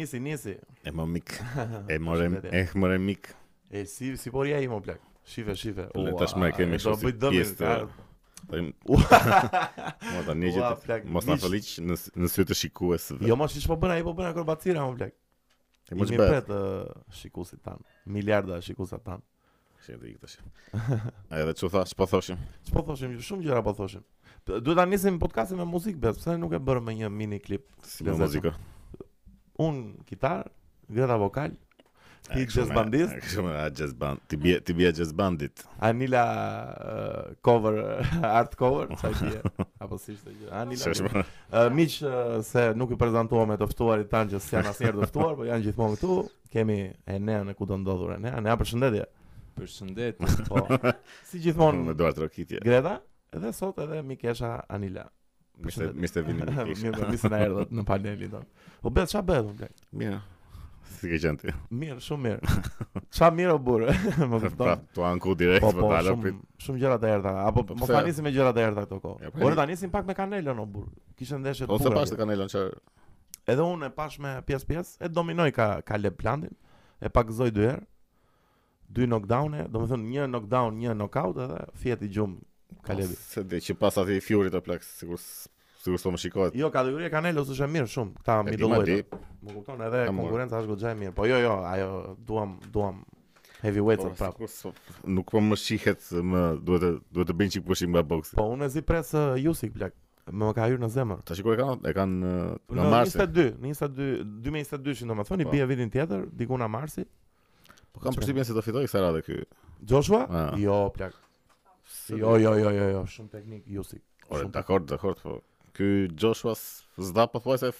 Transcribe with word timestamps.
nisi, 0.00 0.18
nisi. 0.20 0.56
E 0.84 0.90
më 0.90 1.04
mik. 1.08 1.30
E 1.94 1.98
more, 1.98 2.94
e 2.94 2.98
mik. 2.98 3.30
E 3.70 3.84
si 3.86 4.16
si 4.16 4.30
po 4.32 4.44
ja 4.46 4.60
imo 4.60 4.80
blak. 4.80 5.00
Shife, 5.24 5.54
shife. 5.54 5.88
U 5.94 6.06
tashmë 6.18 6.48
e 6.50 6.54
kemi 6.56 6.78
shumë 6.80 7.12
Do 7.20 7.30
bëj 7.32 7.50
dëm. 7.60 7.90
Po 8.50 8.96
mo 10.14 10.22
ta 10.26 10.34
të 10.74 10.96
Mos 11.12 11.26
na 11.28 11.36
fëliç 11.38 11.66
në 11.84 11.98
në 12.18 12.30
sy 12.32 12.46
të 12.48 12.56
shikuesve. 12.62 13.20
Jo, 13.28 13.36
mos 13.38 13.52
siç 13.54 13.68
po 13.68 13.76
bën 13.80 13.92
ai, 13.98 14.02
po 14.06 14.14
bën 14.16 14.30
akrobacira 14.32 14.86
mo 14.88 14.96
blak. 14.98 15.14
E 15.92 15.98
mos 15.98 16.08
bëj. 16.10 16.24
Mirë 16.24 16.40
të 16.48 16.58
shikuesit 17.20 17.62
tan. 17.66 17.84
Miliarda 18.10 18.58
shikuesa 18.64 18.98
tan. 19.06 19.22
Shi 19.84 19.94
ndi 20.00 20.16
këtë 20.16 20.32
shi. 20.32 20.40
A 21.30 21.44
edhe 21.44 21.54
që 21.60 21.70
tha, 21.76 21.84
po 22.00 22.08
thoshim? 22.10 22.40
Që 22.66 22.74
po 22.78 22.82
thoshim, 22.90 23.14
shumë 23.28 23.46
gjëra 23.46 23.62
po 23.64 23.72
thoshim. 23.78 24.02
Duhet 24.50 24.76
ta 24.80 24.84
nisim 24.88 25.20
podcastin 25.22 25.60
me 25.62 25.68
muzikë, 25.68 26.00
bes, 26.02 26.18
pëse 26.20 26.34
nuk 26.42 26.52
e 26.56 26.60
bërë 26.66 26.82
me 26.88 26.96
një 27.00 27.12
mini 27.12 27.38
klip. 27.44 27.68
Si 27.88 28.04
me 28.04 28.16
muzikë 28.18 28.52
un 29.62 29.96
kitar, 30.04 30.42
Greta 30.90 31.16
vokal, 31.20 31.52
ti 32.30 32.44
jazz 32.48 32.70
bandist, 32.74 33.16
shumë 33.34 33.52
jazz 33.76 33.92
band, 33.98 34.22
ti 34.30 34.38
bie 34.40 34.56
ti 34.64 34.74
bie 34.76 34.88
jazz 34.94 35.12
bandit. 35.16 35.62
Anila 35.84 36.22
uh, 36.24 37.34
cover 37.44 37.76
art 38.40 38.56
cover, 38.58 38.90
sa 39.00 39.12
ti 39.12 39.28
apo 39.84 39.98
si 40.00 40.16
është 40.16 40.36
gjë. 40.40 40.48
Anila. 40.62 40.94
Uh, 40.94 41.60
Miq 41.76 41.98
uh, 42.00 42.38
se 42.46 42.66
nuk 42.80 42.96
i 42.96 43.00
prezantova 43.00 43.44
me 43.50 43.58
të 43.60 43.68
ftuarit 43.74 44.10
tan 44.12 44.32
që 44.32 44.40
janë 44.42 44.72
asnjëherë 44.72 45.04
të 45.04 45.10
ftuar, 45.12 45.36
po 45.42 45.48
janë 45.48 45.68
gjithmonë 45.68 45.98
këtu. 46.00 46.18
Kemi 46.50 46.80
Enea 47.06 47.44
në 47.46 47.54
kudo 47.58 47.78
ndodhur 47.78 48.16
Enea. 48.16 48.40
Ne 48.42 48.56
përshëndetje. 48.58 49.04
Përshëndetje. 49.60 50.48
Po. 50.50 50.64
Si 51.28 51.42
gjithmonë. 51.44 51.84
Me 51.92 52.12
Rokitje. 52.24 52.64
Greta, 52.64 52.96
edhe 53.38 53.52
sot 53.56 53.78
edhe 53.84 54.02
Mikesha 54.02 54.56
Anila. 54.68 55.06
Mister 55.64 55.92
Mister 55.94 56.22
Vini. 56.26 56.40
Mirë, 56.42 56.64
mirë, 56.68 57.30
na 57.32 57.40
erdhat 57.44 57.72
në 57.74 57.84
panelin 57.88 58.32
tonë. 58.34 58.68
Po 58.82 58.92
bëhet 58.96 59.12
çfarë 59.12 59.28
bëhet, 59.30 59.50
blet? 59.60 59.82
Mirë. 60.00 60.20
Si 60.94 61.10
ke 61.10 61.18
qenë 61.24 61.40
ti? 61.42 61.52
Mirë, 61.82 61.98
shumë 62.06 62.26
mirë. 62.26 63.02
Qa 63.16 63.28
mirë 63.36 63.54
o 63.54 63.60
burë? 63.66 63.94
më 64.30 64.40
kupton. 64.46 64.58
Pra, 64.62 64.74
tu 64.96 65.04
anku 65.06 65.34
direkt 65.38 65.64
po, 65.64 65.72
për 65.76 65.84
po, 65.84 65.92
Shumë, 66.08 66.32
shumë 66.66 66.82
gjëra 66.84 66.98
të 67.04 67.10
erda. 67.16 67.34
Apo 67.44 67.64
më 67.76 67.90
ta 67.90 68.02
nisi 68.06 68.24
me 68.26 68.32
gjëra 68.34 68.54
të 68.56 68.64
erda 68.70 68.86
këto 68.86 69.00
kohë. 69.04 69.24
Ja, 69.26 69.32
po, 69.34 69.42
Por 69.44 69.56
ta 69.60 69.68
sim 69.80 69.92
pak 69.94 70.08
me 70.08 70.16
kanelën 70.18 70.64
o 70.64 70.66
burë. 70.74 70.92
Kishë 71.20 71.40
ndeshe 71.44 71.68
të 71.68 71.76
pura. 71.76 71.92
Ose 71.92 71.96
pash 71.98 72.14
të 72.14 72.20
kanelën 72.22 72.52
që... 72.56 72.64
Edhe 73.52 73.66
unë 73.68 73.90
e 73.90 73.94
pash 74.00 74.18
me 74.22 74.34
pjesë 74.48 74.68
pjesë. 74.72 74.96
E 75.06 75.12
dominoj 75.12 75.50
ka, 75.56 75.68
ka 75.84 75.98
lep 76.00 76.16
plantin. 76.20 76.54
E 77.00 77.08
pak 77.12 77.28
gëzoj 77.30 77.52
dy 77.56 77.68
erë. 77.74 77.86
Dy 78.90 79.06
knockdown 79.10 79.54
e. 79.60 79.66
Do 79.70 79.84
më 79.84 79.92
thënë 79.92 80.12
një 80.14 80.28
knockdown, 80.32 80.80
një 80.82 80.96
knockout. 80.98 81.38
Edhe 81.46 81.62
fjeti 81.80 82.10
gjum 82.12 82.36
Kalebi. 82.86 83.14
Se 83.14 83.42
dhe 83.46 83.60
që 83.62 83.74
pas 83.78 83.98
atë 84.00 84.16
i 84.18 84.22
fjurit 84.24 84.54
të 84.54 84.60
plak, 84.66 84.84
sigur 84.86 85.20
sigur 85.80 86.12
më 86.14 86.20
shikohet. 86.20 86.56
Jo, 86.60 86.68
kategoria 86.72 87.10
Kanelos 87.12 87.50
është 87.54 87.66
e 87.66 87.70
mirë 87.76 87.88
shumë. 87.94 88.22
Ta 88.26 88.40
mi 88.46 88.56
do 88.60 88.68
lloj. 88.70 89.00
Më 89.40 89.56
kupton, 89.56 89.80
edhe 89.86 90.04
konkurenca 90.10 90.60
është 90.62 90.72
goxha 90.74 90.92
e 90.94 90.98
mirë. 91.02 91.14
Po 91.18 91.26
jo, 91.28 91.38
jo, 91.40 91.54
ajo 91.68 91.92
duam 92.30 92.56
duam 92.76 93.00
heavyweight 93.64 94.04
prap. 94.20 94.38
Po, 94.40 94.48
prapë. 94.50 94.96
Nuk 95.16 95.32
po 95.34 95.42
më 95.44 95.58
shihet 95.62 96.10
më 96.32 96.44
duhet 96.68 96.86
të 96.86 96.92
duhet 97.16 97.30
të 97.32 97.38
bëjnë 97.40 97.56
çik 97.56 97.66
pushim 97.70 97.92
nga 97.94 98.04
boksi. 98.14 98.36
Po 98.40 98.46
unë 98.54 98.70
zi 98.76 98.84
pres 98.90 99.12
uh, 99.16 99.32
Yusik 99.44 99.74
plak. 99.76 99.96
Më 100.30 100.50
ka 100.54 100.66
hyrë 100.68 100.78
në 100.84 100.88
zemër. 100.94 101.22
Ta 101.26 101.34
shikoj 101.34 101.56
këta, 101.58 101.78
e 101.90 101.94
kanë 101.96 102.18
uh, 102.22 102.68
në 102.76 102.84
mars. 102.92 103.16
Në 103.16 103.26
22, 103.32 103.48
në 103.64 103.72
22, 103.74 104.10
2022-shin 104.44 105.10
domethënë, 105.10 105.46
bie 105.50 105.66
vitin 105.66 105.90
tjetër, 105.90 106.28
diku 106.38 106.60
në 106.60 106.68
mars. 106.70 106.98
Po 107.90 108.04
kam 108.04 108.14
përsipër 108.14 108.46
se 108.46 108.54
do 108.54 108.62
fitoj 108.62 108.84
kësaj 108.84 109.02
radhe 109.02 109.24
ky. 109.26 109.40
Joshua? 109.90 110.20
Ah. 110.30 110.52
Jo, 110.60 110.84
plak. 110.94 111.16
Si, 112.04 112.12
jo, 112.18 112.36
jo, 112.36 112.52
jo, 112.56 112.70
jo, 112.74 112.86
jo, 112.94 113.00
shumë 113.12 113.28
teknik, 113.32 113.64
ju 113.68 113.82
si. 113.84 113.98
Ore, 114.32 114.46
dakord, 114.54 114.86
dakord, 114.88 115.18
po. 115.22 115.34
Ky 115.76 115.88
Joshua 116.22 116.54
s'da 116.56 117.26
po 117.30 117.42
thuaj 117.44 117.58
se 117.62 117.70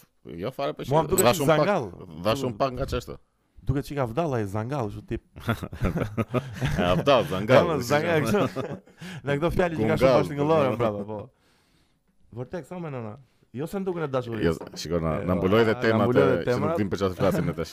jo 0.42 0.50
fare 0.56 0.74
po 0.76 0.84
shit. 0.84 1.14
Dha 1.22 1.32
shumë 1.38 1.56
pak, 1.60 1.94
dha 2.26 2.34
shumë 2.42 2.58
pak 2.60 2.74
nga 2.76 2.86
çështë. 2.90 3.16
Duket 3.70 3.88
çika 3.88 4.04
vdalla 4.10 4.42
e 4.42 4.46
zangall, 4.50 4.90
çu 4.92 5.00
tip. 5.08 5.24
Ja 6.76 6.90
vdall 7.00 7.24
zangall. 7.30 7.72
zangall. 7.86 8.28
Ne 9.24 9.38
do 9.40 9.50
fjalë 9.54 9.78
që 9.78 9.88
ka 9.94 9.98
shumë 10.02 10.12
bash 10.20 10.34
në 10.36 10.48
lorë 10.52 10.76
brapa, 10.82 11.04
po. 11.12 11.20
Vërtet 12.40 12.68
sa 12.68 12.80
më 12.84 12.92
nëna. 12.96 13.14
Jo 13.58 13.66
se 13.70 13.80
ndukën 13.82 14.04
e 14.04 14.10
dashurisë. 14.18 14.44
Jo, 14.44 14.76
shikoj 14.84 15.00
na, 15.02 15.14
na 15.26 15.38
mbuloi 15.40 15.62
edhe 15.64 15.74
tema 15.82 16.04
të, 16.04 16.58
nuk 16.60 16.76
dim 16.78 16.92
për 16.92 17.00
çfarë 17.06 17.20
flasim 17.22 17.48
ne 17.50 17.56
tash. 17.56 17.72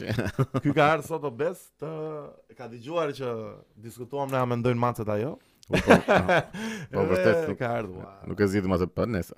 Ky 0.63 0.71
ka 0.73 0.87
ardhur 0.95 1.05
sot 1.11 1.27
obes 1.31 1.67
të 1.83 1.91
ka 2.57 2.71
dëgjuar 2.71 3.13
që 3.19 3.35
diskutuam 3.87 4.31
ne 4.33 4.39
a 4.41 4.47
mendojnë 4.53 4.81
macet 4.87 5.11
ajo? 5.19 5.35
Po, 5.67 5.75
po, 5.77 5.93
po. 6.07 6.23
po 6.95 6.99
vërtet 7.11 7.59
ka 7.59 7.71
Nuk 8.27 8.39
e 8.39 8.47
zgjidhim 8.47 8.75
atë 8.77 8.87
pa 8.95 9.07
nesa. 9.09 9.35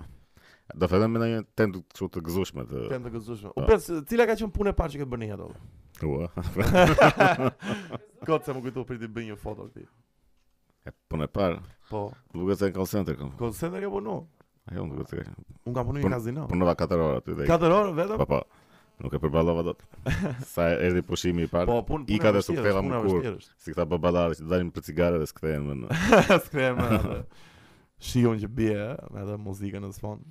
Do 0.78 0.86
fillojmë 0.86 1.18
me 1.18 1.28
një 1.32 1.38
tent 1.58 1.80
këtu 1.80 2.06
të 2.14 2.20
gëzueshme 2.28 2.62
të. 2.70 2.82
Tent 2.92 3.06
të 3.08 3.14
gëzueshme. 3.16 3.50
U 3.58 3.64
pres, 3.66 3.88
cila 4.10 4.26
ka 4.30 4.36
qenë 4.38 4.52
punë 4.54 4.70
e 4.70 4.76
parë 4.78 4.92
që 4.92 5.00
këtë 5.00 5.10
bëni 5.16 5.30
ato? 5.34 5.48
Ua. 6.06 6.28
Kot 8.28 8.46
se 8.46 8.54
më 8.54 8.62
kujtu 8.68 8.84
për 8.86 9.00
të 9.02 9.08
bëj 9.16 9.26
një 9.32 9.38
foto 9.42 9.66
këti. 9.66 9.88
E 10.86 10.94
punë 11.10 11.26
e 11.26 11.30
parë? 11.34 11.58
Po. 11.90 12.04
Duke 12.36 12.54
të 12.54 12.70
në 12.70 12.76
call 12.78 12.90
center 12.92 13.18
këmë. 13.18 13.34
Call 13.42 13.56
center 13.58 13.82
ke 13.82 13.90
punu? 13.96 14.20
Ajo, 14.70 14.86
unë 14.86 14.94
duke 15.00 15.10
të 15.10 15.24
ke. 15.24 15.38
Unë 15.66 15.78
kam 15.80 15.90
punu 15.90 16.04
një 16.04 16.14
kazino. 16.14 16.46
Punu 16.54 16.70
da 16.70 16.78
4 16.86 17.04
orë 17.10 17.18
aty 17.24 17.38
dhe. 17.40 17.50
4 17.50 17.78
orë, 17.80 17.94
vetëm? 17.98 18.22
Pa, 18.22 18.28
pa. 18.30 18.42
Nuk 19.00 19.14
e 19.16 19.20
përballova 19.22 19.62
dot. 19.64 19.82
Sa 20.52 20.68
erdhi 20.76 21.02
pushimi 21.06 21.46
i 21.46 21.50
parë. 21.50 21.68
Po, 21.70 21.78
pun, 21.88 22.02
I 22.12 22.18
ka 22.20 22.32
dhe 22.36 22.42
s'u 22.44 22.56
ktheva 22.56 22.82
më 22.84 23.00
kur. 23.06 23.24
Si 23.62 23.72
këta 23.72 23.86
babalarë 23.94 24.36
që 24.40 24.48
dalin 24.50 24.72
për 24.76 24.84
cigare 24.90 25.20
dhe 25.22 25.28
skthehen 25.30 25.68
më. 25.68 25.90
Skthehen 26.46 26.78
më. 26.80 27.14
Shihon 28.10 28.42
që 28.42 28.50
bie 28.58 28.76
edhe 29.22 29.38
muzikën 29.46 29.84
në 29.86 29.92
fond. 30.02 30.28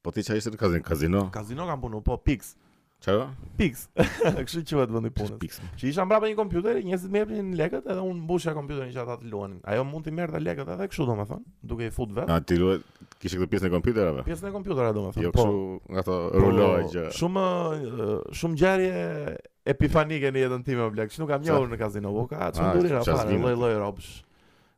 Po 0.00 0.10
ti 0.16 0.24
çaj 0.26 0.40
ishte 0.42 0.54
në 0.56 0.82
kazino? 0.86 1.26
Kazino 1.34 1.66
kam 1.68 1.82
punu, 1.86 2.02
po 2.04 2.16
Pix. 2.24 2.54
Çfarë? 3.00 3.20
Do? 3.20 3.50
Pix. 3.58 3.86
A 3.98 4.40
kështu 4.44 4.62
quhet 4.78 4.90
vendi 4.92 5.10
punës. 5.14 5.36
Pix. 5.40 5.56
Që 5.80 5.86
isha 5.90 6.04
mbrapa 6.06 6.28
një 6.30 6.36
kompjuter, 6.38 6.78
njerëzit 6.84 7.12
më 7.12 7.22
japin 7.22 7.52
lekët 7.58 7.88
edhe 7.92 8.04
un 8.04 8.18
mbushja 8.26 8.52
kompjuterin 8.56 8.92
që 8.94 9.00
ata 9.06 9.16
të 9.22 9.30
luanin. 9.32 9.58
Ajo 9.72 9.84
mund 9.88 10.04
të 10.06 10.12
merrte 10.18 10.40
lekët 10.42 10.68
edhe 10.74 10.88
kështu 10.92 11.06
domethën, 11.08 11.40
duke 11.72 11.88
i 11.88 11.92
fut 11.96 12.12
vetë. 12.16 12.28
A 12.34 12.38
ti 12.50 12.58
luaj 12.60 12.76
kishe 13.20 13.40
këtë 13.40 13.50
pjesën 13.54 13.70
e 13.70 13.72
kompjuterave? 13.74 14.26
Pjesën 14.28 14.50
e 14.50 14.54
kompjuterave 14.56 14.92
domethën. 14.98 15.24
Jo 15.26 15.32
po. 15.36 15.40
kështu 15.40 15.56
po, 15.56 15.92
nga 15.94 16.04
ato 16.04 16.20
rolojë 16.44 16.84
gjë. 16.94 17.04
Po, 17.08 17.18
shumë 17.22 17.46
eh, 17.80 18.14
shumë 18.42 18.60
gjarje 18.64 19.36
epifanike 19.74 20.32
në 20.36 20.44
jetën 20.44 20.66
time 20.68 20.88
oblek. 20.90 21.12
Kështu 21.14 21.24
nuk 21.24 21.32
kam 21.34 21.44
njohur 21.48 21.72
në 21.74 21.80
kazino, 21.84 22.12
po 22.18 22.26
ka 22.32 22.50
çundurë 22.58 22.94
na 22.98 23.04
fare, 23.08 23.40
lloj 23.48 23.58
lloj 23.64 23.76
robsh. 23.84 24.16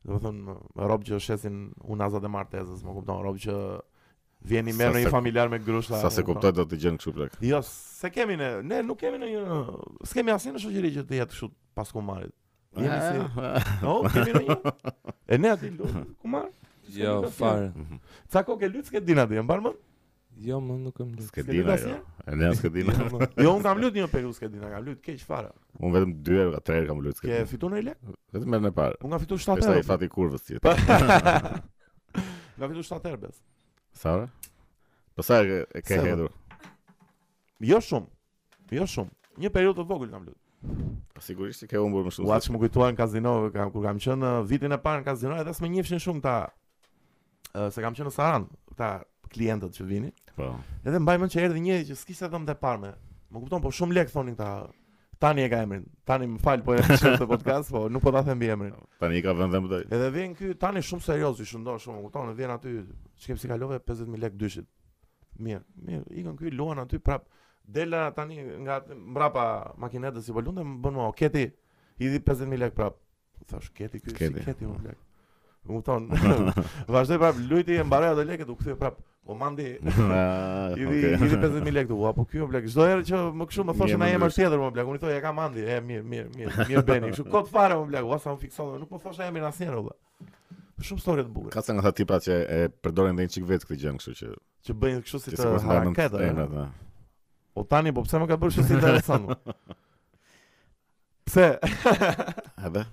Domethën 0.03 0.45
rob 0.91 1.05
që 1.09 1.19
shesin 1.23 1.61
unazat 1.95 2.23
e 2.27 2.31
martesës, 2.35 2.87
më 2.87 2.97
kupton 3.01 3.23
rob 3.27 3.37
që 3.43 3.55
vjen 4.49 4.69
i 4.69 4.75
në 4.77 4.89
një 5.03 5.11
familjar 5.13 5.51
me 5.53 5.59
grushta. 5.63 5.99
Sa 6.03 6.11
se 6.11 6.25
kuptoj 6.27 6.53
do 6.57 6.65
të 6.69 6.79
gjën 6.83 6.99
kështu 7.01 7.15
plak. 7.17 7.37
Jo, 7.47 7.61
se 7.67 8.11
kemi 8.13 8.37
ne, 8.39 8.51
ne 8.67 8.81
nuk 8.87 8.99
kemi 9.01 9.21
në 9.23 9.29
një, 9.35 9.61
s'kemi 10.11 10.35
asnjë 10.35 10.57
në 10.57 10.63
shëgjëri 10.65 10.93
që 10.99 11.07
të 11.11 11.21
jetë 11.21 11.35
kështu 11.35 11.51
pas 11.79 11.95
kumarit. 11.95 12.35
Jemi 12.79 12.99
si. 12.99 13.47
Jo, 13.85 13.95
kemi 14.15 14.35
në 14.35 14.43
një. 14.49 14.59
E 15.27 15.39
ne 15.39 15.55
aty 15.55 15.71
jo, 15.71 15.73
mhm. 15.73 15.79
lut 15.79 16.19
kumar. 16.25 16.49
Jo, 16.93 17.19
farë 17.33 17.71
Sa 18.33 18.43
kokë 18.45 18.67
ke 18.67 18.71
lutë 18.75 18.93
ke 18.97 19.01
dinat 19.07 19.31
e 19.33 19.41
më? 19.47 19.75
Jo, 20.43 20.59
më 20.65 20.79
nuk 20.81 20.97
kam 20.97 21.13
lutë. 21.13 21.27
S'ke 21.29 21.45
dinat 21.47 21.75
asnjë? 21.77 21.99
E 22.33 22.37
ne 22.41 22.49
as 22.51 22.63
ke 22.65 22.71
dinat. 22.73 22.99
Jo, 23.07 23.29
jo, 23.45 23.53
un 23.53 23.63
kam 23.65 23.79
lutë 23.83 24.01
një 24.03 24.09
periudhë 24.11 24.43
ke 24.47 24.51
dinat, 24.51 24.73
kam 24.75 24.87
lutë 24.87 25.05
keq 25.05 25.23
farë 25.29 25.53
Un 25.85 25.95
vetëm 25.95 26.15
2 26.27 26.49
3 26.67 26.89
kam 26.91 27.03
lutë. 27.05 27.23
Ke 27.29 27.41
fituar 27.49 27.77
një 27.77 27.85
lek? 27.93 28.11
Vetëm 28.35 28.69
e 28.73 28.75
parë. 28.81 28.99
Un 29.07 29.17
7 29.21 30.13
kurvës 30.13 30.53
Nga 32.53 32.69
fitu 32.69 32.83
7 32.85 33.09
herë, 33.09 33.29
Sara? 33.93 34.29
Po 35.17 35.23
sa 35.23 35.45
e 35.45 35.81
ke 35.85 36.01
hedhur? 36.01 36.31
Jo 37.63 37.79
shumë. 37.81 38.09
Jo 38.73 38.87
shumë. 38.89 39.13
Një 39.45 39.53
periudhë 39.53 39.81
të 39.83 39.89
vogël 39.91 40.11
kam 40.13 40.27
lutur. 40.27 40.41
Po 41.13 41.23
sigurisht 41.23 41.67
ke 41.69 41.81
humbur 41.81 42.07
më 42.09 42.15
shumë. 42.17 42.31
Uaj, 42.31 42.49
më 42.53 42.61
kujtuan 42.65 42.99
kazino 42.99 43.35
kam, 43.55 43.73
kur 43.75 43.85
kam 43.85 44.01
qenë 44.01 44.33
uh, 44.41 44.43
vitin 44.49 44.73
e 44.73 44.79
parë 44.81 45.03
në 45.05 45.09
kazino, 45.11 45.37
edhe 45.43 45.53
s'më 45.55 45.71
njihshin 45.77 46.03
shumë 46.03 46.25
ta 46.25 46.35
uh, 46.49 47.69
se 47.69 47.85
kam 47.85 47.95
qenë 47.99 48.09
në 48.11 48.15
Saran, 48.17 48.49
ta 48.77 48.95
klientët 49.33 49.77
që 49.77 49.87
vinin. 49.89 50.17
Po. 50.37 50.49
Edhe 50.83 51.01
mbaj 51.03 51.19
mend 51.23 51.35
që 51.35 51.45
erdhi 51.49 51.65
një 51.67 51.83
që 51.93 51.99
s'kishte 52.03 52.31
dhëm 52.33 52.49
të 52.49 52.57
parme. 52.63 52.95
Më 53.33 53.45
kupton, 53.45 53.63
po 53.65 53.73
shumë 53.75 54.01
lek 54.01 54.13
thonin 54.15 54.37
ta 54.39 54.51
Tani 55.23 55.43
e 55.43 55.49
ka 55.51 55.59
emrin. 55.63 55.85
Tani 56.11 56.27
më 56.31 56.41
fal 56.43 56.63
po 56.67 56.75
e 56.75 56.81
shkruaj 56.83 57.19
te 57.21 57.27
podcast, 57.31 57.71
po 57.71 57.85
nuk 57.89 58.03
po 58.03 58.11
ta 58.15 58.25
them 58.27 58.41
emrin. 58.43 58.73
Tani 58.99 59.21
ka 59.23 59.31
vënë 59.39 59.53
dhëm 59.55 59.69
doj. 59.71 59.83
Edhe 59.95 60.09
vjen 60.17 60.33
këy 60.39 60.49
tani 60.65 60.83
shumë 60.83 61.05
serioz, 61.07 61.43
i 61.43 61.47
shëndon 61.47 61.79
shumë, 61.85 62.11
u 62.11 62.35
vjen 62.41 62.51
aty, 62.57 62.73
çkem 63.23 63.39
si 63.39 63.51
kalove 63.53 63.79
50000 63.87 64.19
lekë, 64.25 64.39
dyshit. 64.41 64.67
Mirë, 65.39 65.63
mirë, 65.87 66.03
ikën 66.25 66.41
këy 66.41 66.53
luan 66.59 66.83
aty 66.83 66.99
prap. 66.99 67.29
Dela 67.63 68.01
tani 68.17 68.41
nga 68.67 68.81
mbrapa 68.97 69.45
makinetës 69.81 70.27
i 70.27 70.35
volunte 70.35 70.67
po 70.67 70.69
më 70.75 70.77
bën 70.89 70.97
më 70.99 71.07
oketi 71.13 71.45
i 71.47 72.09
di 72.11 72.19
50000 72.19 72.63
lekë 72.65 72.77
prap. 72.81 72.99
I 73.39 73.47
thash 73.53 73.71
keti 73.79 74.03
këy, 74.03 74.19
si 74.33 74.43
keti 74.43 74.67
un 74.67 74.83
lek. 74.89 74.99
U 75.71 75.79
thonë 75.87 76.35
vazhdoi 76.97 77.23
prap 77.23 77.39
lutje 77.47 77.79
e 77.79 77.87
mbaroi 77.87 78.11
ato 78.17 78.27
lekët 78.27 78.51
u 78.51 78.59
kthye 78.59 78.75
prap. 78.83 78.99
Po 79.27 79.35
mandi. 79.35 79.63
I 80.77 80.77
di, 80.77 81.01
i 81.15 81.19
di 81.29 81.39
pesë 81.39 81.61
mijë 81.63 81.75
lekë 81.77 81.91
tu, 81.93 81.99
apo 82.09 82.25
ky 82.27 82.43
bla. 82.51 82.59
Çdo 82.67 82.87
herë 82.89 83.05
që 83.07 83.19
më 83.39 83.47
kështu 83.51 83.65
më 83.69 83.75
thoshën 83.79 84.03
ai 84.03 84.09
emër 84.17 84.33
tjetër 84.35 84.59
më 84.59 84.65
po 84.65 84.71
bla. 84.75 84.85
Unë 84.91 85.01
thoj 85.05 85.13
ja 85.15 85.21
ka 85.23 85.31
mandi. 85.37 85.63
E 85.63 85.77
mirë, 85.91 86.07
mirë, 86.11 86.29
mirë, 86.39 86.67
mirë 86.71 86.83
bëni. 86.89 87.11
Kështu 87.13 87.27
kot 87.31 87.51
fare 87.53 87.77
më 87.79 87.85
po 87.85 87.91
bla. 87.93 88.03
Ua 88.11 88.19
sa 88.25 88.35
më 88.35 88.41
fikson, 88.43 88.73
nuk 88.83 88.91
më 88.97 89.01
thoshën 89.05 89.29
emrin 89.29 89.47
asnjëherë 89.47 89.85
bla. 89.87 89.95
Shumë 90.83 90.99
histori 91.05 91.27
të 91.29 91.33
bukura. 91.37 91.55
Ka 91.55 91.63
sa 91.69 91.77
nga 91.77 91.85
ata 91.85 91.95
tipa 92.01 92.19
që 92.25 92.41
e 92.51 92.73
përdorin 92.83 93.15
edhe 93.15 93.29
një 93.29 93.35
çik 93.37 93.47
vetë 93.53 93.69
këtë 93.69 93.81
gjë, 93.85 93.95
kështu 94.01 94.17
që 94.23 94.33
që 94.67 94.77
bëjnë 94.83 95.05
kështu 95.07 95.23
si 95.23 95.37
të 95.39 95.53
raketë. 95.69 96.67
Po 97.61 97.67
tani 97.71 97.93
po 97.95 98.03
pse 98.07 98.19
më 98.19 98.27
ka 98.33 98.41
bërë 98.43 98.57
kështu 98.57 98.65
si 98.71 98.77
interesant? 98.81 99.31
Pse? 101.33 101.59
dhe? 102.73 102.85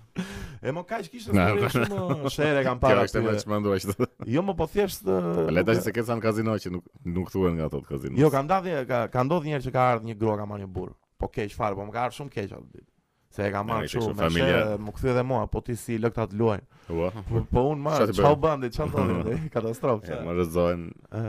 e 0.62 0.72
mo 0.76 0.84
kaq 0.88 1.08
kishte 1.12 1.34
shumë 1.36 1.88
shumë 1.92 2.32
shere 2.32 2.62
kam 2.64 2.80
parë. 2.82 3.04
Kaq 3.04 3.14
të 3.14 3.22
më 3.26 3.34
çmendoj 3.44 3.76
ashtu. 3.82 4.08
Jo 4.34 4.44
më 4.48 4.56
po 4.62 4.68
thjesht. 4.72 5.08
Le 5.56 5.64
tash 5.68 5.82
se 5.86 5.92
kesan 5.96 6.22
kazino 6.24 6.56
që 6.64 6.72
nuk 6.72 6.88
nuk 7.18 7.32
thuhen 7.34 7.58
nga 7.58 7.68
ato 7.68 7.82
kazino. 7.90 8.16
Jo, 8.20 8.32
kam 8.34 8.48
ndarë 8.48 8.86
ka 8.90 9.02
ka 9.14 9.26
një 9.28 9.42
herë 9.56 9.66
që 9.68 9.74
ka 9.76 9.86
ardhur 9.96 10.08
një 10.12 10.16
grua 10.22 10.38
ka 10.42 10.48
marrë 10.52 10.64
një 10.66 10.72
burr. 10.78 10.96
Po 11.20 11.28
keq 11.36 11.52
fare, 11.58 11.76
po 11.76 11.88
më 11.90 11.96
ka 11.96 12.06
ardhur 12.08 12.20
shumë 12.22 12.36
keq 12.38 12.54
atë 12.60 12.68
ditë. 12.80 12.88
Se 13.36 13.46
e 13.46 13.52
ka 13.54 13.64
marrë 13.70 13.92
shumë 13.96 14.16
me 14.20 14.30
shere, 14.38 14.64
më 14.88 14.94
këthy 14.98 15.12
edhe 15.16 15.24
mua, 15.32 15.42
po 15.54 15.62
ti 15.68 15.76
si 15.84 15.98
lëkta 16.04 16.26
të 16.32 16.40
luajnë. 16.44 16.68
Ua. 16.96 17.10
Po, 17.30 17.44
po 17.54 17.66
unë 17.76 17.86
marrë, 17.90 18.08
që 18.20 18.26
au 18.30 18.38
bandi, 18.46 18.70
që 18.74 18.86
au 18.86 18.94
bandi, 18.96 19.36
katastrofë. 19.56 20.06
që 20.08 20.22
më 20.28 20.38
rëzojnë 20.40 21.20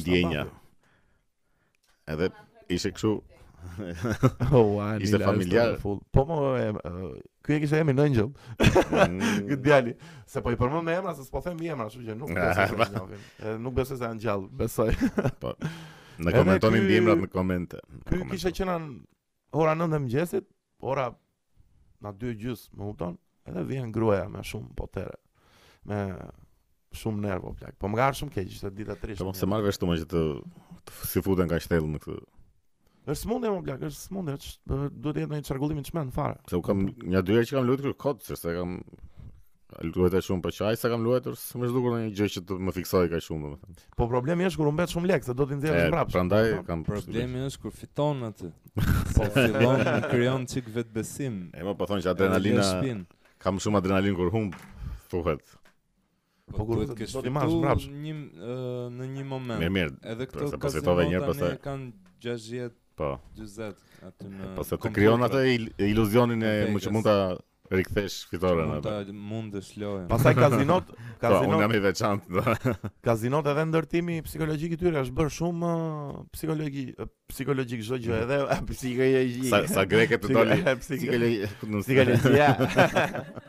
ndjenja. 0.00 0.46
Edhe 2.16 2.32
ishe 2.76 2.90
këshu, 2.96 3.12
Oh, 4.52 4.80
ani. 4.84 5.04
Ishte 5.04 5.18
familjar. 5.20 5.76
Po 5.82 6.24
më 6.26 6.40
ky 7.44 7.58
e 7.58 7.62
kishte 7.62 7.80
emrin 7.80 8.00
Angel. 8.02 8.30
Mm. 8.58 9.24
Ky 9.48 9.58
djali, 9.60 9.94
se 10.28 10.42
po 10.44 10.52
i 10.54 10.58
përmend 10.60 10.86
me 10.86 10.96
emra, 11.00 11.14
se 11.16 11.24
s'po 11.26 11.42
them 11.44 11.60
emra, 11.60 11.88
ashtu 11.90 12.04
që 12.08 12.16
nuk 12.20 12.34
besoj. 12.36 13.16
Nuk 13.64 13.76
besoj 13.80 13.98
se 14.00 14.06
janë 14.10 14.24
gjallë, 14.24 14.50
besoj. 14.60 14.94
Po. 15.44 15.54
Ne 16.20 16.34
komentonin 16.36 16.86
mbi 16.86 16.98
emrat 17.00 17.22
në 17.26 17.30
komente. 17.32 17.80
Ky 18.10 18.20
kishte 18.34 18.52
qenë 18.60 18.76
ora 19.56 19.76
9 19.78 19.96
e 19.96 20.00
mëngjesit, 20.04 20.46
ora 20.92 21.08
na 22.04 22.12
2 22.16 22.36
gjys, 22.42 22.66
më 22.74 22.90
kupton? 22.92 23.18
Edhe 23.48 23.64
vjen 23.68 23.90
gruaja 23.92 24.28
me 24.30 24.42
shumë 24.46 24.74
potere. 24.76 25.16
Me 25.88 25.96
shumë 26.96 27.24
nervo 27.24 27.54
plak. 27.56 27.76
Po 27.80 27.88
më 27.88 28.10
shumë 28.18 28.34
keq, 28.36 28.50
ishte 28.54 28.70
dita 28.76 28.98
3. 29.00 29.16
Po 29.22 29.32
se 29.36 29.48
marr 29.48 29.64
vetëm 29.64 29.96
që 30.02 30.10
të 30.12 30.22
si 31.06 31.22
futen 31.24 31.48
ka 31.50 31.56
shtellën 31.62 31.96
në 31.96 32.02
këtë 32.02 32.20
Është 33.10 33.24
smundë 33.26 33.48
apo 33.50 33.60
blaq? 33.66 33.80
Është 33.88 34.02
smundë, 34.06 34.34
duhet 34.70 35.16
të 35.18 35.22
jetë 35.24 35.34
një 35.38 35.46
çarkullim 35.48 35.78
i 35.80 35.84
çmend 35.86 36.12
fare. 36.14 36.36
Se 36.50 36.58
u 36.58 36.62
kam 36.62 36.84
një 36.86 37.24
dy 37.26 37.38
herë 37.40 37.48
që 37.48 37.56
kam 37.56 37.66
luajtur 37.66 37.94
kot, 37.98 38.20
sepse 38.28 38.52
kam 38.54 38.76
luajtur 39.90 40.22
shumë 40.26 40.44
për 40.44 40.54
çaj, 40.60 40.78
sa 40.78 40.90
kam 40.92 41.02
luajtur, 41.06 41.38
më 41.40 41.66
është 41.66 41.74
dukur 41.76 41.94
ndonjë 41.96 42.10
gjë 42.20 42.28
që 42.36 42.42
të 42.50 42.58
më 42.68 42.74
fiksoj 42.78 43.04
kaq 43.10 43.24
shumë 43.26 43.46
domethënë. 43.46 43.86
Po 43.98 44.06
problemi 44.12 44.46
është 44.46 44.60
kur 44.62 44.70
humbet 44.70 44.94
shumë 44.94 45.10
lekë, 45.10 45.26
se 45.32 45.36
do 45.40 45.46
të 45.50 45.58
ndjehesh 45.58 45.90
mbrapsht. 45.90 46.14
Prandaj 46.14 46.50
kam 46.68 46.84
problemi 46.86 47.44
është 47.48 47.62
kur 47.64 47.74
fiton 47.80 48.24
atë. 48.30 48.50
Po 49.16 49.28
fillon 49.36 49.84
të 49.88 49.94
krijon 50.12 50.44
çik 50.54 50.70
vetbesim. 50.74 51.40
E 51.54 51.62
më 51.66 51.72
po, 51.72 51.76
po 51.82 51.90
thonë 51.90 52.04
që 52.06 52.12
adrenalina 52.12 52.66
kam 53.46 53.58
shumë 53.64 53.80
adrenalin 53.82 54.18
kur 54.20 54.30
humb 54.36 54.60
thuhet. 55.10 55.56
Po, 56.50 56.62
po 56.62 56.66
kur 56.70 56.84
të 56.90 56.94
kesh 56.98 57.16
të 57.22 57.30
marrësh 57.34 57.88
Në 57.90 59.08
një 59.16 59.26
moment. 59.32 59.98
Edhe 60.14 60.30
këto 60.30 60.52
ka 60.54 60.62
pasur 60.68 60.86
edhe 60.94 61.08
një 61.10 61.18
herë 61.18 61.28
pastaj. 61.32 61.58
Kan 61.62 61.90
60 62.22 62.74
Po. 63.00 63.14
40 63.36 64.08
aty 64.08 64.26
në. 64.28 64.48
Po 64.58 64.64
se 64.68 64.76
të 64.80 64.90
krijon 64.92 65.22
atë 65.24 65.40
iluzionin 65.88 66.42
e 66.44 66.54
më 66.74 66.82
që 66.84 66.90
mund 66.92 67.06
ta 67.06 67.14
rikthesh 67.72 68.26
fitoren 68.28 68.74
atë. 68.76 68.90
Mund 68.92 69.08
të 69.14 69.20
mundesh 69.30 69.70
lojën. 69.80 70.08
Pastaj 70.10 70.34
kazinot, 70.36 70.90
po, 70.90 71.14
kazinot. 71.22 71.54
unë 71.54 71.60
jam 71.64 71.74
i 71.78 71.80
veçantë. 71.86 72.54
kazinot 73.06 73.48
edhe 73.54 73.64
ndërtimi 73.70 74.18
psikologjik 74.26 74.76
i 74.76 74.80
tyre 74.82 75.00
është 75.06 75.16
bërë 75.16 75.34
shumë 75.38 75.70
uh, 75.70 76.20
psikologji 76.34 76.84
uh, 77.00 77.08
psikologjik 77.32 77.86
çdo 77.88 78.00
gjë, 78.04 78.20
edhe 78.26 78.40
uh, 78.44 78.62
psikologji. 78.68 79.48
Sa 79.54 79.62
sa 79.72 79.86
greke 79.94 80.20
të 80.20 80.36
doli. 80.36 80.60
Psikologji. 80.84 81.50
Psikologji. 81.80 82.48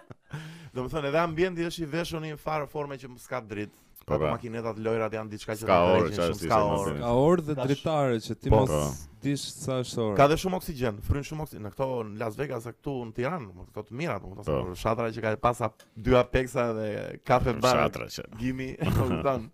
Do 0.72 0.86
të 0.88 0.92
thonë 0.94 1.10
edhe 1.12 1.20
ambienti 1.26 1.66
është 1.68 1.84
i 1.84 1.92
veshur 1.98 2.22
në 2.24 2.32
një 2.32 2.42
farë 2.46 2.72
forme 2.72 2.96
që 3.02 3.12
s'ka 3.26 3.44
dritë 3.52 3.88
pa, 4.12 4.18
po, 4.18 4.24
pa. 4.24 4.30
Po. 4.32 4.36
makinetat 4.36 4.80
lojrat 4.86 5.14
janë 5.16 5.32
diçka 5.36 5.56
që 5.60 5.68
ka 5.70 5.78
orë, 5.86 6.10
ka 6.10 6.28
orë, 6.32 6.96
ka 7.02 7.14
orë 7.26 7.46
dhe 7.48 7.56
dritare 7.62 8.20
që 8.26 8.36
ti 8.44 8.54
po, 8.54 8.64
mos 8.66 9.00
dish 9.24 9.48
sa 9.62 9.80
është 9.84 10.04
orë. 10.08 10.18
Ka 10.20 10.28
dhe 10.32 10.38
shumë 10.44 10.60
oksigjen, 10.60 11.00
fryn 11.08 11.26
shumë 11.30 11.46
oksigjen 11.46 11.66
në 11.68 11.72
këto 11.76 11.88
në 12.10 12.22
Las 12.24 12.38
Vegas 12.40 12.68
këtu 12.72 12.96
në 13.10 13.16
Tiranë, 13.20 13.54
në 13.60 13.66
këto 13.70 13.86
të 13.90 14.00
mira, 14.02 14.18
po 14.22 14.62
shatra 14.84 15.10
që 15.14 15.26
ka 15.28 15.34
pasa 15.46 15.72
dy 15.96 16.16
apeksa 16.20 16.68
dhe 16.78 16.88
kafe 17.30 17.56
bar. 17.64 17.84
Shatra 17.86 18.10
që. 18.18 18.28
Gimi, 18.42 18.72
thon, 19.24 19.50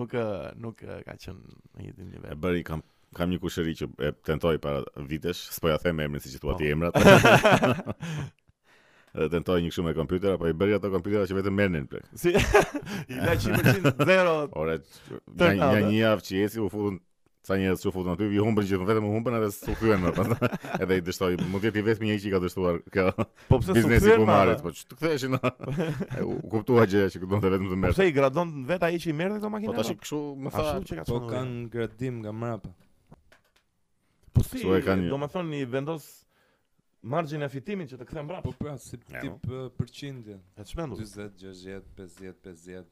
nuk 0.00 0.16
nuk 0.66 0.82
ka 0.86 1.16
qen 1.16 1.38
në 1.38 1.88
një 1.88 2.10
nivel. 2.10 2.28
E 2.34 2.38
bëri 2.44 2.64
kam 2.68 2.84
kam 3.12 3.28
një 3.28 3.42
kushëri 3.42 3.74
që 3.76 3.86
e 4.08 4.14
tentoi 4.24 4.56
para 4.56 4.86
vitesh, 5.08 5.42
s'po 5.58 5.68
ja 5.68 5.74
them 5.82 5.98
emrin 6.00 6.22
si 6.24 6.30
që 6.32 6.38
thua 6.40 6.54
ti 6.56 6.70
emrat. 6.72 6.96
edhe 9.14 9.28
tentoj 9.36 9.58
një 9.60 9.70
kështu 9.72 9.82
me 9.84 9.92
kompjuter 9.96 10.36
apo 10.38 10.48
i 10.48 10.54
bëri 10.56 10.76
ato 10.78 10.88
kompjuterat 10.94 11.28
që 11.28 11.36
vetëm 11.36 11.56
merrnin 11.60 11.86
plek. 11.90 12.04
Si 12.16 12.32
i 12.32 13.20
la 13.20 13.34
100% 13.36 14.06
zero. 14.08 14.36
Ora, 14.56 14.78
ja 15.40 15.72
një 15.76 15.98
javë 15.98 16.26
që 16.28 16.44
ecën 16.46 16.64
u 16.64 16.68
fundon 16.72 17.00
sa 17.42 17.56
një 17.58 17.66
javë 17.72 17.88
u 17.90 17.92
fundon 17.92 18.14
aty, 18.16 18.28
vi 18.30 18.38
humbën 18.40 18.68
gjithë, 18.70 18.86
vetëm 18.88 19.06
u 19.08 19.10
humbën 19.16 19.36
edhe 19.40 19.48
s'u 19.56 19.74
kryen 19.80 20.00
më 20.06 20.12
pas. 20.16 20.32
Edhe 20.82 20.98
i 21.00 21.04
dështoi, 21.04 21.34
më 21.50 21.60
vjen 21.66 21.86
vetëm 21.90 22.06
një 22.08 22.16
që 22.22 22.30
i 22.30 22.32
ka 22.36 22.40
dështuar 22.46 22.78
kjo. 22.94 23.06
Po 23.50 23.58
pse 23.60 23.74
s'u 23.80 23.90
kryen 23.90 24.24
më 24.30 24.36
atë? 24.38 24.56
Po 24.68 24.72
ç'të 24.78 24.98
kthehesh 25.00 25.26
në? 25.34 25.42
U 26.30 26.36
kuptua 26.54 26.84
gjëja 26.88 27.10
që 27.16 27.22
të 27.26 27.42
vetëm 27.44 27.70
të 27.74 27.80
merrte. 27.84 27.92
Po 27.92 28.00
se 28.00 28.08
i 28.08 28.14
gradon 28.16 28.54
vet 28.70 28.86
ai 28.88 28.94
që 29.02 29.10
i 29.12 29.16
merrte 29.20 29.42
ato 29.42 29.50
makina. 29.52 29.74
Po 29.74 29.82
tash 29.82 29.98
kështu 29.98 30.22
më 30.46 30.54
tha, 30.56 31.02
po 31.10 31.20
kanë 31.34 31.66
gradim 31.74 32.22
nga 32.24 32.32
mbrapa. 32.32 32.72
Po 34.32 34.46
si, 34.46 34.62
do 34.64 35.18
më 35.20 35.28
thonë 35.34 35.58
i 35.58 35.64
vendos 35.68 36.06
Margjin 37.02 37.42
e 37.42 37.48
fitimin 37.50 37.88
që 37.90 37.96
të 37.98 38.04
këthe 38.06 38.22
mbrapë 38.24 38.44
Po 38.46 38.52
pra, 38.62 38.76
si 38.78 38.94
tip 38.94 39.02
përqindje. 39.80 40.36
Ta 40.54 40.62
çmendur. 40.66 40.96
40, 41.02 41.30
20, 41.40 41.54
60, 41.98 42.18
50, 42.22 42.22
50 42.46 42.84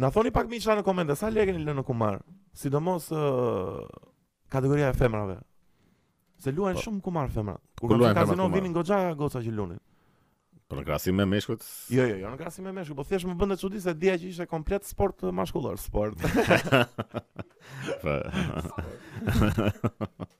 Në 0.00 0.06
thoni 0.14 0.30
pak 0.34 0.46
mi 0.50 0.56
qëra 0.62 0.74
në 0.80 0.84
komende, 0.86 1.14
sa 1.18 1.26
legin 1.30 1.58
i 1.60 1.64
lënë 1.64 1.78
në 1.80 1.84
kumar? 1.86 2.14
Sidomos 2.58 3.06
uh, 3.14 3.20
kategoria 4.50 4.88
e 4.90 4.96
femrave 4.98 5.36
Se 6.42 6.48
luajnë 6.56 6.78
po, 6.80 6.84
shumë 6.88 7.00
kumar 7.06 7.26
femra 7.30 7.54
Kur 7.78 7.88
në 7.94 7.98
që 8.08 8.16
kazinon 8.18 8.54
vimin 8.54 8.74
goxha, 8.74 8.98
goxha 9.22 9.40
që 9.44 9.50
lunin. 9.54 9.78
Po 10.70 10.74
në 10.78 10.82
krasim 10.86 11.14
me 11.18 11.24
meshkut? 11.30 11.60
Jo, 11.94 12.04
jo, 12.10 12.16
jo, 12.22 12.26
në 12.34 12.38
krasim 12.42 12.62
me 12.66 12.72
meshkut, 12.74 12.98
po 13.00 13.06
thjesht 13.06 13.26
më 13.30 13.38
bëndë 13.38 13.54
të 13.58 13.62
qudi 13.68 13.78
se 13.86 13.92
dhja 14.02 14.14
që 14.22 14.26
ishe 14.34 14.44
komplet 14.50 14.82
sport 14.90 15.18
mashkullar 15.38 15.76
Sport 15.86 16.16
Sport 18.00 18.26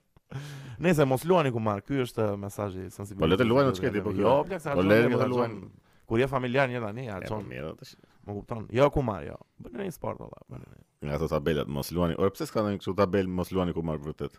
Nëse 0.81 1.05
mos 1.05 1.25
luani 1.27 1.51
ku 1.53 1.59
ky 1.85 1.99
është 2.05 2.35
mesazhi 2.39 2.89
sensibël. 2.89 3.19
Po 3.21 3.27
le 3.29 3.37
të 3.37 3.45
luajmë 3.45 3.71
në 3.71 3.77
çketi 3.79 4.01
po 4.05 4.11
kjo. 4.15 4.21
Jo, 4.23 4.35
plaksa. 4.47 4.73
Po 4.77 4.81
le 4.85 5.01
të 5.03 5.27
luajmë. 5.29 5.69
Kur 6.11 6.19
je 6.19 6.27
familjar 6.27 6.67
një 6.69 6.81
tani, 6.83 7.05
ja 7.09 7.19
çon. 7.27 7.43
Po 7.43 7.85
Më 8.21 8.33
kupton. 8.37 8.65
Jo 8.73 8.89
ku 8.93 9.01
mar, 9.05 9.23
jo. 9.25 9.37
Bëni 9.61 9.87
një 9.89 9.93
sport 9.95 10.19
valla, 10.21 10.41
bëni 10.49 10.65
një. 10.69 10.79
Nga 11.07 11.15
ato 11.17 11.27
tabelat 11.31 11.69
mos 11.73 11.89
luani. 11.93 12.13
Ora 12.21 12.29
pse 12.33 12.45
s'ka 12.49 12.61
ndonjë 12.63 12.81
këtu 12.83 12.93
tabel 12.99 13.27
mos 13.29 13.49
luani 13.53 13.73
ku 13.77 13.81
mar 13.85 13.97
vërtet. 14.01 14.37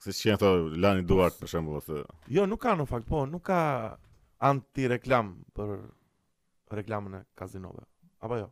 Se 0.00 0.12
si 0.16 0.32
ato 0.32 0.48
lani 0.80 1.04
duart 1.08 1.36
për 1.42 1.50
shembull 1.54 1.80
ose. 1.82 2.04
Jo, 2.32 2.46
nuk 2.48 2.60
ka 2.62 2.72
në 2.80 2.86
fakt, 2.88 3.08
po 3.10 3.26
nuk 3.28 3.44
ka 3.50 3.60
anti 4.50 4.88
reklam 4.88 5.34
për 5.56 5.76
reklamën 6.80 7.20
e 7.20 7.24
kazinove. 7.36 7.84
Apo 8.24 8.40
jo. 8.40 8.48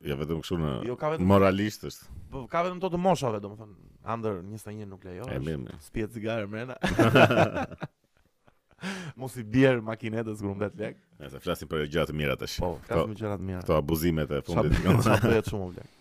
Ja 0.00 0.12
jo, 0.14 0.20
vetëm 0.22 0.44
kështu 0.44 0.60
në 0.60 0.74
jo, 0.90 0.96
vetëm... 1.00 1.24
moralistës. 1.28 2.02
Po 2.32 2.44
ka 2.52 2.64
vetëm 2.68 2.84
to 2.84 2.92
të 2.92 3.00
moshave 3.00 3.40
domethënë. 3.40 3.89
Andër 4.10 4.42
21 4.64 4.88
nuk 4.90 5.02
lejohesh. 5.02 5.74
Spi 5.78 6.06
cigare 6.12 6.46
brenda. 6.46 6.76
Mos 9.20 9.36
i 9.38 9.44
bjer 9.44 9.80
makinetës 9.84 10.40
kur 10.40 10.56
mbet 10.56 10.74
vlek. 10.78 10.98
Nëse 11.20 11.40
flasim 11.44 11.68
për 11.70 11.84
gjëra 11.92 12.08
të 12.08 12.16
mira 12.16 12.36
tash. 12.40 12.56
Po, 12.62 12.74
ka 12.88 13.02
shumë 13.02 13.18
gjëra 13.20 13.36
të 13.40 13.46
mira. 13.50 13.60
Kto 13.66 13.76
abuzimet 13.76 14.32
e 14.34 14.40
fundit 14.46 14.74
të 14.78 14.82
kanë. 14.86 15.04
Çfarë 15.06 15.30
bëhet 15.34 15.50
shumë 15.52 15.68
vlek. 15.74 15.94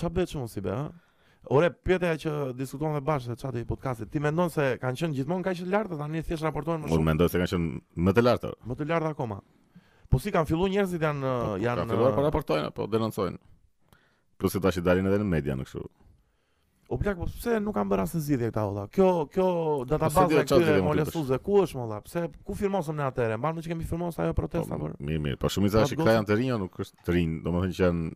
Çfarë 0.00 0.16
bëhet 0.18 0.32
shumë 0.34 0.50
si 0.54 0.62
bë, 0.66 0.78
ha? 0.80 1.08
Ora 1.56 1.68
pyetja 1.72 2.14
që, 2.16 2.16
që 2.22 2.32
diskutonin 2.56 2.96
me 2.98 3.02
bashkë 3.06 3.36
çfarë 3.40 3.62
i 3.64 3.68
podcastit. 3.68 4.10
Ti 4.12 4.22
mendon 4.24 4.50
se 4.52 4.66
kanë 4.82 5.02
qenë 5.02 5.18
gjithmonë 5.20 5.46
kaq 5.46 5.60
të 5.62 5.70
lartë 5.76 6.00
tani 6.00 6.24
thjesht 6.26 6.46
raportohen 6.48 6.82
më 6.82 6.90
shumë? 6.90 6.98
Unë 6.98 7.10
mendoj 7.12 7.30
se 7.32 7.40
kanë 7.44 7.54
qenë 7.54 8.08
më 8.08 8.16
të 8.18 8.24
lartë. 8.26 8.52
Më 8.72 8.78
të 8.80 8.90
lartë 8.92 9.12
akoma. 9.12 9.40
Po 10.10 10.18
si 10.20 10.32
kanë 10.34 10.48
filluar 10.50 10.72
njerëzit 10.74 11.04
janë 11.06 11.30
po, 11.30 11.56
janë 11.64 12.02
raportojnë 12.24 12.72
apo 12.72 12.88
denoncojnë? 12.92 13.40
Po 14.40 14.48
si 14.52 14.62
tash 14.64 14.80
i 14.80 14.84
dalin 14.86 15.08
edhe 15.10 15.20
në 15.22 15.32
media 15.36 15.56
në 15.60 15.68
kështu. 15.68 15.84
O 16.92 16.96
plak, 16.98 17.14
po 17.22 17.26
pse 17.30 17.60
nuk 17.62 17.76
kanë 17.78 17.86
bërë 17.92 18.02
asnjë 18.04 18.20
zgjidhje 18.26 18.46
këta 18.50 18.62
valla? 18.66 18.84
Kjo 18.90 19.08
kjo 19.30 19.44
databaza 19.86 20.40
e 20.42 20.42
këtyre 20.42 20.80
molesuzve 20.82 21.36
ku 21.46 21.60
është 21.62 21.78
më 21.78 21.84
valla? 21.84 21.98
Pse 22.06 22.22
ku 22.48 22.56
firmosëm 22.58 22.96
ne 22.98 23.04
atëherë? 23.06 23.36
Mban 23.38 23.54
më 23.54 23.62
që 23.62 23.70
kemi 23.70 23.86
firmosur 23.86 24.24
ajo 24.24 24.34
protesta 24.34 24.74
po, 24.74 24.88
për. 24.88 24.96
Mirë, 25.06 25.20
mirë, 25.28 25.38
po 25.44 25.50
shumica 25.54 25.84
është 25.86 25.98
klient 26.00 26.26
të 26.32 26.38
rinj, 26.40 26.48
jo, 26.50 26.56
nuk 26.64 26.80
është 26.84 27.06
të 27.06 27.14
rinj, 27.14 27.36
domethënë 27.44 27.76
që 27.78 27.84
janë 27.84 28.08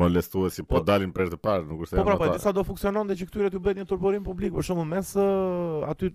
molestuesi 0.00 0.64
po, 0.64 0.78
po 0.78 0.82
dalin 0.92 1.12
për 1.12 1.34
të 1.34 1.40
parë, 1.44 1.68
nuk 1.74 1.84
është 1.84 1.92
po, 1.98 2.00
se. 2.00 2.00
Pra, 2.00 2.06
po 2.14 2.24
pra, 2.24 2.30
po 2.32 2.38
disa 2.38 2.54
do 2.56 2.64
funksiononte 2.70 3.18
që 3.20 3.28
këtyre 3.28 3.52
t'u 3.52 3.60
bëhet 3.68 3.82
një 3.82 3.86
turbullim 3.92 4.24
publik, 4.30 4.56
për 4.56 4.66
shembull 4.70 4.88
mes 4.94 5.12
aty 5.92 6.14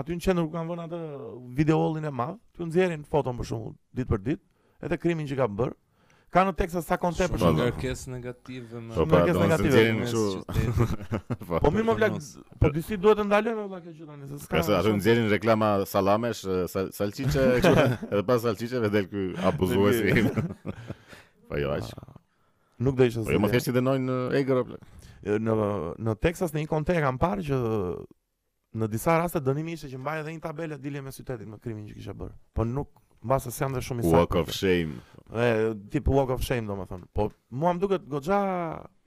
aty 0.00 0.16
në 0.16 0.24
qendër 0.30 0.48
ku 0.48 0.56
kanë 0.56 0.72
vënë 0.72 0.86
atë 0.88 1.02
video 1.12 1.52
videollin 1.60 2.08
e 2.08 2.14
madh, 2.24 2.38
t'u 2.56 2.70
nxjerrin 2.72 3.04
foton 3.12 3.36
për 3.36 3.50
shembull 3.52 3.76
ditë 4.00 4.10
për 4.16 4.24
ditë, 4.30 4.44
edhe 4.88 5.02
krimin 5.04 5.28
që 5.28 5.42
ka 5.44 5.50
bërë. 5.60 5.76
Ka 6.32 6.46
në 6.48 6.52
tekst 6.56 6.78
sa 6.88 6.96
konte 6.96 7.26
për 7.28 7.42
shkak 7.42 7.58
të 7.60 7.80
kës 7.82 8.02
negativ 8.08 8.62
dhe 8.70 8.80
më. 8.86 8.94
Po 8.96 9.18
kës 9.26 9.34
negativ. 9.36 9.74
Po, 11.50 11.58
po 11.66 11.72
më 11.74 11.82
më 11.84 11.94
vlak, 11.98 12.14
po 12.62 12.70
disi 12.72 12.96
duhet 12.96 13.18
të 13.20 13.26
ndalojmë 13.28 13.64
valla 13.66 13.80
kjo 13.84 13.92
gjë 13.98 14.06
tani 14.08 14.28
se 14.30 14.38
s'ka. 14.40 14.54
Ka 14.54 14.62
se 14.86 14.94
nxjerrin 14.96 15.26
reklama 15.28 15.68
sallamesh, 15.90 16.40
salcice, 16.96 17.44
edhe 18.08 18.22
pas 18.30 18.40
salciceve 18.46 18.88
del 18.94 19.10
ky 19.10 19.26
abuzues. 19.50 20.00
Po 21.50 21.60
jo 21.60 21.74
as. 21.76 21.92
Ah, 21.92 22.16
nuk 22.80 22.96
do 22.96 23.02
të 23.04 23.10
isha. 23.12 23.26
Po 23.28 23.36
jo, 23.36 23.42
më 23.44 23.52
thjesht 23.52 23.68
i 23.68 23.76
dënojnë 23.76 24.08
në 24.08 24.16
egër 24.40 24.62
vlla. 24.70 24.80
Jo, 25.28 25.36
në 25.44 25.58
në 26.08 26.16
Texas 26.24 26.56
në 26.56 26.64
një 26.64 26.72
kontekst 26.72 27.04
kam 27.10 27.20
parë 27.20 27.44
që 27.50 27.60
në 28.80 28.88
disa 28.94 29.20
raste 29.20 29.44
dënimi 29.44 29.76
ishte 29.76 29.92
që 29.92 30.00
mbajnë 30.00 30.24
edhe 30.24 30.36
një 30.38 30.44
tabelë 30.48 30.80
dilje 30.80 31.04
me 31.04 31.12
qytetin 31.12 31.52
me 31.52 31.60
krimin 31.60 31.84
që 31.92 32.00
kisha 32.00 32.16
bërë. 32.16 32.32
Po 32.56 32.64
nuk 32.72 32.88
mbas 33.22 33.44
se 33.52 33.66
janë 33.66 33.76
dhe 33.76 33.84
shumë 33.86 34.06
i 34.06 34.06
sakt. 34.08 34.16
Walk 34.16 34.40
of 34.40 34.48
shame. 34.56 34.96
Dhe 35.32 35.74
tip 35.90 36.06
walk 36.08 36.30
of 36.34 36.42
shame 36.44 36.66
do 36.68 36.74
më 36.76 36.84
thënë 36.90 37.06
Po 37.16 37.24
mua 37.56 37.70
më 37.72 37.80
duket 37.80 38.04
goxha 38.12 38.38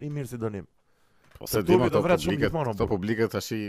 i 0.02 0.08
mirë 0.10 0.30
si 0.32 0.38
dënim 0.42 0.64
ose 0.66 1.38
po, 1.38 1.48
se 1.52 1.62
dhima 1.68 1.90
të 1.94 2.00
vratë 2.02 2.26
shumë 2.26 2.50
po. 2.56 2.64
Të 2.80 2.88
publiket 2.90 3.34
të 3.36 3.40
ashi 3.42 3.60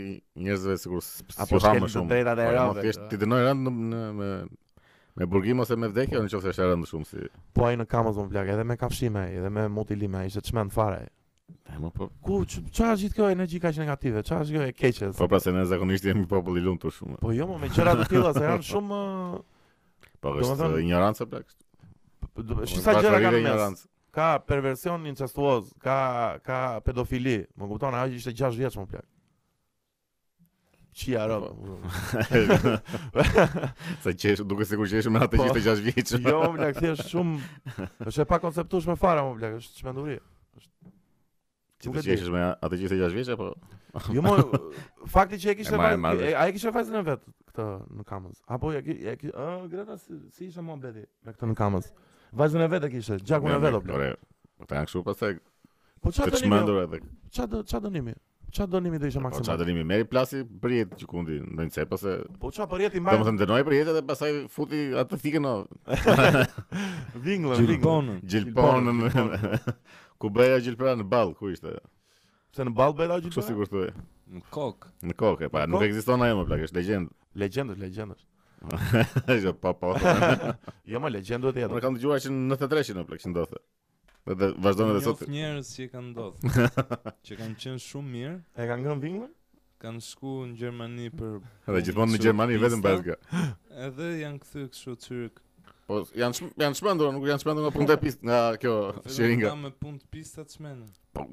njerëzve 0.45 0.77
si 0.81 0.89
kur 0.89 1.03
Apo 1.45 1.59
shkelë 1.61 1.89
të 1.93 2.03
drejta 2.13 2.33
dhe 2.39 2.47
rëndë 2.55 2.61
Apo 2.61 2.93
shkelë 2.97 3.11
të 3.11 3.29
drejta 3.33 3.53
dhe 3.59 4.07
Me, 4.21 4.29
me 5.19 5.27
burgim 5.33 5.61
ose 5.61 5.77
me 5.77 5.91
vdekje 5.91 6.23
Në 6.23 6.31
që 6.33 6.41
fështë 6.47 6.69
rëndë 6.71 6.89
shumë 6.93 7.07
si 7.11 7.29
Po 7.59 7.67
a 7.69 7.75
i 7.75 7.77
në 7.77 7.85
kamës 7.91 8.17
më 8.17 8.43
Edhe 8.55 8.65
me 8.71 8.79
kafshime 8.81 9.27
Edhe 9.37 9.53
me 9.59 9.67
mutilime 9.77 10.23
A 10.23 10.23
i 10.25 10.33
shë 10.33 10.41
të 10.47 10.53
shmenë 10.55 10.73
fare 10.79 11.03
po 11.93 12.09
Ku, 12.25 12.41
që 12.49 12.87
a 12.89 12.97
gjithë 12.97 13.19
kjo 13.19 13.29
energji 13.35 13.61
ka 13.61 13.69
që 13.75 13.85
negative 13.85 14.25
Që 14.25 14.33
a 14.33 14.41
gjithë 14.41 14.71
kjo 14.71 14.71
e 14.71 14.73
keqës? 14.81 15.21
Po 15.21 15.29
pra 15.29 15.37
se 15.45 15.53
ne 15.53 15.61
zakonisht 15.69 16.09
jemi 16.09 16.25
populli 16.25 16.65
lumë 16.65 16.81
të 16.87 16.95
shumë 16.97 17.21
Po 17.21 17.35
jo 17.37 17.45
më 17.53 17.61
me 17.61 17.69
qëra 17.77 17.93
të 18.01 18.09
tila 18.15 18.33
Se 18.33 18.45
janë 18.49 18.67
shumë 18.73 18.99
Po 20.27 20.33
është 20.41 20.73
ignorancë 20.81 21.29
plak 21.29 21.53
Po 22.37 22.43
po, 22.45 22.61
shisa 22.69 22.93
gjëra 23.01 23.19
ka 23.23 23.29
në 23.33 23.39
mes. 23.47 23.79
Ka 24.13 24.27
perversion 24.49 25.05
incestuoz, 25.09 25.71
ka 25.81 25.97
ka 26.45 26.57
pedofili. 26.85 27.39
Më 27.57 27.69
kupton, 27.69 27.95
ajo 27.97 28.17
ishte 28.17 28.33
6 28.37 28.59
vjeç 28.61 28.77
më 28.77 28.85
plak. 28.91 29.05
Qia 30.97 31.25
rob. 31.29 31.51
Sa 34.01 34.13
që 34.21 34.31
duke 34.49 34.65
se 34.65 34.77
kujesh 34.79 35.09
me 35.13 35.21
atë 35.25 35.37
që 35.39 35.41
po. 35.41 35.49
ishte 35.49 35.65
6 35.67 35.83
vjeç. 35.89 36.13
Jo, 36.25 36.39
më 36.45 36.53
plak, 36.59 36.79
thjesht 36.81 37.09
shumë 37.11 37.87
është 38.05 38.25
e 38.25 38.29
pa 38.33 38.39
konceptueshme 38.41 38.95
fara, 39.01 39.25
më 39.27 39.37
plak, 39.41 39.57
është 39.61 39.81
çmenduri. 39.81 40.19
Ti 41.77 41.89
do 41.93 41.99
të 42.01 42.05
qeshesh 42.07 42.33
me 42.33 42.45
atë 42.53 42.79
që 42.83 42.93
6 42.95 43.17
vjeç 43.19 43.33
po 43.41 43.53
Jo, 44.13 44.21
më 44.21 44.35
fakti 45.09 45.37
që 45.41 45.55
e 45.55 45.61
kishte 45.63 45.77
vajzën, 45.81 46.11
ai 46.37 46.49
kishte 46.53 46.69
vajzën 46.75 46.99
e 47.01 47.05
vet 47.07 47.23
këtë 47.49 47.63
në 47.97 48.03
kamës. 48.05 48.41
Apo 48.53 48.69
ja 48.75 48.83
ki, 48.85 48.97
ja 49.07 49.15
Greta 49.71 49.95
si, 49.97 50.17
si 50.35 50.49
ishte 50.51 50.61
më 50.67 50.75
bëti 50.83 51.05
me 51.25 51.33
këtë 51.33 51.49
në 51.49 51.55
kamës? 51.57 51.87
Vajzën 52.37 52.61
e 52.61 52.67
vetë 52.69 52.89
kishte, 52.93 53.17
gjakun 53.25 53.53
e 53.55 53.57
vetë. 53.61 53.79
Ore. 53.97 54.11
Po 54.61 54.67
ta 54.69 54.83
kështu 54.85 55.01
pastaj. 55.07 55.37
Po 56.03 56.11
çfarë 56.13 56.35
dënimi? 56.35 57.01
Çfarë 57.33 57.47
edhe... 57.47 57.61
çfarë 57.71 57.87
dënimi? 57.87 58.13
Çfarë 58.53 58.71
dënimi 58.77 58.99
do 59.01 59.09
ishte 59.09 59.17
po, 59.19 59.25
maksimal? 59.25 59.43
Po 59.43 59.47
çfarë 59.47 59.65
dënimi? 59.67 59.81
Meri 59.89 60.05
plasi 60.11 60.43
për 60.61 60.75
jetë 60.75 60.99
gjikundi, 61.01 61.39
ndonjë 61.55 61.73
cep 61.77 61.95
ose 61.97 62.13
Po 62.41 62.51
çfarë 62.55 62.69
për 62.75 62.83
jetë 62.85 62.99
i 62.99 63.03
marr? 63.07 63.17
Domethënë 63.17 63.41
dënoi 63.41 63.59
për 63.67 63.75
jetë 63.77 63.95
dhe 63.97 64.03
pastaj 64.11 64.37
futi 64.53 64.83
atë 65.01 65.19
thikën 65.25 65.49
o. 65.51 65.55
Vingla, 67.25 67.59
Gjilpon. 67.63 68.13
Gjilpon. 68.21 68.93
Ku 70.21 70.31
bëja 70.37 70.61
gjilpra 70.67 70.93
në 71.01 71.09
ball, 71.11 71.33
ku 71.41 71.49
ishte? 71.55 71.73
Se 72.55 72.65
në 72.65 72.77
ball 72.77 72.93
bëra 73.01 73.17
gjilpra. 73.25 73.41
Po 73.41 73.49
sigurt 73.49 73.77
Në 74.27 74.41
kokë. 74.53 74.93
Në 75.09 75.15
kokë, 75.19 75.49
pa, 75.53 75.65
nuk 75.71 75.85
ekziston 75.89 76.21
ajo 76.25 76.41
më 76.43 76.47
plagësh, 76.51 76.73
legjend. 76.77 77.13
Legjendë, 77.39 77.77
legjendë. 77.79 78.17
Jo, 79.41 79.53
pa 79.61 79.73
pa. 79.73 79.89
Jo, 80.89 80.99
më 81.01 81.09
legjend 81.13 81.43
duhet 81.45 81.55
të 81.57 81.61
jetë. 81.63 81.73
Unë 81.75 81.83
kam 81.83 81.97
dëgjuar 81.97 82.21
që 82.23 82.31
në 82.33 82.47
93-shin 82.57 82.97
në 82.99 83.05
Plexi 83.09 83.31
ndodhte. 83.31 83.61
Edhe 84.27 84.49
vazhdon 84.63 84.89
edhe 84.93 85.03
sot. 85.05 85.21
Jo, 85.25 85.29
njerëz 85.31 85.69
që 85.77 85.87
kanë 85.93 86.07
ndodhur. 86.11 86.85
Që 87.27 87.37
kanë 87.39 87.59
qenë 87.61 87.81
shumë 87.85 88.13
mirë. 88.15 88.37
E 88.57 88.67
kanë 88.71 88.83
ngrënë 88.85 89.03
Bingman? 89.03 89.33
Kanë 89.81 90.01
shku 90.07 90.31
në 90.49 90.57
Gjermani 90.57 91.09
për 91.13 91.35
Edhe 91.69 91.83
gjithmonë 91.87 92.15
në 92.15 92.21
Gjermani 92.23 92.57
vetëm 92.63 92.81
bashkë. 92.85 93.19
Edhe 93.87 94.09
janë 94.23 94.41
kthy 94.43 94.65
këtu 94.73 95.19
në 95.25 95.27
Po 95.87 96.01
janë 96.19 96.35
shmë, 96.35 96.49
janë 96.59 96.75
shmendur, 96.75 97.13
nuk 97.15 97.23
janë 97.29 97.39
shmendur 97.39 97.63
nga 97.63 97.69
punë 97.71 97.85
të 97.87 97.95
pistë, 98.01 98.25
nga 98.27 98.39
kjo 98.59 98.71
shiringa. 99.07 99.53
Nga 99.53 99.61
me 99.61 99.69
punë 99.79 100.01
të 100.01 100.09
pistë 100.11 100.41
atë 100.43 100.57
shmendur. 100.57 100.89
Po, 101.15 101.23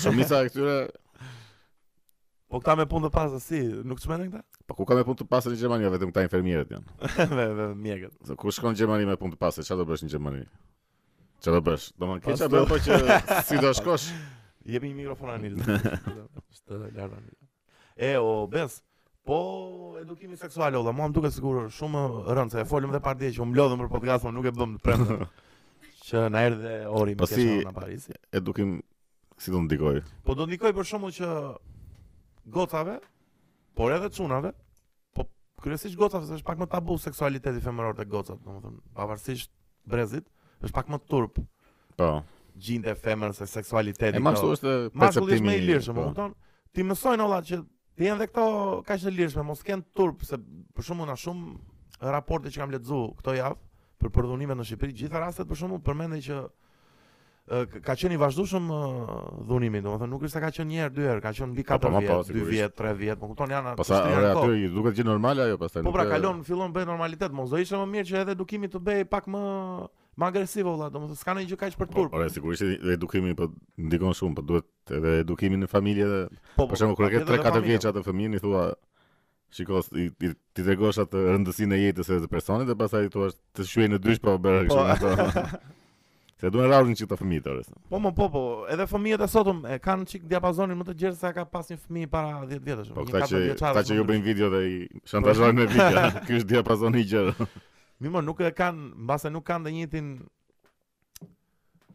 Shumisa 0.00 0.38
e 0.46 0.46
këtyre, 0.46 0.76
Po 2.48 2.62
këta 2.64 2.76
me 2.80 2.84
punë 2.88 3.08
të 3.08 3.12
pasë, 3.12 3.38
si, 3.44 3.58
nuk 3.84 3.98
çmenden 4.00 4.30
këta? 4.32 4.62
Po 4.70 4.76
ku 4.78 4.86
ka 4.88 4.96
me 4.96 5.02
punë 5.04 5.20
të 5.20 5.24
pasë 5.28 5.50
në 5.52 5.58
Gjermani, 5.60 5.88
vetëm 5.92 6.12
këta 6.14 6.22
infermierët 6.24 6.70
janë. 6.72 6.94
Me 7.34 7.44
dhe, 7.58 7.66
mjekët. 7.84 8.14
Se 8.24 8.36
ku 8.40 8.52
shkon 8.56 8.72
në 8.72 8.78
Gjermani 8.80 9.08
me 9.10 9.16
punë 9.20 9.36
të 9.36 9.40
pasë, 9.42 9.64
çfarë 9.68 9.82
do 9.82 9.86
bësh 9.90 10.04
në 10.06 10.12
Gjermani? 10.14 10.40
Çfarë 11.44 11.58
do 11.58 11.62
bësh? 11.66 11.88
Do 12.00 12.08
më 12.08 12.16
në 12.16 12.24
keqa, 12.24 12.64
po 12.72 12.78
që 12.88 13.18
si 13.50 13.60
do 13.60 13.74
shkosh? 13.76 14.06
Jemi 14.72 14.90
një 14.94 15.00
mikrofon 15.02 15.34
anil. 15.34 15.60
anil. 16.88 17.28
E, 17.94 18.16
o, 18.20 18.32
bes, 18.52 18.78
po 19.28 19.38
edukimi 20.00 20.36
seksual, 20.40 20.76
o, 20.80 20.86
dhe 20.88 20.96
mua 20.96 21.08
më 21.12 21.18
duke 21.20 21.30
sigur 21.36 21.66
shumë 21.72 22.02
rëndë, 22.32 22.56
se 22.56 22.64
e 22.64 22.68
folim 22.70 22.96
dhe 22.96 23.02
partije 23.04 23.36
që 23.36 23.46
më 23.52 23.60
lodhëm 23.60 23.84
për 23.84 23.92
podcast, 23.94 24.24
më 24.28 24.32
nuk 24.38 24.48
e 24.50 24.54
bëm 24.56 24.74
të 24.80 25.02
Që 26.08 26.26
na 26.32 26.46
erdhe 26.48 26.74
ori 26.88 27.12
më 27.12 27.26
po 27.28 27.46
në 27.68 27.72
Paris. 27.76 28.06
Edukim, 28.32 28.78
si 29.36 29.52
do 29.52 29.58
ndikoj? 29.60 29.98
Po 30.24 30.32
do 30.34 30.46
ndikoj 30.48 30.70
për 30.72 30.86
shumë 30.94 31.10
që 31.18 31.32
gocave, 32.50 32.98
por 33.74 33.92
edhe 33.92 34.08
çunave, 34.10 34.52
po 35.14 35.26
kryesisht 35.62 35.96
gocave, 35.98 36.26
se 36.26 36.36
është 36.40 36.46
pak 36.48 36.58
më 36.62 36.68
tabu 36.72 36.96
seksualiteti 37.00 37.62
femëror 37.64 37.96
te 37.98 38.04
gocat, 38.08 38.40
domethënë, 38.44 38.82
pavarësisht 38.96 39.52
brezit, 39.88 40.26
është 40.62 40.74
pak 40.80 40.90
më 40.92 41.00
turp. 41.10 41.40
Po. 41.98 42.10
Gjinde 42.58 42.94
femër 42.98 43.34
se 43.38 43.46
seksualiteti. 43.46 44.18
E 44.18 44.22
mashtu 44.24 44.48
është 44.56 44.68
perceptimi. 44.94 45.02
Mashtu 45.04 45.26
është 45.36 45.46
më 45.48 45.56
i 45.60 45.66
lirshëm, 45.68 45.94
po. 45.98 46.06
domethënë, 46.06 46.54
ti 46.74 46.86
mësojnë 46.90 47.26
olla 47.28 47.40
që 47.50 47.60
ti 47.98 48.08
janë 48.08 48.20
dhe 48.22 48.28
këto 48.32 48.50
kaq 48.88 49.02
të 49.04 49.12
lirshme, 49.14 49.44
mos 49.46 49.62
kanë 49.66 49.88
turp 49.98 50.24
se 50.26 50.38
për 50.74 50.88
shkakun 50.88 51.08
na 51.10 51.18
shumë 51.18 52.08
raporte 52.14 52.52
që 52.54 52.60
kam 52.62 52.72
lexuar 52.74 53.10
këto 53.18 53.34
javë 53.34 53.58
për 53.98 54.12
përdhunime 54.14 54.54
në 54.54 54.66
Shqipëri, 54.68 54.94
gjithë 55.00 55.18
rastet 55.22 55.48
për 55.50 55.58
shkakun 55.58 55.82
përmendën 55.82 56.20
që 56.22 56.36
ka 57.82 57.94
qenë 57.96 58.16
i 58.16 58.18
vazhdueshëm 58.20 58.66
dhunimi, 59.48 59.80
domethënë 59.84 60.10
nuk 60.12 60.24
është 60.28 60.34
se 60.36 60.42
ka 60.44 60.50
qenë 60.58 60.70
një 60.72 60.82
herë, 60.82 60.94
dy 60.98 61.06
herë, 61.08 61.20
ka 61.24 61.32
qenë 61.36 61.50
mbi 61.54 61.64
4 61.64 61.68
po, 61.68 61.78
po, 61.78 61.92
po, 61.94 62.00
vjet, 62.02 62.32
2 62.36 62.48
vjet, 62.52 62.74
3 62.80 62.94
vjet, 63.00 63.22
kupton 63.22 63.54
janë. 63.54 63.72
atë. 63.72 63.78
Pastaj 63.80 64.16
ore 64.18 64.32
aty 64.32 64.58
i 64.66 64.72
duket 64.74 64.98
gjë 64.98 65.06
normale 65.08 65.46
ajo 65.46 65.58
pastaj. 65.62 65.84
Po 65.86 65.92
pra 65.94 66.04
kalon, 66.10 66.42
fillon 66.46 66.74
bëhet 66.76 66.90
normalitet, 66.90 67.32
mos 67.34 67.52
do 67.54 67.60
ishte 67.62 67.78
më 67.80 67.88
mirë 67.94 68.08
që 68.10 68.18
edhe 68.24 68.34
edukimi 68.38 68.68
të 68.72 68.82
bëj 68.88 69.04
pak 69.14 69.30
më 69.32 69.44
më 70.18 70.28
agresiv 70.32 70.66
valla, 70.66 70.88
domethënë 70.90 71.20
s'ka 71.20 71.36
ndonjë 71.36 71.50
gjë 71.52 71.60
kaq 71.62 71.78
për 71.78 71.88
turp. 71.94 72.12
Po, 72.12 72.18
ore 72.20 72.26
po, 72.28 72.34
sigurisht 72.36 72.66
edhe 72.68 72.96
edukimi 72.98 73.34
po 73.38 73.48
ndikon 73.78 74.16
shumë, 74.18 74.34
po 74.40 74.44
duhet 74.52 74.94
edhe 74.98 75.16
edukimi 75.24 75.60
në 75.64 75.70
familje. 75.72 76.12
për 76.58 76.76
shembull 76.76 76.98
kur 76.98 77.10
ke 77.12 77.24
3-4 77.24 77.64
vjeç 77.64 77.88
atë 77.92 78.04
fëmijën 78.08 78.36
i 78.40 78.44
thua 78.44 78.68
Shiko, 79.50 79.80
ti 80.20 80.28
tregosh 80.60 80.98
atë 81.00 81.16
rëndësinë 81.32 81.72
e 81.72 81.78
jetës 81.88 82.04
së 82.10 82.28
personit 82.28 82.68
dhe 82.68 82.74
pastaj 82.76 83.06
thua 83.14 83.30
të 83.56 83.64
shuhej 83.64 83.88
në 83.94 83.98
dysh 84.04 84.20
pa 84.20 84.34
bërë 84.36 84.66
kështu. 84.68 85.46
Se 86.40 86.50
duhen 86.54 86.70
rrahur 86.70 86.86
një 86.86 86.98
çifta 87.00 87.16
të 87.18 87.38
tore. 87.44 87.62
Po 87.90 87.98
më 87.98 88.10
po 88.14 88.26
po, 88.30 88.40
edhe 88.70 88.84
fëmijët 88.90 89.24
e 89.24 89.26
sotëm 89.32 89.64
e 89.74 89.78
kanë 89.82 90.04
çik 90.10 90.26
diapazonin 90.30 90.78
më 90.78 90.84
të 90.86 90.92
gjerë 91.00 91.16
se 91.18 91.30
ka 91.34 91.44
pas 91.54 91.70
një 91.72 91.78
fëmijë 91.84 92.10
para 92.12 92.34
10 92.52 92.60
vjetësh. 92.68 92.90
Po 92.98 93.04
ta 93.10 93.22
që 93.26 93.38
ta 93.58 93.82
që 93.88 93.96
ju 93.98 94.04
bëjnë 94.10 94.26
video 94.28 94.50
dhe 94.52 94.60
i 94.70 94.76
shantazhojnë 95.10 95.56
me 95.58 95.64
video. 95.72 96.04
Ky 96.28 96.36
është 96.38 96.52
diapazoni 96.52 97.02
i 97.02 97.08
gjerë. 97.10 97.48
Mimo 98.06 98.22
nuk 98.22 98.44
e 98.46 98.52
kanë, 98.54 98.84
mbase 99.08 99.32
nuk 99.34 99.46
kanë 99.50 99.66
të 99.70 99.74
njëjtin 99.78 100.12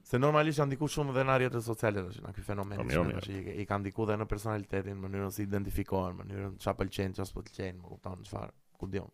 Se 0.03 0.19
normalisht 0.19 0.59
janë 0.59 0.73
diku 0.75 0.85
shumë 0.91 1.13
dhe 1.15 1.21
në 1.25 1.35
rrjetet 1.39 1.63
sociale 1.65 2.01
tash, 2.05 2.19
na 2.21 2.33
ky 2.35 2.43
fenomen 2.45 2.77
po, 2.83 3.01
i 3.01 3.21
që 3.25 3.53
i 3.63 3.63
kanë 3.65 3.88
diku 3.88 4.05
dhe 4.05 4.13
në 4.19 4.27
personalitetin, 4.29 4.97
mënyrën 5.01 5.31
si 5.33 5.45
identifikohen, 5.47 6.19
mënyrën 6.19 6.57
çfarë 6.62 6.79
pëlqen, 6.81 7.15
çfarë 7.15 7.29
s'pëlqen, 7.31 7.79
më 7.79 7.88
kupton 7.93 8.27
çfarë, 8.27 8.51
ku 8.77 8.89
diun. 8.93 9.07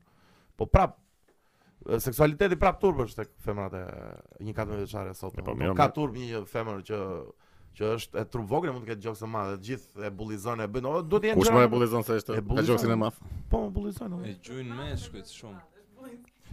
Po 0.60 0.68
prap, 0.68 0.98
seksualiteti 2.00 2.58
prap 2.60 2.80
turp 2.82 3.00
është 3.06 3.24
tek 3.24 3.30
femrat 3.46 3.76
e 3.80 3.84
një 4.44 4.56
katërdhjetë 4.56 4.88
vjeçare 4.88 5.14
sot. 5.18 5.38
Po 5.46 5.56
mirë. 5.58 5.76
Ka 5.78 5.88
turp 5.96 6.18
një 6.18 6.42
femër 6.52 6.82
që 6.90 7.02
që 7.80 7.90
është 7.96 8.20
e 8.20 8.24
trup 8.28 8.48
vogël 8.50 8.74
mund 8.76 8.84
të 8.84 8.92
ketë 8.92 9.04
gjoksë 9.06 9.24
të 9.24 9.28
madhe, 9.30 9.54
të 9.62 9.68
gjithë 9.70 10.04
e 10.08 10.10
bullizojnë 10.20 10.66
e 10.66 10.70
bëjnë. 10.74 10.94
Duhet 11.08 11.24
të 11.24 11.30
jenë. 11.30 11.40
Kush 11.40 11.52
më 11.54 11.60
e 11.64 11.68
bullizon 11.72 12.04
se 12.04 12.18
është 12.20 12.40
ka 12.50 12.64
gjoksin 12.68 12.92
e 12.92 12.98
madh? 13.00 13.22
Po 13.52 13.62
më 13.64 13.70
bullizojnë. 13.78 14.20
E 14.26 14.34
gjujnë 14.48 14.80
meshkujt 14.82 15.32
shumë. 15.38 15.60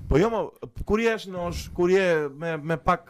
Po 0.07 0.21
jo 0.21 0.29
më 0.31 0.43
kur 0.87 1.01
je 1.03 1.15
në 1.33 1.41
osh, 1.49 1.65
kur 1.75 1.91
je 1.91 2.05
me 2.43 2.53
me 2.63 2.77
pak 2.79 3.09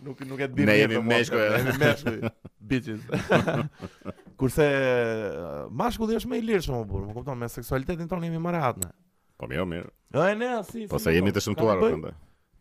Nuk 0.04 0.20
nuk 0.28 0.40
e 0.44 0.50
di 0.52 0.66
më. 0.66 0.68
Ne 0.68 0.78
jemi 0.82 1.00
meshkuj, 1.08 1.40
ne 1.40 1.60
jemi 1.62 1.78
meshkuj. 1.80 2.22
Bitches. 2.60 3.06
Kurse 4.40 4.64
mashkulli 5.74 6.18
është 6.20 6.28
më 6.30 6.38
i 6.38 6.44
lirë 6.46 6.64
shumë 6.66 6.82
burr, 6.90 7.06
më 7.08 7.14
kupton 7.16 7.38
me 7.40 7.48
seksualitetin 7.50 8.08
tonë 8.10 8.28
jemi 8.28 8.40
më 8.46 8.52
rehat 8.56 8.76
po, 8.76 8.84
jo, 8.84 8.88
ne. 8.88 9.36
Po 9.40 9.48
mirë, 9.48 9.66
mirë. 9.70 9.90
Jo, 10.16 10.26
ne 10.40 10.48
si. 10.70 10.84
Po 10.92 11.00
sa 11.00 11.12
jemi 11.14 11.32
të 11.32 11.42
shëmtuar 11.46 11.80
këndaj. 11.80 12.14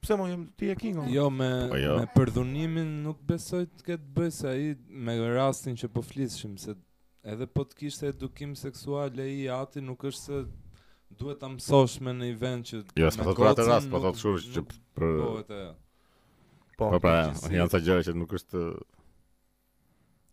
Pse 0.06 0.16
më 0.22 0.30
ti 0.60 0.70
e 0.72 0.76
kingo? 0.80 1.04
Jo 1.10 1.28
me 1.34 1.50
po, 1.74 1.80
jo. 1.82 1.98
me 2.00 2.08
përdhunimin 2.16 2.92
nuk 3.06 3.20
besoj 3.30 3.64
të 3.74 3.88
ketë 3.90 4.12
bëj 4.18 4.32
se 4.38 4.52
ai 4.52 4.66
me 5.08 5.18
rastin 5.34 5.76
që 5.82 5.90
po 5.96 6.04
flisshim 6.06 6.56
se 6.62 6.76
edhe 7.34 7.48
po 7.50 7.66
të 7.66 7.80
kishte 7.82 8.10
edukim 8.14 8.54
seksual 8.60 9.18
ai 9.24 9.48
ati 9.58 9.82
nuk 9.82 10.06
është 10.12 10.22
se 10.22 10.44
duhet 11.22 11.42
ta 11.42 11.50
mësosh 11.50 11.98
me 12.06 12.14
në 12.22 12.30
event 12.36 12.70
që 12.70 12.84
Jo, 13.02 13.10
s'po 13.12 13.26
thotë 13.26 13.42
për 13.44 13.52
atë 13.56 13.68
rast, 13.72 13.90
po 13.92 14.04
thotë 14.06 14.22
kështu 14.22 14.56
që 14.60 14.66
për 14.70 15.74
Po, 16.76 16.90
po. 16.92 17.00
pra, 17.00 17.20
janë 17.56 17.72
sa 17.72 17.80
gjëra 17.80 18.04
që 18.06 18.14
nuk 18.20 18.34
është 18.36 18.62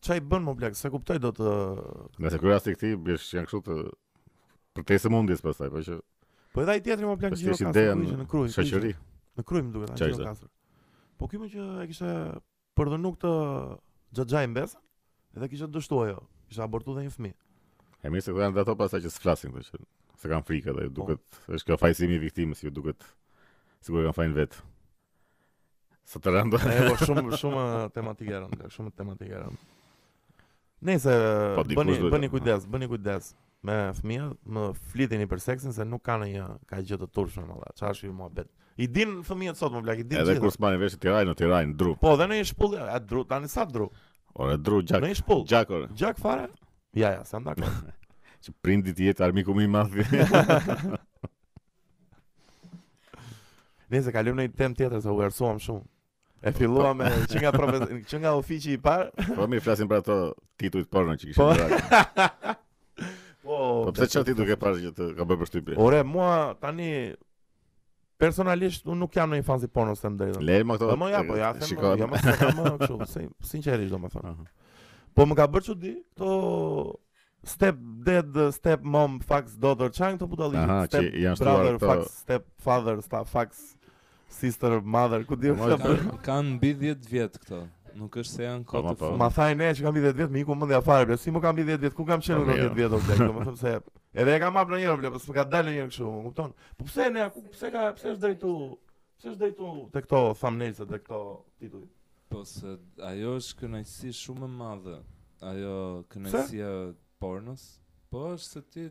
Çfarë 0.03 0.25
bën 0.27 0.43
më 0.43 0.53
blek? 0.59 0.75
Sa 0.79 0.91
kuptoj 0.91 1.21
do 1.23 1.31
të 1.37 1.51
Nga 2.19 2.31
se 2.35 2.39
kryas 2.43 2.65
ti 2.67 2.73
këti 2.75 2.89
bish 3.07 3.29
janë 3.37 3.49
kështu 3.51 3.63
të 3.71 3.77
për 4.75 4.87
të 4.89 4.97
semundjes 5.05 5.43
pastaj, 5.45 5.71
po 5.71 5.83
që 5.87 5.99
Po 6.53 6.63
edhe 6.65 6.75
ai 6.75 6.83
tjetri 6.85 7.07
më 7.07 7.15
blek 7.21 7.37
gjithë 7.39 7.71
ata 7.71 7.85
që 7.87 8.07
ishin 8.07 8.21
në 8.23 8.27
krye. 8.33 8.49
Shoqëri. 8.57 8.91
Në 9.39 9.45
krye 9.49 9.65
më 9.67 9.73
duket 9.77 9.93
ata 9.95 10.09
që 10.11 10.25
kanë. 10.25 10.49
Po 11.21 11.29
këtu 11.31 11.41
më 11.45 11.51
që 11.53 11.69
e 11.85 11.89
kishte 11.91 12.11
për 12.79 12.91
nuk 13.05 13.17
të 13.23 13.31
xhaxhaj 14.19 14.49
mbes, 14.53 14.75
edhe 15.37 15.49
kishte 15.53 15.69
dështuar 15.77 16.11
ajo. 16.11 16.19
Kishte 16.51 16.65
abortuar 16.67 16.99
dhe 16.99 17.05
një 17.07 17.13
fëmijë. 17.15 17.39
E 18.03 18.11
mirë 18.13 18.27
se 18.27 18.35
kanë 18.37 18.53
dhënë 18.53 18.67
ato 18.67 18.75
pastaj 18.83 19.01
që 19.07 19.13
s'flasin, 19.15 19.55
po 19.55 19.63
që 19.65 19.81
se 20.21 20.33
kanë 20.35 20.47
frikë 20.51 20.73
edhe 20.75 20.91
po. 20.91 20.97
duket 20.99 21.41
është 21.57 21.69
kjo 21.71 21.79
fajësimi 21.85 22.19
i 22.19 22.23
viktimës 22.27 22.65
ju 22.67 22.75
duket 22.81 23.07
sikur 23.87 24.03
e 24.05 24.09
kanë 24.11 24.19
fajin 24.19 24.35
vet. 24.43 24.59
Sa 26.13 26.19
të 26.21 26.35
rëndë. 26.37 26.63
Është 26.67 26.91
po, 26.91 27.13
shumë 27.13 27.37
shumë 27.45 27.65
tematike 27.97 28.37
rëndë, 28.45 28.73
shumë 28.77 28.97
tematike 29.01 29.41
rëndë. 29.45 29.71
Nëse 30.83 31.07
po, 31.57 31.63
bëni 31.79 31.95
bëni 32.11 32.27
kujdes, 32.33 32.65
bëni 32.71 32.87
kujdes 32.91 33.25
me 33.69 33.75
fëmijë, 34.01 34.25
më 34.55 34.63
flitini 34.91 35.27
për 35.31 35.41
seksin 35.45 35.73
se 35.77 35.83
nuk 35.87 36.03
kanë 36.09 36.25
një 36.33 36.45
ka 36.71 36.77
gjë 36.83 36.97
të 37.05 37.09
turshme 37.15 37.45
më 37.47 37.55
dha. 37.61 37.69
Çfarë 37.79 37.93
është 37.97 38.07
ju 38.09 38.13
mohabet? 38.19 38.49
I 38.83 38.85
din 38.91 39.11
fëmijët 39.29 39.57
sot 39.61 39.73
më 39.77 39.81
vlak, 39.85 39.99
i 40.03 40.05
din 40.05 40.09
gjithë. 40.19 40.33
Edhe 40.33 40.43
kur 40.43 40.53
s'mani 40.57 40.79
vesh 40.83 40.97
të 40.99 41.07
rajnë 41.15 41.29
në 41.31 41.35
Tiranë 41.39 41.75
dru. 41.83 41.91
Po, 42.03 42.11
dhe 42.19 42.27
në 42.27 42.35
një 42.41 42.47
shpullë, 42.51 42.79
a 42.97 42.99
dru 43.13 43.21
tani 43.31 43.49
sa 43.53 43.63
dru? 43.71 43.87
Ora 44.43 44.53
e 44.57 44.59
dru 44.59 44.77
gjak. 44.83 45.01
Në 45.05 45.09
një 45.13 45.19
shpullë. 45.23 45.47
Gjak. 45.55 45.67
Gjak 46.03 46.17
fare? 46.25 46.47
Ja, 46.99 47.09
ja, 47.19 47.23
s'am 47.31 47.47
dakord. 47.47 47.71
Çu 48.43 48.51
prindit 48.65 48.97
jetë 49.07 49.23
armiku 49.29 49.53
më 49.55 49.63
i 49.69 49.71
madh. 49.71 49.95
Nëse 53.93 54.11
kalojmë 54.11 54.39
në 54.41 54.43
një 54.49 54.55
temë 54.59 54.75
tjetër 54.83 55.01
se 55.05 55.09
u 55.13 55.15
vërsuam 55.21 55.59
shumë. 55.63 55.87
E 56.43 56.51
fillua 56.51 56.91
me 56.93 57.07
po. 57.07 57.27
që 57.33 57.39
nga 57.39 57.51
profesor, 57.55 57.93
që 58.11 58.19
nga 58.25 58.31
ofici 58.35 58.73
i 58.75 58.79
parë. 58.83 59.13
Po 59.37 59.47
mi 59.47 59.61
flasim 59.63 59.87
për 59.91 60.01
ato 60.03 60.15
titujt 60.59 60.89
porno 60.91 61.15
që 61.15 61.29
kishin 61.31 61.51
dhënë. 61.59 62.07
Po. 63.45 63.47
po. 63.47 63.59
Po 63.87 63.93
pse 63.95 64.09
çfarë 64.11 64.27
ti 64.31 64.35
duke 64.41 64.57
parë 64.59 64.81
që 64.87 64.91
të 64.97 65.07
ka 65.21 65.27
bërë 65.31 65.43
përshtypje? 65.45 65.77
Ore, 65.85 66.01
mua 66.03 66.33
tani 66.59 66.89
personalisht 68.23 68.91
unë 68.91 69.05
nuk 69.05 69.15
jam 69.19 69.31
në 69.31 69.39
infanzi 69.39 69.69
fazë 69.69 69.77
porno 69.79 69.95
se 69.99 70.11
më 70.11 70.19
këto. 70.73 70.91
Po 70.99 71.11
ja, 71.13 71.21
po 71.31 71.37
ja, 71.39 71.53
them. 71.61 71.71
Jo, 72.03 72.09
më 72.11 72.23
kam 72.41 72.59
jo, 72.59 72.97
kështu, 73.05 73.23
sinqerisht 73.53 73.95
domethënë. 73.95 74.33
Po 75.15 75.29
më 75.31 75.37
ka 75.39 75.47
bërë 75.55 75.69
çudi 75.71 75.93
këto 76.17 76.33
step 77.53 77.79
dad, 78.07 78.37
step 78.59 78.83
mom 78.87 79.21
fucks 79.31 79.55
daughter 79.63 79.95
chang, 79.95 80.19
këto 80.19 80.27
putali 80.35 80.67
step 80.91 81.39
brother 81.47 81.79
fucks 81.83 82.19
step 82.25 82.51
father 82.63 82.99
fucks 83.31 83.63
sister 84.33 84.73
mother 84.81 85.23
ku 85.29 85.37
diu 85.39 85.55
ka 85.59 85.95
kanë 86.27 86.57
mbi 86.57 86.73
10 86.73 87.09
vjet 87.09 87.39
këto 87.45 87.63
nuk 87.97 88.15
është 88.23 88.33
se 88.35 88.45
janë 88.47 88.65
kot 88.69 88.85
po, 88.89 88.93
të 88.97 89.01
po. 89.03 89.11
ma 89.21 89.29
thaj 89.35 89.53
ne 89.59 89.71
që 89.77 89.85
kanë 89.85 89.95
mbi 89.97 90.05
10 90.09 90.17
vjet 90.21 90.33
me 90.33 90.41
iku 90.45 90.57
mendja 90.59 90.81
fare 90.85 91.07
bla 91.09 91.17
si 91.21 91.31
mo 91.35 91.43
kanë 91.45 91.59
mbi 91.61 91.67
10 91.73 91.83
vjet 91.85 91.97
ku 91.99 92.07
kam 92.09 92.23
qenë 92.25 92.45
unë 92.45 92.57
10 92.61 92.69
po, 92.69 92.77
vjet 92.81 92.97
ose 92.99 93.19
do 93.19 93.33
të 93.35 93.45
them 93.49 93.59
se 93.61 93.75
edhe 94.23 94.37
e 94.37 94.41
kam 94.43 94.57
marrë 94.57 94.79
një 94.81 94.89
herë 94.89 95.03
bla 95.05 95.13
pse 95.17 95.37
ka 95.37 95.45
dalë 95.55 95.73
një 95.77 95.81
herë 95.83 95.93
kështu 95.93 96.15
kupton 96.29 96.57
po 96.79 96.89
pse 96.89 97.09
ne 97.17 97.29
ku 97.35 97.45
pse 97.51 97.73
ka 97.75 97.87
pse 97.99 98.15
është 98.15 98.25
drejtu 98.25 98.55
pse 99.21 99.35
është 99.35 99.41
drejtu 99.45 99.73
te 99.97 100.05
këto 100.07 100.23
thumbnails 100.41 100.81
te 100.81 101.03
këto 101.05 101.23
titull 101.61 101.87
po 102.33 102.45
se 102.49 102.79
ajo 103.13 103.37
është 103.43 103.61
kënaqësi 103.61 104.15
shumë 104.23 104.49
e 104.49 104.53
madhe 104.57 104.97
ajo 105.53 105.77
kënaqësia 106.13 106.73
pornos 107.21 107.69
po 108.13 108.27
është 108.33 108.51
se 108.55 108.67
ti 108.73 108.89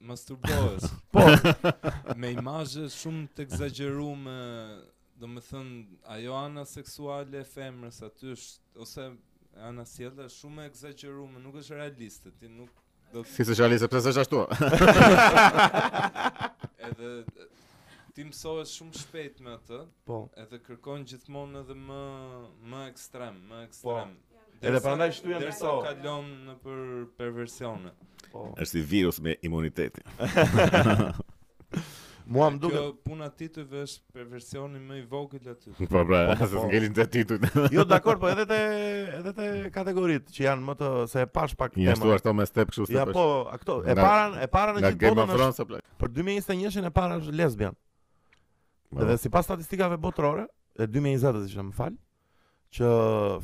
masturbohesh. 0.00 0.82
po. 1.12 1.20
me 2.16 2.32
imazhe 2.32 2.86
shumë 2.92 3.26
të 3.34 3.46
egzageruara, 3.46 4.34
do 5.18 5.28
thënë 5.50 6.02
ajo 6.16 6.36
ana 6.38 6.64
seksuale 6.70 7.40
e 7.42 7.46
femrës 7.54 7.98
aty 8.06 8.30
është 8.36 8.82
ose 8.84 9.08
ana 9.68 9.86
sjellë 9.90 10.28
shumë 10.30 10.66
e 10.66 10.70
egzageruara, 10.72 11.42
nuk 11.42 11.58
është 11.62 11.80
realiste, 11.80 12.32
ti 12.38 12.48
nuk 12.50 12.70
do 13.12 13.22
të 13.24 13.32
Si 13.32 13.42
realiste 13.42 13.62
shali 13.62 13.78
se 13.82 13.88
pse 13.90 14.12
është 14.12 14.22
ashtu. 14.22 14.42
edhe 16.88 17.12
ti 18.14 18.26
mësohesh 18.28 18.76
shumë 18.78 19.02
shpejt 19.02 19.42
me 19.42 19.56
atë. 19.58 19.80
Po. 20.06 20.20
Edhe 20.44 20.60
kërkon 20.68 21.04
gjithmonë 21.10 21.64
edhe 21.64 21.74
më 21.78 22.02
më 22.70 22.84
ekstrem, 22.92 23.42
më 23.50 23.56
po. 23.56 23.66
ekstrem. 23.70 24.14
Po. 24.28 24.46
Edhe 24.68 24.82
prandaj 24.86 25.10
shtuja 25.18 25.42
më 25.42 25.50
sot. 25.54 25.82
Derisa 25.82 26.00
kalon 26.02 26.30
në 26.50 26.56
për 26.66 26.86
perversione. 27.18 27.92
Oh. 28.32 28.50
Është 28.60 28.78
i 28.78 28.82
virus 28.84 29.20
me 29.22 29.34
imunitetin. 29.44 30.04
Muam 32.28 32.58
më 32.58 32.60
duket 32.60 32.74
kjo 32.76 32.90
puna 33.08 33.26
titujve 33.32 33.82
është 33.86 34.24
versionin 34.28 34.82
më 34.84 34.98
i 35.00 35.04
vogël 35.08 35.46
aty. 35.48 35.70
Po 35.92 36.02
pra, 36.04 36.18
po, 36.34 36.34
se 36.42 36.48
po. 36.58 36.64
ngelin 36.68 36.92
të 36.98 37.06
titujt. 37.14 37.46
jo, 37.76 37.84
dakor, 37.88 38.18
po 38.20 38.28
edhe 38.28 38.44
te 38.50 38.58
edhe 39.16 39.32
te 39.38 39.46
kategorit 39.72 40.28
që 40.34 40.44
janë 40.44 40.66
më 40.66 40.74
të 40.82 40.90
se 41.14 41.22
e 41.24 41.30
pash 41.38 41.56
pak 41.56 41.72
tema. 41.76 41.86
Jashtu 41.88 42.12
ashtu 42.18 42.34
me 42.36 42.44
step 42.50 42.74
kështu 42.74 42.88
se. 42.90 42.98
Ja 42.98 43.06
po, 43.08 43.24
ato 43.56 43.78
e 43.80 43.96
para 43.96 44.42
e 44.44 44.48
para 44.58 44.76
në 44.76 44.82
gjithë 44.82 44.92
botën. 44.92 45.02
Game 45.06 45.24
of 45.24 45.32
Thrones 45.32 45.62
apo. 45.64 45.80
Për 46.04 46.12
2021-ën 46.18 46.90
e 46.90 46.92
para 47.00 47.16
është 47.22 47.36
lesbian. 47.40 47.80
Dhe 48.98 49.18
sipas 49.22 49.48
statistikave 49.48 49.96
botërore, 50.00 50.44
e 50.80 50.84
2020-s 50.88 51.48
ishte 51.48 51.64
më 51.64 51.74
fal, 51.76 51.96
që 52.76 52.92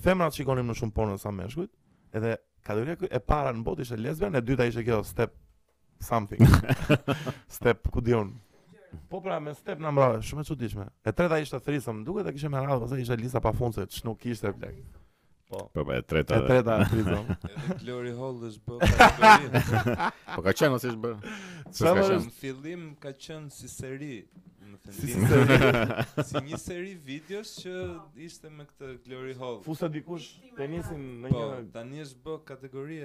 femrat 0.04 0.36
shikonin 0.36 0.66
më 0.68 0.76
shumë 0.80 0.92
porno 0.96 1.16
sa 1.20 1.32
meshkujt, 1.34 1.72
edhe 2.16 2.36
kategoria 2.64 2.96
e 3.12 3.20
para 3.20 3.52
në 3.54 3.62
botë 3.66 3.84
ishte 3.84 3.98
lesbian, 4.00 4.34
e 4.34 4.42
dyta 4.42 4.66
ishte 4.70 4.84
kjo 4.86 5.02
step 5.04 5.34
something. 6.02 6.40
step 7.58 7.88
ku 7.92 8.02
diun. 8.04 8.32
Po 9.10 9.20
pra 9.22 9.36
me 9.42 9.52
step 9.54 9.80
na 9.82 9.92
mbrave, 9.94 10.22
shumë 10.26 10.44
e 10.46 10.50
çuditshme. 10.50 10.88
E 11.06 11.12
treta 11.12 11.38
ishte 11.42 11.60
threesome, 11.66 12.04
duket 12.06 12.30
e 12.32 12.36
kishte 12.36 12.50
me 12.54 12.62
radhë, 12.64 12.82
pastaj 12.86 13.04
ishte 13.04 13.20
lista 13.20 13.42
pafundse, 13.44 13.86
ç'nuk 13.98 14.20
kishte 14.24 14.52
blek. 14.56 14.80
Po. 15.48 15.68
po, 15.68 15.84
po, 15.84 15.92
e 15.94 16.02
treta. 16.02 16.34
E 16.36 16.46
treta, 16.46 16.80
e 16.82 17.84
Glory 17.84 18.14
Hall 18.16 18.38
është 18.48 18.64
bërë. 18.64 20.08
Po 20.32 20.44
ka 20.46 20.54
qenë 20.56 20.76
ose 20.78 20.88
është 20.92 21.00
bë. 21.04 21.12
Sa 21.76 21.92
ka 21.92 22.00
qenë? 22.06 22.20
Në 22.22 22.34
fillim 22.38 22.84
ka 23.02 23.12
qenë 23.12 23.52
si 23.52 23.68
seri, 23.68 24.14
në 24.64 24.80
fillim 24.86 25.20
si 25.20 25.24
seri, 25.32 25.90
si 26.28 26.42
një 26.46 26.60
seri 26.62 26.92
videosh 27.08 27.50
që 27.60 27.74
ishte 28.24 28.48
me 28.54 28.64
këtë 28.70 28.90
Glory 29.04 29.34
Hall. 29.42 29.58
Fusa 29.66 29.90
dikush 29.92 30.30
të 30.56 30.70
nisin 30.72 31.04
në 31.26 31.34
një. 31.34 31.36
Po, 31.36 31.60
tani 31.76 32.00
është 32.06 32.24
bë 32.30 32.38
kategori. 32.52 32.98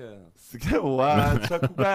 Si 0.47 0.61
ka 0.63 0.79
ua, 0.79 1.11
çka 1.43 1.59
ku 1.67 1.73
ka? 1.75 1.93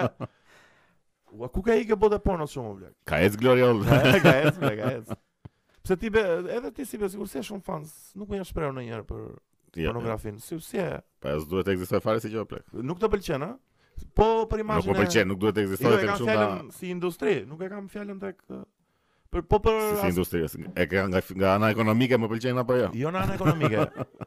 Ua 1.40 1.48
ku 1.57 1.64
ka 1.66 1.74
i 1.80 1.88
ke 1.88 1.96
bota 1.98 2.20
porno 2.22 2.44
shumë 2.50 2.74
vlek. 2.83 2.92
Ka 3.09 3.22
ecë 3.24 3.40
Glory 3.40 3.64
Hall. 3.64 3.80
Ka 3.88 4.37
ecë, 4.44 4.61
ka 4.83 4.92
ecë. 4.98 5.18
Pse 5.85 5.98
ti 6.00 6.12
edhe 6.16 6.74
ti 6.76 6.85
si 6.88 7.00
vezë 7.00 7.40
shumë 7.48 7.64
fans, 7.64 7.96
nuk 8.16 8.28
më 8.28 8.44
jam 8.44 8.52
ndonjëherë 8.76 9.09
për 9.09 9.28
ja, 9.82 9.92
pornografin. 9.92 10.34
Ja. 10.34 10.40
Si 10.40 10.60
si 10.60 10.78
e? 10.78 10.98
Po 11.20 11.28
as 11.34 11.46
duhet 11.48 11.66
të 11.66 11.74
ekzistojë 11.78 12.04
fare 12.04 12.20
si 12.22 12.30
gjë 12.32 12.46
plak. 12.50 12.66
Nuk 12.84 13.00
të 13.00 13.10
pëlqen, 13.14 13.44
a? 13.46 13.52
Po 14.16 14.28
për 14.50 14.62
imazhin. 14.64 14.92
Nuk 14.92 15.00
pëlqen, 15.00 15.28
nuk 15.32 15.40
duhet 15.42 15.56
të 15.58 15.64
jo, 15.64 15.70
ekzistojë 15.72 16.00
tek 16.00 16.14
shumë. 16.14 16.14
Jo, 16.14 16.38
kam 16.38 16.54
fjalën 16.54 16.70
si 16.78 16.92
industri, 16.94 17.34
nuk 17.48 17.62
e 17.62 17.70
kam 17.74 17.90
fjalën 17.94 18.22
tek 18.22 18.46
Për 19.34 19.42
po 19.50 19.58
për 19.58 19.78
si, 19.82 19.94
si 19.98 20.08
industri, 20.12 20.44
e 20.78 20.84
ka 20.87 21.08
nga 21.10 21.18
nga 21.18 21.54
ana 21.56 21.70
ekonomike 21.74 22.14
më 22.22 22.28
pëlqen 22.30 22.60
apo 22.62 22.76
jo? 22.78 22.90
Jo 22.94 23.10
nga 23.10 23.24
ana 23.26 23.34
ekonomike. 23.34 23.80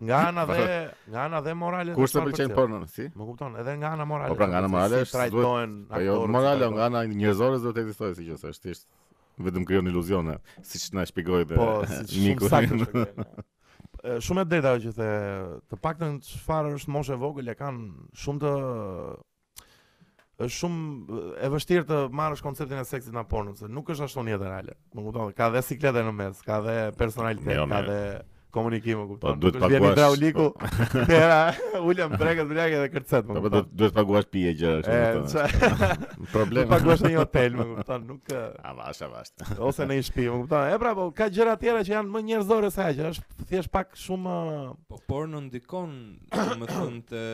Nga 0.04 0.18
ana 0.34 0.44
dhe 0.50 0.66
nga 1.14 1.22
ana 1.30 1.40
dhe 1.46 1.54
morale. 1.56 1.94
Kush 1.96 2.12
të 2.18 2.26
pëlqen 2.26 2.52
pornon, 2.58 2.84
si? 2.92 3.06
Më 3.16 3.28
kupton, 3.30 3.56
edhe 3.62 3.78
nga 3.80 3.94
ana 3.96 4.04
morale. 4.10 4.34
Po 4.34 4.42
pra 4.42 4.50
nga 4.52 4.60
ana 4.60 4.68
morale, 4.74 5.00
si 5.08 5.14
trajtohen 5.16 5.78
po, 5.88 5.96
jo, 5.96 5.96
aktorët. 5.96 6.10
Jo, 6.10 6.18
morale 6.36 6.68
nga 6.76 6.90
ana 6.92 7.06
njerëzore 7.08 7.62
duhet 7.64 7.80
të 7.80 7.86
ekzistojë 7.86 8.18
si 8.20 8.28
gjëse, 8.28 8.52
thjesht 8.66 8.90
vetëm 9.48 9.64
krijon 9.70 9.88
iluzione, 9.88 10.42
siç 10.68 10.90
na 10.92 11.08
shpjegoi 11.08 11.46
dhe 11.54 11.56
Po, 11.56 11.70
si 11.88 12.34
shumë 12.44 12.92
të 12.92 13.24
shumë 14.22 14.44
e 14.46 14.50
drejtë 14.52 14.70
ajo 14.74 14.80
që 14.86 14.92
the, 14.98 15.08
të 15.72 15.80
paktën 15.82 16.18
çfarë 16.28 16.74
është 16.78 16.94
moshë 16.94 17.16
e 17.16 17.20
vogël 17.22 17.52
e 17.52 17.56
kanë 17.58 17.86
shumë 18.22 18.42
të 18.44 18.52
është 20.46 20.58
shumë 20.60 21.22
e 21.42 21.50
vështirë 21.56 21.88
të 21.90 22.00
marrësh 22.20 22.44
konceptin 22.46 22.82
e 22.82 22.86
seksit 22.86 23.16
në 23.18 23.24
pornë, 23.32 23.56
se 23.58 23.70
nuk 23.74 23.90
është 23.90 24.06
ashtu 24.06 24.24
një 24.28 24.36
jetë 24.36 24.52
reale. 24.52 24.78
ka 25.38 25.50
dhe 25.56 25.64
sikletë 25.66 26.04
në 26.10 26.14
mes, 26.20 26.42
ka 26.46 26.60
dhe 26.68 26.78
personalitet, 26.98 27.50
jo, 27.58 27.66
ka 27.72 27.82
dhe 27.88 27.98
komunikimi, 28.52 29.04
kupton? 29.08 29.36
Po, 29.36 29.36
duhet 29.40 29.56
të 29.56 29.62
paguash. 29.62 29.76
Vjen 29.76 29.94
hidrauliku. 29.94 31.06
Era 31.18 31.40
ulën 31.84 32.14
brekët 32.18 32.50
bllaqe 32.50 32.80
dhe 32.84 32.90
kërcet. 32.94 33.28
Po 33.28 33.40
do 33.40 33.42
po, 33.48 33.62
duhet 33.68 33.94
të 33.94 33.98
paguash 34.00 34.28
pije 34.34 34.54
gjë 34.62 34.74
ashtu. 34.80 35.42
Është 35.44 36.30
problem. 36.36 36.68
Do 36.70 36.76
paguash 36.76 37.04
në 37.06 37.12
një 37.16 37.20
hotel, 37.22 37.58
më 37.60 37.66
kupton, 37.72 38.06
nuk 38.12 38.36
A 38.38 38.74
vash, 38.78 39.02
a 39.04 39.10
vash. 39.12 39.34
Ose 39.70 39.88
në 39.88 40.00
një 40.00 40.06
shtëpi, 40.10 40.28
më 40.32 40.44
kupton. 40.46 40.70
E 40.76 40.80
pra, 40.84 40.94
po 41.00 41.08
ka 41.18 41.30
gjëra 41.34 41.58
të 41.58 41.68
tjera 41.68 41.86
që 41.90 41.96
janë 41.98 42.14
më 42.16 42.22
njerëzore 42.32 42.70
se 42.76 42.86
ajo, 42.88 43.10
është 43.12 43.48
thjesht 43.52 43.74
pak 43.76 43.98
shumë 44.00 44.36
po 44.88 45.02
por 45.10 45.28
në 45.32 45.44
ndikon, 45.50 45.98
më 46.32 46.72
thënë 46.72 47.06
të 47.12 47.26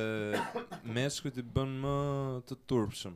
meshkujt 0.96 1.38
i 1.38 1.46
bën 1.56 1.78
më 1.86 1.98
të 2.50 2.58
turpshëm. 2.70 3.16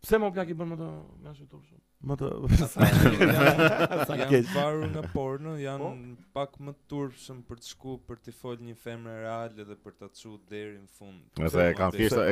Pse 0.00 0.16
më 0.18 0.30
plak 0.34 0.50
i 0.50 0.58
bën 0.58 0.70
më 0.74 0.80
të 0.80 0.86
meshkujt 1.28 1.50
turpshëm? 1.54 1.79
Më 2.00 2.16
të... 2.16 2.28
Sa 2.72 4.14
ke 4.16 4.26
keqë 4.30 4.54
Janë 4.54 4.86
nga 4.94 5.02
porno, 5.12 5.50
po. 5.56 5.58
janë 5.60 5.90
pak 6.36 6.54
më 6.64 6.72
të 6.78 6.86
turpshëm 6.88 7.42
për 7.48 7.60
të 7.60 7.68
shku 7.74 7.96
për 8.08 8.22
të 8.24 8.32
fojt 8.38 8.62
një 8.64 8.76
femër 8.80 9.18
reale 9.26 9.66
dhe 9.68 9.76
për 9.84 9.98
t'a 10.00 10.08
të 10.08 10.22
shu 10.22 10.32
deri 10.48 10.78
në 10.80 10.88
fund 10.96 11.44
E 11.44 11.50
se 11.52 11.66
e 11.68 11.76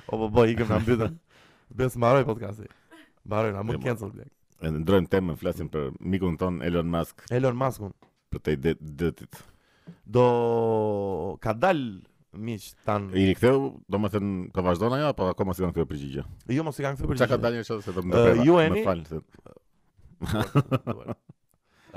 O 0.09 0.17
po 0.17 0.21
bëj 0.23 0.33
po, 0.39 0.45
ikëm 0.55 0.73
na 0.73 0.79
mbyten. 0.81 1.19
Bes 1.83 1.99
mbaroj 2.01 2.25
podcasti. 2.31 2.65
Mbaroj 3.29 3.53
na 3.59 3.61
mund 3.61 3.85
cancel, 3.85 4.09
bler. 4.17 4.31
Ne 4.65 4.73
ndrojmë 4.81 5.13
temën, 5.13 5.37
flasim 5.37 5.69
për 5.69 5.93
mikun 6.01 6.41
ton 6.41 6.63
Elon 6.65 6.89
Musk. 6.97 7.27
Elon 7.29 7.61
Muskun. 7.61 7.93
Për 8.33 8.43
të 8.43 9.13
do 10.05 11.37
ka 11.43 11.53
dal 11.53 11.79
miq 12.47 12.63
tan 12.87 13.09
i 13.17 13.25
riktheu 13.31 13.59
do 13.89 13.99
më 14.01 14.11
thënë 14.15 14.49
ka 14.55 14.63
vazhdon 14.67 14.95
ajo 14.97 15.11
apo 15.13 15.29
akoma 15.31 15.55
s'i 15.55 15.63
kanë 15.63 15.75
kthyer 15.77 15.89
përgjigje 15.93 16.25
jo 16.57 16.65
mos 16.67 16.79
i 16.79 16.85
kanë 16.85 16.99
kthyer 16.99 17.09
përgjigje 17.11 17.23
çka 17.27 17.37
ka 17.37 17.41
dalë 17.47 17.63
çfarë 17.67 17.85
se 17.85 17.95
do 17.95 18.03
më 18.03 18.25
bëj 18.25 18.43
ju 18.49 18.59
jeni 18.63 19.19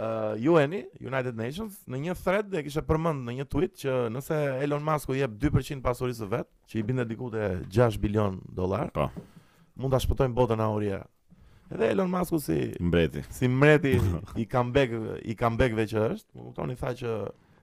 ë 0.01 0.09
UN 0.53 0.75
United 0.77 1.37
Nations 1.37 1.77
në 1.91 1.99
një 2.07 2.15
thread 2.25 2.55
e 2.57 2.63
kishe 2.65 2.83
përmend 2.89 3.27
në 3.27 3.35
një 3.41 3.47
tweet 3.53 3.77
që 3.83 3.95
nëse 4.15 4.39
Elon 4.65 4.85
Musk 4.87 5.11
u 5.13 5.17
jep 5.17 5.35
2% 5.43 5.83
pasurisë 5.85 6.29
vet, 6.33 6.49
që 6.71 6.79
i 6.81 6.85
binde 6.89 7.05
diku 7.11 7.29
te 7.35 7.49
6 7.77 7.99
bilion 8.01 8.39
dollar, 8.57 8.89
po. 8.97 9.11
Mund 9.77 9.93
ta 9.93 10.01
shpëtojmë 10.01 10.37
botën 10.39 10.63
aurie. 10.65 11.03
Edhe 11.75 11.91
Elon 11.93 12.09
Musk 12.15 12.39
si 12.41 12.57
mbreti. 12.81 13.27
Si 13.35 13.49
mbreti 13.51 13.99
i 14.41 14.47
comeback 14.49 14.97
i 15.25 15.37
comebackve 15.37 15.89
që 15.93 16.07
është, 16.15 16.29
u 16.39 16.47
kuptoni 16.49 16.79
tha 16.81 16.95
që 17.03 17.17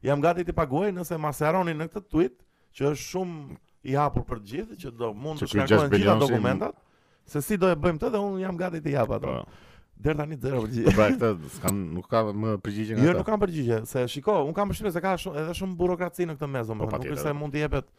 jam 0.03 0.19
gati 0.21 0.45
të 0.45 0.53
paguaj 0.57 0.91
nëse 0.95 1.17
maseroni 1.21 1.73
në 1.75 1.89
këtë 1.93 2.09
tweet 2.13 2.35
që 2.77 2.91
është 2.91 3.05
shumë 3.05 3.55
i 3.91 3.95
hapur 3.97 4.25
për 4.27 4.41
gjithë 4.51 4.79
që 4.83 4.91
do 4.99 5.11
mund 5.17 5.41
të 5.41 5.49
shkarkojnë 5.53 5.93
gjitha 5.99 6.17
dokumentat 6.21 6.83
se 7.27 7.41
si 7.43 7.57
do 7.59 7.69
e 7.73 7.77
bëjmë 7.83 8.01
të 8.05 8.11
dhe 8.13 8.21
unë 8.25 8.41
jam 8.43 8.59
gati 8.59 8.81
të 8.85 8.93
jap 8.93 9.11
ato. 9.17 9.37
Po. 9.39 9.63
Deri 9.97 10.13
tani 10.19 10.35
zero 10.37 10.59
përgjigje. 10.61 10.91
Po, 10.91 10.97
pra 10.97 11.07
këtë 11.15 11.53
s'kam 11.55 11.79
nuk 11.97 12.05
ka 12.11 12.21
më 12.27 12.53
përgjigje 12.65 12.95
nga 12.97 13.01
ata. 13.03 13.09
Jo, 13.11 13.15
nuk 13.17 13.27
kam 13.31 13.41
përgjigje, 13.41 13.79
se 13.89 14.03
shiko, 14.13 14.35
un 14.45 14.53
kam 14.57 14.69
vështirë 14.71 14.91
se 14.93 15.01
ka 15.01 15.13
shumë 15.23 15.41
edhe 15.41 15.55
shumë 15.57 15.73
burokraci 15.79 16.27
në 16.29 16.35
këtë 16.37 16.49
mes, 16.53 16.69
po, 16.69 16.77
nuk 16.91 17.09
është 17.15 17.23
se 17.23 17.33
mund 17.37 17.57
të 17.57 17.63
jepet. 17.65 17.89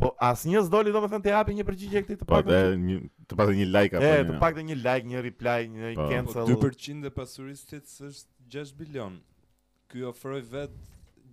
Po 0.00 0.10
asnjë 0.30 0.62
s'doli 0.66 0.94
domethënë 0.94 1.26
të 1.28 1.34
japi 1.34 1.54
një 1.58 1.66
përgjigje 1.68 2.02
këti 2.06 2.16
të 2.22 2.26
paktën. 2.30 2.56
Po 2.56 2.88
një 2.88 2.96
të 3.30 3.38
paktën 3.42 3.58
një 3.60 3.68
like 3.76 3.98
apo. 4.00 4.08
E, 4.08 4.24
të 4.32 4.40
paktën 4.40 4.70
një 4.72 4.78
like, 4.80 5.10
një 5.12 5.22
reply, 5.28 5.68
një 5.76 5.92
cancel. 6.00 6.48
Po 6.48 6.64
2% 6.72 7.10
e 7.12 7.14
pasurisë 7.20 7.82
është 7.84 8.56
6 8.56 8.72
bilion. 8.80 9.20
Ky 9.92 10.06
ofroj 10.08 10.40
vetë 10.56 10.82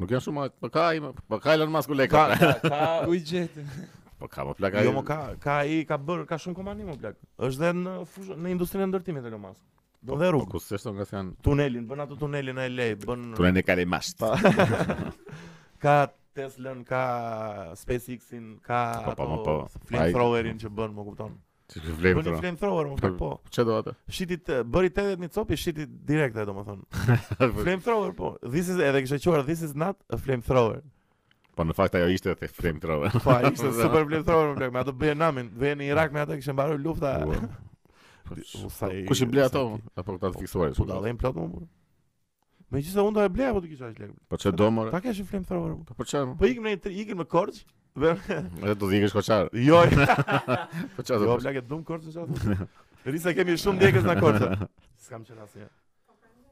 Nuk 0.00 0.12
janë 0.14 0.24
shumë, 0.28 0.44
për 0.64 0.72
ka 0.76 0.84
i, 0.98 1.06
për 1.32 1.40
ka 1.44 1.54
i 1.56 1.60
lënë 1.62 1.72
masku 1.76 1.96
leka. 1.96 2.26
Ka, 2.66 2.82
u 3.08 3.16
i 3.16 3.22
gjetën. 3.24 3.72
Po 4.20 4.28
ka 4.30 4.44
më 4.46 4.56
i... 4.68 4.84
Jo, 4.84 4.92
më 4.98 5.02
ka, 5.08 5.16
ka 5.42 5.56
i, 5.64 5.78
po 5.80 5.80
jo, 5.80 5.88
ka 5.90 5.98
bërë, 6.08 6.28
ka 6.34 6.38
shumë 6.44 6.60
komani 6.60 6.84
më 6.90 6.98
plaka. 7.00 7.20
është 7.48 7.64
dhe 7.64 8.36
në 8.36 8.54
industrinë 8.56 8.88
e 8.88 8.92
ndërtimit 8.92 9.28
e 9.28 9.34
lë 9.34 9.40
masku. 9.46 9.64
Do 10.02 10.14
po, 10.14 10.18
dhe 10.20 10.30
rrugë. 10.30 10.46
Po 10.52 10.58
kushtesh 10.58 10.84
po, 10.86 10.92
nga 10.94 11.06
janë 11.10 11.32
tunelin, 11.42 11.88
bën 11.90 12.02
ato 12.04 12.18
tunelin 12.20 12.60
e 12.62 12.66
lej, 12.70 12.94
bën 13.02 13.34
Tunelin 13.34 13.58
e 13.58 13.64
kare 13.66 13.84
masht. 13.86 14.22
ka 15.82 15.96
Tesla-n, 16.38 16.84
ka 16.86 17.02
SpaceX-in, 17.80 18.58
ka 18.62 19.12
po, 19.18 19.26
ato 19.26 19.56
flamethrower-in 19.90 20.60
që 20.62 20.70
bën, 20.70 20.94
më 20.94 21.06
kupton. 21.10 21.34
Ti 21.68 21.82
ke 21.84 21.92
flame 21.92 22.12
thrower. 22.14 22.28
Bën 22.28 22.28
flame 22.28 22.42
flamethrower, 22.46 22.92
më 22.94 23.10
po. 23.18 23.32
Çe 23.54 23.64
do 23.66 23.74
atë? 23.76 23.96
Shitit 24.06 24.52
eh, 24.60 24.62
bëri 24.64 24.92
tetë 24.94 25.18
një 25.20 25.32
copi, 25.34 25.58
shitit 25.58 25.96
direkt 26.08 26.38
do 26.38 26.54
më 26.56 26.62
thon. 26.68 26.86
flame 27.58 27.82
thrower 27.84 28.14
po. 28.16 28.30
This 28.46 28.70
is 28.72 28.78
edhe 28.78 29.02
e 29.02 29.04
qenë 29.04 29.44
this 29.50 29.66
is 29.66 29.74
not 29.74 29.98
a 30.08 30.16
flame 30.16 30.40
thrower. 30.46 30.78
Po 31.58 31.66
në 31.66 31.74
fakt 31.74 31.98
ajo 31.98 32.06
ishte 32.14 32.32
the 32.38 32.48
flame 32.48 32.78
thrower. 32.80 33.10
Po 33.18 33.34
ishte 33.50 33.72
super 33.82 34.06
flame 34.06 34.24
thrower, 34.24 34.54
më 34.54 34.62
thon. 34.64 34.72
Me 34.72 34.80
ato 34.86 34.94
bëjnë 34.96 35.20
namin, 35.26 35.50
vjen 35.60 35.82
në 35.82 35.90
Irak 35.92 36.14
me 36.16 36.22
ato 36.24 36.38
kishën 36.38 36.56
mbaruar 36.56 36.80
lufta. 36.80 37.12
Po 38.28 38.68
kush 39.08 39.24
ble 39.30 39.42
ato? 39.46 39.78
Apo 39.96 40.18
ta 40.20 40.30
fiksuar. 40.34 40.74
Po 40.76 40.86
dallën 40.88 41.16
plot 41.18 41.36
më 41.38 41.46
burr. 41.48 41.64
Po. 41.64 42.64
Megjithëse 42.74 43.00
unë 43.08 43.16
do 43.16 43.22
e 43.24 43.30
bleja 43.32 43.54
po 43.56 43.62
ti 43.64 43.70
ke 43.72 43.78
çaç 43.80 43.96
leg. 44.02 44.10
Po 44.28 44.36
çe 44.40 44.50
do 44.52 44.68
Ta 44.92 45.00
kesh 45.04 45.22
i 45.22 45.26
flim 45.28 45.44
throri. 45.48 45.76
Po 45.80 45.94
për 45.94 45.98
po 45.98 46.04
çe? 46.08 46.20
Po 46.38 46.44
ikim 46.48 46.66
në 46.68 46.74
një 46.76 46.92
ikim 47.02 47.20
me 47.22 47.24
korçë. 47.24 47.64
dhe... 47.98 48.12
Ne 48.60 48.68
jo, 48.68 48.68
jo. 48.68 48.68
po 48.68 48.68
jo, 48.68 48.74
do 48.76 48.88
të 48.90 48.98
ikesh 49.00 49.14
koçar. 49.16 49.48
Jo. 49.66 49.80
Po 50.98 51.02
çe 51.06 51.18
do? 51.18 51.30
Po 51.32 51.38
blejë 51.40 51.64
dom 51.70 51.84
korçë 51.88 52.12
zath. 52.16 52.48
Risa 53.08 53.32
kemi 53.34 53.56
shumë 53.56 53.80
dilegës 53.84 54.04
na 54.08 54.18
korçë. 54.20 54.52
Skam 55.08 55.24
qet 55.24 55.40
asnjë. 55.46 55.70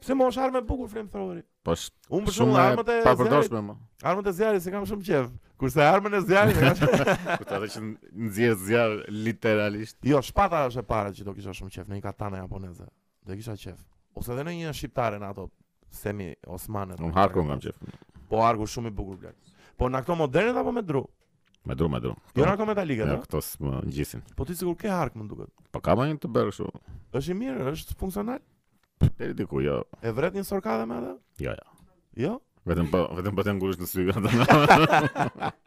Pse 0.01 0.15
më 0.17 0.27
është 0.31 0.43
armë 0.47 0.63
bukur 0.69 0.89
flim 0.89 1.11
throri? 1.13 1.43
Po. 1.67 1.77
Unë 2.09 2.31
për 2.31 2.39
shumë 2.39 2.61
armët 2.65 2.91
e 2.95 2.99
pa 3.05 3.13
përdorshme. 3.21 3.77
Armët 4.01 4.31
e 4.33 4.39
zjarrit 4.39 4.65
se 4.65 4.73
kam 4.73 4.89
shumë 4.89 5.09
qeç. 5.11 5.35
Kurse 5.57 5.81
armën 5.83 6.13
e 6.15 6.21
zjarë 6.27 6.53
Kurse 6.57 7.15
atë 7.37 7.57
që 7.73 7.81
nëzje 7.83 8.49
zjarë 8.67 9.11
literalisht 9.13 9.97
Jo, 10.05 10.19
shpata 10.25 10.61
është 10.69 10.83
e 10.83 10.87
pare 10.89 11.13
që 11.17 11.25
do 11.25 11.33
kisha 11.37 11.53
shumë 11.57 11.73
qef 11.75 11.89
Në 11.89 11.97
një 11.97 12.03
katana 12.05 12.41
japoneze 12.43 12.85
Do 13.25 13.37
kisha 13.39 13.55
qef 13.63 13.77
Ose 14.17 14.33
edhe 14.35 14.45
në 14.45 14.53
një 14.59 14.73
shqiptare 14.77 15.17
në 15.21 15.31
ato 15.33 15.47
Semi 16.01 16.29
osmane 16.57 16.97
Unë 16.99 17.09
po, 17.09 17.17
harku 17.17 17.45
nga 17.47 17.57
më 17.57 17.65
qef 17.65 18.25
Po 18.29 18.43
harku 18.45 18.69
shumë 18.73 18.93
i 18.93 18.97
bukur 19.01 19.19
blek 19.23 19.55
Po 19.77 19.89
në 19.89 20.03
këto 20.05 20.17
modernit 20.21 20.61
apo 20.61 20.73
me 20.77 20.85
dru? 20.91 21.03
Me 21.67 21.75
dru, 21.75 21.89
me 21.91 22.03
dru 22.05 22.13
Jo 22.37 22.45
në 22.45 22.53
këto 22.53 22.69
metalike 22.69 23.07
Jo, 23.07 23.15
po? 23.15 23.23
këto 23.25 23.41
së 23.49 23.65
më 23.65 23.81
gjisin 23.97 24.25
Po 24.37 24.45
ti 24.49 24.57
sigur 24.61 24.77
ke 24.77 24.93
hark 24.93 25.17
më 25.17 25.27
duket 25.31 25.49
Po 25.73 25.81
ka 25.85 25.97
ma 25.97 26.05
një 26.11 26.21
të 26.21 26.33
bërë 26.37 26.53
kështu. 26.53 26.69
është 27.17 27.33
i 27.33 27.39
mirë, 27.41 27.71
është 27.73 27.97
funksional? 27.97 28.43
Për 29.17 29.33
diku, 29.37 29.65
jo 29.65 29.81
E 30.05 30.13
vret 30.17 30.37
një 30.37 30.45
sorkadë 30.49 30.85
me 30.93 31.01
atë? 31.01 31.15
Jo, 31.47 31.57
jo 31.57 32.27
Jo? 32.27 32.37
Vetëm 32.67 32.87
po, 32.91 32.99
vetëm 33.15 33.35
po 33.37 33.43
të 33.47 33.53
ngulësh 33.55 33.81
në 33.81 33.91
sy. 33.91 34.07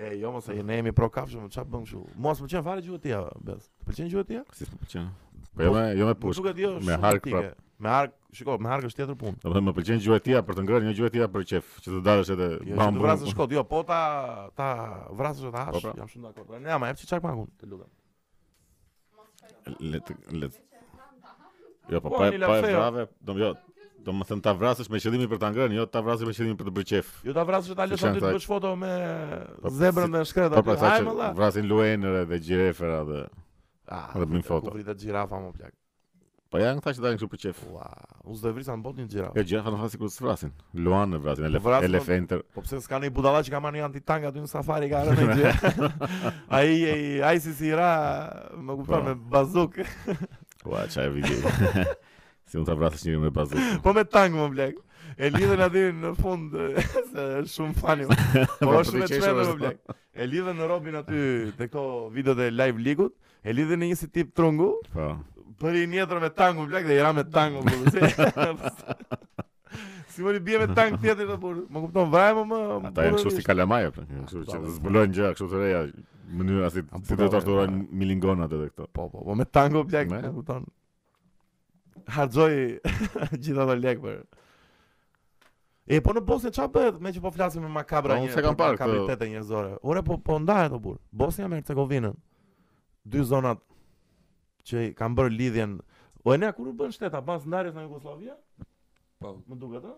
E 0.00 0.14
jo 0.16 0.30
mos 0.32 0.46
e 0.48 0.54
jeni 0.56 0.78
mi 0.80 0.94
pro 0.96 1.10
kafshë, 1.12 1.42
më 1.42 1.48
çfarë 1.52 1.68
bën 1.74 1.82
kështu? 1.84 1.98
Mos 2.24 2.38
më 2.40 2.46
çan 2.48 2.62
fare 2.64 2.80
gjuhët 2.86 3.02
e 3.10 3.18
bes. 3.44 3.66
Të 3.76 3.84
pëlqen 3.90 4.08
gjuhët 4.08 4.30
e 4.32 4.38
Si 4.56 4.64
të 4.64 4.78
pëlqen? 4.78 5.10
Po 5.52 5.66
jo, 5.66 5.74
jo 5.98 6.06
më 6.08 6.14
push. 6.22 6.38
Jo 6.62 6.70
me 6.88 6.96
hark 7.02 7.26
prap. 7.28 7.58
Me 7.84 7.90
hark, 7.92 8.14
shikoj, 8.38 8.56
me 8.64 8.70
hark 8.72 8.86
është 8.88 9.02
tjetër 9.02 9.18
punë. 9.20 9.34
Do 9.36 9.44
të 9.44 9.52
thonë 9.58 9.64
më 9.68 9.74
pëlqen 9.76 10.00
gjuhët 10.06 10.30
e 10.32 10.40
për 10.48 10.56
të 10.56 10.64
ngrënë 10.64 10.88
një 10.88 10.96
gjuhë 11.02 11.20
e 11.20 11.28
për 11.36 11.44
çef, 11.52 11.68
që 11.84 11.92
të 11.92 12.00
dalësh 12.08 12.32
edhe 12.38 12.48
jo, 12.70 12.78
bam. 12.80 12.96
Jo, 12.96 13.04
vrasësh 13.04 13.36
kot, 13.42 13.54
jo, 13.58 13.66
po 13.74 13.82
ta 13.92 14.00
ta 14.56 14.70
vrasësh 15.20 15.52
ta 15.52 15.66
hash. 15.68 15.76
Po, 15.76 15.84
pra. 15.84 15.96
Jam 16.00 16.14
shumë 16.14 16.30
dakord. 16.32 16.48
Pra 16.54 16.64
ne 16.64 16.72
jam 16.72 16.88
hapsi 16.88 17.10
çak 17.12 17.26
makun, 17.28 17.52
të 17.60 17.68
lutem. 17.74 17.96
Le 19.84 20.00
të 20.08 20.16
le 20.40 20.50
Jo, 21.90 21.98
po 21.98 22.08
pa 22.14 22.30
pa 22.32 22.62
brave, 22.64 23.10
jo. 23.10 23.12
domjot. 23.20 23.66
Do 24.04 24.12
më 24.16 24.24
thënë 24.28 24.44
ta 24.44 24.52
vrasësh 24.56 24.88
me 24.92 25.00
qëllimin 25.02 25.28
për 25.28 25.40
ta 25.42 25.50
ngrënë, 25.52 25.76
jo 25.76 25.84
ta 25.92 26.00
vrasësh 26.04 26.28
me 26.28 26.32
qëllimin 26.36 26.56
për 26.60 26.68
të 26.70 26.76
bërë 26.76 26.88
qef. 26.92 27.10
Jo 27.26 27.34
ta 27.36 27.42
vrasësh 27.48 27.76
ta 27.76 27.86
lësh 27.90 28.04
aty 28.08 28.22
të 28.24 28.30
bësh 28.36 28.46
foto 28.48 28.70
me 28.80 28.92
po, 29.60 29.72
zebrën 29.76 30.14
dhe 30.16 30.22
shkretën. 30.30 30.56
Po 30.56 30.62
pra, 30.70 30.94
ai 30.94 31.02
më 31.04 31.28
Vrasin 31.36 31.68
luenëre 31.68 32.22
dhe 32.30 32.38
xhirefëra 32.46 33.02
dhe 33.10 33.20
ah, 33.26 34.08
dhe 34.16 34.28
bën 34.32 34.46
foto. 34.46 34.70
Po 34.72 34.78
vrit 34.78 34.88
atë 34.88 35.04
xhirafa 35.04 35.42
më 35.44 35.52
plak. 35.58 35.76
Po 36.50 36.58
ja 36.62 36.70
ngjash 36.78 37.02
ta 37.04 37.12
ngjësh 37.14 37.30
për 37.34 37.40
qef. 37.44 37.60
Ua, 37.70 37.84
wow. 37.84 38.16
unë 38.24 38.40
do 38.40 38.48
të 38.48 38.54
vrisam 38.56 38.82
botë 38.86 39.04
një 39.04 39.10
xhirafë. 39.14 39.36
Jo 39.36 39.44
xhirafa 39.52 39.76
do 39.76 39.80
të 39.82 39.92
sikur 39.96 40.14
të 40.16 40.26
vrasin. 40.28 40.54
Luanë 40.88 41.20
vrasin 41.26 41.48
elef 41.50 41.60
elef 41.68 41.68
po- 41.68 41.90
elefantë. 41.92 42.40
Po 42.56 42.64
pse 42.64 42.80
s'kanë 42.86 43.10
i 43.10 43.14
budallaç 43.18 43.50
që 43.52 43.56
ka 43.58 43.62
marrë 43.66 43.84
një 43.84 44.04
tanga 44.08 44.32
aty 44.32 44.42
në 44.46 44.50
safari 44.56 44.88
ka 44.90 45.04
rënë 45.06 45.32
gjë. 45.36 45.56
Ai 46.58 46.78
ai 46.94 47.00
ai 47.28 47.38
si 47.44 47.52
si 47.60 47.70
ra, 47.76 47.92
më 48.56 48.80
kupton 48.80 49.12
po. 49.12 49.12
me 49.12 49.32
bazuk. 49.36 49.78
Ua, 50.66 50.88
çaj 50.92 51.12
video. 51.12 51.52
Si 52.50 52.58
mund 52.58 52.66
ta 52.66 52.74
vrasësh 52.74 53.04
njëri 53.06 53.18
me 53.22 53.30
bazukë? 53.34 53.66
Po 53.84 53.92
me 53.94 54.02
tank 54.10 54.34
më 54.34 54.46
blek. 54.54 54.78
E 55.20 55.28
lidhën 55.30 55.60
aty 55.66 55.82
në 56.02 56.10
fund 56.18 56.54
se 57.12 57.26
shumë 57.54 57.76
fani. 57.78 58.06
Po 58.10 58.72
shumë 58.74 59.06
të 59.06 59.20
çmendur 59.20 59.52
më 59.52 59.56
blek. 59.60 59.82
E 60.20 60.26
lidhën 60.30 60.58
në 60.58 60.66
robin 60.70 60.98
aty 60.98 61.22
te 61.60 61.68
ko 61.70 61.84
videot 62.14 62.42
e 62.42 62.48
live 62.52 62.82
ligut, 62.82 63.14
e 63.46 63.54
lidhën 63.54 63.82
në 63.84 63.92
një 63.92 63.98
si 64.00 64.08
tip 64.16 64.32
trungu. 64.38 64.72
Po. 64.94 65.12
Për 65.60 65.78
i 65.82 65.84
njetër 65.92 66.22
me 66.24 66.32
tangu 66.34 66.66
blek 66.70 66.88
dhe 66.88 66.96
i 66.96 67.02
ra 67.04 67.12
me 67.14 67.22
tangu 67.30 67.62
blek. 67.62 67.92
Si, 67.92 68.26
si 70.16 70.24
më 70.26 70.38
bje 70.42 70.62
me 70.64 70.68
tang 70.74 70.96
tjetër 71.02 71.28
dhe 71.34 71.38
burë. 71.42 71.64
Më 71.70 71.84
kupton, 71.84 72.10
vraj 72.10 72.32
më 72.38 72.44
më... 72.50 72.60
Ata 72.90 73.06
e 73.06 73.12
në 73.14 73.22
si 73.22 73.34
i 73.38 73.46
kalamaj, 73.46 73.90
për 73.94 74.00
po, 74.00 74.08
në 74.24 74.30
që 74.32 74.40
po, 74.40 74.48
po. 74.56 74.74
zbulojnë 74.80 75.16
gjë, 75.18 75.30
kështu 75.36 75.50
të 75.52 75.60
reja, 75.62 75.84
mënyrë 76.40 76.66
asit, 76.70 76.90
si 77.04 77.08
të 77.12 77.28
të 77.30 77.44
të 77.46 78.50
të 78.50 78.60
të 78.74 78.90
Po 78.90 79.08
po, 79.12 79.26
të 79.30 79.50
të 79.52 79.78
të 79.78 80.18
më 80.18 80.50
të 80.50 80.60
harxoj 82.08 82.54
gjithë 83.42 83.62
ato 83.64 83.74
lek 83.76 84.00
për. 84.02 84.20
E 85.90 85.98
po 86.04 86.14
në 86.14 86.22
Bosnjë 86.26 86.52
çfarë 86.54 86.72
bëhet 86.74 87.00
me 87.02 87.12
që 87.14 87.22
po 87.24 87.32
flasim 87.34 87.62
me 87.66 87.70
makabra 87.72 88.16
po, 88.18 88.24
një. 88.24 88.32
Unë 88.34 88.44
kam 88.44 88.58
parë 88.58 88.78
kapitete 88.78 89.28
njerëzore. 89.32 89.76
Ure 89.82 90.02
po 90.06 90.18
po 90.24 90.38
ndahet 90.38 90.74
o 90.76 90.78
burr. 90.82 91.00
Bosnia 91.10 91.48
me 91.50 91.58
Hercegovinën. 91.58 92.14
Dy 93.10 93.24
zonat 93.26 93.62
që 94.70 94.90
kanë 94.98 95.18
bërë 95.18 95.34
lidhjen. 95.34 95.78
O 96.24 96.34
e 96.34 96.38
ne 96.38 96.50
kur 96.54 96.68
u 96.70 96.74
bën 96.76 96.92
shteta 96.94 97.22
pas 97.26 97.46
ndarjes 97.48 97.74
në 97.74 97.86
Jugosllavi? 97.86 98.34
Po, 99.20 99.34
më 99.48 99.58
duket 99.58 99.88
ë? 99.88 99.94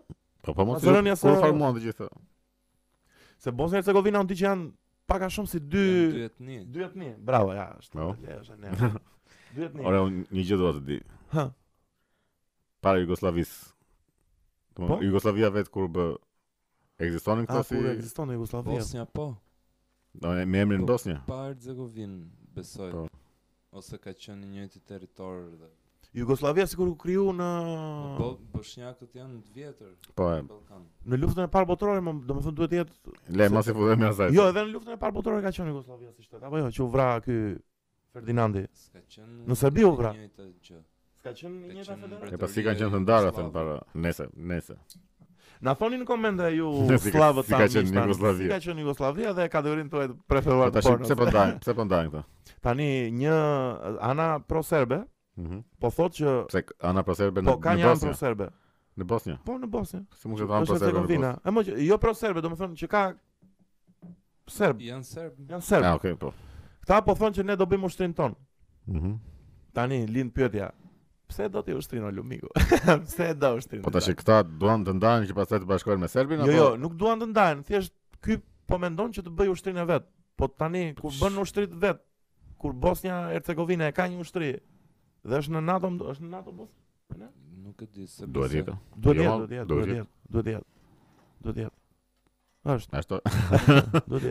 Po 0.47 0.55
po 0.55 0.65
mos. 0.71 0.85
Kur 1.21 1.37
formuan 1.43 1.77
të 1.77 1.85
gjithë. 1.87 2.09
Se 3.43 3.51
Bosnia 3.53 3.81
e 3.83 3.83
Hercegovina 3.83 4.21
on 4.23 4.29
që 4.31 4.39
janë 4.39 4.69
pak 5.07 5.27
a 5.27 5.33
shumë 5.35 5.51
si 5.51 5.59
dy 5.61 5.87
dy 6.09 6.29
etni. 6.29 6.63
Dy 6.73 6.87
etni. 6.89 7.13
Bravo, 7.21 7.53
ja, 7.53 7.69
është. 7.77 7.99
Po. 7.99 8.09
Ja, 8.27 8.39
është 8.41 8.57
ne. 8.63 8.95
Dy 9.53 9.67
etni. 9.67 9.83
Ora 9.85 9.99
një 10.09 10.47
gjë 10.49 10.57
do 10.57 10.71
të 10.79 10.87
di. 10.87 10.95
Hë 11.35 11.51
para 12.83 12.99
Jugoslavisë. 12.99 13.73
Do 14.75 14.87
po? 14.91 14.97
Jugoslavia 15.01 15.47
vet 15.53 15.69
kur 15.73 15.87
bë 15.95 16.07
ekzistonin 17.05 17.47
këto 17.47 17.63
si. 17.69 17.77
Po, 17.79 17.87
ekziston 17.95 18.33
Jugoslavia. 18.35 18.75
Bosnia 18.79 19.05
po. 19.19 19.27
Do 20.13 20.29
no, 20.33 20.45
me 20.45 20.61
emrin 20.65 20.83
po, 20.83 20.89
Bosnia. 20.95 21.21
Para 21.29 21.53
Zegovin 21.63 22.17
besoj. 22.55 22.91
Po. 22.91 23.05
Ose 23.79 23.97
ka 23.97 24.13
qenë 24.13 24.41
në 24.43 24.49
një 24.51 24.65
njëjtë 24.67 24.79
territor 24.89 25.47
dhe 25.61 25.71
Jugoslavia 26.13 26.67
sikur 26.69 26.91
u 26.91 26.93
kriju 26.99 27.31
në 27.33 27.45
po, 28.19 28.27
Bosnjakët 28.53 29.15
janë 29.17 29.39
të 29.47 29.55
vjetër. 29.55 29.93
Po. 30.17 30.27
Kan... 30.69 30.83
Në 31.09 31.17
luftën 31.23 31.47
e 31.47 31.49
parë 31.55 31.65
botërore, 31.71 32.03
do 32.03 32.35
duhet 32.43 32.73
të 32.73 32.81
jetë 32.83 33.13
Le, 33.39 33.47
mos 33.49 33.65
po 33.65 33.71
e 33.73 33.77
futem 33.79 34.03
asaj. 34.11 34.35
Jo, 34.37 34.45
edhe 34.51 34.61
në 34.67 34.71
luftën 34.75 34.93
e 34.93 34.97
parë 35.01 35.15
botërore 35.21 35.45
ka 35.47 35.53
qenë 35.55 35.71
Jugoslavia 35.73 36.11
si 36.13 36.27
shtet. 36.27 36.43
Apo 36.45 36.61
jo, 36.61 36.67
që 36.75 36.83
u 36.85 36.87
vra 36.93 37.07
ky 37.25 37.37
Ferdinandi. 38.13 38.67
qenë. 39.15 39.39
Në 39.49 39.57
Serbi 39.57 39.87
u 39.89 39.95
vra. 39.97 40.13
Një 40.19 40.29
të 40.37 40.49
gjë. 40.67 40.83
Ka 41.23 41.31
qenë 41.31 41.77
një 41.77 41.83
ta 41.87 41.95
fëllë. 41.95 42.29
E 42.35 42.37
pasi 42.41 42.63
kanë 42.65 42.79
qenë 42.81 42.91
të 42.91 42.99
ndarë 43.05 43.29
atë 43.31 43.43
para. 43.55 43.75
Nese, 44.03 44.25
nese. 44.49 44.75
Na 45.63 45.71
thoni 45.79 45.95
në 46.01 46.07
komente 46.07 46.49
ju 46.51 46.69
slavët 47.13 47.47
tani. 47.47 47.69
ka 47.69 47.69
qenë 47.71 48.01
Jugosllavia? 48.01 48.49
ka 48.51 48.57
qenë 48.65 48.83
Jugosllavia 48.83 49.29
dhe 49.37 49.45
kategorinë 49.53 49.91
tuaj 49.93 50.07
preferuar 50.27 50.73
të 50.75 50.81
porrë. 50.83 51.07
Pse 51.07 51.13
po 51.15 51.27
ndajnë? 51.29 51.55
Pse 51.63 51.75
po 51.77 51.85
ndajnë 51.87 52.11
këta? 52.11 52.51
Tani 52.67 52.87
një 53.21 53.37
ana 54.09 54.25
pro 54.43 54.63
serbe. 54.67 54.99
Mhm. 55.39 55.63
Po 55.79 55.93
thotë 55.95 56.19
që 56.19 56.35
Pse 56.51 56.63
ana 56.91 57.05
pro 57.07 57.15
serbe 57.19 57.39
në 57.45 57.53
Bosnjë? 57.53 57.55
Po 57.55 57.57
ka 57.63 57.77
ana 57.77 57.95
pro 58.03 58.13
serbe. 58.25 58.49
Në 58.99 59.07
Bosnjë. 59.13 59.37
Po 59.47 59.55
në 59.63 59.71
Bosnjë. 59.77 60.03
Si 60.19 60.27
mund 60.27 60.43
të 60.43 60.51
ta 60.51 60.61
pro 60.67 60.79
serbe? 60.83 61.33
E 61.47 61.55
mo 61.55 61.63
jo 61.87 62.01
pro 62.03 62.13
serbe, 62.19 62.43
domethënë 62.43 62.79
që 62.83 62.91
ka 62.91 63.05
serb. 64.59 64.83
Jan 64.91 65.07
serb. 65.07 65.39
Jan 65.49 65.63
serb. 65.63 65.87
Ah, 65.87 65.95
okay, 65.95 66.17
po. 66.19 66.33
Ta 66.83 66.99
po 67.01 67.15
thonë 67.15 67.39
që 67.39 67.47
ne 67.47 67.55
do 67.57 67.63
bëjmë 67.71 67.87
ushtrin 67.93 68.13
ton. 68.19 68.35
Mhm. 68.91 69.13
Mm 69.13 69.21
Tani 69.73 70.03
lind 70.05 70.29
pyetja 70.35 70.67
pse 71.33 71.49
do 71.49 71.61
ti 71.63 71.73
ushtrin 71.73 72.03
Olumiku? 72.03 72.47
pse 73.05 73.33
do 73.41 73.49
ushtrin? 73.57 73.81
Po 73.85 73.91
tash 73.93 74.11
këta 74.17 74.41
duan 74.45 74.85
të 74.85 74.93
ndajnë 74.99 75.29
që 75.31 75.35
pastaj 75.37 75.61
të 75.63 75.69
bashkohen 75.71 76.01
me 76.01 76.09
Serbin 76.11 76.41
jo, 76.41 76.45
apo? 76.45 76.53
Jo, 76.57 76.65
jo, 76.65 76.73
nuk 76.83 76.95
duan 76.99 77.21
të 77.23 77.27
ndajnë, 77.33 77.65
thjesht 77.67 77.95
ky 78.23 78.37
po 78.69 78.77
mendon 78.81 79.11
që 79.15 79.25
të 79.25 79.33
bëj 79.41 79.49
ushtrin 79.55 79.81
e 79.83 79.87
vet. 79.89 80.05
Po 80.39 80.47
tani 80.49 80.83
kur 80.99 81.13
bën 81.19 81.41
ushtrit 81.43 81.73
vet, 81.81 82.01
kur 82.61 82.73
Bosnia 82.85 83.19
Hercegovina 83.33 83.89
e 83.91 83.97
ka 83.97 84.07
një 84.09 84.21
ushtri 84.25 84.53
dhe 85.23 85.41
është 85.43 85.53
në 85.57 85.61
NATO, 85.69 85.91
është 86.13 86.25
në 86.29 86.33
NATO 86.37 86.53
Bos. 86.59 86.71
Ne? 87.19 87.27
Nuk 87.65 87.81
e 87.85 87.89
di 87.93 88.07
se 88.09 88.25
duhet 88.27 88.51
të 88.55 88.59
jetë. 88.63 88.77
Do 89.03 89.13
të 89.13 89.25
jetë, 89.25 89.37
duhet 89.65 89.89
të 89.89 89.99
jetë, 89.99 90.13
do 90.29 90.39
të 90.39 90.55
jetë. 90.55 90.69
Duhet 91.43 91.57
të 91.59 91.65
jetë. 91.67 91.77
Është. 92.73 92.95
Ashtu. 92.95 93.17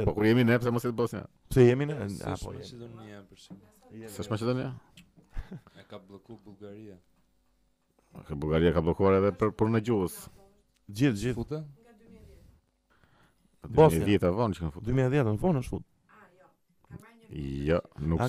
Po 0.08 0.14
kur 0.16 0.24
jemi 0.26 0.46
ne 0.48 0.56
pse 0.62 0.72
mos 0.72 0.86
jemi 0.88 0.96
Bosnia? 0.96 1.26
Pse 1.52 1.66
jemi 1.68 1.86
ne? 1.90 1.98
Apo 2.32 2.54
jemi. 2.56 2.90
Sa 4.08 4.22
po, 4.24 4.32
Maqedonia 4.32 4.70
ka 5.92 5.98
bloku 6.00 6.38
Bulgaria. 6.44 6.96
Ka 8.28 8.32
Bulgaria 8.34 8.72
ka 8.76 8.80
bllokuar 8.84 9.18
edhe 9.20 9.32
për 9.40 9.50
punën 9.60 9.76
e 9.76 9.82
gjuhës. 9.84 10.16
Gjithë, 10.88 11.18
gjithë. 11.22 11.60
Nga 11.60 13.68
2010. 13.76 13.76
Bosnia. 13.76 14.08
2010 14.08 14.08
e 14.12 14.14
vonë 14.24 14.32
po, 14.32 14.48
që 14.48 14.56
kanë 14.62 14.72
futë. 14.76 14.84
2010 14.88 15.14
e 15.20 15.36
vonë 15.46 15.58
është 15.62 15.70
futë. 15.74 15.88
Ah, 16.14 16.24
jo. 16.40 16.46
Ka 16.88 16.92
marrë 16.96 17.16
një 17.26 17.32
Jo, 17.66 17.78
nuk 18.08 18.20
ja, 18.24 18.28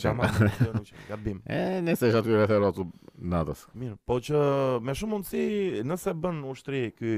gabim. 1.14 1.38
E, 1.48 1.60
nëse 1.88 2.04
është 2.12 2.20
atyre 2.26 2.44
e 2.44 2.46
rotu 2.66 2.84
natës. 3.34 3.60
Mirë, 3.84 3.96
po 4.12 4.16
që 4.28 4.38
me 4.88 4.92
shumë 5.00 5.12
mundësi, 5.18 5.44
nëse 5.94 6.12
bën 6.28 6.38
ushtri 6.52 6.82
këj 7.00 7.10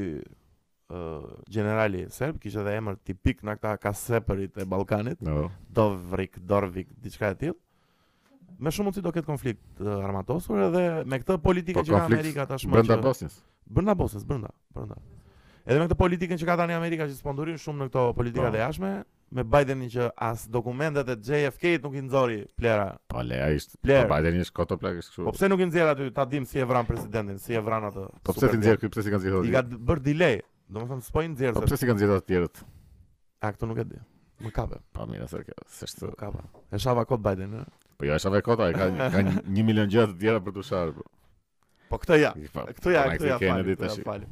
Uh, 0.85 1.41
generali 1.49 2.03
serb 2.13 2.37
kishte 2.37 2.61
edhe 2.61 2.75
emër 2.77 2.99
tipik 3.09 3.39
në 3.41 3.55
këta 3.57 3.71
kasepërit 3.81 4.59
e 4.61 4.67
Ballkanit. 4.69 5.17
Oh. 5.31 5.47
Dovrik, 5.65 6.37
Dorvik, 6.51 6.85
diçka 7.01 7.31
e 7.33 7.35
tillë. 7.41 7.57
Me 8.59 8.71
shumë 8.71 8.87
mundësi 8.89 9.03
do 9.03 9.11
ketë 9.15 9.27
konflikt 9.27 9.81
armatosur 9.83 10.61
edhe 10.69 10.83
me 11.11 11.19
këtë 11.21 11.37
politikë 11.43 11.79
po 11.79 11.83
që 11.87 11.93
ka 11.95 12.03
Amerika 12.07 12.45
tashmë. 12.47 12.71
Po 12.71 12.79
brenda 12.83 12.97
Bosnjës. 13.03 13.35
Brenda 13.77 13.95
Bosnjës, 13.99 14.23
brenda, 14.29 14.51
brenda. 14.75 14.97
Edhe 15.65 15.81
me 15.81 15.87
këtë 15.89 15.97
politikën 15.99 16.39
që 16.43 16.47
ka 16.47 16.55
tani 16.61 16.75
Amerika 16.77 17.07
që 17.09 17.17
s'po 17.17 17.33
shumë 17.65 17.85
në 17.85 17.91
këtë 17.91 18.05
politikë 18.19 18.45
të 18.45 18.51
po. 18.55 18.61
jashtme, 18.61 18.93
me 19.35 19.45
Bidenin 19.55 19.91
që 19.91 20.07
as 20.27 20.45
dokumentet 20.53 21.09
e 21.11 21.17
JFK 21.29 21.73
nuk 21.83 21.97
i 21.99 22.03
nxori 22.05 22.39
plera. 22.59 22.87
Po 23.11 23.21
le, 23.25 23.41
ai 23.43 23.59
është. 23.59 23.81
Po 23.83 24.01
Bideni 24.15 24.43
është 24.45 24.55
koto 24.61 24.79
plagë 24.83 25.03
kështu. 25.03 25.25
Po 25.27 25.33
pse 25.35 25.49
nuk 25.51 25.59
i 25.65 25.69
nxjer 25.71 25.91
aty 25.91 26.09
ta 26.15 26.25
dim 26.29 26.47
si 26.47 26.61
e 26.63 26.67
vran 26.69 26.87
presidentin, 26.87 27.41
si 27.41 27.57
e 27.57 27.63
vran 27.65 27.89
atë. 27.91 28.07
Po 28.23 28.35
pse 28.37 28.53
ti 28.53 28.61
nxjer 28.61 28.79
këtu, 28.83 28.95
pse 28.95 29.03
si 29.03 29.13
kanë 29.13 29.23
nxjerë? 29.23 29.45
I 29.49 29.55
ka 29.57 29.65
bër 29.91 30.03
delay. 30.05 30.39
Domethënë 30.71 31.07
s'po 31.09 31.25
i 31.25 31.31
nxjerë. 31.33 31.57
Po 31.59 31.65
pse 31.65 31.81
si 31.81 31.89
kanë 31.89 31.99
nxjerë 31.99 32.21
të 32.21 32.31
tjerët? 32.31 32.61
A 33.45 33.51
këtu 33.57 33.69
nuk 33.71 33.81
e 33.83 33.87
di. 33.89 34.03
Më 34.45 34.49
kapë. 34.53 34.79
Po 34.93 35.05
mira 35.09 35.25
se 35.31 35.41
kjo, 35.47 35.55
s'është 35.79 36.13
kapë. 36.21 36.45
Ne 36.73 36.81
shava 36.85 37.05
kod 37.09 37.21
Biden, 37.25 37.57
ëh. 37.63 37.84
Po 37.97 38.05
ja 38.07 38.17
është 38.19 38.41
kota, 38.43 38.69
ka 38.75 38.89
ka 39.11 39.21
1 39.23 39.63
milion 39.63 39.87
gjatë 39.87 40.15
të 40.15 40.19
tjera 40.25 40.41
për 40.43 40.55
të 40.57 40.63
ushar. 40.65 40.89
Po 41.89 41.99
këtë 42.01 42.17
ja. 42.19 42.31
Këtë 42.35 42.91
ja, 42.95 43.03
po, 43.05 43.15
këtë 43.15 43.29
ja. 43.29 43.91
Fal. 44.03 44.25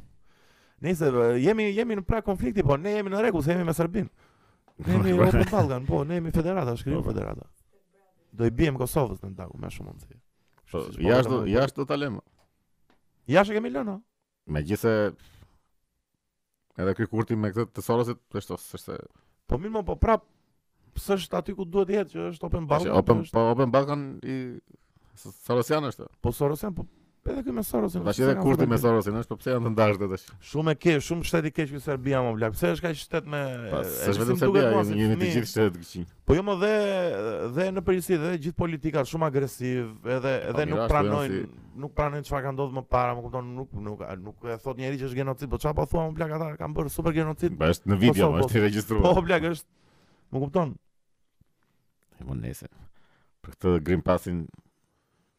Nëse 0.84 1.10
jemi 1.40 1.70
jemi 1.72 1.96
në 1.96 2.04
pra 2.04 2.20
konflikti, 2.26 2.64
po 2.66 2.76
ne 2.76 2.96
jemi 2.98 3.12
në 3.14 3.22
rregull, 3.24 3.46
jemi 3.48 3.64
me 3.64 3.72
Serbin. 3.76 4.10
Ne 4.84 4.98
jemi 4.98 5.14
në 5.14 5.28
Open 5.28 5.48
Balkan, 5.52 5.86
po 5.88 6.02
ne 6.04 6.18
jemi 6.20 6.34
federata, 6.34 6.74
shkriu 6.76 7.00
po. 7.00 7.12
federata. 7.14 7.46
Do 8.36 8.44
i 8.44 8.52
bijem 8.52 8.76
Kosovës 8.76 9.22
në 9.24 9.32
dagu, 9.38 9.56
më 9.62 9.70
shumë 9.78 9.88
mundi. 9.94 10.18
Po, 10.70 10.82
po 10.84 11.06
jashtë 11.08 11.32
do 11.32 11.40
jashtë 11.54 11.80
do 11.80 11.88
ta 11.92 11.98
lëmë. 12.02 12.20
Jashtë 13.32 13.56
kemi 13.56 13.72
lënë. 13.78 13.94
Megjithëse 14.58 14.92
edhe 16.84 16.96
ky 16.98 17.06
kurti 17.08 17.36
me 17.38 17.54
këtë 17.54 17.78
tesorosit, 17.80 18.20
është 18.36 18.60
është 18.76 19.00
Po 19.48 19.56
mirë, 19.60 19.84
po 19.88 19.96
prap 20.00 20.24
pse 20.94 21.18
është 21.20 21.38
aty 21.40 21.54
ku 21.58 21.66
duhet 21.68 21.90
të 21.90 21.98
jetë 22.00 22.14
që 22.14 22.26
është 22.32 22.48
open 22.50 22.66
bank. 22.70 22.86
Po 22.88 22.98
open 23.02 23.24
po 23.34 23.44
open 23.52 23.72
bank 23.74 23.94
i 24.22 24.38
Sorosian 25.44 25.90
është. 25.90 26.08
Po 26.22 26.32
Sorosian 26.34 26.74
po 26.76 26.86
edhe 27.24 27.40
këtu 27.40 27.54
me 27.56 27.62
Sorosian. 27.64 28.04
Tash 28.04 28.18
edhe 28.20 28.34
kurti 28.36 28.66
me 28.68 28.76
Sorosian 28.78 29.16
është, 29.22 29.28
po 29.32 29.38
pse 29.40 29.54
janë 29.54 29.64
të 29.64 29.70
ndashtë 29.78 30.08
tash. 30.10 30.24
Shumë 30.50 30.74
e 30.74 30.76
ke, 30.82 30.96
shumë 31.06 31.24
shteti 31.30 31.52
keq 31.56 31.72
në 31.72 31.80
Serbi 31.84 32.14
apo 32.18 32.34
vlak. 32.36 32.52
Pse 32.56 32.72
është 32.74 32.84
kaq 32.84 32.98
shtet 33.00 33.30
me 33.32 33.40
është 33.78 34.16
vetëm 34.20 34.40
Serbia, 34.42 34.82
një 34.90 35.06
të 35.12 35.20
gjithë 35.30 35.50
shtetë 35.52 35.70
të 35.76 35.84
këqij. 35.84 36.04
Po 36.28 36.36
jo 36.38 36.42
më 36.48 36.56
dhe 36.64 36.74
dhe 37.56 37.68
në 37.78 37.84
përgjithësi 37.88 38.18
dhe 38.26 38.34
gjithë 38.48 38.58
politika 38.60 39.06
shumë 39.08 39.30
agresiv, 39.30 39.94
edhe 40.18 40.36
po, 40.36 40.52
edhe 40.52 40.68
nuk 40.74 40.84
pranojnë, 40.92 41.40
nuk 41.86 41.96
pranojnë 41.96 42.28
çfarë 42.28 42.48
ka 42.48 42.54
ndodhur 42.58 42.78
më 42.82 42.86
para, 42.92 43.16
më 43.16 43.24
kupton, 43.24 43.50
nuk 43.58 43.74
nuk 43.88 44.06
nuk 44.28 44.44
e 44.52 44.58
thot 44.66 44.80
njerëj 44.82 45.00
që 45.04 45.08
është 45.08 45.20
genocid, 45.22 45.54
po 45.54 45.60
çfarë 45.64 45.78
po 45.80 45.88
thua 45.90 46.04
më 46.10 46.18
vlak 46.20 46.36
ata 46.38 46.52
kanë 46.60 46.76
bërë 46.76 46.94
super 47.00 47.16
genocid. 47.16 47.56
Është 47.72 47.88
në 47.94 48.00
video, 48.04 48.28
po, 48.34 48.40
po, 48.42 48.48
është 48.50 48.66
regjistruar. 48.66 49.06
Po 49.14 49.22
vlak 49.24 49.48
është. 49.54 49.68
Më 50.34 50.44
kupton? 50.44 50.76
Ne 52.20 52.26
mund 52.28 52.44
nesër. 52.44 52.68
Për 53.44 53.54
këtë 53.56 53.72
Green 53.86 54.02
Passin 54.04 54.44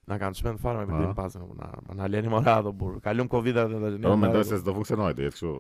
na 0.09 0.17
kanë 0.21 0.39
shumë 0.39 0.61
fare 0.61 0.81
me 0.83 0.87
po. 0.91 0.99
Green 0.99 1.15
Passin 1.17 1.43
na 1.59 1.71
na 2.01 2.07
lënë 2.11 2.31
më 2.33 2.41
radhë 2.45 2.73
burr. 2.79 3.01
Covid 3.35 3.59
atë. 3.63 3.95
Do 4.07 4.15
mendoj 4.21 4.45
se 4.51 4.61
s'do 4.61 4.75
funksionoj 4.75 5.13
ti, 5.17 5.29
kështu 5.31 5.53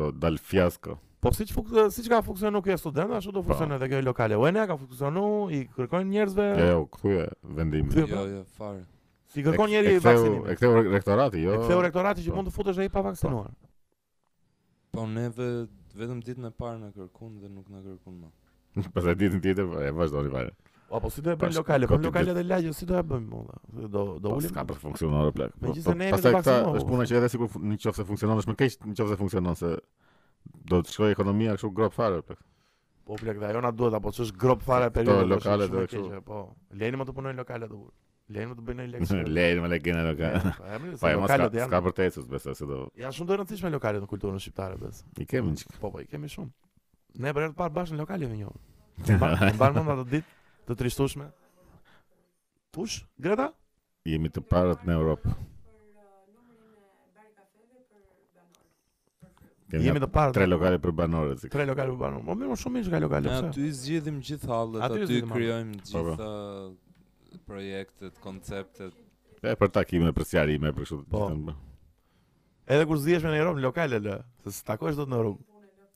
do 0.00 0.10
dal 0.26 0.38
fiasko. 0.52 0.98
Po 1.22 1.30
siç 1.30 1.52
funksionon, 1.54 1.92
ka 2.10 2.18
funksionon 2.26 2.56
nuk 2.58 2.66
është 2.66 2.82
student, 2.82 3.12
ashtu 3.18 3.30
do 3.34 3.42
po. 3.44 3.50
funksionon 3.52 3.76
edhe 3.76 3.90
kjo 3.92 4.00
lokale. 4.08 4.38
Unë 4.42 4.64
ka 4.66 4.74
funksionu, 4.78 5.26
i 5.54 5.60
kërkojnë 5.76 6.08
njerëzve. 6.16 6.46
Jo, 6.68 6.80
këtu 6.96 7.12
e 7.20 7.26
vendim. 7.60 7.92
Jo, 7.94 8.08
jo, 8.30 8.40
farë. 8.56 8.82
Ti 9.32 9.42
kërkon 9.46 9.70
i 9.76 9.84
vaksinimi. 10.04 10.42
E 10.50 10.56
ktheu 10.58 10.80
rektorati, 10.96 11.38
jo. 11.44 11.54
Ktheu 11.62 11.84
rektorati 11.86 12.24
që 12.26 12.32
po. 12.34 12.38
mund 12.40 12.50
të 12.50 12.56
futesh 12.56 12.80
ai 12.82 12.90
pa 12.96 13.00
vaksinuar. 13.06 13.52
Po 14.92 15.06
neve 15.12 15.46
vetëm 15.96 16.18
ditën 16.26 16.50
e 16.50 16.50
parë 16.52 16.82
na 16.82 16.90
kërkuan 16.98 17.38
dhe 17.40 17.48
nuk 17.54 17.70
na 17.72 17.84
kërkuan 17.86 18.18
më. 18.24 18.28
Pas 18.94 19.04
e 19.04 19.14
ditën 19.20 19.40
tjetër, 19.42 19.66
e 19.86 19.90
vazhdoni 19.96 20.30
fare. 20.32 20.52
Po, 20.88 21.00
po 21.00 21.10
si 21.12 21.20
do 21.24 21.32
e 21.32 21.36
bëjmë 21.40 21.56
lokale? 21.58 21.88
Po 21.88 21.98
lokale 22.00 22.34
të 22.36 22.44
lagjës, 22.50 22.78
si 22.80 22.86
do 22.88 22.96
e 22.98 23.02
bëjmë 23.08 23.28
mulla? 23.32 23.58
Do 23.94 24.04
do 24.20 24.32
ulim. 24.36 24.48
Ska 24.52 24.64
për 24.68 24.78
funksionon 24.84 25.26
apo 25.26 25.34
plak. 25.36 25.54
Po, 25.60 25.74
po, 25.74 25.96
pastaj 26.14 26.36
këta 26.38 26.54
është 26.80 26.86
puna 26.92 27.06
që 27.08 27.18
edhe 27.20 27.30
sikur 27.34 27.66
nëse 27.72 28.06
funksionon 28.12 28.40
është 28.42 28.52
më 28.54 28.60
keq 28.62 28.78
nëse 28.92 29.18
funksionon 29.20 29.58
se 29.60 29.72
do 30.72 30.80
të 30.84 30.94
shkojë 30.94 31.14
ekonomia 31.16 31.56
kështu 31.58 31.72
grop 31.78 31.96
fare 31.98 32.22
plak. 32.24 32.40
Po 33.08 33.18
plak, 33.20 33.40
dhe 33.42 33.48
ajo 33.52 33.64
na 33.66 33.74
duhet 33.76 33.96
apo 34.00 34.14
ç'është 34.16 34.40
grop 34.44 34.64
fare 34.68 34.88
periudha. 34.94 35.26
Po 35.26 35.32
lokale 35.34 35.68
do 35.72 35.84
kështu. 35.84 36.22
Po, 36.28 36.42
lejnë 36.80 37.02
më 37.02 37.10
të 37.10 37.16
punojnë 37.20 37.42
lokale 37.44 37.68
do. 37.72 37.82
Lejnë 38.32 38.52
më 38.54 38.58
të 38.60 38.66
bëjnë 38.70 38.88
lekë. 38.94 39.20
Lejnë 39.36 39.66
më 39.66 39.72
lekë 39.76 39.96
në 39.98 40.06
lokale. 40.10 40.56
Po 40.96 41.12
ajo 41.12 41.24
ska 41.28 41.68
ska 41.68 41.82
për 41.88 41.98
tecës 42.00 42.28
besa 42.34 42.56
se 42.56 42.68
do. 42.72 42.84
Ja 43.04 43.12
shumë 43.12 43.32
do 43.34 43.40
rëndësishme 43.42 43.72
lokale 43.76 44.00
në 44.04 44.12
kulturën 44.12 44.40
shqiptare 44.44 44.80
besa. 44.80 45.06
I 45.20 45.28
kemi. 45.28 45.56
Po 45.82 45.92
po, 45.92 46.04
i 46.04 46.08
kemi 46.08 46.30
shumë. 46.32 46.54
Ne 47.20 47.32
për 47.34 47.44
herë 47.46 47.52
të 47.52 47.58
parë 47.58 47.74
bashkë 47.76 47.96
në 47.96 48.00
lokale 48.02 48.24
jo 48.24 48.32
me 48.32 48.40
njëllë 48.40 49.16
Në 49.52 49.56
barë 49.60 49.80
mund 49.84 49.92
atë 50.02 50.10
ditë 50.12 50.68
të 50.70 50.76
trishtushme 50.82 51.26
Tush, 52.72 52.98
Greta? 53.20 53.50
Jemi 54.08 54.30
të 54.32 54.42
parët 54.48 54.86
në 54.88 54.94
Europë 54.96 55.34
Jemi 59.82 60.02
të 60.04 60.08
parë 60.12 60.34
tre 60.36 60.44
lokale 60.44 60.76
për 60.84 60.92
banorët. 60.92 61.44
Tre 61.48 61.64
lokale 61.64 61.94
për 61.94 62.00
banorët. 62.02 62.26
Po 62.26 62.34
mirë, 62.36 62.48
po, 62.52 62.56
shumë 62.60 62.74
mirë 62.76 62.86
çka 62.90 62.98
lokale. 63.06 63.30
Ja, 63.32 63.46
ty 63.56 63.62
zgjidhim 63.72 64.18
gjithë 64.20 64.50
hallet, 64.50 64.82
aty 64.84 65.06
ty 65.08 65.20
krijojmë 65.30 65.78
të 65.78 65.94
po, 65.94 66.02
po. 66.10 66.26
gjitha 66.26 67.38
projektet, 67.48 68.18
konceptet. 68.20 68.98
E 69.40 69.54
për 69.56 69.72
takime, 69.72 70.12
për 70.12 70.28
sjarime, 70.28 70.74
për 70.76 70.84
kështu. 70.84 70.98
Po. 71.08 71.30
Edhe 72.76 72.84
kur 72.90 73.00
zihesh 73.00 73.24
në 73.24 73.32
Europë, 73.40 73.64
lokale 73.64 74.02
lë, 74.04 74.18
se 74.52 74.60
takohesh 74.74 75.00
dot 75.00 75.08
në 75.08 75.22
Europë. 75.22 75.51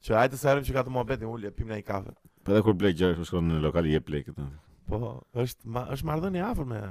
Që 0.07 0.15
hajtë 0.15 0.39
sa 0.39 0.53
herëm 0.53 0.63
që 0.67 0.75
ka 0.77 0.83
të 0.87 0.91
muhabetin 0.95 1.27
ulje, 1.27 1.51
pim 1.51 1.71
një 1.75 1.81
kafe. 1.87 2.13
Po 2.47 2.53
edhe 2.55 2.61
kur 2.63 2.75
blej 2.79 2.93
gjëra, 2.95 3.17
kur 3.19 3.27
shkon 3.27 3.49
në 3.51 3.57
lokal 3.65 3.87
jep 3.91 4.11
lekë 4.15 4.31
këtë. 4.37 4.45
Po, 4.87 4.99
është 5.43 5.71
ma, 5.75 5.81
është 5.91 6.07
marrëdhënie 6.13 6.45
afër 6.47 6.69
me 6.73 6.83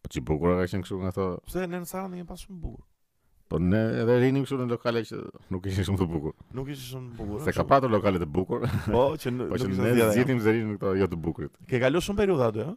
Po 0.05 0.13
ti 0.15 0.25
bukur 0.31 0.55
ka 0.61 0.67
qenë 0.73 0.87
kështu 0.87 0.99
nga 1.03 1.13
ato. 1.15 1.29
Pse 1.49 1.65
ne 1.67 1.83
në 1.83 1.89
Sarandë 1.91 2.21
jemi 2.21 2.29
pas 2.31 2.45
shumë 2.45 2.61
bukur. 2.65 2.85
Po 3.51 3.61
ne 3.65 3.83
edhe 4.05 4.19
rinim 4.23 4.47
kështu 4.47 4.61
në 4.63 4.71
lokale 4.77 5.05
që 5.11 5.21
nuk 5.57 5.69
ishin 5.73 5.89
shumë 5.91 6.01
të 6.05 6.09
bukur. 6.15 6.37
Nuk 6.61 6.73
ishin 6.77 6.91
shumë 6.91 7.11
të 7.11 7.21
bukur. 7.21 7.45
Se 7.49 7.57
ka 7.59 7.67
patur 7.75 7.93
lokale 7.97 8.23
të 8.25 8.31
bukur. 8.39 8.65
Po 8.87 9.05
që, 9.21 9.35
po 9.53 9.61
që 9.65 9.71
ne 9.73 9.95
zgjitim 10.15 10.45
zërin 10.47 10.73
në 10.75 10.77
këto 10.81 10.95
jo 11.03 11.11
të 11.15 11.23
bukurit. 11.29 11.57
Ke 11.73 11.83
kaluar 11.87 12.05
shumë 12.05 12.21
periudha 12.25 12.53
aty, 12.53 12.69
ëh? 12.69 12.77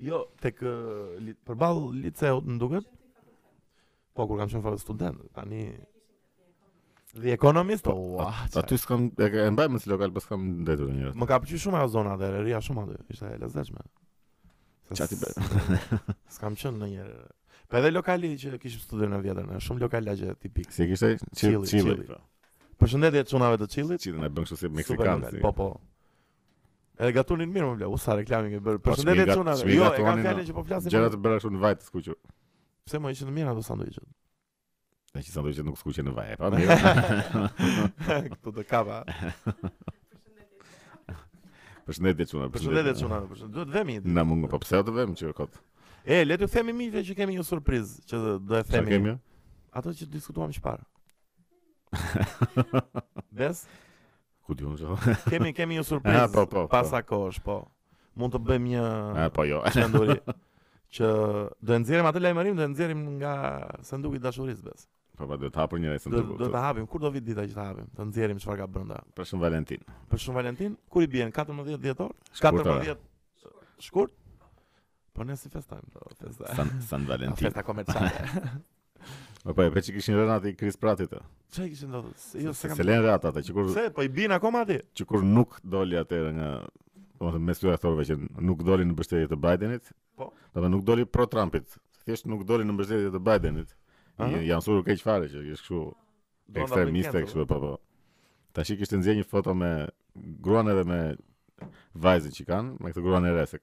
Jo, 0.00 0.24
tek 0.40 0.62
përballë 1.48 1.88
liceut 2.06 2.46
më 2.48 2.56
duket. 2.62 2.86
Po 4.16 4.24
kur 4.30 4.40
kam 4.40 4.48
qenë 4.50 4.64
fare 4.64 4.78
student, 4.80 5.18
tani 5.36 5.64
dhe 7.20 7.32
ekonomist. 7.34 7.84
Po, 7.84 7.94
po 7.98 8.22
A 8.28 8.46
po, 8.48 8.62
aty 8.62 8.78
s'kam 8.80 9.08
e, 9.20 9.28
e 9.44 9.48
mbaj 9.52 9.68
më 9.74 9.82
si 9.82 9.90
lokal, 9.92 10.14
po 10.16 10.22
s'kam 10.24 10.46
ndetur 10.64 10.88
në 10.90 10.98
njërë. 11.02 11.12
Më 11.20 11.28
ka 11.28 11.38
pëlqyer 11.44 11.62
shumë 11.66 11.80
ajo 11.82 11.92
zona 11.98 12.14
dhe 12.22 12.30
rria, 12.38 12.62
shumë 12.64 12.86
atë, 12.86 12.96
ishte 13.12 13.28
e 13.34 13.42
lezetshme. 13.42 13.84
Çati 15.00 15.20
bërë. 15.20 15.78
s'kam 16.38 16.56
qenë 16.62 16.80
në 16.80 16.90
njërë. 16.94 17.20
Po 17.70 17.80
edhe 17.82 17.92
lokali 17.92 18.32
që 18.40 18.56
kishim 18.64 18.82
studion 18.86 19.12
në 19.14 19.20
vjetër, 19.28 19.50
në 19.52 19.60
shumë 19.68 19.84
lokal 19.84 20.08
lagje 20.08 20.32
tipik. 20.46 20.72
Si 20.74 20.88
kishte 20.94 21.12
Chili, 21.36 21.60
Chili. 21.68 21.98
Përshëndetje 22.80 23.26
çunave 23.34 23.60
të 23.60 23.68
Chili. 23.76 24.00
Chili 24.00 24.20
na 24.24 24.32
bën 24.32 24.48
kështu 24.48 24.60
si 24.64 24.72
meksikan. 24.80 25.28
Po, 25.44 25.52
po. 25.60 25.68
Edhe 27.00 27.14
gatunin 27.16 27.48
mirë 27.48 27.66
më 27.70 27.76
bla, 27.80 27.86
u 27.88 27.96
sa 28.00 28.12
reklami 28.18 28.50
ke 28.52 28.58
bërë. 28.60 28.78
Po, 28.84 28.90
përshëndetje 28.92 29.26
çuna. 29.38 29.52
Jo, 29.72 29.84
e 29.96 29.98
kam 30.04 30.18
fjalën 30.20 30.44
që 30.44 30.52
po 30.56 30.62
flasim. 30.68 30.90
të 30.92 31.18
bëra 31.24 31.34
kështu 31.38 31.50
në 31.54 31.58
vaj 31.62 31.74
të 31.78 31.82
skuqur. 31.88 32.16
Pse 32.88 32.96
më 33.00 33.06
ishin 33.14 33.28
mirë 33.38 33.48
ato 33.54 33.62
sanduiçet? 33.64 34.08
Ai 35.16 35.22
që 35.24 35.30
sanduiçet 35.36 35.64
nuk 35.64 35.78
skuqen 35.80 36.04
në 36.10 36.14
vaj, 36.18 36.30
po 36.36 36.42
mirë. 36.58 36.70
Këtu 38.34 38.50
të 38.58 38.62
kava. 38.68 38.98
Përshëndetje 41.88 42.24
çuna. 42.34 42.44
Përshëndetje 42.54 42.94
çuna. 43.00 43.16
Duhet 43.46 43.66
të 43.66 43.72
vemi. 43.78 43.94
Na 44.04 44.22
mund, 44.28 44.42
po 44.52 44.58
pse 44.62 44.76
do 44.82 44.86
të 44.92 44.96
vemi 45.00 45.14
që 45.18 45.24
kot? 45.40 45.52
E, 46.04 46.06
le 46.28 46.34
të 46.38 46.46
themi 46.52 46.72
miqve 46.82 47.00
që 47.08 47.12
kemi 47.18 47.32
një 47.40 47.44
surprizë 47.48 47.94
që 48.12 48.16
do 48.50 48.54
e 48.60 48.62
themi. 48.76 49.16
Ato 49.80 49.88
që 49.96 50.04
diskutuam 50.12 50.52
më 50.52 50.60
parë. 50.68 50.84
Ku 54.50 54.56
diun 54.58 54.74
jo? 54.74 54.96
kemi 55.30 55.54
kemi 55.54 55.76
një 55.78 55.84
surprizë. 55.86 56.22
Ah, 56.26 56.26
po, 56.26 56.42
po, 56.50 56.64
po, 56.66 56.70
pas 56.74 56.88
akosh, 56.98 57.38
po. 57.46 57.60
Mund 58.18 58.34
të 58.34 58.40
bëjmë 58.42 58.66
një 58.74 58.80
A, 58.82 59.10
ah, 59.22 59.28
po 59.34 59.44
jo. 59.46 59.60
Çanduri. 59.76 60.16
që 60.98 61.10
do 61.62 61.76
e 61.76 61.82
nxjerrim 61.84 62.08
atë 62.10 62.22
lajmërim, 62.24 62.56
do 62.58 62.64
e 62.66 62.70
nxjerrim 62.72 63.04
nga 63.20 63.34
sanduku 63.86 64.18
i 64.18 64.22
dashurisë 64.24 64.66
bes. 64.66 64.88
Po 65.14 65.22
pa, 65.28 65.36
po, 65.36 65.38
do 65.44 65.52
të 65.54 65.60
hapim 65.62 65.84
një 65.84 65.92
ai 65.94 66.00
sanduku. 66.02 66.34
Do, 66.40 66.48
të 66.50 66.64
hapim, 66.66 66.88
kur 66.90 67.04
do 67.06 67.12
vit 67.14 67.22
dita 67.22 67.46
që 67.46 67.54
të 67.54 67.62
hapim, 67.68 67.92
të 67.94 68.08
nxjerrim 68.10 68.42
çfarë 68.42 68.62
ka 68.64 68.68
brenda. 68.74 68.98
Për 69.14 69.30
Shën 69.30 69.44
Valentin. 69.46 69.86
Për 70.10 70.24
Shën 70.24 70.36
Valentin, 70.40 70.74
kur 70.90 71.06
i 71.06 71.10
bien 71.14 71.30
14 71.38 71.78
dhjetor? 71.86 72.10
14 72.42 72.90
shkurt. 72.90 73.06
Po. 73.06 73.70
shkurt? 73.86 74.16
Po 75.14 75.30
ne 75.30 75.38
si 75.38 75.52
festojmë, 75.54 75.94
po 75.94 76.10
festojmë. 76.16 76.56
San, 76.58 76.74
San 76.90 77.06
Valentin. 77.06 77.38
festa 77.46 77.62
komerciale. 77.62 78.58
Po 79.44 79.54
po, 79.56 79.62
pse 79.74 79.92
kishin 79.94 80.14
rënë 80.18 80.34
aty 80.36 80.50
Chris 80.58 80.76
Pratt 80.76 81.00
atë? 81.06 81.20
Çfarë 81.54 81.70
kishin 81.72 81.88
ndodhur? 81.88 82.16
Jo, 82.44 82.52
se 82.56 82.68
kanë. 82.68 82.76
Se 82.76 82.84
lënë 82.84 83.04
rata 83.06 83.30
atë, 83.32 83.42
çikur. 83.46 83.70
Se 83.72 83.86
po 83.96 84.04
i 84.04 84.10
bin 84.12 84.34
akoma 84.36 84.64
aty. 84.66 84.80
Çikur 85.00 85.22
nuk 85.24 85.54
doli 85.74 85.96
atë 86.00 86.18
nga, 86.36 86.48
domethënë 87.22 87.46
mes 87.48 87.62
dy 87.62 87.70
aktorëve 87.72 88.04
që 88.10 88.16
nuk 88.50 88.64
doli 88.68 88.84
në 88.84 88.92
mbështetje 88.92 89.30
të 89.32 89.38
Bidenit. 89.44 89.92
Po. 90.20 90.28
Dhe 90.56 90.70
nuk 90.74 90.84
doli 90.88 91.06
pro 91.08 91.24
Trumpit. 91.32 91.78
Thjesht 92.04 92.28
nuk 92.28 92.44
doli 92.48 92.68
në 92.68 92.76
mbështetje 92.76 93.12
të 93.16 93.22
Bidenit. 93.30 93.72
Ja, 94.18 94.42
Janë 94.50 94.66
sulur 94.66 94.84
keq 94.84 95.00
fare 95.06 95.30
që 95.32 95.40
është 95.56 95.56
kështu. 95.56 95.80
Ekstremiste 96.60 97.24
kështu 97.24 97.46
po 97.48 97.60
po. 97.64 97.70
Tashi 98.58 98.76
kishte 98.76 99.00
nxjerrë 99.00 99.22
një 99.22 99.30
foto 99.30 99.54
me 99.56 99.72
gruan 100.44 100.68
edhe 100.68 100.84
me 100.84 101.00
vajzën 102.00 102.36
që 102.36 102.46
kanë, 102.50 102.76
me 102.82 102.92
këtë 102.92 103.04
gruan 103.06 103.24
e 103.24 103.32
re 103.36 103.46
se 103.48 103.60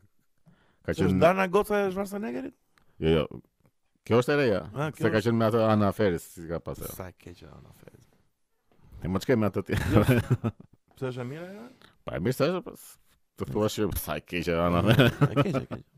ka 0.87 0.95
qenë 0.95 1.19
Dana 1.21 1.49
Goca 1.51 1.81
e 1.85 1.89
Schwarzeneggerit? 1.93 2.53
Jo, 3.03 3.09
jo, 3.19 3.41
Kjo 4.07 4.21
është 4.21 4.33
e 4.33 4.37
reja. 4.39 4.59
Ah, 4.79 4.87
se 4.95 5.09
ka 5.11 5.19
qenë 5.19 5.35
me 5.35 5.49
atë 5.49 5.63
Ana 5.67 5.89
Aferis, 5.91 6.23
si 6.31 6.45
ka 6.47 6.61
pasë. 6.63 6.87
Sa 6.95 7.09
e 7.11 7.15
keqë 7.19 7.49
Ana 7.51 7.73
Aferis. 7.73 8.05
E 9.03 9.09
më 9.11 9.19
të 9.19 9.27
kemë 9.33 9.49
atë 9.49 9.63
tjera. 9.67 10.05
Pse 10.97 11.09
është 11.09 11.23
e 11.25 11.27
mire? 11.33 11.47
Pa 12.07 12.15
e 12.15 12.21
mirë, 12.23 12.37
se 12.39 12.47
është, 12.47 12.61
pas. 12.69 12.85
Po 13.37 13.47
të 13.49 13.55
thua 13.57 13.67
shë, 13.73 13.87
sa 13.99 14.15
e 14.21 14.23
keqë 14.23 14.55
Ana 14.63 14.79
Aferis. 14.79 15.19
Mm, 15.19 15.33
e 15.33 15.41
keqë, 15.43 15.55
e 15.55 15.63
keqë. 15.67 15.83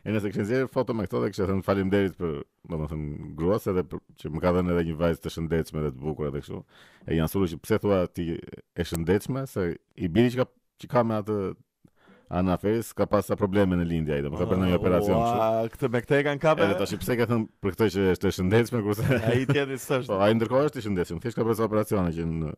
E 0.00 0.08
nëse 0.14 0.30
këshën 0.32 0.46
zjerë 0.48 0.68
foto 0.72 0.94
me 0.96 1.04
këto 1.04 1.18
dhe 1.20 1.26
këshën 1.28 1.44
thënë 1.50 1.64
falim 1.66 1.90
për, 1.92 2.38
më 2.72 2.76
më 2.80 2.86
thënë, 2.88 3.24
gruas 3.36 3.66
edhe 3.68 3.82
për, 3.84 3.98
që 4.16 4.30
më 4.32 4.40
ka 4.40 4.52
dhenë 4.56 4.70
edhe 4.72 4.84
një 4.88 4.94
vajzë 4.96 5.20
të 5.20 5.32
shëndetshme 5.34 5.82
dhe 5.84 5.90
të 5.92 6.00
bukur 6.00 6.30
edhe 6.30 6.40
këshu. 6.40 6.62
E 7.04 7.18
janë 7.18 7.28
suru 7.34 7.50
që 7.52 7.58
pse 7.60 7.78
thua 7.82 7.98
ti 8.08 8.24
e 8.38 8.86
shëndecme, 8.88 9.42
se 9.52 9.66
i 9.76 10.08
bini 10.08 10.32
që 10.32 10.40
ka, 10.40 10.46
që 10.80 10.90
ka 10.94 11.02
me 11.04 11.18
atë 11.20 11.36
Ana 12.30 12.54
Fes 12.62 12.94
ka 12.94 13.08
pas 13.10 13.26
sa 13.26 13.34
probleme 13.34 13.74
në 13.80 13.84
lindje 13.90 14.14
ai, 14.14 14.20
do 14.22 14.30
të 14.30 14.38
ka 14.38 14.46
bërë 14.46 14.62
një 14.62 14.70
oh, 14.70 14.76
operacion. 14.78 15.16
Ua, 15.18 15.46
këtë 15.72 15.88
me 15.90 16.00
këtë 16.04 16.14
e 16.20 16.26
kanë 16.28 16.42
kapë. 16.44 16.68
Edhe 16.68 16.76
tash 16.78 16.92
pse 17.02 17.16
ka 17.18 17.24
thënë 17.26 17.46
për 17.64 17.72
këtë 17.74 17.88
që 17.94 18.04
është 18.14 18.28
e 18.30 18.36
shëndetshme 18.36 18.82
kurse 18.86 19.18
ai 19.32 19.40
tjetri 19.48 19.78
s'është. 19.82 20.10
Po 20.12 20.18
ai 20.22 20.28
ndërkohë 20.38 20.68
është 20.70 20.78
i 20.78 20.84
shëndetshëm, 20.84 21.18
thjesht 21.24 21.40
ka 21.40 21.46
pasur 21.48 21.66
operacione 21.66 22.12
që 22.14 22.28
në 22.30 22.52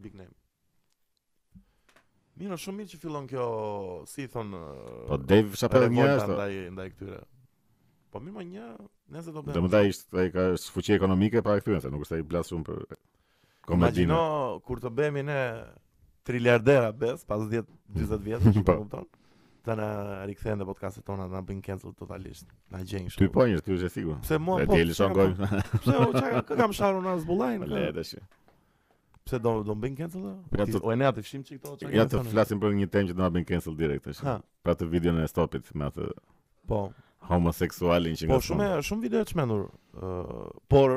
Mirë, 2.40 2.56
shumë 2.56 2.78
mirë 2.80 2.90
që 2.94 2.98
fillon 3.02 3.26
kjo, 3.28 3.42
si 4.08 4.24
thon. 4.32 4.52
Po 5.10 5.18
Dave 5.28 5.58
Chappelle 5.60 5.90
një 5.92 6.06
është 6.14 6.32
ndaj 6.36 6.54
ndaj 6.76 6.86
këtyre. 6.94 7.18
Po 8.14 8.22
mirë, 8.24 8.36
më 8.38 8.44
një, 8.54 8.66
nëse 9.16 9.34
do 9.34 9.42
të 9.42 9.46
bëjmë. 9.50 9.56
Domethënë 9.58 9.90
ishte 9.92 10.20
ai 10.22 10.30
ka 10.36 10.46
sfuqi 10.62 10.96
ekonomike 10.96 11.42
para 11.46 11.60
këtyre, 11.60 11.92
nuk 11.92 12.06
është 12.06 12.16
ai 12.20 12.24
blas 12.32 12.48
shumë 12.52 12.66
për 12.70 12.80
komedinë. 13.68 14.08
Imagjino 14.08 14.22
kur 14.64 14.80
të 14.86 14.92
bëhemi 15.02 15.26
ne 15.28 15.40
triliardera 16.30 16.94
bes 17.02 17.26
pas 17.28 17.44
10 17.52 17.68
40 17.98 18.24
vjetë, 18.30 18.54
e 18.56 18.64
po. 18.70 18.78
kupton? 18.86 19.08
Të 19.66 19.74
na 19.76 19.90
rikthehen 20.24 20.62
dhe 20.62 20.64
podcastet 20.64 21.04
tona, 21.04 21.28
të 21.28 21.36
na 21.36 21.44
bëjnë 21.44 21.64
cancel 21.68 21.92
totalisht. 22.00 22.48
Na 22.72 22.80
gjejnë 22.80 23.12
shumë. 23.12 23.26
Ty 23.26 23.32
po 23.36 23.50
një, 23.52 23.60
ty 23.66 23.76
je 23.84 23.92
sigur. 23.92 24.16
Se 24.24 24.40
mua 24.40 24.64
po. 24.70 24.80
Se 24.96 26.00
u 26.00 26.08
po? 26.08 26.54
kam 26.56 26.72
sharu 26.80 27.04
na 27.04 27.18
zbullajnë. 27.20 27.68
Po, 27.70 27.76
le 27.76 28.24
Pse 29.26 29.38
do 29.42 29.58
do 29.66 29.74
bëjnë 29.76 29.98
cancel? 29.98 30.32
O 30.84 30.92
e 30.92 30.96
neat 31.00 31.18
e 31.20 31.24
fshim 31.24 31.42
çik 31.44 31.60
këto 31.62 31.90
Ja 31.94 32.06
të 32.08 32.22
flasim 32.30 32.60
për 32.62 32.74
një 32.78 32.88
temë 32.94 33.10
që 33.10 33.16
do 33.18 33.22
ta 33.24 33.32
bëjnë 33.34 33.48
cancel 33.50 33.76
direkt 33.80 34.06
tash. 34.06 34.22
Për 34.64 34.74
atë 34.74 34.88
videon 34.92 35.20
e 35.20 35.26
stopit 35.30 35.68
me 35.80 35.88
atë 35.90 36.08
po 36.70 36.80
homoseksualin 37.30 38.16
që. 38.16 38.30
Po 38.32 38.40
shumë 38.46 38.70
shumë 38.88 39.06
video 39.08 39.24
të 39.26 39.34
çmendur. 39.34 39.66
Por 40.72 40.96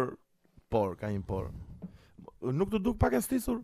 por 0.73 0.95
ka 1.01 1.11
një 1.13 1.23
por. 1.29 1.51
Nuk 2.43 2.71
do 2.75 2.81
duk 2.89 2.99
pak 2.99 3.17
e 3.17 3.21
stisur. 3.23 3.59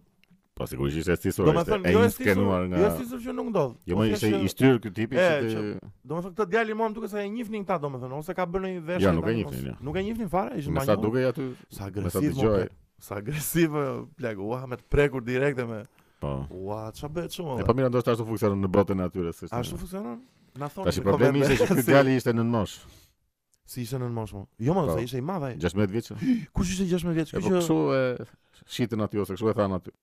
Po 0.60 0.68
sigurisht 0.68 0.99
ishte 1.03 1.16
stisur. 1.22 1.47
Do 1.47 1.55
të 1.55 1.64
thonë 1.70 1.91
jo 1.95 2.01
është 2.10 2.30
Jo 2.36 2.84
është 2.84 2.91
stisur 2.97 3.24
që 3.30 3.38
nuk 3.39 3.49
ndodh. 3.53 3.78
Jo 3.88 4.01
më 4.01 4.10
ishte 4.12 4.34
i 4.43 4.51
shtyr 4.55 4.82
ky 4.84 4.91
tipi 4.99 5.22
se 5.22 5.32
të. 5.45 5.64
Do 6.03 6.20
të 6.20 6.28
thonë 6.28 6.36
këtë 6.36 6.49
djalë 6.57 6.76
mua 6.82 6.91
më 6.91 6.97
duket 6.99 7.16
se 7.16 7.24
ai 7.24 7.32
njihnin 7.36 7.64
ta 7.72 7.80
domethënë 7.88 8.20
ose 8.20 8.36
ka 8.36 8.45
bërë 8.57 8.76
një 8.76 8.84
veshje. 8.91 9.07
Jo 9.07 9.16
nuk 9.18 9.32
e 9.32 9.38
njihnin. 9.39 9.80
Nuk 9.89 9.95
e 9.95 10.05
njihnin 10.10 10.30
fare, 10.36 10.60
ishin 10.60 10.76
banë. 10.78 10.91
Sa 10.91 10.99
dukej 11.05 11.32
aty? 11.32 11.49
Sa 11.80 11.89
agresiv. 11.89 12.36
gërcisë 12.36 12.70
sa 13.00 13.16
agresive, 13.18 13.86
plak, 14.20 14.38
ua, 14.43 14.66
me 14.68 14.78
të 14.80 14.88
prekur 14.91 15.24
direkte 15.26 15.66
me... 15.66 15.84
Po. 16.20 16.34
Ua, 16.52 16.89
qa 16.95 17.08
bëhet 17.08 17.32
shumë, 17.38 17.54
dhe? 17.60 17.64
E 17.64 17.68
pa 17.68 17.72
po 17.72 17.78
mira 17.80 17.88
ndoshtë 17.91 18.12
ashtu 18.14 18.26
funksionon 18.28 18.60
në 18.66 18.70
botën 18.76 19.00
e 19.00 19.06
atyre, 19.08 19.32
Ashtu 19.56 19.78
funksionon? 19.80 20.18
Na 20.60 20.68
thonë... 20.72 20.89
Ta 20.89 20.93
shi 20.97 21.04
problemi 21.06 21.39
ishe 21.45 21.56
që 21.62 21.68
këtë 21.72 21.86
gali 21.88 22.16
ishte 22.20 22.34
nën 22.36 22.50
mosh. 22.56 22.74
Si 23.70 23.86
ishte 23.86 24.02
nën 24.02 24.12
moshë 24.14 24.36
mo? 24.36 24.41
Jo, 24.60 24.76
mo, 24.76 24.84
po. 24.89 24.97
se 25.00 25.06
ishe 25.08 25.22
i 25.22 25.24
madhaj. 25.24 25.56
16 25.64 25.93
vjeqë. 25.95 26.18
Kush 26.58 26.74
ishte 26.76 26.88
16 26.91 27.16
vjeqë? 27.16 27.39
E 27.39 27.43
po 27.45 27.54
këshu 27.56 27.78
e 27.95 28.02
shitën 28.76 29.06
aty, 29.06 29.22
ose 29.24 29.38
këshu 29.38 29.47
e 29.52 29.56
thanë 29.56 29.80
aty. 29.80 29.95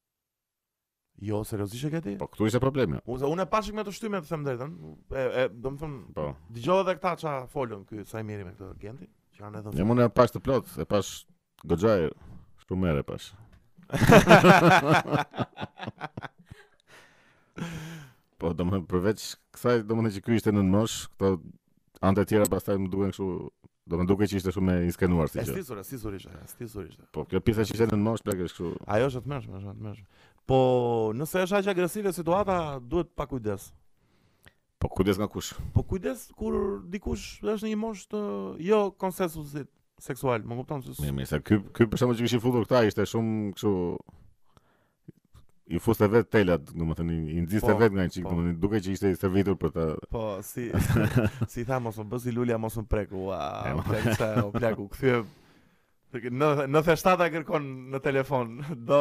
Jo, 1.26 1.42
seriozisht 1.48 1.84
e 1.84 1.92
këti? 1.98 2.16
Po 2.22 2.30
këtu 2.32 2.48
ishte 2.48 2.62
problemi. 2.64 3.02
Unë 3.12 3.28
unë 3.34 3.44
e 3.44 3.50
pashik 3.52 3.76
me 3.76 3.84
të 3.84 3.92
shtymin 3.98 4.24
të 4.24 4.32
them 4.32 4.46
drejtën. 4.46 4.72
E 5.10 5.26
e 5.42 5.44
po. 6.16 6.30
Dëgjova 6.56 6.86
edhe 6.86 6.96
këta 7.00 7.12
çfarë 7.20 7.44
folën 7.52 7.84
ky 7.92 8.06
sa 8.08 8.22
i 8.24 8.28
miri 8.28 8.46
me 8.48 8.54
këtë 8.56 8.70
Genti, 8.86 9.10
që 9.36 9.44
kanë 9.44 9.60
edhe. 9.60 9.74
Ne 9.76 9.82
jo, 9.84 9.88
mund 9.92 10.04
e 10.04 10.08
pash 10.12 10.32
të 10.36 10.44
plot, 10.48 10.72
e 10.84 10.86
pash 10.92 11.16
goxhaj 11.66 12.06
Këtu 12.66 12.76
mere 12.82 13.02
pas. 13.06 13.30
po, 18.42 18.50
do 18.58 18.64
më 18.66 18.80
përveç, 18.90 19.26
kësaj 19.54 19.84
do 19.86 19.96
më 20.02 20.10
që 20.16 20.22
kjo 20.26 20.34
ishte 20.40 20.50
në 20.52 20.64
në 20.66 20.72
mosh, 20.74 20.96
këto 21.14 21.38
ante 22.08 22.24
tjera 22.26 22.48
pastaj 22.50 22.74
më 22.82 22.90
duke 22.90 23.06
në 23.12 23.14
këshu, 23.14 23.28
do 23.86 24.00
më 24.00 24.08
duke 24.10 24.26
që 24.26 24.40
ishte 24.42 24.52
shumë 24.56 24.74
e 24.80 24.90
inskenuar 24.90 25.30
si 25.30 25.38
që. 25.38 25.46
Estisur, 25.46 25.78
estisur 25.84 26.18
ishte, 26.18 26.34
stisur 26.50 26.88
ishte. 26.90 27.06
Po, 27.14 27.22
kjo 27.30 27.38
pisa 27.46 27.62
që 27.62 27.76
ishte 27.78 27.88
në 27.92 28.00
në 28.00 28.08
mosh, 28.08 28.26
plek 28.26 28.42
është 28.48 28.72
Ajo 28.96 29.12
është 29.12 29.22
të 29.24 29.32
mërshme, 29.34 29.56
është 29.60 29.70
më 29.76 29.86
mërshme. 29.88 30.20
Po, 30.50 30.58
nëse 31.22 31.46
është 31.46 31.60
aqë 31.62 31.72
agresive 31.76 32.14
situata, 32.18 32.58
duhet 32.82 33.14
pa 33.14 33.28
kujdes. 33.30 33.70
Po, 34.82 34.90
kujdes 34.90 35.22
nga 35.22 35.30
kush? 35.32 35.54
Po, 35.72 35.86
kujdes 35.94 36.26
kur 36.36 36.58
dikush 36.96 37.28
është 37.46 37.70
një 37.70 37.78
moshë 37.86 38.10
të 38.10 38.26
jo 38.72 38.82
konsensusit 39.02 39.70
seksual, 39.98 40.44
më 40.44 40.58
kupton 40.60 40.82
se. 40.84 40.92
Mirë, 41.00 41.14
mirë, 41.20 41.30
sa 41.30 41.38
ky 41.40 41.58
ky 41.74 41.86
për 41.88 42.00
shkak 42.02 42.16
që 42.20 42.26
kishin 42.26 42.42
futur 42.42 42.66
këta 42.66 42.82
ishte 42.90 43.06
shumë 43.08 43.52
kështu 43.56 43.72
i 45.76 45.80
fuste 45.82 46.06
vetë 46.12 46.28
telat, 46.36 46.68
domethënë 46.78 47.14
i 47.32 47.40
nxiste 47.42 47.72
po, 47.72 47.78
vetë 47.80 47.96
nga 47.96 48.04
një 48.06 48.12
çik, 48.16 48.26
po. 48.28 48.34
domethënë, 48.36 48.58
duke 48.62 48.80
që 48.84 48.92
ishte 48.92 49.10
i 49.10 49.16
servitur 49.18 49.56
për 49.58 49.72
të 49.74 49.86
Po, 50.14 50.20
si 50.46 50.68
si 51.52 51.64
tha 51.66 51.80
mos 51.82 51.98
më 51.98 52.06
bë 52.12 52.20
si 52.22 52.34
lulja 52.36 52.58
mos 52.62 52.76
më 52.78 52.86
prek. 52.92 53.16
Ua, 53.18 53.40
pleksa, 53.88 54.30
o 54.44 54.52
plaku, 54.54 54.86
kthye. 54.94 55.16
Në 56.28 56.52
97 56.70 57.32
kërkon 57.34 57.72
në 57.94 58.02
telefon. 58.04 58.54
Do 58.88 59.00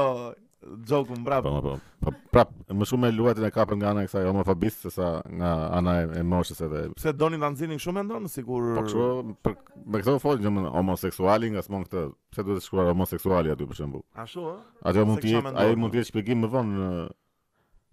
joke 0.90 1.14
më 1.14 1.24
brapë. 1.26 1.50
Po, 1.52 1.60
po, 1.60 1.74
po. 2.02 2.14
Prap, 2.34 2.52
më 2.74 2.88
shumë 2.90 3.06
me 3.06 3.10
luajtë 3.16 3.44
në 3.44 3.50
kapën 3.56 3.80
nga 3.82 3.92
ana 3.92 4.04
e 4.06 4.10
kësaj 4.10 4.26
homofobisë 4.30 4.80
se 4.90 4.94
sa 4.96 5.10
nga 5.30 5.52
ana 5.78 5.96
e 6.20 6.24
moshës 6.28 6.62
edhe. 6.68 6.82
Pse 7.00 7.14
donin 7.16 7.44
ta 7.44 7.50
nxjerrin 7.54 7.82
shumë 7.82 8.02
mendon, 8.02 8.28
sigur. 8.32 8.70
Po 8.80 8.86
kështu 8.88 9.08
për 9.46 9.58
me 9.96 10.02
këto 10.04 10.16
fol 10.24 10.42
gjë 10.42 10.54
homoseksuali 10.76 11.52
nga 11.56 11.66
smon 11.66 11.86
këtë. 11.88 12.06
Pse 12.34 12.46
duhet 12.48 12.62
të 12.62 12.66
shkuar 12.68 12.90
homoseksuali 12.94 13.54
aty 13.54 13.68
për 13.70 13.80
shembull? 13.82 14.06
Ashtu 14.26 14.46
ë? 14.52 14.56
Atë 14.90 15.06
mund 15.12 15.24
të 15.26 15.34
jetë, 15.36 15.54
ai 15.62 15.76
mund 15.84 15.94
të 15.96 16.02
jetë 16.02 16.12
shpjegim 16.12 16.44
më 16.46 16.52
vonë. 16.56 16.90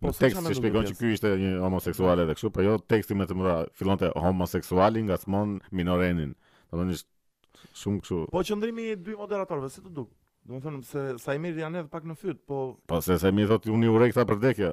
Po 0.03 0.11
tekst 0.19 0.43
që 0.43 0.57
shpjegon 0.59 0.89
që 0.91 0.97
ky 0.99 1.13
ishte 1.15 1.31
një 1.39 1.53
homoseksual 1.63 2.25
edhe 2.25 2.35
kështu, 2.39 2.51
po 2.57 2.65
jo 2.67 2.79
teksti 2.93 3.15
më 3.21 3.29
të 3.31 3.37
mëdha 3.39 3.53
fillonte 3.79 4.09
homoseksuali 4.19 5.05
nga 5.11 5.19
smon 5.23 5.61
minorenin. 5.79 6.33
Domethënë 6.73 7.79
shumë 7.79 8.03
kështu. 8.03 8.25
Po 8.35 8.43
qëndrimi 8.49 8.89
i 8.93 8.99
dy 8.99 9.17
moderatorëve, 9.21 9.71
si 9.71 9.85
të 9.85 9.95
duket. 9.95 10.19
Do 10.51 10.59
të 10.61 10.65
them 10.67 10.79
se 10.87 11.03
sa 11.25 11.35
i 11.37 11.41
mirë 11.43 11.61
janë 11.63 11.81
edhe 11.81 11.91
pak 11.93 12.07
në 12.13 12.17
fyt, 12.23 12.41
po 12.53 12.59
Po 12.93 12.99
se 13.09 13.19
sa 13.25 13.31
i 13.33 13.37
mirë 13.39 13.51
thotë 13.53 13.71
uni 13.77 13.91
urrej 13.95 14.11
këta 14.17 14.25
për 14.33 14.41
dekja. 14.47 14.71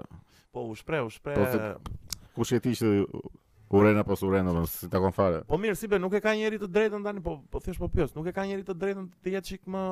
Po 0.55 0.65
u 0.71 0.73
shpreh, 0.81 1.03
u 1.05 1.11
shpreh. 1.13 1.37
Po, 1.37 2.17
kush 2.39 2.55
e 2.57 2.59
ti 2.65 2.73
që 2.81 2.89
Urena 3.69 4.03
po 4.03 4.15
surena, 4.15 4.51
po 4.53 4.65
si 4.67 4.89
ta 4.89 4.97
kon 4.97 5.13
fare. 5.13 5.43
Po 5.45 5.57
mirë, 5.61 5.75
sipë 5.77 5.99
nuk 6.01 6.15
e 6.17 6.19
ka 6.23 6.31
njëri 6.33 6.57
të 6.63 6.67
drejtën 6.73 7.03
tani, 7.05 7.21
po 7.21 7.35
po 7.53 7.59
thjesht 7.61 7.77
po 7.77 7.85
pyet, 7.93 8.15
nuk 8.17 8.25
e 8.25 8.33
ka 8.33 8.41
njëri 8.47 8.63
të 8.65 8.73
drejtën 8.81 9.03
të 9.21 9.33
jetë 9.35 9.45
çik 9.45 9.67
më 9.69 9.83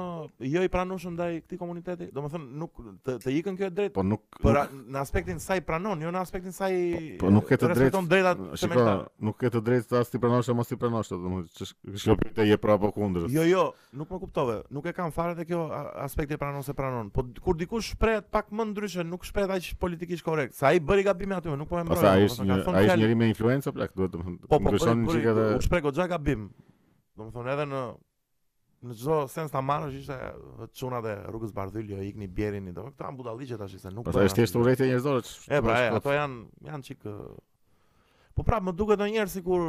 jo 0.50 0.64
i 0.66 0.72
pranueshëm 0.74 1.14
ndaj 1.14 1.36
këtij 1.46 1.60
komuniteti. 1.62 2.08
Domethënë 2.10 2.58
nuk 2.58 2.82
të, 3.06 3.16
të 3.22 3.34
ikën 3.38 3.60
këto 3.60 3.76
drejtë. 3.78 3.94
Po 3.94 4.02
nuk, 4.08 4.24
nuk 4.42 4.76
në 4.90 4.98
aspektin 4.98 5.38
sa 5.44 5.60
i 5.60 5.62
pranon, 5.62 6.02
jo 6.02 6.10
në 6.10 6.22
aspektin 6.26 6.56
sa 6.58 6.72
i 6.74 7.18
po, 7.22 7.28
po 7.28 7.34
nuk 7.36 7.46
ke 7.52 7.54
të 7.60 7.70
drejtë. 7.70 7.84
Respekton 7.84 8.10
drejtat 8.10 8.42
të 8.64 8.72
mëta. 8.72 8.96
Nuk 9.30 9.38
ke 9.46 9.52
të 9.54 9.62
drejtë 9.70 10.02
as 10.02 10.10
ti 10.10 10.22
pranosh 10.26 10.50
as 10.58 10.72
ti 10.74 10.80
pranosh, 10.82 11.14
domethënë 11.14 11.56
ç'është 11.62 12.02
kjo 12.08 12.18
pyetje 12.24 12.58
e 12.58 12.60
para 12.66 12.80
po 12.82 12.90
kundër. 12.98 13.30
Jo, 13.30 13.46
jo, 13.46 13.68
nuk 14.02 14.10
më 14.18 14.22
kuptove. 14.26 14.58
Nuk 14.74 14.90
e 14.90 14.96
kam 14.98 15.14
fare 15.14 15.38
te 15.38 15.46
kjo 15.46 15.68
aspekti 16.08 16.34
e 16.34 16.42
pranon 16.42 16.66
se 16.66 16.74
pranon. 16.74 17.14
Po 17.14 17.28
kur 17.46 17.62
dikush 17.62 17.94
shpreh 17.94 18.26
pak 18.26 18.50
më 18.50 18.72
ndryshe, 18.74 19.06
nuk 19.06 19.30
shpreh 19.30 19.46
aq 19.60 19.70
politikisht 19.78 20.26
korrekt. 20.26 20.58
Sa 20.58 20.74
i 20.74 20.82
bëri 20.82 21.06
gabim 21.06 21.38
aty, 21.38 21.54
nuk 21.54 21.70
po 21.70 21.78
e 21.78 21.86
mbroj. 21.86 22.02
Sa 22.02 22.18
ai 22.18 22.26
është 22.26 22.98
njëri 22.98 23.16
me 23.20 23.30
influencë 23.34 23.66
goxha 23.72 23.74
plak, 23.76 23.92
do 23.96 24.08
të 24.08 24.22
thonë. 24.22 24.48
Po, 24.48 24.60
po, 24.60 24.78
po, 25.06 25.14
gjikata... 25.14 25.46
Po, 25.52 25.58
u 25.58 25.62
shpreh 25.66 25.84
goxha 25.84 26.08
gabim. 26.12 26.48
Do 27.18 27.28
të 27.28 27.34
thonë 27.38 27.54
edhe 27.56 27.66
në 27.72 27.84
në 28.88 28.94
çdo 28.94 29.16
sens 29.28 29.50
ta 29.52 29.58
marrësh 29.66 29.96
ishte 30.04 30.16
çuna 30.78 31.00
dhe 31.02 31.16
rrugës 31.32 31.50
Bardhyl 31.56 31.88
jo 31.90 31.98
ikni 32.06 32.28
bjerrini 32.30 32.70
do 32.72 32.84
këta 32.92 33.08
ambudalliqe 33.10 33.58
tash 33.58 33.74
se 33.82 33.90
nuk. 33.90 34.06
Pastaj 34.06 34.28
është 34.30 34.38
thjesht 34.44 34.58
urrëtia 34.60 34.86
njerëzore. 34.92 35.24
E 35.50 35.62
pra, 35.66 35.80
ato 35.98 36.14
janë 36.14 36.68
janë 36.70 36.86
çik 36.86 37.08
Po 38.38 38.46
prap 38.46 38.62
më 38.68 38.76
duket 38.78 39.02
ndonjëherë 39.02 39.34
sikur 39.34 39.64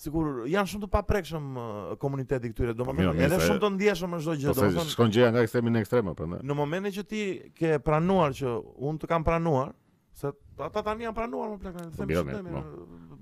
sikur 0.00 0.30
janë 0.48 0.70
shumë 0.72 0.86
të 0.86 0.88
paprekshëm 0.94 1.50
komuniteti 2.00 2.48
këtyre, 2.54 2.72
domethënë 2.78 3.12
po, 3.12 3.20
edhe 3.26 3.40
shumë 3.44 3.60
të 3.66 3.70
ndjeshëm 3.74 4.14
në 4.16 4.20
çdo 4.24 4.36
gjë, 4.40 4.54
domethënë. 4.58 4.84
Po 4.88 4.94
shkon 4.94 5.12
gjëja 5.12 5.32
nga 5.34 5.42
ekstremi 5.44 5.74
në 5.76 5.82
ekstrem 5.84 6.08
apo 6.14 6.30
Në 6.40 6.56
momentin 6.56 6.96
që 6.96 7.04
ti 7.10 7.20
ke 7.60 7.76
pranuar 7.84 8.32
që 8.38 8.54
unë 8.80 9.02
të 9.04 9.10
kam 9.12 9.28
pranuar, 9.28 9.74
Se 10.20 10.28
ata 10.60 10.82
tani 10.84 11.06
janë 11.06 11.16
pranuar 11.16 11.50
me 11.54 11.58
plakën. 11.62 11.92
Se 11.96 12.04
më 12.04 12.18
shumë 12.18 12.52
po. 12.52 12.62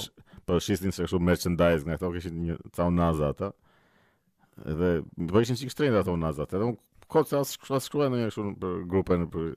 po 0.50 0.58
shisnin 0.66 0.92
se 0.92 1.06
kështu 1.08 1.22
merchandise 1.24 1.86
nga 1.88 1.96
ato 1.96 2.10
kishin 2.16 2.36
një 2.50 2.58
ca 2.76 2.90
unaza 2.92 3.32
ata. 3.32 3.52
Edhe 4.68 4.90
po 5.32 5.40
ishin 5.46 5.60
sik 5.62 5.72
strenda 5.72 6.02
ato 6.04 6.18
unaza. 6.20 6.50
Edhe 6.52 6.68
un 6.74 6.76
kocë 7.10 7.40
as 7.40 7.56
kështu 7.62 7.78
as 7.80 7.88
kruaj 7.94 8.12
ndonjë 8.12 8.28
kështu 8.28 8.52
për 8.60 8.76
grupin 8.92 9.26
për 9.32 9.54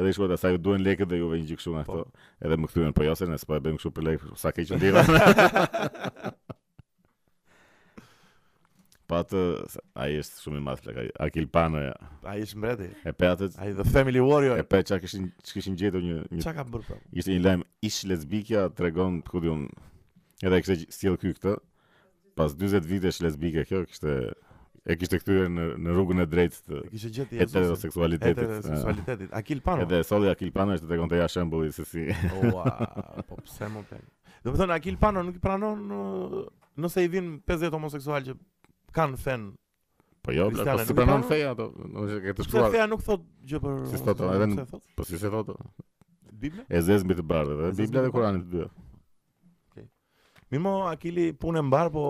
edhe 0.00 0.10
i 0.12 0.16
shkoda 0.18 0.38
sa 0.42 0.50
ju 0.54 0.58
duen 0.64 0.82
lekët 0.86 1.10
dhe 1.10 1.22
juve 1.22 1.38
një 1.38 1.52
gjikë 1.52 1.64
shumë 1.68 1.86
po. 1.86 2.02
ato. 2.02 2.28
Edhe 2.42 2.58
më 2.64 2.72
këtujen 2.72 2.98
po 2.98 3.06
jose 3.06 3.30
në 3.30 3.38
se 3.38 3.46
e 3.54 3.62
bëjmë 3.68 3.78
kështu 3.84 3.94
për 3.98 4.08
lekë, 4.10 4.34
sa 4.42 4.50
ke 4.56 4.66
që 4.66 4.80
ndira. 4.80 5.06
Po 9.10 9.16
atë, 9.18 9.38
a 9.98 10.04
i 10.06 10.18
është 10.20 10.42
shumë 10.44 10.60
i 10.60 10.60
madhë 10.66 10.80
flekaj, 10.84 11.04
Akil 11.24 11.46
Panoja. 11.50 11.94
A 12.30 12.36
i 12.38 12.44
është 12.44 12.58
mbreti. 12.60 12.90
E 13.06 13.12
pe 13.18 13.26
atët 13.30 13.56
A 13.58 13.66
i 13.66 13.72
The 13.74 13.86
Family 13.90 14.22
Warrior. 14.22 14.54
Jo. 14.54 14.62
E 14.62 14.66
pe 14.70 14.78
që 14.86 14.98
që 15.06 15.08
kishin 15.56 15.74
gjetur 15.80 16.04
një... 16.04 16.18
një 16.30 16.44
që 16.44 16.52
ka 16.54 16.62
bërë 16.66 16.72
bërë 16.76 16.86
pra? 16.92 16.98
Ishte 17.18 17.32
një 17.34 17.40
lajmë, 17.46 17.66
ishë 17.88 18.10
lesbikja, 18.12 18.62
të 18.76 18.84
regon, 18.86 19.16
të 19.26 19.32
kudi 19.32 19.50
unë, 19.50 19.82
edhe 20.46 20.60
e 20.60 20.64
kështë 20.66 20.94
stjelë 20.98 21.20
kjo 21.24 21.32
këtë, 21.40 21.56
pas 22.38 22.54
20 22.60 22.86
vite 22.92 23.10
është 23.10 23.26
lesbike 23.26 23.64
kjo, 23.72 23.80
kështë 23.90 24.14
e 24.94 24.98
kishte 25.00 25.20
kthyer 25.24 25.50
në 25.56 25.66
në 25.88 25.96
rrugën 25.96 26.22
e 26.24 26.28
drejtë 26.36 26.62
të 26.68 27.32
heteroseksualitetit. 27.40 28.44
Heteroseksualitetit. 28.46 29.34
Akil 29.42 29.64
Pano. 29.66 29.88
Edhe 29.90 30.02
solli 30.06 30.30
Akil 30.30 30.54
Pano 30.54 30.78
është 30.78 30.92
tregonte 30.92 31.74
se 31.80 31.84
si. 31.96 32.06
po 33.26 33.42
pse 33.42 33.74
më 33.74 33.84
Do 34.44 34.52
të 34.52 34.56
thonë 34.62 34.78
Akil 34.78 34.96
Pano 34.96 35.20
nuk 35.26 35.36
i 35.36 35.40
pranon 35.44 35.80
uh, 35.92 36.44
nëse 36.80 37.02
i 37.04 37.08
vin 37.12 37.26
50 37.44 37.74
homoseksual 37.76 38.22
që 38.24 38.32
kanë 38.96 39.18
fen. 39.20 39.48
Po 40.20 40.34
jo, 40.36 40.50
po 40.52 40.66
si 40.84 40.96
pranon 40.98 41.22
po- 41.24 41.30
feja 41.32 41.54
ato, 41.54 41.70
do 41.78 42.04
të 42.10 42.18
ketë 42.26 42.44
shkruar. 42.44 42.66
Se 42.68 42.74
feja 42.76 42.88
nuk 42.90 43.02
thot 43.06 43.22
gjë 43.48 43.62
për 43.64 43.78
Si 43.94 44.02
thot, 44.04 44.22
edhe 44.34 44.68
po 44.98 45.06
si 45.08 45.20
se 45.22 45.30
thotë? 45.32 45.54
Bibla? 46.42 46.64
E 46.68 46.80
zez 46.84 47.04
mbi 47.06 47.16
të 47.16 47.24
bardhë, 47.30 47.56
dhe 47.60 47.70
Bibla 47.78 48.02
dhe 48.04 48.10
Kurani 48.12 48.42
të 48.44 48.52
dy. 48.52 48.66
Okej. 49.70 49.88
Akili 50.90 51.24
punë 51.40 51.62
mbar, 51.70 51.88
po 51.94 52.04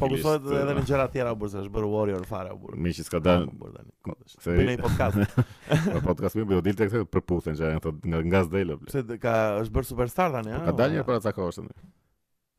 fokusohet 0.00 0.40
po, 0.46 0.48
po 0.48 0.56
edhe 0.56 0.78
në 0.80 0.86
gjëra 0.88 1.06
tjera, 1.12 1.34
por 1.36 1.50
është 1.52 1.74
bërë 1.76 1.92
warrior 1.92 2.24
fare, 2.32 2.56
por. 2.64 2.76
Mi 2.80 2.94
që 2.96 3.04
s'ka 3.10 3.20
dalë. 3.28 3.52
Po 3.60 3.70
tani. 3.76 4.34
Se 4.40 4.56
në 4.56 4.80
podcast. 4.80 5.38
Në 5.84 6.04
podcast 6.08 6.40
më 6.40 6.46
bëu 6.48 6.60
jo, 6.60 6.64
diltë 6.70 6.90
këtë 6.96 7.12
për 7.12 7.26
puthën, 7.28 7.60
që 7.60 7.68
janë 7.76 7.84
thot 7.84 8.02
nga 8.08 8.24
nga 8.30 8.44
zdelë. 8.48 8.80
Se 8.94 9.04
ka 9.20 9.36
është 9.60 9.76
bërë 9.76 9.92
superstar 9.94 10.32
tani, 10.38 10.56
ha. 10.56 10.64
Ka 10.70 10.76
dalë 10.80 11.04
për 11.10 11.20
ca 11.28 11.36
kohësh 11.40 11.60
tani 11.60 11.92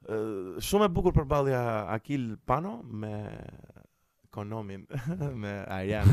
shumë 0.07 0.87
e 0.87 0.91
bukur 0.91 1.25
balja 1.29 1.61
Akil 1.93 2.35
Pano 2.45 2.81
me 2.83 3.13
Konomin 4.31 4.85
me 5.41 5.53
Arian. 5.67 6.07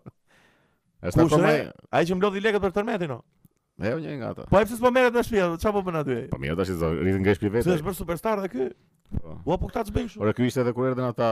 Është 1.09 1.39
ai? 1.41 1.57
Ai 1.97 2.05
që 2.05 2.17
mlodhi 2.19 2.43
lekët 2.43 2.61
për 2.67 2.75
tërmetin, 2.75 3.15
o? 3.15 3.17
No? 3.17 3.38
Ne 3.80 3.95
u 3.95 3.99
një 4.03 4.15
nga 4.19 4.30
ato. 4.34 4.43
Po 4.51 4.59
pse 4.67 4.75
s'po 4.75 4.89
merret 4.91 5.15
në 5.15 5.21
shtëpi 5.23 5.41
atë? 5.45 5.57
Çfarë 5.63 5.75
po 5.77 5.82
bën 5.88 5.97
aty? 6.01 6.15
Po 6.34 6.39
mirë 6.41 6.55
tash 6.59 6.71
i 6.73 6.77
zon, 6.82 6.97
rrit 6.99 7.15
ngjesh 7.23 7.39
privat. 7.39 7.63
Ti 7.63 7.77
je 7.77 7.86
bërë 7.86 7.95
superstar 8.01 8.41
aty. 8.43 8.65
Po. 9.15 9.36
Ua 9.47 9.55
po 9.61 9.69
këta 9.71 9.86
ç'bën 9.88 10.09
kështu? 10.09 10.19
Ora 10.25 10.34
ky 10.36 10.47
ishte 10.49 10.59
edhe 10.65 10.73
kur 10.75 10.89
erdhen 10.89 11.07
ata 11.07 11.30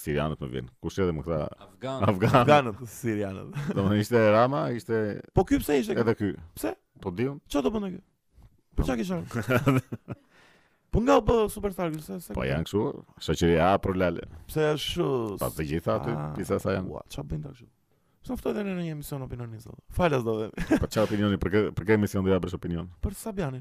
sirianët 0.00 0.40
më 0.42 0.48
vjen. 0.54 0.70
Kush 0.80 0.96
edhe 1.04 1.12
më 1.12 1.26
këta? 1.26 1.42
Afganët. 1.66 2.08
Afgan. 2.08 2.40
Afgan 2.40 2.72
ku 2.80 2.88
sirianët. 2.88 3.52
Domethënë 3.76 4.00
ishte 4.06 4.24
Rama, 4.32 4.62
ishte 4.80 5.02
Po 5.36 5.44
ky 5.50 5.60
pse 5.60 5.76
ishte? 5.82 5.98
Edhe 6.00 6.16
ky. 6.22 6.32
Pse? 6.56 6.72
Po 7.04 7.12
diun. 7.12 7.36
Ço 7.52 7.60
do 7.66 7.74
bën 7.76 7.90
aty? 7.92 8.00
Po 8.76 8.88
çka 8.88 8.96
kishon? 9.02 9.36
Po 10.96 11.04
nga 11.04 11.20
bë 11.20 11.36
superstar 11.52 11.92
gjithsesi. 11.92 12.32
Po 12.32 12.48
janë 12.48 12.64
kështu, 12.64 12.86
shoqëria 13.28 13.74
apo 13.76 13.92
lale. 13.92 14.24
Pse 14.48 14.70
është? 14.72 15.06
Pa 15.44 15.52
të 15.52 15.68
gjitha 15.74 16.00
aty, 16.00 16.16
disa 16.40 16.56
ah, 16.56 16.62
sa 16.64 16.78
janë. 16.78 16.88
Ua, 16.96 17.04
ç'a 17.12 17.24
bën 17.26 17.44
tash? 17.44 17.66
Pse 18.26 18.34
ofto 18.34 18.50
tani 18.50 18.72
në 18.74 18.82
një 18.88 18.92
emision 18.96 19.52
sot. 19.62 19.76
Falas 19.94 20.24
do 20.26 20.32
vetë. 20.40 20.62
Për 20.66 20.80
po, 20.82 20.86
çfarë 20.90 21.06
opinioni? 21.06 21.36
Për 21.38 21.52
kë 21.52 21.60
për 21.76 21.84
kë 21.86 21.92
emision 21.94 22.24
do 22.26 22.32
ja 22.32 22.40
për 22.42 22.56
opinion? 22.56 22.88
Për 23.04 23.14
Sabianin. 23.14 23.60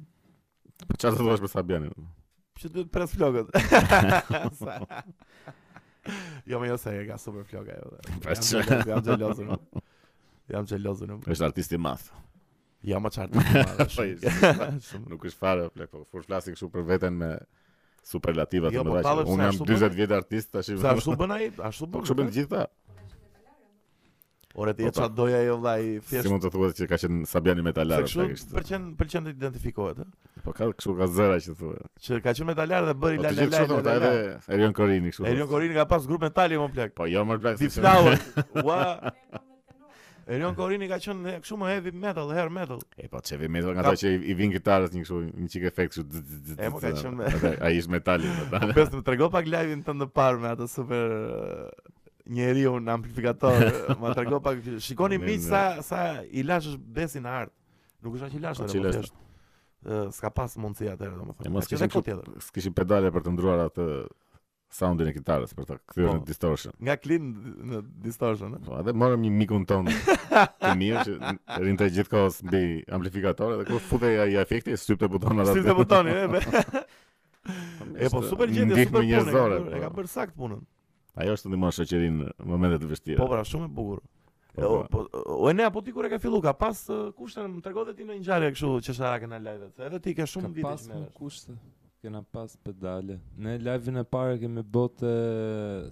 Për 0.81 0.87
po, 0.89 0.95
çfarë 1.03 1.17
do 1.19 1.19
të 1.19 1.25
vesh 1.35 1.43
për 1.43 1.51
Sabianin? 1.51 1.91
Që 2.57 2.71
duhet 2.73 2.87
për 2.95 3.03
as 3.05 3.11
flogët. 3.13 3.51
Jo 6.45 6.59
më 6.61 6.67
jose 6.69 6.91
ka 7.07 7.15
super 7.17 7.45
floga 7.49 7.75
edhe. 7.75 8.15
Për 8.23 8.25
po, 8.25 8.45
çfarë? 8.47 8.79
Jam 8.89 9.03
xhelozur. 9.05 9.51
Jam 10.53 10.67
xhelozur. 10.71 11.13
Është 11.35 11.47
artist 11.51 11.75
i 11.77 11.79
madh. 11.85 12.07
Jam 12.89 13.05
më 13.05 13.11
çart. 13.19 13.37
Nuk 15.13 15.29
është 15.29 15.41
fare 15.45 15.69
po 15.85 16.03
por 16.09 16.25
flasin 16.25 16.57
këtu 16.57 16.71
për 16.73 16.89
veten 16.89 17.21
me 17.21 17.35
Superlativa 18.05 18.69
të 18.69 18.75
jo, 18.77 18.81
mëdha. 18.85 19.13
unë 19.33 19.45
jam 19.47 19.55
20 19.65 19.95
vjetë 19.97 20.13
artist. 20.13 20.51
tash. 20.53 20.67
ashtu 20.75 20.87
ashtu 20.93 21.15
bën 21.17 21.31
ai? 21.33 21.45
ashtu 21.69 21.87
bëna 21.89 22.27
i, 22.29 22.35
ashtu 22.45 22.49
bëna 22.49 22.67
Ore 24.57 24.73
ti 24.75 24.83
e 24.85 24.91
çad 24.91 25.15
doj 25.17 25.33
ajo 25.35 25.55
vllai 25.59 25.79
thjesht. 25.99 26.23
Si 26.23 26.31
mund 26.31 26.43
të 26.45 26.49
thuhet 26.53 26.77
që 26.79 26.85
ka 26.87 26.97
qenë 27.01 27.25
Sabiani 27.27 27.63
Metalar 27.65 28.05
apo 28.05 28.07
kështu? 28.07 28.27
Kështu, 28.31 28.51
për 28.57 28.67
çen 28.69 28.83
për 28.99 29.09
të 29.11 29.21
identifikohet, 29.33 29.97
ë? 30.03 30.35
Po 30.45 30.53
ka 30.55 30.69
kështu 30.71 30.93
ka 30.99 31.07
zëra 31.11 31.39
që 31.43 31.55
thuaj. 31.59 31.79
Që 32.05 32.19
ka 32.23 32.33
qenë 32.37 32.47
Metalar 32.53 32.87
dhe 32.87 32.93
bëri 33.03 33.19
la 33.19 33.31
la 33.35 33.47
la. 33.47 33.47
Ti 33.57 33.67
thua 33.71 33.81
ta 33.87 33.95
edhe 33.99 34.11
Erion 34.55 34.75
Corini 34.77 35.11
kështu. 35.11 35.25
Erion 35.33 35.49
Corini 35.51 35.75
ka 35.75 35.85
pas 35.91 36.07
grup 36.11 36.23
Metali 36.23 36.59
më 36.61 36.69
plak. 36.77 36.93
Po 37.01 37.07
jo 37.11 37.25
më 37.33 37.37
plak. 37.43 37.59
Ti 37.59 37.69
Flower. 37.73 38.15
Ua. 38.61 38.79
Erion 40.31 40.55
Corini 40.57 40.87
ka 40.89 41.01
qenë 41.03 41.35
kështu 41.43 41.57
më 41.61 41.73
heavy 41.73 41.91
metal, 42.05 42.31
hair 42.37 42.49
metal. 42.59 42.79
E 42.95 43.09
po 43.11 43.19
çevi 43.27 43.51
metal 43.51 43.75
nga 43.75 43.83
ato 43.89 43.99
që 44.05 44.13
i 44.15 44.33
vin 44.39 44.55
gitarës 44.55 44.95
një 44.95 45.03
kështu 45.03 45.19
një 45.33 45.49
çik 45.53 45.67
efekt 45.73 45.97
kështu. 45.97 46.07
E 46.63 46.71
po 46.73 46.79
ka 46.81 46.95
qen. 47.03 47.27
Ai 47.59 47.75
është 47.83 47.93
Metali, 47.97 48.31
po 48.39 48.47
ta. 48.55 48.63
pse 48.71 48.87
më 48.95 49.03
trego 49.05 49.27
pak 49.35 49.51
live-in 49.53 49.83
tënd 49.85 50.05
të 50.05 50.09
parë 50.17 50.41
me 50.47 50.55
ato 50.55 50.65
super 50.71 51.13
njeri 52.25 52.65
unë 52.69 52.89
amplifikator, 52.95 53.69
ma 54.01 54.13
të 54.15 54.23
rego 54.25 54.39
pak, 54.43 54.61
shikoni 54.81 55.17
mi 55.21 55.37
sa, 55.41 55.81
sa 55.85 56.23
i 56.25 56.43
lash 56.45 56.71
është 56.73 56.91
besi 56.97 57.21
në 57.21 57.33
artë, 57.41 57.57
nuk 58.05 58.17
është 58.17 58.29
aqë 58.29 58.37
i 58.37 58.43
lash, 58.43 58.65
aqë 58.65 60.03
s'ka 60.17 60.31
pas 60.33 60.53
mundësia 60.57 60.95
të 60.97 61.05
erë, 61.11 61.33
e 61.45 61.51
mos 61.53 61.67
s'kishin 62.49 62.73
pedale 62.73 63.11
për 63.13 63.27
të 63.27 63.33
ndruar 63.35 63.67
atë 63.67 63.85
soundin 64.75 65.07
e 65.11 65.13
kitarës 65.13 65.53
për 65.55 65.67
të 65.69 65.75
kthyer 65.91 66.07
në 66.09 66.13
po. 66.19 66.23
distortion. 66.27 66.73
Nga 66.83 66.95
clean 67.03 67.27
në 67.69 67.79
distortion, 68.03 68.57
ëh. 68.57 68.63
Po, 68.65 68.73
edhe 68.81 68.95
morëm 68.97 69.21
një 69.23 69.29
mikun 69.37 69.67
ton 69.69 69.85
të 69.87 70.71
mirë 70.81 71.03
që 71.05 71.33
rinte 71.61 71.87
gjithkohës 71.95 72.41
mbi 72.49 72.63
amplifikator, 72.97 73.59
dhe 73.59 73.69
ku 73.69 73.79
futej 73.91 74.17
ai 74.25 74.33
efekti, 74.41 74.73
shtypte 74.81 75.07
butonin 75.13 75.45
atë. 75.45 75.53
Shtypte 75.53 75.77
butonin, 75.77 76.23
ëh. 76.25 76.73
E 78.01 78.09
po 78.09 78.23
super 78.25 78.49
gjendje, 78.49 78.87
super 78.89 79.05
punë. 79.05 79.59
E 79.69 79.79
ka 79.85 79.91
po. 79.93 79.99
bërë 80.01 80.09
sakt 80.11 80.33
punën. 80.35 80.63
Ajo 81.15 81.35
është 81.37 81.47
ndihmon 81.51 81.71
shoqërin 81.71 82.15
në 82.23 82.29
momente 82.49 82.79
të 82.81 82.89
vështira. 82.89 83.17
Po, 83.21 83.29
pra, 83.31 83.43
shumë 83.47 83.69
e 83.69 83.71
bukur. 83.75 84.01
Po, 84.51 84.61
jo, 84.63 84.69
pra. 84.77 84.89
po, 84.91 85.23
o, 85.45 85.51
ne 85.55 85.63
apo 85.69 85.81
ti 85.83 85.93
kur 85.95 86.07
e 86.07 86.09
ka 86.11 86.17
fillu, 86.19 86.41
ka 86.43 86.51
pas 86.59 86.75
kushtën? 86.89 87.13
kushte, 87.15 87.45
më 87.53 87.63
tregon 87.63 87.91
ti 87.95 88.03
në 88.03 88.17
një 88.17 88.23
ngjarje 88.23 88.49
kështu 88.55 88.71
që 88.89 88.95
sa 88.97 89.13
ka 89.23 89.29
në 89.31 89.39
live. 89.45 89.69
Edhe 89.87 89.99
ti 90.03 90.13
ke 90.17 90.27
shumë 90.27 90.51
vite 90.57 90.67
që 90.67 90.89
Ka 90.89 90.91
pas 91.07 91.13
kushte. 91.15 91.55
Kena 92.05 92.19
pas 92.35 92.51
pedale. 92.61 93.15
Ne 93.41 93.55
live-in 93.63 94.01
e 94.03 94.03
parë 94.05 94.35
kemi 94.43 94.61
botë 94.75 95.11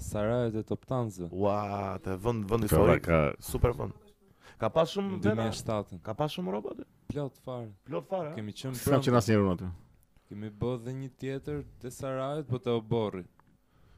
Sarajevo 0.05 0.59
e 0.61 0.67
Top 0.71 0.83
Tanzë. 0.89 1.29
Ua, 1.33 1.55
te 2.05 2.13
vend 2.25 2.43
vend 2.51 2.67
historik. 2.67 3.07
Ka... 3.07 3.21
Super 3.41 3.71
vend. 3.77 3.95
Ka 4.61 4.67
pas 4.75 4.91
shumë 4.93 5.15
vende. 5.21 5.31
Në 5.39 5.47
2007. 5.55 6.01
Ka 6.05 6.13
pas 6.19 6.35
shumë 6.35 6.51
rroba 6.53 6.75
aty. 6.75 6.85
Plot 7.09 7.39
fare. 7.47 7.71
Plot 7.89 8.11
fare. 8.11 8.35
Kemi 8.35 8.51
qenë 8.53 8.75
pranë. 8.75 8.99
Sa 8.99 8.99
që 9.07 9.15
asnjëherë 9.21 9.55
aty. 9.55 9.71
Kemi 10.29 10.51
bë 10.59 10.75
dhe 10.85 10.95
një 10.99 11.09
tjetër 11.19 11.63
te 11.81 11.89
Sarajevo, 11.91 12.45
po 12.51 12.61
te 12.67 12.75
Oborri. 12.77 13.25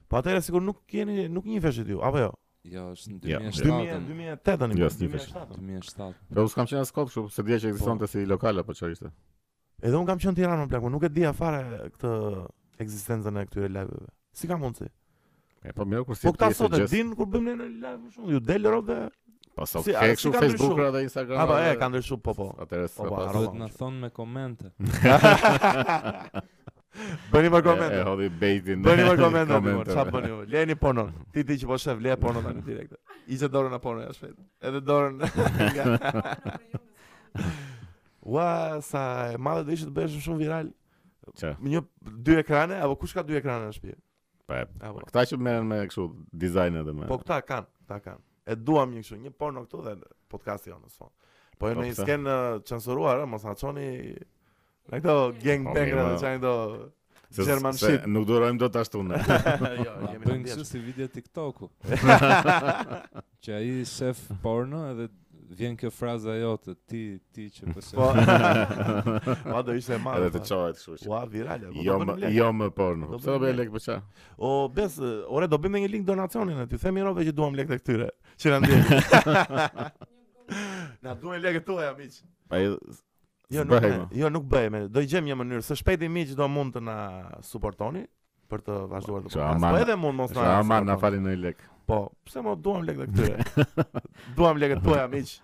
Po 0.09 0.19
atëherë 0.19 0.41
sikur 0.45 0.61
nuk 0.63 0.83
keni 0.91 1.25
nuk 1.33 1.47
një 1.49 1.61
veshë 1.63 1.85
diu, 1.87 2.01
apo 2.05 2.19
jo? 2.21 2.27
Jo, 2.65 2.83
është 2.93 3.11
në 3.15 3.19
2007. 3.23 3.69
2008 4.41 4.57
tani. 4.61 4.77
Jo, 4.81 4.87
është 4.91 5.07
në 5.07 5.79
2007. 5.81 6.19
Po 6.33 6.45
uskam 6.47 6.69
qenë 6.69 6.83
në 6.83 6.89
Skop, 6.89 7.09
kështu 7.11 7.23
se 7.33 7.45
dia 7.45 7.59
që 7.61 7.71
ekzistonte 7.71 8.09
si 8.11 8.23
lokal 8.29 8.61
apo 8.61 8.75
çfarë 8.77 8.95
ishte. 8.97 9.11
Edhe 9.85 9.97
un 9.99 10.05
kam 10.09 10.21
qenë 10.21 10.35
në 10.35 10.39
Tiranë 10.41 10.65
në 10.65 10.71
plaku, 10.73 10.91
nuk 10.93 11.07
e 11.07 11.11
di 11.13 11.25
afare 11.29 11.89
këtë 11.95 12.13
ekzistencën 12.85 13.41
e 13.41 13.45
këtyre 13.49 13.69
liveve. 13.73 14.09
Si 14.37 14.49
ka 14.49 14.57
mundsi? 14.61 14.89
E 15.65 15.73
po 15.73 15.85
më 15.89 16.03
kur 16.05 16.17
si. 16.19 16.27
Po 16.29 16.35
ta 16.37 16.51
sot 16.53 16.77
e 16.77 16.85
din 16.91 17.13
kur 17.17 17.29
bëmë 17.33 17.51
ne 17.51 17.57
në 17.63 17.69
live 17.75 17.99
për 18.05 18.15
shkak 18.15 18.33
ju 18.35 18.43
del 18.49 18.69
rrobe. 18.71 18.99
Po 19.57 19.69
sa 19.69 19.81
ke 19.85 20.09
kështu 20.13 20.35
Facebook 20.37 20.81
dhe 20.93 21.05
Instagram. 21.09 21.45
Apo 21.45 21.57
e 21.65 21.73
ka 21.81 21.89
ndryshuar 21.89 22.21
po 22.25 22.33
po. 22.37 22.49
Atëherë 22.65 22.93
po. 22.93 23.09
Po, 23.09 23.23
po 23.37 23.55
na 23.61 23.69
thon 23.79 24.01
me 24.05 24.09
komente. 24.13 24.73
Bëni 27.31 27.49
më 27.51 27.59
koment. 27.65 27.93
E 27.97 28.03
hodhi 28.07 28.29
baitin. 28.41 28.83
Bëni 28.85 29.05
më 29.09 29.15
koment 29.21 29.51
atë. 29.57 29.73
Çfarë 29.91 30.11
bëni? 30.15 30.31
Leni 30.51 30.75
po 30.79 30.91
non. 30.95 31.09
Ti 31.35 31.43
që 31.49 31.69
po 31.69 31.77
shef, 31.81 32.01
le 32.03 32.15
po 32.21 32.31
non 32.35 32.61
direkt. 32.65 32.95
Ishte 33.25 33.49
dorën 33.51 33.73
apo 33.77 33.95
non 33.97 34.05
jashtë. 34.07 34.31
Edhe 34.69 34.81
dorën. 34.85 35.23
Ua, 38.25 38.47
sa 38.85 39.01
e 39.35 39.41
madhe 39.41 39.65
do 39.67 39.73
ishte 39.75 39.89
të 39.89 39.95
bëhesh 39.99 40.21
shumë 40.23 40.41
viral. 40.43 40.71
Çe. 41.39 41.53
Me 41.59 41.73
një 41.75 41.83
dy 42.25 42.39
ekrane 42.43 42.79
apo 42.85 42.95
kush 43.03 43.15
ka 43.17 43.23
dy 43.25 43.37
ekrane 43.41 43.67
në 43.69 43.75
shtëpi? 43.79 43.99
Po. 44.45 44.61
Këta 45.09 45.25
që 45.31 45.39
merren 45.41 45.67
me 45.71 45.81
kështu 45.89 46.07
dizajn 46.45 46.79
edhe 46.83 46.93
më. 46.95 47.09
Po 47.09 47.17
këta 47.21 47.39
kanë, 47.45 47.69
këta 47.83 47.99
kanë. 48.07 48.23
E 48.45 48.55
duam 48.61 48.91
një 48.93 49.01
kështu, 49.03 49.19
një 49.25 49.31
porno 49.41 49.65
këtu 49.65 49.81
dhe 49.87 49.95
podcasti 50.29 50.71
jonë, 50.71 50.89
s'fon. 50.93 51.09
Po 51.57 51.69
e 51.71 51.73
po, 51.73 51.79
në 51.81 51.87
një 51.89 51.95
skenë 51.97 52.35
censuruar, 52.69 53.23
mos 53.29 53.45
në 53.47 53.55
qoni 53.61 53.87
Në 54.91 54.99
këto 55.01 55.13
gang 55.41 55.67
pengra 55.75 56.03
të 56.11 56.19
qajnë 56.23 56.41
do 56.43 56.53
German 57.45 57.77
shit. 57.79 58.03
Nuk 58.15 58.27
durojmë 58.29 58.61
do 58.61 58.67
të 58.71 58.81
ashtu 58.83 59.01
në. 59.07 59.17
Jo, 59.25 59.77
jo, 59.81 59.93
jemi 60.13 60.41
në 60.55 60.65
si 60.69 60.81
video 60.83 61.07
TikToku. 61.11 61.71
që 63.43 63.55
aji 63.59 63.79
shef 63.89 64.19
porno 64.43 64.83
edhe 64.91 65.07
vjen 65.57 65.73
kjo 65.79 65.89
fraza 65.93 66.33
jote, 66.37 66.73
ti, 66.89 67.01
ti 67.33 67.47
që 67.55 67.73
përse 67.75 67.95
Po, 67.97 68.07
po. 68.13 68.13
ma 69.51 69.59
do 69.67 69.73
ishte 69.77 69.97
e 69.97 69.99
marrë. 70.03 70.29
Edhe 70.29 70.41
të 70.43 70.45
qajtë 70.53 70.83
shu 70.83 70.97
që. 71.01 71.09
Ua, 71.11 71.21
virale. 71.33 71.71
Po 71.75 71.85
jo, 71.87 71.97
jo 72.37 72.51
më 72.59 72.69
porno. 72.77 73.11
Pse 73.15 73.31
do 73.33 73.39
bëjë 73.43 73.57
lek 73.61 73.73
për 73.73 73.77
po 73.79 73.83
qa? 73.87 74.27
O, 74.49 74.53
bes, 74.77 74.97
ore, 75.39 75.49
do 75.51 75.59
bëjmë 75.65 75.81
një 75.87 75.91
link 75.95 76.07
donacionin 76.11 76.61
e 76.61 76.67
Themi 76.75 77.03
rove 77.07 77.25
që 77.29 77.33
duham 77.41 77.57
lek 77.59 77.73
të 77.73 77.81
këtyre. 77.81 78.11
Që 78.37 78.53
në 78.53 78.61
ndjeqë. 78.61 79.59
Na 81.09 81.17
duhe 81.21 81.39
lek 81.41 81.61
të 81.63 81.69
tuaj, 81.71 81.89
amiqë. 81.91 82.25
Pa 82.53 82.61
Jo, 83.49 83.59
jo, 83.61 83.67
nuk 83.67 83.75
bëhem. 83.81 84.05
Jo, 84.15 84.29
nuk 84.33 84.45
bëhem. 84.49 84.73
Do 84.91 85.01
i 85.05 85.09
gjejmë 85.09 85.29
një 85.29 85.35
mënyrë 85.39 85.65
se 85.67 85.75
shpejti 85.77 86.09
mi 86.09 86.23
që 86.29 86.37
do 86.39 86.47
mund 86.49 86.75
të 86.75 86.81
na 86.87 86.95
suportoni 87.45 88.05
për 88.51 88.63
të 88.65 88.77
vazhduar 88.93 89.25
të 89.25 89.33
bëjmë. 89.37 89.69
Po 89.71 89.81
edhe 89.83 89.97
mund 90.01 90.19
mos 90.23 90.33
na. 90.35 90.45
Ja, 90.49 90.61
ma 90.65 90.79
na 90.85 90.95
falin 91.01 91.25
në 91.27 91.35
lek. 91.41 91.61
Po, 91.85 91.99
pse 92.25 92.41
mo 92.45 92.55
duam 92.57 92.85
lek 92.87 93.03
të 93.03 93.11
këtyre? 93.11 93.83
duam 94.39 94.61
lekët 94.61 94.81
tuaja, 94.87 95.05
miq. 95.11 95.35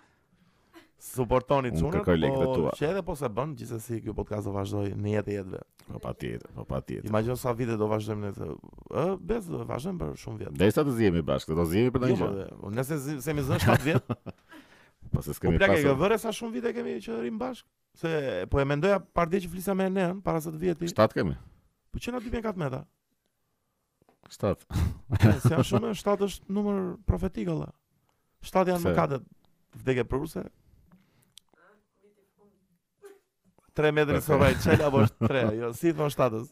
Suportoni 1.01 1.71
çunë. 1.75 2.01
Po, 2.01 2.71
që 2.77 2.87
edhe 2.91 3.03
po 3.05 3.15
se 3.17 3.29
bën, 3.37 3.53
gjithsesi 3.57 3.99
ky 4.05 4.13
podcast 4.17 4.49
do 4.49 4.55
vazhdoj 4.55 4.87
në 5.01 5.13
jetë 5.15 5.35
jetëve. 5.37 5.61
Po 5.91 6.01
patjetër, 6.01 6.51
po 6.57 6.65
patjetër. 6.69 7.09
Imagjino 7.09 7.37
sa 7.41 7.53
vite 7.57 7.77
do 7.77 7.87
vazhdojmë 7.91 8.25
ne 8.25 8.31
të. 8.37 8.49
Ë, 8.97 9.03
bez 9.33 9.49
do 9.49 9.61
vazhdojmë 9.69 10.01
për 10.01 10.15
shumë 10.23 10.41
vjet. 10.43 10.55
Dhe 10.61 10.71
sa 10.73 10.85
të 10.87 10.95
zihemi 10.99 11.23
bashkë, 11.29 11.57
do 11.57 11.65
zihemi 11.73 11.93
për 11.95 12.05
ndonjë 12.05 12.17
jo, 12.21 12.31
gjë. 12.37 12.47
Jo, 12.53 12.73
nëse 12.79 12.99
se 13.27 13.37
mi 13.37 13.45
zënë 13.49 13.61
7 13.65 13.85
vjet. 13.89 14.17
Po 15.11 15.25
se 15.25 15.33
skemi 15.37 15.57
pas. 15.57 15.73
Po 15.73 15.73
plakë, 15.73 15.97
vëre 16.05 16.19
sa 16.25 16.33
shumë 16.37 16.59
vite 16.59 16.75
kemi 16.77 16.99
që 17.01 17.17
rrim 17.21 17.41
bashkë? 17.41 17.65
se 17.95 18.47
po 18.49 18.59
e 18.59 18.65
mendoja 18.65 18.99
pardje 19.13 19.41
që 19.45 19.51
flisa 19.51 19.73
me 19.75 19.85
Elen 19.89 20.21
para 20.23 20.41
se 20.41 20.51
të 20.51 20.61
vihet 20.61 20.79
ti. 20.79 20.89
Shtat 20.91 21.13
kemi. 21.15 21.35
Po 21.91 21.99
që 21.99 22.13
na 22.15 22.21
2.4 22.23 22.55
meta. 22.61 22.83
Se 24.31 24.47
janë 25.51 25.65
shumë 25.67 25.91
shtat 25.99 26.21
është 26.27 26.55
numër 26.57 26.81
profetik 27.09 27.49
olla. 27.51 27.67
Shtat 28.47 28.71
janë 28.71 28.85
mëkatet. 28.87 29.25
Vdek 29.81 30.03
e 30.03 30.07
përse? 30.11 30.45
3 33.79 33.93
metri 33.95 34.19
së 34.19 34.35
vaj 34.35 34.55
qëllë, 34.59 34.83
apo 34.83 35.03
është 35.05 35.29
3, 35.31 35.41
jo, 35.55 35.69
si 35.79 35.93
thonë 35.95 36.11
shtatës, 36.11 36.49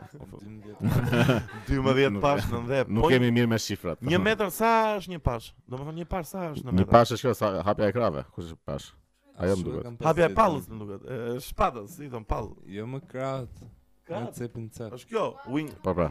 12 1.67 2.21
pas 2.21 2.49
në 2.53 2.61
dhe 2.69 2.83
nuk 2.93 3.03
po, 3.07 3.11
kemi 3.13 3.31
mirë 3.33 3.49
me 3.55 3.59
shifrat 3.61 4.01
1 4.05 4.23
metër 4.25 4.53
sa 4.53 4.73
është 4.99 5.15
një 5.17 5.21
pas 5.29 5.49
domethënë 5.67 6.03
një 6.03 6.09
pas 6.13 6.29
sa 6.35 6.45
është 6.53 6.67
në 6.67 6.75
metër 6.75 6.85
një 6.85 6.89
pas 6.93 7.15
është 7.17 7.25
kjo 7.27 7.35
sa 7.41 7.51
hapja 7.67 7.89
e 7.91 7.97
krave 7.97 8.25
kush 8.37 8.53
është 8.53 8.61
pas 8.71 8.91
ajo 9.39 9.57
më 9.57 9.67
duket 9.71 10.07
hapja 10.11 10.29
e 10.31 10.37
pallës 10.41 10.71
më 10.71 10.81
duket 10.85 11.11
shpatës 11.49 11.99
i 12.07 12.11
thon 12.13 12.29
pall 12.35 12.53
jo 12.77 12.87
më 12.95 13.03
krat 13.11 13.65
krat 14.09 14.39
se 14.39 14.51
punë 14.53 14.89
është 15.01 15.13
kjo 15.17 15.27
wing 15.57 15.73
po 15.87 15.97
po 16.03 16.11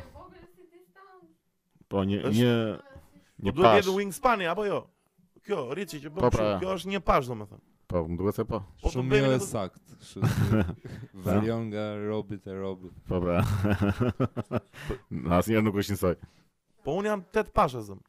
po 1.93 2.05
një 2.09 2.23
një 2.41 2.53
një 2.57 3.53
pas 3.53 3.55
do 3.55 3.69
të 3.69 3.77
jetë 3.81 3.97
wing 4.01 4.15
spani 4.19 4.49
apo 4.49 4.65
jo 4.65 4.81
kjo 5.47 5.67
rici 5.77 6.01
që 6.03 6.09
bën 6.11 6.23
po, 6.25 6.29
pra, 6.33 6.55
kjo 6.59 6.73
është 6.81 6.95
një 6.97 7.05
pas 7.07 7.29
domethënë 7.29 7.65
Po, 7.87 8.01
më 8.03 8.17
duhet 8.19 8.35
se 8.35 8.43
po. 8.43 8.57
po, 8.59 8.83
po 8.83 8.91
Shumë 8.91 9.11
mirë 9.13 9.35
e 9.37 9.43
sakt. 9.45 9.93
Varion 11.25 11.69
nga 11.71 11.83
robit 12.03 12.43
e 12.51 12.55
robit. 12.59 12.91
Po, 13.07 13.21
pra. 13.23 13.39
Asë 15.37 15.53
njerë 15.53 15.63
nuk 15.69 15.79
është 15.79 15.93
njësoj. 15.95 16.17
Po, 16.83 16.97
unë 16.99 17.11
jam 17.13 17.23
tëtë 17.37 17.53
pashë, 17.55 17.85
zëmë. 17.87 18.05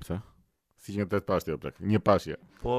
Pse? 0.00 0.16
Si 0.80 0.94
që 0.96 1.02
një 1.04 1.08
tëtë 1.12 1.28
pashë, 1.28 1.52
jo, 1.52 1.58
plek. 1.60 1.82
Një 1.92 2.00
pashë, 2.08 2.32
ja. 2.32 2.38
Jo. 2.40 2.52
Po, 2.62 2.76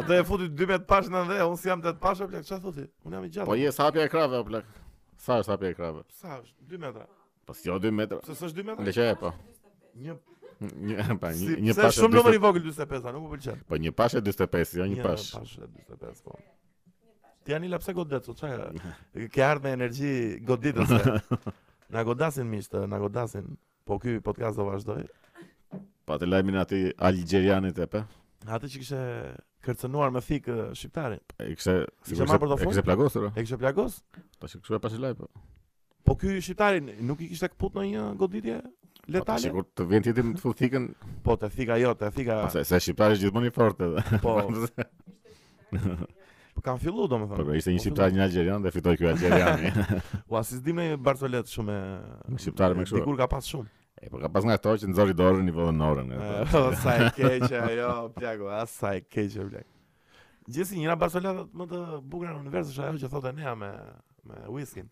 atë 0.00 0.18
e 0.18 0.26
futit 0.26 0.56
2 0.58 0.70
metë 0.74 0.88
pashë 0.90 1.14
në 1.14 1.22
ndhe, 1.30 1.38
unë 1.52 1.62
si 1.62 1.70
jam 1.70 1.84
tëtë 1.86 2.02
pashë, 2.02 2.28
plek. 2.32 2.48
Qa 2.50 2.58
thuti? 2.66 2.88
Unë 3.06 3.20
jam 3.20 3.28
i 3.30 3.34
gjatë. 3.36 3.50
Po, 3.52 3.58
je, 3.62 3.70
sa 3.78 3.86
apja 3.92 4.08
e 4.08 4.12
krave, 4.16 4.42
plek. 4.50 4.78
Sa 5.26 5.38
është 5.44 5.54
apja 5.54 5.70
e 5.74 5.78
krave? 5.78 6.02
Sa 6.24 6.40
është? 6.42 6.56
dy 6.66 6.82
metra. 6.82 7.06
Po, 7.46 7.54
si 7.54 7.70
jo 7.70 7.78
dy 7.78 7.94
metra. 7.94 8.18
Pse, 8.26 8.52
metra? 8.74 9.12
po. 9.22 9.30
Një 9.96 10.18
Pa, 11.20 11.30
një, 11.36 11.56
një 11.60 11.74
pashë 11.76 11.92
Se 11.92 12.02
shumë 12.02 12.16
numër 12.18 12.36
i 12.36 12.40
vogël 12.40 12.62
45, 12.64 13.02
pa, 13.04 13.12
nuk 13.14 13.24
më 13.26 13.32
pëlqen. 13.34 13.62
Po 13.70 13.78
një 13.80 13.92
pashë 13.98 14.22
45, 14.24 14.76
jo 14.80 14.86
një 14.92 14.96
pashë. 15.04 15.26
Një, 15.26 15.40
pashë 15.40 15.72
45, 15.90 16.22
po. 16.24 16.38
Ti 17.46 17.56
ani 17.56 17.70
lapse 17.70 17.94
godet, 17.94 18.26
çu 18.26 18.34
çaj. 18.40 18.60
Ke 19.34 19.44
ardhur 19.46 19.66
me 19.66 19.74
energji 19.76 20.12
goditëse. 20.48 21.16
Na 21.94 22.02
godasin 22.06 22.48
miq, 22.50 22.66
na 22.90 22.98
godasin. 22.98 23.52
Po 23.86 24.00
ky 24.02 24.16
podcast 24.18 24.58
do 24.58 24.64
vazhdoj. 24.66 25.04
Pa 25.70 26.16
po, 26.16 26.16
të 26.18 26.26
lajmin 26.26 26.56
aty 26.58 26.80
algjerianit 27.08 27.78
e 27.78 27.86
pa. 27.92 28.00
Atë 28.46 28.72
që 28.72 28.80
kishte 28.82 29.02
kërcënuar 29.66 30.10
me 30.14 30.22
fik 30.24 30.48
shqiptarin. 30.80 31.22
Ai 31.38 31.52
kishte 31.54 31.76
sigurisht. 32.08 32.34
Ai 32.34 32.40
kishte 32.40 32.72
kishe 32.72 32.84
plagosur. 32.88 33.28
Ai 33.36 33.44
kishte 33.46 33.60
plagos? 33.62 34.00
Tash 34.40 34.56
po, 34.58 34.64
kishte 34.64 34.82
pasur 34.82 35.04
live. 35.04 35.22
Po. 35.28 35.46
po 36.10 36.18
ky 36.18 36.40
shqiptarin 36.40 36.90
nuk 37.06 37.22
i 37.22 37.30
kishte 37.30 37.52
kaput 37.54 37.78
në 37.78 37.86
një 37.92 38.08
goditje? 38.24 38.58
Po, 39.06 39.12
letale. 39.14 39.38
sigurt 39.38 39.68
të 39.78 39.84
vjen 39.86 40.02
ti 40.02 40.12
të 40.16 40.22
fut 40.42 40.62
Po 41.24 41.36
të 41.38 41.50
thika 41.54 41.76
jo, 41.78 41.92
të 41.94 42.08
thika. 42.14 42.38
Pastaj 42.46 42.64
se 42.66 42.78
shqiptar 42.82 43.12
është 43.14 43.26
gjithmonë 43.28 43.50
i 43.52 43.52
fortë 43.54 43.86
edhe. 43.86 44.18
Po. 44.18 44.32
po 46.56 46.64
kam 46.66 46.80
fillu, 46.82 47.06
do 47.06 47.14
thëmë. 47.20 47.28
Po, 47.38 47.46
ishte 47.54 47.70
po, 47.70 47.76
një 47.76 47.84
shqiptar 47.84 48.14
një 48.16 48.24
Algerian 48.26 48.64
dhe 48.66 48.72
fitoj 48.74 48.96
ky 48.98 49.06
Algeriani. 49.12 49.70
Po, 50.28 50.40
asis 50.42 50.58
di 50.64 50.74
me 50.74 50.88
barsolet 50.98 51.46
shumë 51.52 51.76
e... 51.78 51.86
Shqiptar 52.48 52.74
me 52.74 52.82
kështu. 52.86 52.98
Dikur 53.02 53.20
ka 53.22 53.28
pas 53.30 53.50
shumë. 53.54 53.70
E, 54.02 54.10
po 54.12 54.18
ka 54.24 54.28
pas 54.32 54.42
nga 54.44 54.58
këto 54.58 54.74
që 54.82 54.90
nëzori 54.90 55.14
dorën 55.22 55.46
një 55.48 55.54
vodën 55.60 55.86
orën. 55.92 56.10
Po, 56.50 56.66
eh, 56.66 56.82
sa 56.82 56.98
e 56.98 57.06
keqe, 57.16 57.60
jo, 57.78 57.94
pjako, 58.18 58.50
as 58.58 58.74
sa 58.76 58.90
e 58.98 59.06
keqe, 59.06 59.28
pjako. 59.38 60.22
Gjithë 60.52 60.68
si 60.72 60.82
njëra 60.82 60.98
Bartolet 61.00 61.38
më 61.58 61.66
të 61.70 61.80
bugra 62.12 62.34
në 62.36 62.42
univers 62.42 62.68
është 62.74 62.84
ajo 62.90 63.00
që 63.04 63.10
thote 63.14 63.30
nea 63.38 63.54
me, 63.56 63.70
me 64.28 64.44
whisky. 64.52 64.82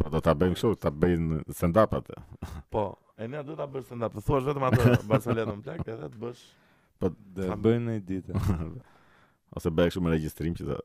Po 0.00 0.08
do 0.12 0.20
ta 0.24 0.32
bëjmë 0.38 0.56
kështu, 0.56 0.72
ta 0.80 0.90
bëjmë 0.94 1.40
stand 1.52 1.76
up 1.80 1.92
atë. 1.98 2.16
Po, 2.72 2.84
e 3.20 3.28
ne 3.28 3.42
do 3.44 3.56
ta 3.58 3.66
bësh 3.70 3.90
stand 3.90 4.06
up. 4.06 4.16
Thuash 4.24 4.46
vetëm 4.48 4.64
atë 4.70 4.92
Barceloneton 5.10 5.60
plak 5.66 5.82
edhe 5.92 6.08
të 6.14 6.20
bësh. 6.22 6.44
Po 7.00 7.10
të 7.12 7.56
bëjmë 7.66 7.98
një 7.98 8.04
ditë. 8.08 8.40
Ose 9.58 9.72
bëj 9.76 9.90
kështu 9.92 10.02
me 10.06 10.14
regjistrim 10.14 10.56
që 10.56 10.68
ta 10.72 10.78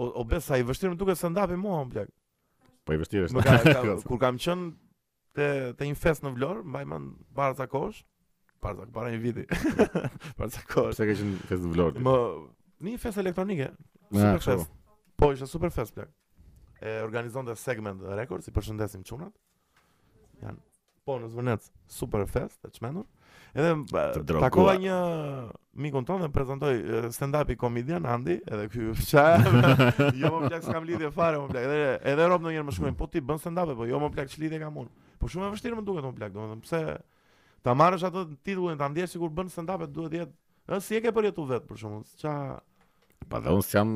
O 0.00 0.06
o 0.22 0.22
bëj 0.24 0.42
sa 0.46 0.56
i 0.56 0.62
vështirë 0.64 0.94
më 0.94 1.00
duket 1.00 1.18
stand 1.20 1.40
up 1.42 1.50
i 1.52 1.58
mua 1.60 1.80
më 1.82 1.90
plak. 1.96 2.12
Po 2.86 2.94
i 2.94 3.00
vështirë 3.00 3.28
është. 3.28 3.96
Kur 4.06 4.22
kam 4.22 4.38
qenë 4.40 4.70
te 5.36 5.48
te 5.80 5.88
një 5.90 5.98
fest 5.98 6.24
në 6.26 6.32
Vlorë, 6.38 6.62
mbaj 6.70 6.86
mend 6.90 7.10
para 7.36 7.56
ta 7.58 7.66
kosh. 7.70 8.04
Para 8.64 8.80
ta 8.80 8.88
para 8.94 9.10
një 9.14 9.20
viti. 9.24 9.44
Para 9.50 10.48
ta 10.52 10.62
kosh. 10.70 10.94
Sa 11.00 11.04
ka 11.08 11.18
qenë 11.18 11.42
fest 11.50 11.66
në 11.66 11.74
Vlorë. 11.74 12.06
Më 12.06 12.16
një 12.86 12.96
fest 13.02 13.20
elektronike. 13.20 13.72
Ah, 14.14 14.38
super 14.38 14.42
fest. 14.46 14.72
Po, 15.20 15.30
është 15.34 15.46
po, 15.48 15.52
super 15.58 15.74
fest 15.74 15.96
plak 15.98 16.14
e 16.82 17.02
organizon 17.02 17.44
dhe 17.46 17.54
segment 17.60 18.00
rekord, 18.16 18.42
si 18.44 18.52
përshëndesim 18.56 19.02
qunat. 19.06 19.32
Jan, 20.40 20.56
po, 21.04 21.18
në 21.20 21.58
super 21.92 22.22
fest, 22.30 22.56
të 22.64 22.72
qmenur. 22.78 23.04
Edhe 23.50 23.74
takova 24.38 24.76
një 24.80 24.94
mikun 25.82 26.06
tonë 26.06 26.22
dhe 26.24 26.30
më 26.30 26.34
prezentoj 26.34 26.74
stand-up 27.14 27.50
i 27.50 27.58
komedian, 27.58 28.06
Andi, 28.08 28.38
edhe 28.46 28.68
kjo 28.70 28.94
përqa, 28.96 29.24
jo 30.22 30.30
më 30.44 30.48
plak 30.52 30.64
s'kam 30.68 30.86
lidhje 30.86 31.10
fare, 31.14 31.40
më 31.42 31.50
plak, 31.50 31.66
edhe, 31.66 31.96
edhe 32.14 32.28
ropë 32.30 32.46
në 32.48 32.54
njërë 32.54 32.68
më 32.70 32.76
shkujnë, 32.78 32.98
po 33.00 33.10
ti 33.10 33.22
bën 33.26 33.42
stand-up 33.42 33.74
e, 33.74 33.76
po 33.80 33.88
jo 33.90 34.00
më 34.00 34.12
plak 34.14 34.30
që 34.32 34.52
kam 34.62 34.80
unë. 34.84 34.94
Po 35.20 35.28
shumë 35.28 35.48
e 35.50 35.54
vështirë 35.56 35.80
më 35.82 35.86
duke 35.90 36.00
të 36.06 36.12
më 36.12 36.16
plak, 36.22 36.34
domethënë 36.36 36.68
pse 36.68 36.82
të 37.60 37.68
ta 37.68 37.74
marrësh 37.76 38.06
ato 38.08 38.22
të 38.24 38.38
titullin, 38.46 38.76
ta 38.80 38.86
ndjesh 38.88 39.18
që 39.18 39.28
bën 39.36 39.50
stand-up 39.52 39.82
e 39.84 39.90
duhet 39.98 40.14
jetë, 40.22 40.80
si 40.80 40.96
e 40.96 41.02
ke 41.04 41.10
për 41.12 41.28
jetu 41.28 41.44
vetë, 41.50 41.66
për 41.68 41.82
shumë, 41.84 42.00
që... 42.22 42.36
Pa 43.30 43.38
dhe 43.44 43.52
unë 43.52 43.66
s'jam, 43.66 43.90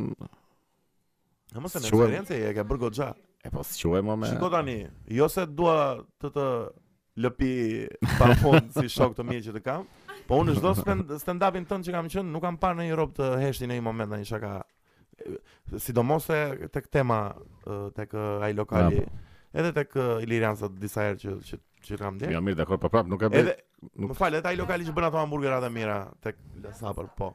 Në 1.55 1.63
mos 1.63 1.77
e 1.79 1.83
në 1.83 1.87
eksperiencë 1.89 2.39
e 2.49 2.53
ke 2.57 2.65
bërë 2.67 2.83
goxha. 2.89 3.09
E 3.47 3.51
po 3.53 3.63
si 3.67 3.83
quaj 3.87 4.01
më 4.05 4.15
me. 4.21 4.29
Shiko 4.33 4.49
tani, 4.51 4.75
jo 5.19 5.27
se 5.31 5.45
dua 5.47 5.75
të 6.23 6.31
të 6.35 6.47
lëpi 7.25 7.51
pa 8.19 8.33
fund 8.41 8.73
si 8.75 8.89
shok 8.91 9.15
të 9.21 9.27
mirë 9.29 9.45
që 9.49 9.53
të 9.59 9.63
kam, 9.67 9.85
po 10.27 10.39
unë 10.43 10.57
çdo 10.57 10.73
stand, 10.79 11.13
stand 11.23 11.45
upin 11.49 11.67
tënë 11.71 11.87
që 11.89 11.93
kam 11.95 12.09
qënë, 12.11 12.31
nuk 12.35 12.43
kam 12.43 12.57
parë 12.63 12.79
në 12.81 12.87
një 12.89 12.97
rrobë 12.99 13.19
të 13.21 13.29
heshtin 13.45 13.71
në 13.71 13.77
një 13.79 13.85
moment 13.87 14.11
tani 14.15 14.27
shaka. 14.29 14.55
Sidomos 15.79 16.27
te 16.27 16.41
tek 16.75 16.89
tema 16.93 17.21
tek 17.99 18.17
ai 18.17 18.51
lokali. 18.59 19.05
Po. 19.05 19.21
edhe 19.55 19.71
tek 19.77 19.93
Ilirian 20.25 20.57
disa 20.83 21.05
herë 21.07 21.19
që 21.23 21.33
që 21.51 21.57
që 21.85 21.99
kam 22.01 22.17
ndjen. 22.17 22.33
Ja 22.33 22.41
jo, 22.41 22.41
mirë, 22.43 22.57
dakor, 22.63 22.81
po 22.83 22.89
prap 22.91 23.07
nuk 23.07 23.23
e 23.23 23.29
bëj. 23.31 23.39
Edhe 23.45 23.53
nuk... 23.93 24.09
më 24.09 24.17
fal, 24.19 24.35
edhe 24.35 24.49
ai 24.51 24.57
lokali 24.59 24.89
që 24.89 24.95
bën 24.97 25.07
ato 25.11 25.21
hamburgerat 25.21 25.69
e 25.69 25.71
mira 25.71 26.01
tek 26.25 26.41
Lasapër, 26.65 27.11
po. 27.19 27.29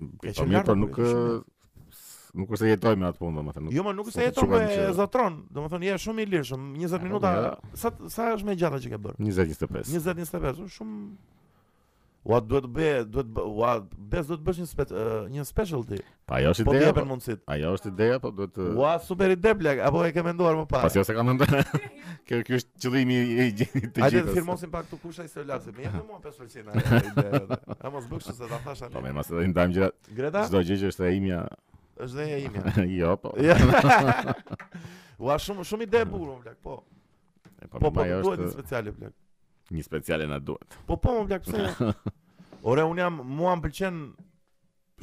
Po 0.00 0.46
mirë, 0.48 0.64
po, 0.64 0.74
nuk, 0.80 0.96
nuk 2.34 2.50
është 2.50 2.64
se 2.64 2.72
jetoj 2.74 2.94
me 2.96 3.08
atë 3.08 3.20
punë, 3.22 3.40
do 3.40 3.48
të 3.52 3.56
thënë. 3.58 3.72
Jo, 3.76 3.84
më 3.86 3.94
nuk 3.98 4.10
është 4.10 4.20
se 4.20 4.26
jetoj 4.28 4.48
me 4.50 4.68
Zotron, 4.98 5.38
domethënë 5.54 5.84
të 5.86 5.90
je 5.90 5.96
shumë 6.04 6.22
i 6.22 6.28
lirshëm, 6.34 6.66
20 6.76 7.06
minuta 7.08 7.32
sa 7.78 7.92
sa 8.16 8.30
është 8.36 8.50
më 8.50 8.58
gjata 8.62 8.82
që 8.86 8.94
ke 8.94 9.02
bër. 9.08 9.18
20 9.22 9.50
25. 9.56 9.90
20 9.94 10.22
25, 10.22 10.70
shumë 10.76 11.08
Ua 12.28 12.40
duhet 12.44 12.64
të 12.66 12.68
bëj, 12.74 13.04
duhet 13.08 13.38
ua 13.40 13.68
bes 14.12 14.26
do 14.28 14.36
të 14.36 14.42
bësh 14.44 14.58
një 14.60 14.66
spec, 14.68 14.90
një 15.32 15.44
specialty. 15.48 16.00
Pa 16.28 16.40
ajo 16.42 16.50
është 16.52 16.64
po 16.66 16.74
ideja. 16.74 16.92
Po, 16.92 17.04
ajo 17.54 17.70
është 17.78 17.92
ideja, 17.94 18.18
po 18.20 18.32
duhet 18.36 18.52
të 18.52 18.66
Ua 18.76 18.90
super 19.00 19.32
ide 19.32 19.54
blek, 19.56 19.80
apo 19.86 20.02
e 20.04 20.10
ke 20.12 20.24
menduar 20.26 20.58
më 20.58 20.66
parë? 20.68 20.90
Pas 20.90 20.98
jo 20.98 21.06
se 21.08 21.14
kam 21.16 21.30
menduar. 21.30 21.62
Kjo 22.28 22.42
ky 22.44 22.58
është 22.58 22.82
qëllimi 22.84 23.16
i 23.16 23.48
gjithë 23.62 23.72
të 23.72 23.84
gjithë. 23.86 24.02
Hajde 24.04 24.22
të 24.28 24.34
firmosim 24.42 24.74
pak 24.74 24.90
këtu 24.90 25.00
kusha 25.06 25.24
i 25.24 25.32
selasë, 25.32 25.72
më 25.78 25.86
jep 25.86 25.96
më 26.02 26.18
një 26.18 26.20
pesë 26.26 26.42
përqindje. 26.42 27.40
Ha 27.86 27.94
mos 27.96 28.10
bësh 28.12 28.28
se 28.34 28.36
ta 28.52 28.60
thash 28.66 28.84
atë. 28.90 28.92
Po 28.98 29.06
më 29.08 29.16
mas 29.22 29.32
të 29.32 29.46
ndajmë 29.54 29.78
gjatë. 29.78 30.14
Greta? 30.20 30.44
Çdo 30.50 30.64
gjë 30.68 30.80
që 30.84 30.92
është 30.92 31.08
e 31.08 31.16
imja, 31.22 31.42
është 31.98 32.18
dhe 32.18 32.26
e 32.36 32.38
imja. 32.46 32.84
jo, 33.00 33.16
po. 33.20 33.32
Ua 35.22 35.34
shumë 35.42 35.64
shumë 35.66 35.88
ide 35.88 36.04
bukur 36.06 36.34
më 36.36 36.38
vlek, 36.44 36.60
po. 36.62 36.76
E 37.58 37.66
po 37.66 37.80
po, 37.82 37.90
po 37.90 38.04
ajo 38.06 38.20
po, 38.22 38.36
është 38.36 38.46
një 38.46 38.52
speciale 38.54 38.92
e 38.92 39.10
Një 39.74 39.82
speciale 39.84 40.24
na 40.30 40.38
duhet. 40.40 40.78
Po 40.88 40.96
po 40.96 41.12
më 41.18 41.26
vlek 41.28 41.42
pse? 41.48 41.58
Jo? 41.58 42.16
Ora 42.72 42.86
un 42.88 42.96
jam 42.98 43.18
mua 43.36 43.52
m'pëlqen 43.58 43.98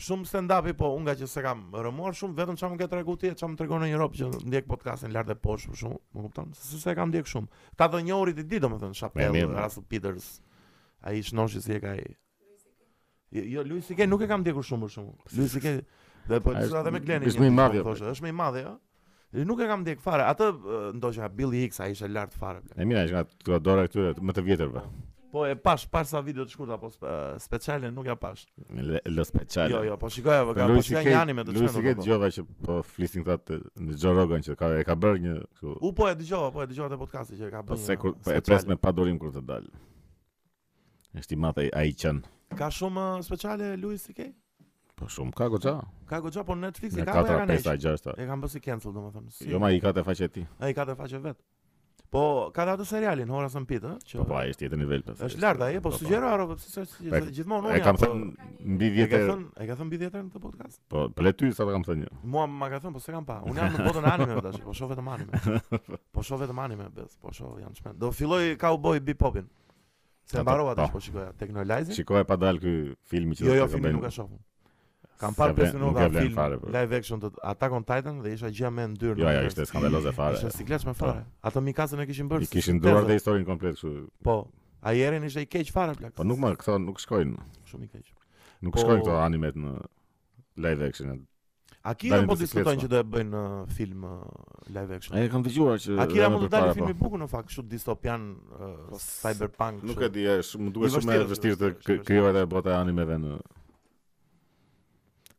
shumë 0.01 0.25
stand 0.27 0.49
upi 0.51 0.73
po 0.75 0.89
unga 0.97 1.13
nga 1.13 1.19
që 1.21 1.27
s'e 1.29 1.41
kam 1.45 1.59
rëmuar 1.71 2.15
shumë 2.19 2.33
vetëm 2.39 2.57
çfarë 2.59 2.73
më 2.73 2.79
ke 2.81 2.87
tregu 2.91 3.13
ti, 3.21 3.29
çam 3.39 3.53
tregon 3.55 3.81
në 3.85 3.91
Europë 3.93 4.17
që 4.19 4.25
ndjek 4.49 4.65
podcastin 4.67 5.13
lart 5.15 5.29
e 5.31 5.35
poshtë 5.37 5.71
më 5.71 5.77
shumë, 5.83 5.99
më 6.17 6.23
kupton? 6.25 6.49
Se 6.59 6.79
s'e 6.81 6.95
kam 6.97 7.11
ndjek 7.13 7.29
shumë. 7.31 7.47
Ta 7.77 7.87
dhe 7.93 8.01
njërit 8.07 8.41
i 8.43 8.43
di 8.55 8.59
domethën 8.65 8.95
Shapel, 8.97 9.37
Russ 9.53 9.77
Peters. 9.87 10.29
Ai 11.05 11.21
shnoshi 11.23 11.61
si 11.61 11.75
e 11.75 11.79
ka 11.85 11.93
ai. 11.95 12.07
Jo, 13.35 13.43
jo 13.59 13.63
Luis 13.69 13.89
i 13.91 13.95
ke 13.95 14.07
nuk 14.09 14.23
e 14.23 14.27
kam 14.31 14.41
ndjekur 14.43 14.65
shumë 14.67 14.83
më 14.87 14.91
shumë. 14.97 15.13
Po, 15.21 15.31
Luis 15.37 15.57
ke 15.63 15.75
Dhe 16.29 16.39
po 16.41 16.53
disa 16.53 16.79
ata 16.79 16.91
me 16.91 16.99
Glenn. 16.99 17.23
Po 17.23 17.29
jo? 17.29 17.33
Është 17.33 17.43
më 17.43 17.51
i 17.53 17.57
madh. 17.61 17.79
Është 18.13 18.27
më 18.27 18.33
i 18.33 19.45
Nuk 19.45 19.59
e 19.59 19.65
kam 19.67 19.81
ndjek 19.83 19.99
fare. 19.99 20.23
Atë 20.31 20.45
ndoshta 20.95 21.27
Bill 21.35 21.51
Hicks 21.53 21.81
ai 21.83 21.89
ishte 21.91 22.07
lart 22.07 22.31
fare. 22.39 22.61
E 22.79 22.85
mira 22.87 23.01
është 23.05 23.17
nga 23.17 23.23
të 23.45 23.57
dora 23.65 23.83
këtu 23.89 24.23
më 24.23 24.35
të 24.37 24.43
vjetër 24.47 24.69
vë. 24.77 24.83
Po. 24.85 25.01
po 25.35 25.41
e 25.45 25.55
pash 25.67 25.83
pash 25.91 26.13
sa 26.13 26.21
video 26.23 26.45
të 26.47 26.53
shkurt 26.55 26.71
apo 26.71 26.87
speciale 27.43 27.89
nuk 27.91 28.07
ja 28.07 28.15
pash. 28.19 28.45
Lo 29.11 29.25
speciale. 29.27 29.73
Jo, 29.75 29.81
jo, 29.89 29.97
po 29.99 30.07
shikoj 30.13 30.37
apo 30.39 30.53
ka 30.55 30.69
pasja 30.71 31.01
po 31.01 31.09
një 31.09 31.17
anime 31.19 31.43
të 31.49 31.55
çfarë. 31.57 31.73
Nuk 31.73 31.81
e 31.81 31.83
ke 31.89 31.95
dëgjova 31.99 32.29
që 32.37 32.45
po 32.69 32.77
flisin 32.93 33.27
këta 33.27 33.59
të 33.59 33.97
Joe 34.05 34.15
Rogan 34.15 34.47
që 34.47 34.55
ka 34.61 34.71
e 34.79 34.85
ka 34.87 34.95
bërë 35.03 35.21
një 35.25 35.35
kështu. 35.41 35.75
U 35.83 35.91
po 35.99 36.07
e 36.07 36.15
dëgjova, 36.21 36.53
po 36.55 36.63
e 36.63 36.69
dëgjova 36.71 36.93
te 36.95 37.01
podcasti 37.03 37.41
që 37.41 37.49
e 37.49 37.51
ka 37.57 37.65
bërë. 37.67 37.83
Po 37.91 37.99
kur 38.05 38.15
po 38.29 38.35
e 38.37 38.39
pres 38.53 38.69
me 38.71 38.79
padurim 38.87 39.19
kur 39.19 39.35
të 39.35 39.43
dal. 39.51 39.67
Është 41.25 41.35
i 41.35 41.41
madh 41.43 41.61
ai 41.65 41.69
Aichan. 41.83 42.23
Ka 42.55 42.71
shumë 42.71 43.09
speciale 43.27 43.73
Luis 43.83 44.07
CK? 44.07 44.31
Po 44.95 45.07
shumë 45.13 45.33
ka 45.35 45.45
goxha. 45.51 45.71
Ka 46.09 46.21
goxha 46.23 46.43
po 46.47 46.55
Netflix 46.55 46.95
e 46.95 47.03
ka 47.07 47.17
era 47.19 47.45
ne. 47.49 47.57
Ka 47.59 47.73
4 47.73 47.73
5 47.73 47.89
6. 48.15 48.15
E 48.23 48.27
kam 48.29 48.43
bësi 48.43 48.61
cancel 48.63 48.93
domethënë. 48.95 49.33
Si, 49.37 49.49
jo 49.51 49.59
ma 49.59 49.71
i 49.75 49.81
ka 49.83 49.91
te 49.97 50.03
faqe 50.07 50.29
ti. 50.31 50.43
Ai 50.63 50.71
ka 50.77 50.85
te 50.87 50.95
faqe 50.99 51.19
vet. 51.25 51.39
Po 52.15 52.21
ka 52.55 52.63
dhe 52.69 52.75
ato 52.77 52.85
serialin 52.87 53.31
Hora 53.33 53.49
Sam 53.51 53.65
Pit, 53.67 53.83
ëh, 53.83 53.97
që 54.07 54.19
po, 54.21 54.25
po 54.29 54.37
ai 54.39 54.53
është 54.53 54.61
tjetër 54.63 54.79
nivel 54.79 55.01
pas. 55.03 55.23
Është 55.27 55.41
lart 55.43 55.65
ai, 55.65 55.73
po, 55.79 55.89
po, 55.89 55.89
po. 55.89 55.99
sugjeroj 56.03 56.31
harro, 56.31 56.45
pse 56.53 56.71
s'është 56.85 57.19
gjithmonë 57.39 57.67
unë. 57.67 57.75
E 57.75 57.81
kam 57.87 57.99
thënë 57.99 58.49
mbi 58.75 58.89
vjetër 58.95 59.25
E 59.33 59.67
kam 59.67 59.79
thënë, 59.81 59.87
mbi 59.89 59.99
vjetër 60.05 60.23
në 60.29 60.33
të 60.37 60.41
podcast. 60.45 60.79
Po 60.93 61.03
ble 61.19 61.35
ty 61.41 61.51
sa 61.57 61.67
ta 61.67 61.75
kam 61.75 61.87
thënë. 61.89 62.07
Jo. 62.07 62.21
Muam 62.37 62.55
ma 62.63 62.71
ka 62.71 62.79
thënë, 62.85 62.95
po 62.99 63.03
s'e 63.03 63.11
kam 63.17 63.27
pa. 63.31 63.39
Unë 63.51 63.59
jam 63.65 63.75
në 63.75 63.87
botën 63.89 64.09
anime 64.13 64.39
tash, 64.47 64.63
po 64.63 64.77
shoh 64.79 64.93
vetëm 64.93 65.11
anime. 65.17 65.59
Po 66.15 66.23
shoh 66.29 66.39
vetëm 66.39 66.63
anime, 66.69 66.87
bes, 66.95 67.17
po 67.19 67.35
shoh 67.35 67.59
janë 67.65 67.81
çmend. 67.81 67.99
Do 67.99 68.13
filloj 68.15 68.47
Cowboy 68.63 69.03
Bebopin. 69.03 69.49
Se 70.31 70.39
mbarova 70.45 70.77
tash 70.79 70.95
shikoja 71.09 71.31
Technolizing. 71.43 71.97
Shikoja 71.99 72.23
pa 72.23 72.37
ky 72.63 72.77
filmi 73.11 73.35
që 73.35 73.43
do 73.49 73.55
jo, 73.55 73.57
jo, 73.59 73.65
të 73.65 73.65
bëjmë. 73.65 73.65
Jo, 73.65 73.73
filmin 73.75 73.99
nuk 73.99 74.05
e 74.05 74.13
shohun. 74.15 74.43
Kam 75.19 75.35
parë 75.37 75.55
pesë 75.55 75.77
minuta 75.77 76.09
film 76.11 76.33
fare, 76.35 76.57
live 76.75 76.95
action 76.99 77.21
të 77.23 77.29
Attack 77.47 77.75
on 77.77 77.85
Titan 77.87 78.17
dhe 78.23 78.33
isha 78.35 78.49
gjë 78.51 78.71
më 78.75 78.83
e 78.83 78.89
ndyrë. 78.95 79.17
Jo, 79.21 79.27
ajo 79.31 79.43
ishte 79.49 79.65
skandaloze 79.69 80.11
fare. 80.17 80.35
Ishte 80.41 80.51
siklaç 80.57 80.83
më 80.89 80.93
fare. 80.99 81.21
Po. 81.21 81.37
Ato 81.49 81.61
mikasën 81.63 82.01
e 82.03 82.07
kishin 82.09 82.31
bërë. 82.31 82.47
I 82.47 82.49
kishin 82.51 82.81
duar 82.83 83.07
dhe 83.07 83.15
historinë 83.15 83.47
komplet 83.47 83.77
kështu. 83.77 83.93
Po. 84.27 84.35
A 84.83 84.91
jeren 84.95 85.23
ishte 85.29 85.45
i 85.45 85.47
keq 85.55 85.71
fare 85.75 85.95
plak. 85.95 86.17
Po 86.19 86.27
nuk 86.27 86.41
më 86.43 86.51
këto 86.59 86.75
nuk 86.83 86.99
shkojnë. 87.03 87.47
Shumë 87.71 87.87
i 87.87 87.91
keq. 87.93 88.11
Nuk 88.67 88.75
po, 88.75 88.83
shkojnë 88.83 89.05
këto 89.07 89.15
animet 89.21 89.55
në 89.61 89.75
live 90.67 90.89
action. 90.91 91.17
Akira 91.87 92.19
po 92.27 92.35
diskutojnë 92.35 92.81
po. 92.81 92.83
që 92.83 92.91
do 92.91 92.99
e 92.99 93.05
bëjnë 93.15 93.39
uh, 93.39 93.57
film 93.77 94.05
uh, 94.09 94.21
live 94.73 94.95
action. 94.99 95.15
E 95.21 95.29
kam 95.31 95.43
dëgjuar 95.45 95.79
që 95.83 95.97
Akira 96.01 96.31
mund 96.33 96.49
të 96.49 96.53
dalë 96.57 96.71
film 96.79 96.89
i 96.91 96.95
po. 96.97 97.05
bukur 97.07 97.21
në 97.23 97.29
fakt, 97.31 97.51
kështu 97.53 97.63
dystopian 97.71 98.31
uh, 98.57 98.79
cyberpunk. 98.99 99.85
Nuk 99.85 100.01
e 100.01 100.09
di, 100.15 100.25
është 100.41 100.63
më 100.65 100.71
duhet 100.75 100.95
shumë 100.97 101.13
e 101.21 101.27
vështirë 101.29 101.59
të 101.85 101.99
krijojë 102.09 102.31
bota 102.41 102.41
botë 102.55 102.73
animeve 102.81 103.19
në 103.21 103.37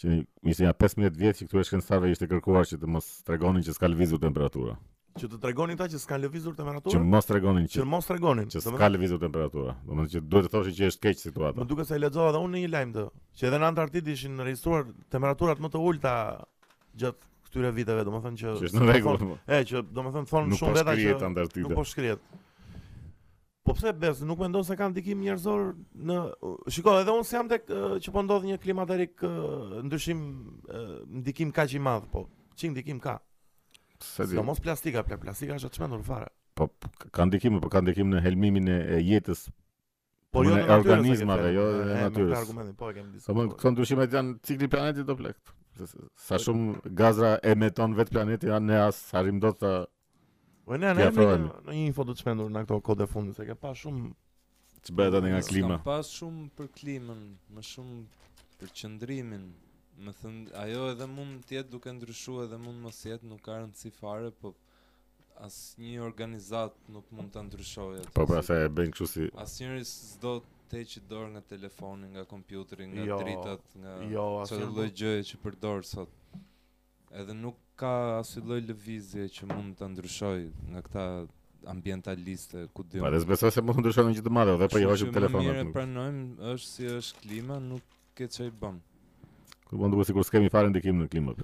që 0.00 0.16
mi 0.46 0.54
se 0.54 0.68
15 0.68 1.16
vjetë 1.20 1.40
që 1.40 1.46
këtu 1.48 1.62
e 1.62 1.64
shkenstarve 1.70 2.10
ishte 2.12 2.28
kërkuar 2.28 2.66
që 2.68 2.78
të 2.82 2.90
mos 2.92 3.06
të 3.24 3.34
regonin 3.36 3.64
që 3.64 3.74
s'ka 3.76 3.88
lëvizur 3.92 4.20
temperatura. 4.20 4.74
Që 5.16 5.30
të 5.32 5.38
regonin 5.48 5.78
ta 5.80 5.86
që 5.88 6.00
s'ka 6.02 6.18
lëvizur 6.20 6.56
temperatura? 6.58 6.92
Që 6.92 7.00
mos 7.12 7.28
të 7.30 7.36
regonin 7.38 7.64
që, 7.72 7.78
që, 7.78 7.84
të 7.88 8.16
regonin, 8.18 8.50
që 8.52 8.62
s'ka 8.66 8.90
lëvizur 8.92 9.22
temperatura. 9.22 9.74
Do 9.88 9.96
më 9.96 10.04
që 10.12 10.20
duhet 10.28 10.50
të 10.50 10.52
thoshin 10.52 10.76
që 10.76 10.90
është 10.92 11.06
keqë 11.06 11.22
situata. 11.24 11.60
Më 11.62 11.68
duke 11.70 11.86
se 11.88 11.96
e 11.96 12.02
lexova 12.02 12.34
dhe 12.36 12.42
unë 12.44 12.56
në 12.58 12.64
një 12.66 12.72
lajmë 12.74 12.94
të, 12.98 13.06
që 13.40 13.48
edhe 13.48 13.62
në 13.62 13.70
antartit 13.72 14.10
ishin 14.16 14.36
regjistruar 14.44 14.84
registruar 14.84 15.10
temperaturat 15.16 15.62
më 15.64 15.72
të 15.72 15.82
ulta 15.90 16.14
gjatë 17.00 17.30
këtyre 17.46 17.72
viteve, 17.78 18.04
do 18.04 18.12
më 18.12 18.20
thënë 18.26 18.40
që... 18.42 18.54
Që 18.60 18.68
është 18.68 18.82
në 18.84 18.90
regullë, 18.98 19.30
po. 19.32 19.56
që 19.70 19.84
domethënë 19.96 20.30
thonë 20.34 20.58
shumë 20.58 20.74
po 20.74 20.82
veta 20.82 21.00
që 21.00 21.64
nuk 21.64 21.76
po 21.78 21.86
shkrijet. 21.88 22.34
Po 23.66 23.74
pse 23.74 23.90
bes, 24.00 24.20
nuk 24.26 24.38
mendon 24.38 24.62
se 24.64 24.76
kanë 24.78 24.94
ndikim 24.94 25.22
njerëzor 25.26 25.62
në 26.08 26.16
Shiko, 26.70 26.92
edhe 27.00 27.14
unë 27.18 27.26
jam 27.34 27.48
tek 27.50 27.64
që 28.04 28.12
po 28.14 28.22
ndodh 28.22 28.44
një 28.46 28.58
klimaterik 28.62 29.24
ndryshim 29.88 30.20
ndikim 31.18 31.50
kaq 31.56 31.74
i 31.74 31.80
madh, 31.82 32.06
po 32.12 32.22
çin 32.54 32.70
ndikim 32.76 33.00
ka? 33.02 33.16
Se 34.06 34.26
do 34.30 34.44
mos 34.46 34.60
plastika, 34.62 35.02
pla 35.08 35.18
plastika 35.18 35.56
është 35.58 35.70
atë 35.72 35.82
mendon 35.82 36.04
fare. 36.06 36.30
Po 36.54 36.68
ka 37.10 37.26
ndikim, 37.26 37.58
po 37.64 37.72
ka 37.74 37.82
ndikim 37.82 38.14
në 38.14 38.22
helmimin 38.28 38.70
e 38.76 39.02
jetës. 39.02 39.48
Po 40.30 40.46
jo 40.46 40.54
në 40.54 40.62
organizmat 40.76 41.42
apo 41.42 41.52
jo 41.58 41.66
në 41.80 41.98
natyrë. 42.04 42.30
Po 42.36 42.40
argumentin 42.44 42.78
po 42.84 42.92
e 42.92 42.96
kemi 43.00 43.12
diskutuar. 43.16 43.48
Po 43.50 43.56
këto 43.58 43.74
ndryshime 43.74 44.06
janë 44.14 44.38
cikli 44.46 44.70
planetit 44.76 45.10
do 45.10 45.18
flet. 45.18 45.52
Sa 45.82 46.36
po, 46.38 46.42
shumë 46.46 46.94
gazra 47.02 47.34
emeton 47.42 47.98
vetë 47.98 48.14
planetin, 48.14 48.56
ne 48.70 48.78
as 48.86 49.02
harim 49.18 49.42
dot 49.42 49.58
të 49.64 49.74
Po 50.66 50.74
ne 50.74 50.88
ne 50.98 51.04
në 51.14 51.66
një 51.70 51.82
info 51.86 52.02
do 52.08 52.14
të 52.16 52.24
shpendur 52.24 52.48
në 52.50 52.64
ato 52.66 52.80
kode 52.82 53.06
fundi 53.10 53.32
se 53.36 53.44
ke 53.46 53.54
pa 53.62 53.70
shumë 53.80 54.08
të 54.86 54.94
bëhet 55.00 55.16
atë 55.20 55.28
nga 55.30 55.42
klima. 55.46 55.76
Ka 55.78 55.84
pas 55.92 56.08
shumë 56.16 56.48
për 56.58 56.70
klimën, 56.80 57.20
më 57.56 57.62
shumë 57.68 58.00
për 58.62 58.72
qëndrimin. 58.80 59.44
Më 60.06 60.12
thën 60.20 60.40
ajo 60.62 60.88
edhe 60.94 61.06
mund 61.10 61.44
të 61.48 61.56
jetë 61.56 61.72
duke 61.74 61.92
ndryshuar 61.96 62.48
edhe 62.48 62.58
mund 62.64 62.82
mos 62.86 62.98
jetë, 63.06 63.28
nuk 63.30 63.40
ka 63.46 63.60
rëndësi 63.60 63.92
fare, 64.00 64.32
po 64.42 64.50
asnjë 65.46 66.02
organizat 66.08 66.74
nuk 66.96 67.06
mund 67.14 67.30
ta 67.36 67.44
ndryshojë 67.46 68.02
atë. 68.02 68.14
Po 68.18 68.26
pra 68.32 68.42
se 68.46 68.58
e 68.66 68.70
bën 68.78 68.92
kështu 68.94 69.08
si 69.12 69.28
Asnjëri 69.46 69.84
s'do 69.90 70.34
të 70.70 70.82
heqë 70.82 71.04
dorë 71.14 71.30
nga 71.36 71.44
telefoni, 71.54 72.10
nga 72.16 72.26
kompjuteri, 72.34 72.90
nga 72.90 73.06
jo, 73.12 73.20
dritat, 73.22 73.72
nga 73.84 73.94
jo, 74.12 74.26
çdo 74.50 74.64
jo, 74.66 74.72
lloj 74.74 74.88
gjëje 75.02 75.22
që 75.30 75.40
përdor 75.46 75.86
sot. 75.86 76.18
Edhe 77.22 77.38
nuk 77.44 77.62
ka 77.76 78.18
asoj 78.22 78.42
lloj 78.48 78.60
lëvizje 78.70 79.26
që 79.36 79.46
mund 79.50 79.76
ta 79.76 79.86
ndryshoj 79.92 80.38
nga 80.72 80.82
këta 80.86 81.02
ambientaliste 81.70 82.66
ku 82.74 82.84
diun. 82.86 83.04
Pa 83.04 83.12
besoj 83.28 83.52
se 83.52 83.62
mund 83.64 83.78
të 83.80 83.84
ndryshojnë 83.84 84.16
gjithë 84.16 84.28
të 84.28 84.32
madhe, 84.36 84.54
edhe 84.56 84.68
po 84.72 84.80
i 84.80 84.86
hoqim 84.88 85.12
telefonat. 85.16 85.58
Ne 85.60 85.74
pranojmë 85.76 86.52
është 86.54 86.70
si 86.70 86.88
është 86.96 87.22
klima, 87.24 87.60
nuk 87.68 87.96
ke 88.16 88.28
çaj 88.32 88.52
bën. 88.62 88.78
Ku 89.66 89.76
mund 89.80 89.90
të 89.90 89.94
duhet 89.98 90.10
sigurisht 90.12 90.32
s'kemi 90.32 90.52
fare 90.54 90.70
ndikim 90.72 91.02
në 91.04 91.08
klimë. 91.12 91.36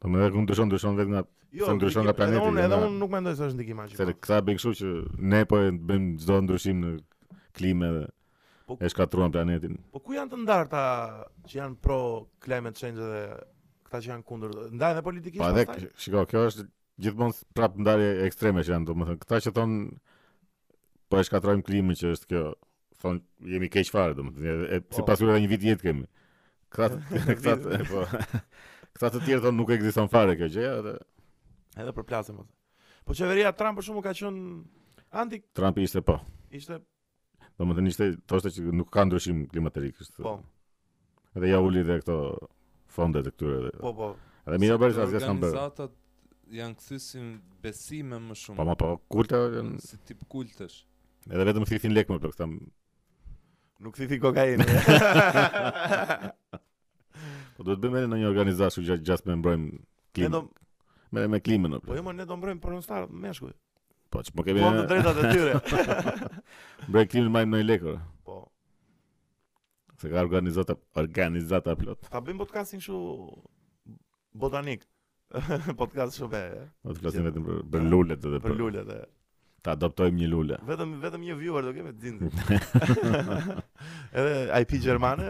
Po 0.00 0.12
më 0.12 0.24
vjen 0.26 0.46
ndryshon 0.46 0.70
ndryshon 0.70 0.98
vetëm 1.00 1.14
na 1.16 1.22
jo, 1.24 1.74
ndryshon 1.78 2.08
nga 2.08 2.16
Unë 2.20 2.64
jo 2.64 2.66
edhe 2.68 2.80
unë 2.88 2.98
nuk 3.00 3.12
mendoj 3.14 3.36
se 3.40 3.46
është 3.48 3.60
ndikim 3.60 3.82
aq. 3.84 3.94
Se 4.00 4.08
kta 4.24 4.40
bën 4.46 4.58
kështu 4.60 4.74
që 4.80 4.90
ne 5.32 5.42
po 5.50 5.62
e 5.62 5.70
bëjmë 5.70 6.10
çdo 6.24 6.40
ndryshim 6.44 6.82
në 6.84 6.92
klimë 7.56 7.92
dhe 7.96 8.04
po, 8.68 8.76
e 8.80 8.92
shkatruan 8.92 9.32
planetin. 9.34 9.80
Po 9.94 10.00
ku 10.04 10.16
janë 10.18 10.34
të 10.34 10.42
ndarta 10.44 10.84
që 11.46 11.56
janë 11.62 11.80
pro 11.84 12.00
climate 12.44 12.80
change 12.82 12.98
dhe 13.00 13.24
këta 13.90 13.98
që 14.04 14.10
janë 14.14 14.24
kundër 14.28 14.52
ndaj 14.76 14.92
me 14.96 15.02
politikisht. 15.02 15.66
Po 15.66 16.00
shikoj, 16.04 16.26
kjo 16.30 16.44
është 16.48 16.64
gjithmonë 17.04 17.38
prapë 17.58 17.82
ndarje 17.82 18.10
ekstreme 18.28 18.62
që 18.62 18.72
janë, 18.76 18.86
domethënë, 18.92 19.20
këta 19.24 19.40
që 19.46 19.52
thon 19.56 19.74
po 21.10 21.18
e 21.18 21.26
shkatrojm 21.26 21.64
klimën 21.66 21.98
që 21.98 22.12
është 22.14 22.30
kjo, 22.30 22.42
thon 23.02 23.18
jemi 23.52 23.70
keq 23.74 23.90
fare 23.90 24.14
domethënë, 24.18 24.68
e, 24.68 24.70
e 24.76 24.82
sipas 24.94 25.08
po. 25.18 25.26
kësaj 25.26 25.40
një 25.42 25.50
vit 25.50 25.66
jetë 25.72 25.86
kemi. 25.88 26.06
Këta 26.76 27.18
këta 27.58 27.80
po. 27.90 28.04
Këta 28.94 29.10
të 29.16 29.24
tjerë 29.26 29.44
thon 29.48 29.58
nuk 29.58 29.74
ekziston 29.74 30.10
fare 30.12 30.38
kjo 30.38 30.48
gjë, 30.54 30.68
edhe 30.78 30.94
edhe 31.82 31.96
për 31.98 32.08
plasën. 32.12 32.38
Po 33.08 33.16
çeveria 33.18 33.50
Trump 33.58 33.80
për 33.82 33.88
shkakun 33.88 34.06
ka 34.06 34.14
qen 34.18 34.40
anti 35.24 35.42
Trump 35.58 35.82
ishte 35.82 36.04
po. 36.06 36.20
Ishte 36.54 36.78
Domethënë 37.60 37.90
ishte 37.92 38.06
thoshte 38.30 38.50
që 38.54 38.70
nuk 38.72 38.88
ka 38.94 39.02
ndryshim 39.04 39.42
klimatik, 39.50 39.98
është. 40.00 40.22
Po. 40.24 40.36
Edhe 41.36 41.50
ja 41.50 41.58
uli 41.62 41.82
dhe 41.84 41.98
këto 42.00 42.14
fondet 42.94 43.26
e 43.28 43.32
këtyre. 43.32 43.70
Po 43.80 43.92
po. 43.96 44.08
Dhe 44.50 44.58
mira 44.62 44.78
bëri 44.80 44.96
sa 44.96 45.06
s'kan 45.08 45.38
bërë. 45.38 45.52
Organizatat 45.52 45.96
janë 46.56 46.78
kthysin 46.80 47.28
besime 47.62 48.18
më 48.28 48.36
shumë. 48.40 48.58
Po 48.60 48.76
po, 48.82 48.90
kulta 49.12 49.40
janë 49.58 49.78
si 49.84 49.98
tip 50.08 50.24
kultësh. 50.32 50.80
Edhe 51.30 51.46
vetëm 51.50 51.68
thithin 51.68 51.94
lekë 51.96 52.14
më 52.16 52.22
për 52.26 52.34
këtë. 52.36 52.50
Nuk 53.86 53.96
thithi 53.96 54.18
kokainë. 54.20 54.66
Po 57.60 57.64
duhet 57.66 57.76
të 57.84 57.90
bëjmë 57.92 58.08
në 58.12 58.18
një 58.22 58.28
organizatë 58.30 58.80
që 58.86 58.94
gjatë 59.08 59.28
me 59.30 59.34
mbrojmë 59.36 59.66
klimën. 60.16 60.32
Ne 60.32 60.32
do 60.32 61.10
merrem 61.14 61.32
me 61.34 61.40
klimën 61.44 61.76
apo. 61.78 61.90
Po 61.90 61.96
jo, 61.96 62.12
ne 62.16 62.24
do 62.28 62.36
mbrojmë 62.38 62.60
për 62.64 62.72
nostar 62.78 63.06
meshkuj. 63.24 63.50
Po, 64.12 64.22
po 64.36 64.44
kemi. 64.46 64.62
Po 64.64 64.70
të 64.76 64.84
drejtat 64.88 65.20
e 65.20 65.32
tyre. 65.32 65.82
Mbrojmë 66.90 67.10
klimën 67.12 67.34
më 67.36 67.42
në 67.52 67.60
lekë. 67.68 67.94
Se 70.00 70.08
ka 70.08 70.20
organizata 70.24 70.74
organizata 71.00 71.74
plot. 71.76 72.06
Ta 72.08 72.20
bëjmë 72.24 72.40
podcastin 72.40 72.80
kështu 72.80 73.00
botanik. 74.44 74.86
podcast 75.80 76.16
shumë 76.18 76.38
e. 76.40 76.62
Do 76.82 76.88
po 76.90 76.94
të 76.96 77.02
flasim 77.04 77.26
vetëm 77.28 77.44
për, 77.48 77.58
për 77.74 77.84
lulet 77.92 78.24
edhe 78.30 78.40
për 78.44 78.54
lulet 78.62 78.88
e. 78.94 79.00
Ta 79.62 79.74
adoptojmë 79.76 80.22
një 80.22 80.30
lule. 80.32 80.56
Vetëm 80.70 80.96
vetëm 81.04 81.26
një 81.28 81.36
viewer 81.42 81.68
do 81.68 81.74
kemi 81.76 81.92
të 81.92 82.00
dinë. 82.06 82.32
edhe 84.24 84.64
IP 84.64 84.74
gjermane 84.82 85.28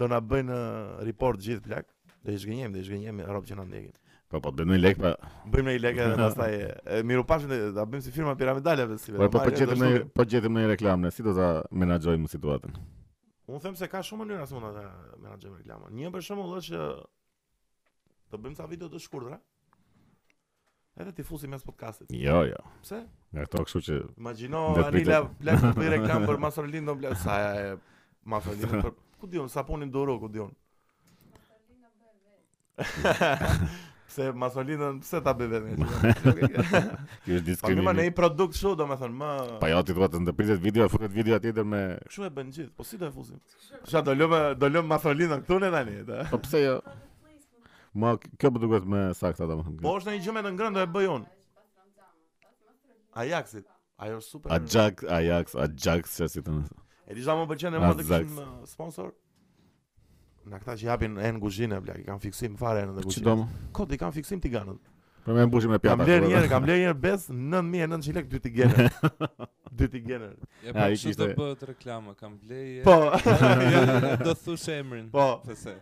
do 0.00 0.08
na 0.12 0.22
bëjnë 0.32 0.56
uh, 0.56 0.98
report 1.12 1.44
gjithë 1.44 1.68
plak. 1.68 1.92
Do 2.24 2.32
i 2.34 2.40
zgjenim, 2.40 2.72
do 2.74 2.80
i 2.80 2.88
zgjenim 2.88 3.20
rrob 3.28 3.44
që 3.46 3.60
na 3.60 3.68
ndjekin. 3.68 3.94
Po 4.32 4.40
po 4.42 4.54
bëjmë 4.56 4.72
një 4.72 4.82
lek 4.88 5.04
pa. 5.04 5.14
Bëjmë 5.52 5.76
një 5.76 5.84
lek 5.90 6.02
edhe 6.06 6.18
pastaj 6.24 6.52
miru 7.12 7.28
pashin 7.28 7.52
ta 7.52 7.84
bëjmë 7.84 8.06
si 8.08 8.16
firma 8.18 8.34
piramidale 8.40 8.88
vetë 8.88 9.02
si 9.04 9.20
Po 9.20 9.30
po 9.36 9.46
gjetëm 9.52 9.90
një 9.90 9.96
po 10.16 10.24
gjetëm 10.26 10.54
po 10.58 10.62
një 10.64 10.72
reklamë, 10.78 11.12
si 11.14 11.26
do 11.28 11.36
ta 11.38 11.50
menaxhojmë 11.84 12.32
situatën. 12.34 12.82
Unë 13.46 13.60
them 13.62 13.76
se 13.78 13.86
ka 13.86 14.00
shumë 14.02 14.24
mënyra 14.26 14.46
se 14.50 14.56
mund 14.56 14.66
të 14.74 15.20
menaxhojmë 15.24 15.58
reklamën. 15.60 15.92
Një 15.96 16.08
për 16.14 16.24
shembull 16.28 16.54
është 16.58 16.72
që 16.72 16.86
të 18.32 18.40
bëjmë 18.44 18.58
ca 18.60 18.66
video 18.72 18.88
të 18.90 19.00
shkurtra. 19.04 19.36
Edhe 21.04 21.12
ti 21.18 21.26
fusi 21.28 21.46
mes 21.52 21.62
podcastit. 21.68 22.10
Jo, 22.16 22.40
jo. 22.48 22.58
Pse? 22.82 22.98
Nga 23.36 23.44
këto 23.46 23.64
kështu 23.68 23.82
që 23.88 23.98
Imagjino 24.16 24.64
Anila 24.82 25.20
blet 25.44 25.62
të 25.62 25.70
bëj 25.78 25.92
reklam 25.94 26.26
për 26.26 26.40
Masolin 26.46 26.90
do 26.90 26.94
blet 26.98 27.18
sa 27.22 27.36
e 27.60 27.66
Masolin 28.34 28.78
për 28.80 28.94
ku 29.20 29.30
diun 29.32 29.52
saponin 29.52 29.92
Doro 29.94 30.18
ku 30.24 30.32
diun. 30.36 30.50
se 34.16 34.30
masolinën 34.40 34.96
pse 35.04 35.20
ta 35.24 35.32
bëve 35.36 35.58
me. 35.62 35.74
Kjo 37.26 37.38
është 37.38 37.46
diskriminim. 37.46 37.82
Po 37.82 37.88
më 37.88 37.94
ne 37.98 38.06
i 38.08 38.12
produkt 38.20 38.54
kështu 38.56 38.72
domethënë 38.80 39.18
më 39.20 39.32
Pa 39.62 39.70
ja 39.70 39.76
jo, 39.78 39.82
ti 39.88 39.96
thua 39.96 40.08
të 40.12 40.22
ndërpritet 40.24 40.62
video, 40.62 40.86
fuket 40.92 41.12
video 41.14 41.38
tjetër 41.42 41.66
me 41.72 41.82
Kush 42.08 42.22
e 42.24 42.30
bën 42.38 42.52
gjithë. 42.56 42.72
Po 42.78 42.86
si 42.86 43.00
do 43.00 43.10
e 43.10 43.14
fuzim? 43.16 43.40
Sa 43.90 44.02
do 44.06 44.14
lëmë 44.16 44.40
do 44.62 44.70
lëmë 44.72 44.92
masolinën 44.94 45.44
këtu 45.44 45.60
ne 45.64 45.72
tani. 45.74 45.98
Po 46.32 46.40
pse 46.46 46.62
jo? 46.64 46.78
Ma 47.96 48.14
kjo 48.22 48.50
po 48.56 48.62
duket 48.64 48.88
më 48.96 49.04
saktë 49.20 49.50
domethënë. 49.52 49.82
Po 49.84 49.96
është 50.00 50.16
një 50.16 50.24
gjë 50.26 50.36
me 50.38 50.44
të 50.48 50.54
ngrënë 50.56 50.78
do 50.80 50.86
e 50.86 50.90
bëj 50.96 51.10
unë. 51.18 51.36
Ajaxit. 53.26 53.68
Ajo 54.04 54.18
super. 54.24 54.52
Ajax, 54.58 55.04
Ajax, 55.18 55.54
Ajax, 55.60 56.16
çfarë 56.16 56.32
si 56.36 56.42
thonë? 56.48 56.66
E 57.06 57.14
di 57.16 57.22
jamu 57.24 57.48
pëlqen 57.48 57.78
më 57.80 57.94
të 58.00 58.04
kishim 58.08 58.40
uh, 58.42 58.48
sponsor 58.68 59.14
nga 60.46 60.58
këta 60.62 60.74
që 60.78 60.86
japin 60.86 61.16
en 61.18 61.38
kuzhinë 61.42 61.78
bla, 61.82 61.96
i 61.98 62.04
kanë 62.06 62.22
fiksim 62.22 62.54
fare 62.60 62.84
në 62.86 63.02
kuzhinë. 63.06 63.34
Kod, 63.74 63.94
i 63.94 63.98
kanë 63.98 64.14
fiksim 64.20 64.42
tiganët. 64.44 64.80
Për 65.26 65.34
më 65.34 65.44
mbushim 65.48 65.72
me 65.74 65.80
pjata. 65.82 65.96
Kam 65.98 66.06
lënë 66.06 66.22
po. 66.22 66.28
një 66.30 66.36
herë, 66.38 66.50
kam 66.52 66.66
lënë 66.68 66.78
një 66.78 66.86
herë 66.88 66.98
bes 67.02 67.24
9900 67.30 68.18
lekë 68.18 68.30
dy 68.34 68.40
tigene. 68.44 68.84
dy 69.80 69.88
tigene. 69.96 70.28
Ja 70.62 70.74
po 70.76 70.84
çfarë 70.92 71.16
të 71.18 71.28
bëhet 71.40 71.64
reklama, 71.72 72.14
kam 72.20 72.36
blej. 72.38 72.84
Po. 72.86 72.94
do 74.26 74.36
thush 74.44 74.68
emrin. 74.76 75.08
Po. 75.10 75.26
Pse? 75.48 75.74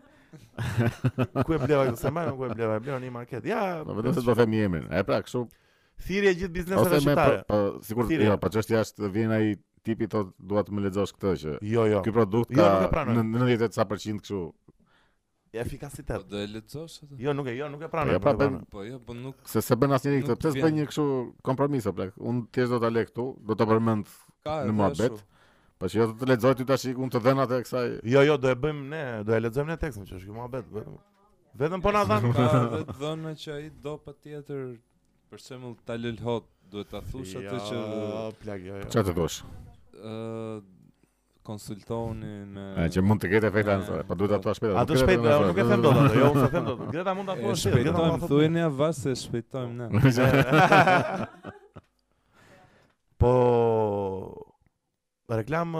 ku 1.45 1.53
e 1.55 1.61
bleva 1.63 1.85
këtë 1.91 2.01
semaj, 2.01 2.33
ku 2.39 2.49
e 2.49 2.55
bleva, 2.57 2.81
e 2.81 2.85
bleva 2.87 3.03
një 3.05 3.13
market. 3.19 3.45
Ja, 3.51 3.61
po 3.85 3.99
vetëm 4.01 4.17
se 4.17 4.25
do 4.27 4.31
të 4.33 4.41
them 4.41 4.57
emrin. 4.65 4.89
E 4.91 5.05
pra, 5.05 5.21
kështu 5.27 5.45
Thirje 6.05 6.33
gjithë 6.41 6.55
bizneseve 6.57 6.99
shqiptare. 7.05 7.45
Po 7.53 7.61
sigurt, 7.87 8.11
jo, 8.17 8.41
pa 8.43 8.51
çështja 8.57 8.81
është 8.83 9.13
vjen 9.15 9.31
ai 9.37 9.45
tipi 9.85 10.09
thotë 10.11 10.33
dua 10.51 10.63
të 10.65 10.75
më 10.75 10.85
lexosh 10.89 11.13
këtë 11.19 11.33
që 11.43 11.55
jo, 11.75 11.85
jo. 11.93 12.01
ky 12.07 12.13
produkt 12.17 12.53
jo, 12.57 12.69
ka 12.93 13.03
jo, 13.11 13.23
90 13.23 13.77
sa 13.77 13.85
përqind 13.91 14.23
kështu 14.25 14.41
efikasitet. 15.65 16.25
Po 16.25 16.31
do 16.33 16.41
e 16.43 16.49
lexosh 16.51 17.03
atë? 17.05 17.19
Jo, 17.23 17.35
nuk 17.37 17.51
e, 17.51 17.55
jo, 17.55 17.69
nuk 17.71 17.85
e 17.87 17.91
pranoj. 17.93 18.17
Po, 18.25 18.33
po 18.73 18.87
jo, 18.89 18.97
po 19.07 19.15
nuk. 19.15 19.45
Se 19.47 19.63
se 19.63 19.77
bën 19.79 19.93
asnjë 19.99 20.23
këtë. 20.25 20.37
Pse 20.41 20.51
s'bën 20.57 20.79
një 20.81 20.87
kështu 20.91 21.05
kompromis 21.47 21.87
apo 21.91 22.09
un 22.31 22.41
thjesht 22.49 22.75
do 22.75 22.81
ta 22.83 22.91
lë 22.91 23.05
këtu, 23.11 23.29
do 23.51 23.57
ta 23.61 23.69
përmend 23.71 24.09
në 24.49 24.73
muhabet. 24.81 25.21
Po 25.79 25.89
si 25.93 26.01
jo, 26.01 26.09
do 26.11 26.17
të 26.25 26.31
lexoj 26.33 26.55
ti 26.63 26.67
tash 26.71 26.89
ikun 26.95 27.13
të 27.13 27.21
dhënë 27.29 27.45
atë 27.45 27.59
kësaj? 27.67 27.95
Jo, 28.13 28.23
jo, 28.31 28.37
do 28.41 28.51
e 28.51 28.55
bëjmë 28.65 28.87
ne, 28.95 29.03
do 29.29 29.37
e 29.37 29.43
lexojmë 29.45 29.73
ne 29.73 29.77
tekstin, 29.85 30.09
që 30.09 30.17
është 30.21 30.27
kjo 30.31 30.39
muhabet. 30.41 30.73
Vetëm 31.61 31.85
po 31.85 31.93
na 31.95 32.03
dhan. 32.09 32.27
Ka 32.35 32.49
vetë 32.73 32.97
dhënë 33.05 33.35
që 33.45 33.53
ai 33.61 33.69
do 33.85 33.93
patjetër 34.09 34.67
për 35.31 35.45
shembull 35.45 35.77
ta 35.87 35.95
lëlhot, 35.99 36.49
duhet 36.75 36.91
ta 36.97 37.03
thush 37.13 37.37
jo, 37.37 37.45
atë 37.45 37.71
që 37.71 38.59
Jo, 38.59 38.75
jo. 38.75 38.91
Çfarë 38.91 39.09
të 39.13 39.17
bësh? 39.21 39.39
konsultoni 41.45 42.39
me 42.49 42.69
A 42.81 42.87
që 42.89 43.03
mund 43.05 43.21
të 43.21 43.29
ketë 43.35 43.51
efekt 43.51 43.69
anësore, 43.69 44.05
po 44.09 44.17
duhet 44.17 44.39
ato 44.39 44.55
shpejt. 44.57 44.77
Ato 44.81 44.97
shpejt, 44.97 45.21
unë 45.21 45.49
nuk 45.51 45.59
e 45.61 45.67
them 45.69 45.83
dot, 45.85 46.01
jo, 46.17 46.31
unë 46.31 46.45
e 46.47 46.53
them 46.55 46.71
dot. 46.71 46.81
Greta 46.95 47.15
mund 47.19 47.29
ta 47.29 47.35
thuash, 47.37 47.67
Greta 47.75 47.93
mund 47.93 47.99
ta 47.99 48.31
thuash. 48.31 48.31
Thuajni 48.31 48.95
se 49.03 49.19
shpejtojmë 49.27 49.91
ne. 49.93 51.53
Po 53.25 53.33
reklam 55.35 55.77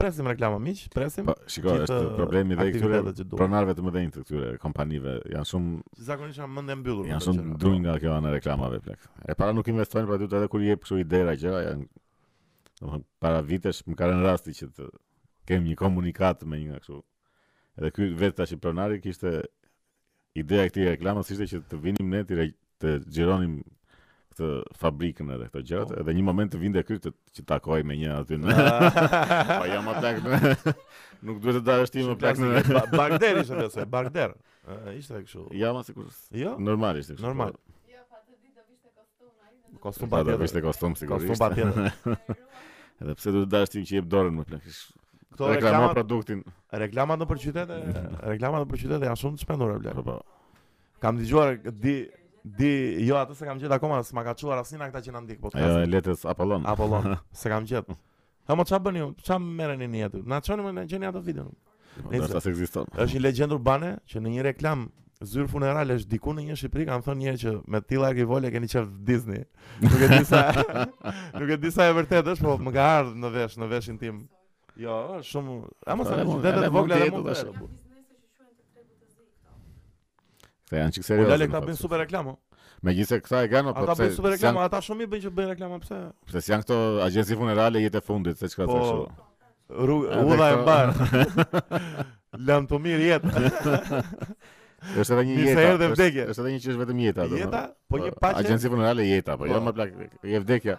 presim 0.00 0.26
reklamë 0.32 0.58
miq, 0.64 0.80
presim. 0.94 1.28
Po, 1.28 1.36
shikoj, 1.48 1.78
është 1.84 1.98
problemi 2.16 2.56
dhe 2.56 2.70
këtyre 2.72 3.00
pronarëve 3.36 3.76
të 3.78 3.84
mëdhenj 3.86 4.10
të 4.16 4.24
këtyre 4.26 4.50
kompanive, 4.64 5.18
janë 5.32 5.48
shumë 5.52 6.02
zakonisht 6.08 6.40
janë 6.40 6.56
mendë 6.56 6.78
mbyllur. 6.80 7.08
Janë 7.12 7.26
shumë 7.28 7.58
drunga 7.60 7.98
këto 8.00 8.16
anë 8.16 8.32
reklamave 8.40 8.80
plak. 8.88 9.10
E 9.28 9.36
para 9.36 9.52
nuk 9.56 9.68
investojnë, 9.76 10.08
pra 10.08 10.20
duhet 10.24 10.38
edhe 10.40 10.50
kur 10.52 10.64
jep 10.64 10.84
kështu 10.84 11.00
ide 11.04 11.22
ra 11.28 11.36
gjëra, 11.40 11.62
janë 11.68 11.90
domethënë 12.82 13.06
para 13.22 13.42
vitesh 13.46 13.82
më 13.88 13.96
kanë 13.98 14.20
rasti 14.26 14.54
që 14.58 14.68
të 14.76 14.88
kem 15.48 15.66
një 15.66 15.76
komunikat 15.80 16.44
me 16.46 16.58
një 16.62 16.70
nga 16.72 16.80
kështu. 16.82 17.00
Edhe 17.80 17.90
ky 17.96 18.08
vetë 18.20 18.36
tash 18.40 18.54
i 18.54 18.60
pronari 18.60 19.00
kishte 19.02 19.32
ideja 20.38 20.66
e 20.68 20.72
këtij 20.72 20.88
reklamës 20.90 21.30
ishte 21.32 21.48
që 21.54 21.60
të 21.70 21.78
vinim 21.84 22.10
ne 22.12 22.20
të, 22.28 22.46
të 22.82 22.92
xhironim 23.08 23.56
këtë 24.32 24.48
fabrikën 24.80 25.28
edhe 25.34 25.48
këto 25.52 25.62
gjërat, 25.70 25.90
oh. 25.92 26.00
edhe 26.02 26.14
një 26.18 26.22
moment 26.28 26.52
të 26.54 26.60
vinte 26.62 26.82
ky 26.88 26.96
të 27.04 27.12
që 27.38 27.44
takoj 27.50 27.82
me 27.88 27.96
një 28.02 28.14
aty. 28.20 28.38
po 28.44 29.66
jam 29.72 29.90
jo, 29.90 29.98
atë. 29.98 30.72
Nuk 31.28 31.42
duhet 31.44 31.58
të 31.60 31.64
dalësh 31.68 31.92
ti 31.94 32.06
më 32.06 32.16
pak 32.22 32.40
në 32.42 32.54
Bagder 32.96 33.42
ishte 33.44 33.58
atë, 33.66 33.84
Bagder. 33.98 34.36
Ishte 34.96 35.22
kështu. 35.26 35.46
Jam 35.60 35.76
më 35.78 35.86
kur. 35.96 36.10
Jo. 36.44 36.54
Normal 36.70 37.02
ishte 37.02 37.16
kështu. 37.16 37.26
Normal. 37.26 37.52
Po. 37.58 37.88
Jo, 37.92 38.04
pa 38.08 38.22
të 38.22 38.38
ditë 38.38 38.56
do 38.56 38.68
vishte 38.72 38.92
kostum 38.94 39.34
ai. 39.42 39.80
Kostum 39.88 40.12
patjetër. 40.14 40.38
Do 40.38 40.44
vishte 40.46 40.64
kostum 40.68 40.96
sigurisht. 41.02 41.40
Kostum 41.40 42.68
Edhe 43.02 43.14
pse 43.18 43.30
do 43.34 43.42
të 43.50 43.62
ti 43.74 43.82
që 43.90 43.98
jep 43.98 44.10
dorën 44.12 44.34
më 44.38 44.44
plakish. 44.50 44.80
Këto 45.32 45.48
reklama 45.50 45.88
produktin. 45.96 46.42
Reklamat 46.82 47.20
nëpër 47.22 47.30
për 47.32 47.42
qytete, 47.44 47.76
reklamat 48.34 48.62
nëpër 48.64 48.70
për 48.74 48.82
qytete 48.84 49.08
janë 49.08 49.20
shumë 49.22 49.38
të 49.40 49.46
shpendura 49.46 49.78
bler. 49.82 49.96
Po, 49.98 50.04
po. 50.06 50.62
Kam 51.02 51.18
dëgjuar 51.20 51.56
di 51.84 51.96
di 52.60 52.70
jo 53.06 53.18
atë 53.22 53.36
se 53.38 53.46
kam 53.48 53.60
gjetë 53.62 53.76
akoma 53.78 54.00
s'ma 54.06 54.24
ka 54.26 54.32
çuar 54.38 54.62
asnjëna 54.64 54.88
këta 54.90 55.02
që 55.08 55.12
na 55.16 55.20
ndik 55.24 55.42
podcast. 55.44 55.64
Jo, 55.64 55.82
letës 55.92 56.24
Apollon. 56.32 56.64
Apollon. 56.72 57.12
Se 57.42 57.50
kam 57.52 57.66
gjetë. 57.70 57.94
Ha 58.50 58.56
mo 58.58 58.64
çfarë 58.66 58.88
bëni? 58.88 59.04
Çfarë 59.22 59.42
merreni 59.60 59.86
në 59.92 60.00
jetë? 60.04 60.22
Na 60.32 60.40
çoni 60.44 60.66
më 60.66 60.72
në 60.80 60.86
gjeni 60.90 61.06
ato 61.10 61.22
video. 61.22 61.44
Do 61.98 62.18
të 62.24 62.42
ekziston. 62.50 62.90
Është 62.98 63.14
një 63.18 63.22
legjendë 63.26 63.56
urbane 63.60 63.92
që 64.10 64.22
në 64.24 64.34
një 64.34 64.46
reklam 64.48 64.88
Zyrë 65.26 65.48
funeral 65.52 65.92
është 65.94 66.10
diku 66.16 66.32
në 66.34 66.44
një 66.48 66.56
Shqipëri, 66.58 66.84
kam 66.88 67.02
thënë 67.06 67.20
njerë 67.22 67.38
që 67.42 67.52
me 67.74 67.80
tila 67.86 68.08
e 68.12 68.16
kivolle 68.18 68.50
keni 68.52 68.68
qefë 68.70 68.90
Disney. 69.06 69.44
Nuk 69.84 70.02
e 70.06 70.08
disa, 70.12 70.40
nuk 71.38 71.50
e 71.54 71.58
disa 71.62 71.86
e 71.90 71.94
vërtet 71.96 72.30
është, 72.34 72.44
po 72.46 72.56
më 72.66 72.72
ka 72.74 72.86
ardhë 72.98 73.16
në 73.22 73.30
vesh, 73.36 73.56
në 73.62 73.68
veshin 73.70 73.98
tim. 74.00 74.22
Jo, 74.82 74.96
shumë... 75.28 75.56
A 75.92 75.96
më 76.00 76.06
së 76.06 76.12
po 76.12 76.18
në 76.18 76.22
veshën, 76.22 76.44
dhe 76.44 76.54
dhe 76.56 76.70
vogla 76.76 77.00
dhe 77.02 77.10
më 77.10 77.18
të 77.18 77.26
veshë. 77.28 77.66
Dhe 80.72 80.80
janë 80.82 80.96
që 80.96 81.04
kësë 81.04 81.10
serios. 81.10 81.28
Po 81.30 81.36
dhe 81.38 81.50
këta 81.52 81.60
bëjnë 81.68 81.82
super 81.84 82.02
reklamo. 82.02 82.36
Me 82.82 82.94
gjithë 82.96 83.18
këta 83.22 83.42
e 83.46 83.50
gano, 83.52 83.74
po 83.76 83.84
përse... 83.84 83.92
Ata 83.92 84.02
bëjnë 84.02 84.18
super 84.18 84.34
reklamo, 84.34 84.64
ata 84.64 84.80
shumë 84.82 85.06
i 85.06 85.10
bëjnë 85.12 85.28
që 85.28 85.34
bëjnë 85.36 85.52
reklamo, 85.54 85.78
përse... 85.84 86.00
Përse 86.30 86.42
si 86.42 86.50
janë 86.54 86.66
këto 86.66 86.80
agjensi 87.04 87.38
funerale 87.38 87.82
jetë 87.84 88.00
e 88.02 88.06
fundit, 88.08 88.40
se 88.42 88.50
qëka 88.50 88.66
të 88.66 88.80
shumë. 88.88 89.06
Po, 89.76 89.98
uda 90.32 90.48
e 90.50 90.56
mbarë. 90.64 91.10
Lëmë 92.48 92.68
të 92.72 92.78
mirë 92.88 93.06
jetë. 93.12 93.76
Është 94.82 95.14
edhe 95.14 95.22
një 95.26 95.34
jetë. 95.34 95.48
Nisë 95.48 95.72
edhe 95.72 95.88
vdekja. 95.92 96.24
Është 96.32 96.42
edhe 96.42 96.52
një 96.54 96.60
çështë 96.62 96.80
vetëm 96.82 97.02
jeta, 97.04 97.26
domethënë. 97.30 97.44
Jeta, 97.44 97.60
po 97.92 97.98
një 98.02 98.08
po, 98.14 98.20
paqe. 98.24 98.38
Agjenci 98.44 98.70
funerale 98.72 99.04
jeta, 99.06 99.36
po 99.38 99.46
jo 99.46 99.54
po. 99.54 99.62
më 99.68 99.72
plak. 99.76 99.92
Je 100.32 100.40
vdekja. 100.42 100.74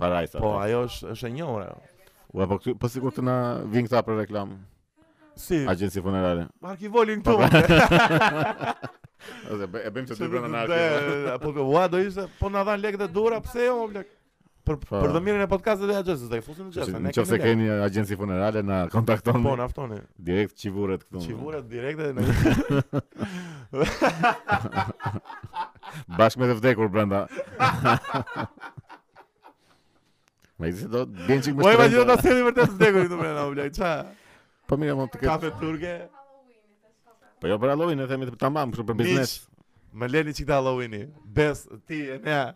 Parajsa. 0.00 0.42
Po 0.44 0.52
ajo 0.62 0.84
është 0.86 1.10
është 1.14 1.26
e 1.26 1.32
njohur. 1.38 1.66
U 2.30 2.46
po 2.52 2.60
këtu, 2.60 2.76
po 2.84 2.92
sikur 2.94 3.16
të 3.16 3.24
na 3.26 3.36
vinë 3.74 3.88
këta 3.90 4.04
për 4.06 4.20
reklam. 4.22 4.54
Si? 5.40 5.64
Agjenci 5.72 6.02
funerale. 6.04 6.46
Marki 6.64 6.88
volin 6.92 7.24
këtu. 7.24 7.34
Po, 7.34 8.88
Ose 9.52 9.66
bëjmë 9.68 10.06
të 10.08 10.16
dy 10.16 10.30
brenda 10.32 10.48
na. 10.70 10.80
Po 11.42 11.50
po, 11.52 11.66
u 11.74 11.82
do 11.92 12.00
ishte 12.04 12.28
po 12.38 12.48
na 12.54 12.62
dhan 12.68 12.80
lekë 12.86 13.02
të 13.02 13.10
dhura, 13.12 13.42
pse 13.44 13.66
jo 13.66 13.76
më 13.82 13.92
plak? 13.96 14.16
për 14.64 14.78
po. 14.82 14.98
për 15.04 15.12
të 15.14 15.20
mirën 15.24 15.42
e 15.44 15.48
podcastit 15.50 15.88
dhe 15.88 15.94
agjencës, 15.98 16.28
të 16.30 16.34
fusim 16.44 16.64
në 16.66 16.70
xhesa. 16.74 16.96
Në 17.04 17.08
çfarë 17.16 17.38
keni 17.44 17.64
agjenci 17.86 18.14
funerale 18.20 18.60
na 18.66 18.76
kontaktoni. 18.92 19.44
Po, 19.44 19.52
na 19.58 19.66
ftoni. 19.70 19.98
Direkt 20.28 20.54
çivuret 20.62 21.02
këtu. 21.06 21.20
Çivuret 21.24 21.64
direkt 21.70 21.98
në. 21.98 22.10
Bashkë 26.20 26.38
me 26.42 26.46
të 26.50 26.54
vdekur 26.60 26.88
brenda. 26.94 27.20
Ma 30.60 30.64
i 30.68 30.70
do 30.74 30.78
të 30.86 30.90
bjenë 31.26 31.42
qikë 31.46 31.54
më 31.56 31.62
shtërënda. 31.64 31.64
Ma 31.66 31.70
i 31.72 31.74
do 31.96 32.02
të 32.04 32.10
asë 32.16 32.30
një 32.40 32.52
të 32.56 32.62
vdekur 32.74 33.02
i 33.04 33.10
të 33.10 33.16
brenda, 33.22 33.40
u 33.44 33.46
blaj, 33.56 33.70
qa? 33.78 33.92
Po 34.68 34.74
mire, 34.80 34.92
mund 34.98 35.10
të 35.14 35.18
këtë... 35.24 35.30
Kafe 35.30 35.48
turke... 35.60 35.94
Po 37.40 37.44
jo 37.48 37.56
për 37.56 37.68
Halloween, 37.72 38.02
e 38.04 38.06
themi 38.10 38.24
të 38.28 38.34
tamam, 38.40 38.68
kështu 38.74 38.84
për 38.90 38.96
biznes. 38.98 39.30
Miq, 39.32 39.32
më 40.02 40.06
leni 40.12 40.30
qikë 40.36 40.48
të 40.50 40.54
halloween 40.58 40.94
Bes, 41.34 41.58
ti, 41.88 41.98
e 42.12 42.14
nea 42.20 42.46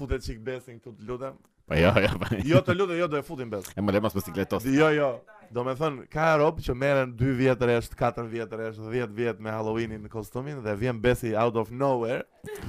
futet 0.00 0.22
çik 0.26 0.40
besin 0.46 0.80
këtu 0.80 0.96
të 0.96 1.06
lutem. 1.10 1.34
Po 1.68 1.76
jo, 1.76 1.90
jo. 2.02 2.14
Po 2.20 2.38
jo 2.54 2.60
të 2.64 2.74
lutem, 2.76 2.96
jo 2.98 3.08
do 3.12 3.20
e 3.20 3.24
futim 3.26 3.50
besin. 3.52 3.76
E 3.76 3.84
më 3.84 3.98
le 3.98 4.06
mas 4.06 4.16
mos 4.16 4.72
Jo, 4.72 4.88
jo. 5.00 5.10
Do 5.50 5.64
me 5.66 5.72
thënë, 5.74 6.04
ka 6.12 6.28
robë 6.38 6.62
që 6.62 6.74
merren 6.78 7.12
2 7.18 7.30
vjet 7.34 7.62
rresh, 7.66 7.90
4 7.98 8.22
vjet 8.30 8.52
rresh, 8.54 8.76
10 8.90 9.14
vjet 9.16 9.38
me 9.42 9.50
Halloweenin 9.50 10.04
në 10.06 10.10
kostumin 10.10 10.60
dhe 10.62 10.74
vjen 10.78 11.00
besi 11.02 11.32
out 11.34 11.56
of 11.58 11.72
nowhere. 11.74 12.22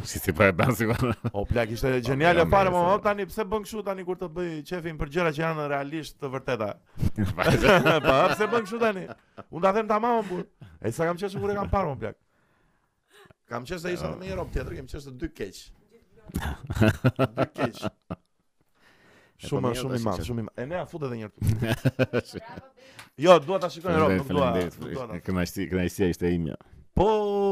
Si 0.03 0.17
ti 0.23 0.33
po 0.33 0.41
e 0.41 0.47
bën 0.49 0.71
si 0.73 0.87
po 0.89 1.11
O 1.37 1.43
plak 1.45 1.69
ishte 1.75 1.91
genial 2.07 2.41
e 2.41 2.47
parë, 2.49 2.73
po 2.73 2.81
tani 3.05 3.27
pse 3.29 3.45
bën 3.51 3.67
kështu 3.67 3.83
tani 3.85 4.03
kur 4.05 4.17
të 4.17 4.31
bëj 4.37 4.47
çefin 4.65 4.97
për 4.97 5.11
gjëra 5.13 5.33
që 5.35 5.43
janë 5.45 5.67
realisht 5.75 6.17
të 6.21 6.31
vërteta. 6.35 6.71
Po 8.07 8.15
pse 8.33 8.47
bën 8.49 8.65
kështu 8.65 8.79
tani? 8.81 9.05
Unë 9.51 9.63
ta 9.67 9.75
them 9.77 9.87
tamam 9.93 10.23
un 10.23 10.27
bur. 10.31 10.41
E 10.81 10.89
sa 10.91 11.05
kam 11.05 11.21
qeshur 11.21 11.37
kur 11.41 11.53
e 11.53 11.59
kam 11.61 11.69
parë 11.69 11.93
un 11.93 12.01
plak. 12.01 12.17
Kam 13.45 13.63
qeshur 13.69 13.83
se 13.85 13.93
ishte 13.93 14.09
në 14.17 14.31
i 14.33 14.39
rob 14.41 14.49
tjetër, 14.49 14.81
kam 14.81 14.89
qeshur 14.89 15.13
të 15.13 15.21
dy 15.27 15.31
keq. 15.37 15.61
Shumë 19.41 19.71
po 19.71 19.79
shumë 19.79 19.97
i 19.97 20.03
madh, 20.05 20.23
shumë 20.27 20.43
i 20.43 20.45
madh. 20.45 20.59
E 20.61 20.65
ne 20.69 20.77
afut 20.77 21.03
edhe 21.07 21.21
një 21.21 21.31
herë. 21.31 22.41
Jo, 23.21 23.35
dua 23.45 23.57
ta 23.61 23.67
shikoj 23.69 23.93
rrobën, 23.93 24.21
dua. 24.29 24.51
Dua. 24.81 25.05
Kë 25.25 25.33
më 25.35 25.43
kënaqësi 25.45 26.05
ai 26.07 26.13
ishte 26.13 26.29
imja. 26.33 26.55
Po, 26.97 27.05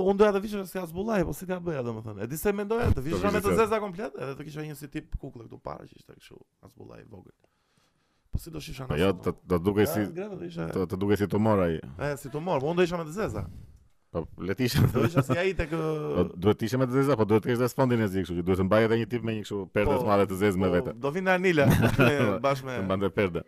unë 0.09 0.21
doja 0.21 0.31
të 0.35 0.41
vishja 0.43 0.61
se 0.67 0.77
ka 0.79 0.83
zbullaj, 0.89 1.25
po 1.27 1.33
si 1.35 1.45
t'ja 1.47 1.57
bëja 1.65 1.83
domethënë. 1.85 2.23
Edi 2.25 2.39
se 2.39 2.53
mendoja 2.55 2.87
të 2.95 3.03
vishja 3.05 3.27
po, 3.27 3.33
me 3.35 3.41
të 3.43 3.55
zeza 3.59 3.79
komplet, 3.83 4.15
edhe 4.17 4.37
të 4.39 4.47
kisha 4.47 4.65
një 4.65 4.77
si 4.79 4.89
tip 4.93 5.11
kukullë 5.21 5.45
këtu 5.47 5.59
para 5.65 5.85
që 5.89 5.99
ishte 5.99 6.15
kështu, 6.17 6.39
as 6.65 6.73
zbullaj 6.73 7.01
i 7.03 7.07
vogël. 7.11 7.35
Po 8.33 8.41
si 8.43 8.53
do 8.55 8.61
shisha? 8.63 8.87
Po 8.89 8.97
jo, 8.99 9.11
do 9.51 9.61
dukej 9.69 9.89
si. 9.93 10.05
të 10.11 10.97
dukej 10.97 11.19
si 11.23 11.29
tumor 11.35 11.65
ai. 11.67 11.73
E, 11.85 12.13
si 12.21 12.31
tumor, 12.33 12.63
po 12.63 12.71
unë 12.71 12.81
do 12.83 12.87
isha 12.89 12.99
me 13.03 13.07
të 13.09 13.15
zeza. 13.21 13.45
Po 14.09 14.23
le 14.41 14.55
të 14.57 14.65
ishim. 14.65 14.85
Do 14.89 15.03
të 15.05 15.21
ishim 15.21 15.35
ai 15.39 15.49
tek 15.57 15.69
po, 15.69 15.79
uh, 16.23 16.29
duhet 16.41 16.57
të 16.57 16.65
ishim 16.67 16.81
me 16.81 16.85
Zeza, 16.93 17.15
po 17.19 17.27
duhet 17.29 17.43
të 17.45 17.51
kishte 17.51 17.67
spondin 17.69 18.01
e 18.01 18.07
zi 18.09 18.23
kështu. 18.23 18.41
Duhet 18.47 18.57
të 18.63 18.65
mbaje 18.65 18.87
edhe 18.89 18.97
një 19.03 19.09
tip 19.11 19.25
me 19.27 19.35
një 19.37 19.43
kështu 19.45 19.59
perde 19.75 19.93
të 19.93 20.01
po, 20.01 20.05
madhe 20.07 20.25
të 20.31 20.37
Zez 20.39 20.57
me 20.57 20.65
po, 20.65 20.73
vetë. 20.79 20.93
Do 21.03 21.11
vinë 21.13 21.33
Anila 21.35 21.67
bashkë 22.47 22.65
me. 22.71 22.77
Mbante 22.87 23.11
perde. 23.19 23.43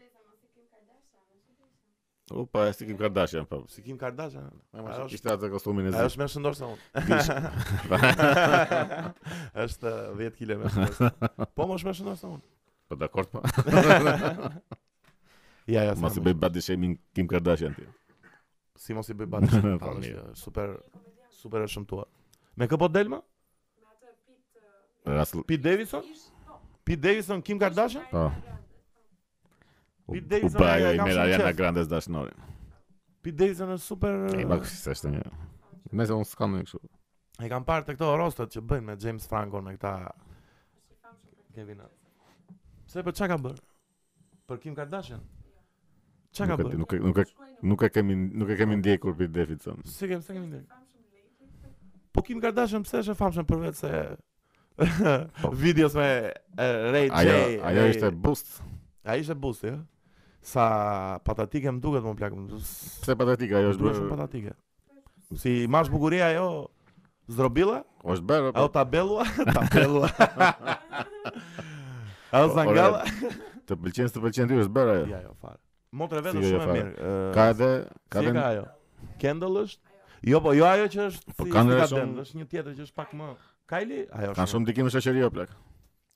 U 2.31 2.45
pa 2.47 2.67
si 2.77 2.85
Kim 2.87 2.95
Kardashian 2.99 3.47
po. 3.49 3.63
Si 3.73 3.81
Kim 3.83 3.97
Kardashian. 3.99 4.51
Ai 4.71 4.83
ishte 5.09 5.31
atë 5.33 5.49
kostumin 5.51 5.89
e 5.89 5.95
zi. 5.95 5.97
Ai 5.99 6.05
është 6.13 6.21
më 6.21 6.27
shëndosh 6.35 6.59
se 6.59 6.69
unë. 6.69 8.03
Është 9.65 9.91
10 10.21 10.37
kg 10.37 10.59
më 10.61 10.71
shëndosh. 10.75 11.31
Po 11.57 11.67
më 11.73 11.79
shumë 11.81 11.95
shëndosh 11.99 12.21
se 12.23 12.29
unë. 12.29 12.45
Po 12.93 13.01
dakord 13.07 13.33
po. 13.33 13.43
Ja, 15.69 15.83
ja. 15.85 15.91
Mos 16.01 16.15
i 16.17 16.21
bëj 16.25 16.33
body 16.41 16.59
shaming 16.65 16.95
Kim 17.15 17.27
Kardashian 17.29 17.75
ti 17.77 17.85
si 18.75 18.93
mos 18.93 19.09
i 19.09 19.13
bëj 19.17 19.27
bashkë 19.33 19.61
me 19.65 20.13
super 20.43 20.69
super 21.29 21.63
e 21.65 21.67
shëmtuar. 21.67 22.07
Me 22.57 22.67
kë 22.69 22.77
po 22.79 22.87
del 22.91 23.09
më? 23.11 23.19
Me 25.09 25.25
Pete 25.49 25.61
Davidson? 25.69 26.05
Pete 26.85 27.01
Davidson 27.01 27.41
Kim 27.41 27.59
Kardashian? 27.59 28.05
Po. 28.11 28.27
Pete 30.11 30.27
Davidson 30.27 30.59
pa 30.59 30.73
ai 30.77 30.97
me 31.01 31.15
Ariana 31.25 31.51
Grande 31.57 31.85
das 31.85 32.09
Pete 33.21 33.37
Davidson 33.43 33.73
është 33.75 33.87
super 33.87 34.15
i 34.41 34.45
bashkë 34.49 34.75
se 34.77 34.95
është 34.97 35.11
një. 35.17 35.25
Me 35.91 36.05
se 36.07 36.15
unë 36.19 36.29
skam 36.29 36.55
më 36.55 36.63
kështu. 36.67 36.81
E 37.41 37.49
kam 37.49 37.65
parë 37.65 37.87
të 37.89 37.95
këto 37.97 38.13
rostet 38.19 38.53
që 38.53 38.61
bëjnë 38.69 38.89
me 38.91 38.97
James 39.01 39.27
Franco 39.29 39.61
me 39.65 39.75
këta 39.75 39.95
Kevin. 41.55 41.81
Se 42.87 42.99
për 43.01 43.11
po 43.11 43.15
çka 43.17 43.27
ka 43.33 43.37
bër? 43.41 43.59
Për 44.49 44.59
Kim 44.63 44.75
Kardashian? 44.77 45.21
Çka 46.35 46.47
ka 46.47 46.55
bërë? 46.61 46.77
Nuk 46.79 46.91
nuk 47.03 47.21
nuk 47.73 47.81
e 47.83 47.89
kemi 47.93 48.15
nuk 48.15 48.49
e 48.53 48.55
kemi 48.59 48.75
ndjekur 48.79 49.15
për 49.19 49.31
Davidson. 49.35 49.81
Si 49.85 50.07
kemi, 50.07 50.23
s'e 50.23 50.31
kemi 50.33 50.45
ndjekur. 50.45 51.69
Po 52.15 52.23
Kim 52.27 52.39
Kardashian 52.43 52.83
pse 52.85 53.01
është 53.01 53.15
e 53.15 53.17
famshëm 53.19 53.45
për 53.47 53.59
vetë 53.65 53.79
se 53.81 53.91
po. 55.43 55.51
videos 55.63 55.93
me 55.99 56.07
Ray 56.57 57.09
J. 57.09 57.15
Ajo 57.19 57.71
ajo 57.71 57.83
ishte 57.91 58.09
boost. 58.25 58.53
Ai 59.03 59.19
ishte 59.23 59.35
boost, 59.35 59.65
jo. 59.67 59.75
Sa 60.43 60.65
patatike 61.27 61.69
më 61.75 61.83
duket 61.83 62.03
po 62.05 62.13
më 62.13 62.19
plak. 62.21 62.37
Pse 63.03 63.15
patatika 63.19 63.57
ajo 63.59 63.73
është 63.75 63.93
shumë 63.99 64.09
patatike. 64.11 64.53
Si 65.41 65.55
mash 65.75 65.91
bukuria 65.93 66.29
ajo 66.31 66.47
zdrobila? 67.31 67.81
Është 68.01 68.27
bërë 68.31 68.53
po. 68.55 68.61
apo 68.63 68.73
tabelua? 68.77 69.27
Tabelua. 69.57 70.13
Ës 72.39 72.55
ngjalla. 72.61 73.03
Të 73.67 73.77
pëlqen, 73.85 74.13
të 74.15 74.23
pëlqen 74.25 74.47
ti 74.55 74.61
është 74.65 74.77
bërë 74.79 74.95
ajo. 74.97 75.09
Ja, 75.13 75.21
jo, 75.27 75.35
fal 75.45 75.59
motra 75.91 76.21
vetë 76.23 76.39
jo, 76.39 76.43
jo, 76.47 76.51
shumë 76.61 76.73
e 76.73 76.77
mirë. 76.77 77.09
Ka 77.35 77.47
edhe 77.53 77.69
ka 78.11 78.23
edhe 78.23 78.33
si 78.33 78.45
ajo. 78.45 78.63
Kendall 79.21 79.59
është? 79.65 79.97
Jo, 80.31 80.39
po 80.45 80.53
jo 80.55 80.67
ajo 80.69 80.87
që 80.93 81.01
është 81.09 81.35
po, 81.35 81.43
si 81.47 81.53
Kendall 81.55 82.23
është, 82.23 82.37
një 82.39 82.47
tjetër 82.53 82.71
që 82.79 82.85
është 82.87 82.97
pak 83.01 83.13
më. 83.17 83.29
Kylie, 83.71 84.05
ajo 84.11 84.31
është. 84.31 84.39
Ka 84.39 84.47
shumë 84.53 84.67
ndikim 84.67 84.87
në 84.89 84.93
shoqëri 84.95 85.29
plak. 85.35 85.53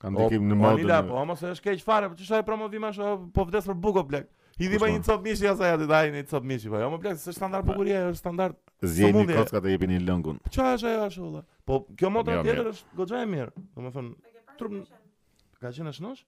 Ka 0.02 0.10
dikim 0.16 0.48
në 0.50 0.58
modën. 0.60 0.82
Anila, 0.82 1.02
po 1.08 1.24
mos 1.28 1.42
është 1.52 1.70
keq 1.70 1.84
fare, 1.84 2.10
po 2.12 2.18
çfarë 2.20 2.46
promovim 2.46 2.88
ashtu 2.90 3.10
po 3.34 3.46
vdes 3.48 3.68
për 3.68 3.78
bukë 3.86 4.04
plak. 4.12 4.28
Hidhi 4.56 4.78
po, 4.80 4.86
më 4.86 4.92
një 4.96 5.02
cop 5.08 5.20
mishi 5.24 5.50
asaj 5.50 5.74
atë 5.76 5.86
dajin 5.90 6.14
një 6.16 6.24
cop 6.30 6.46
mishi, 6.48 6.70
po 6.72 6.80
jo 6.80 6.88
më 6.94 7.00
plak, 7.02 7.18
është 7.20 7.34
standard 7.36 7.66
bukuria, 7.68 8.06
është 8.12 8.22
standard. 8.22 8.56
Zjeni 8.96 9.24
kockat 9.32 9.66
e 9.68 9.72
jepini 9.74 9.98
lëngun. 10.04 10.38
Çfarë 10.48 10.78
është 10.78 10.92
ajo 10.94 11.02
ashtu? 11.10 11.24
valla? 11.26 11.42
Po 11.68 11.78
kjo 11.96 12.10
motra 12.12 12.36
jo, 12.38 12.44
tjetër 12.46 12.70
është 12.72 12.96
goxha 13.00 13.22
e 13.24 13.28
mirë. 13.34 13.66
Domethënë 13.76 14.40
trup 14.60 14.96
Ka 15.56 15.70
qenë 15.72 15.88
është 15.94 16.04
nosh? 16.04 16.22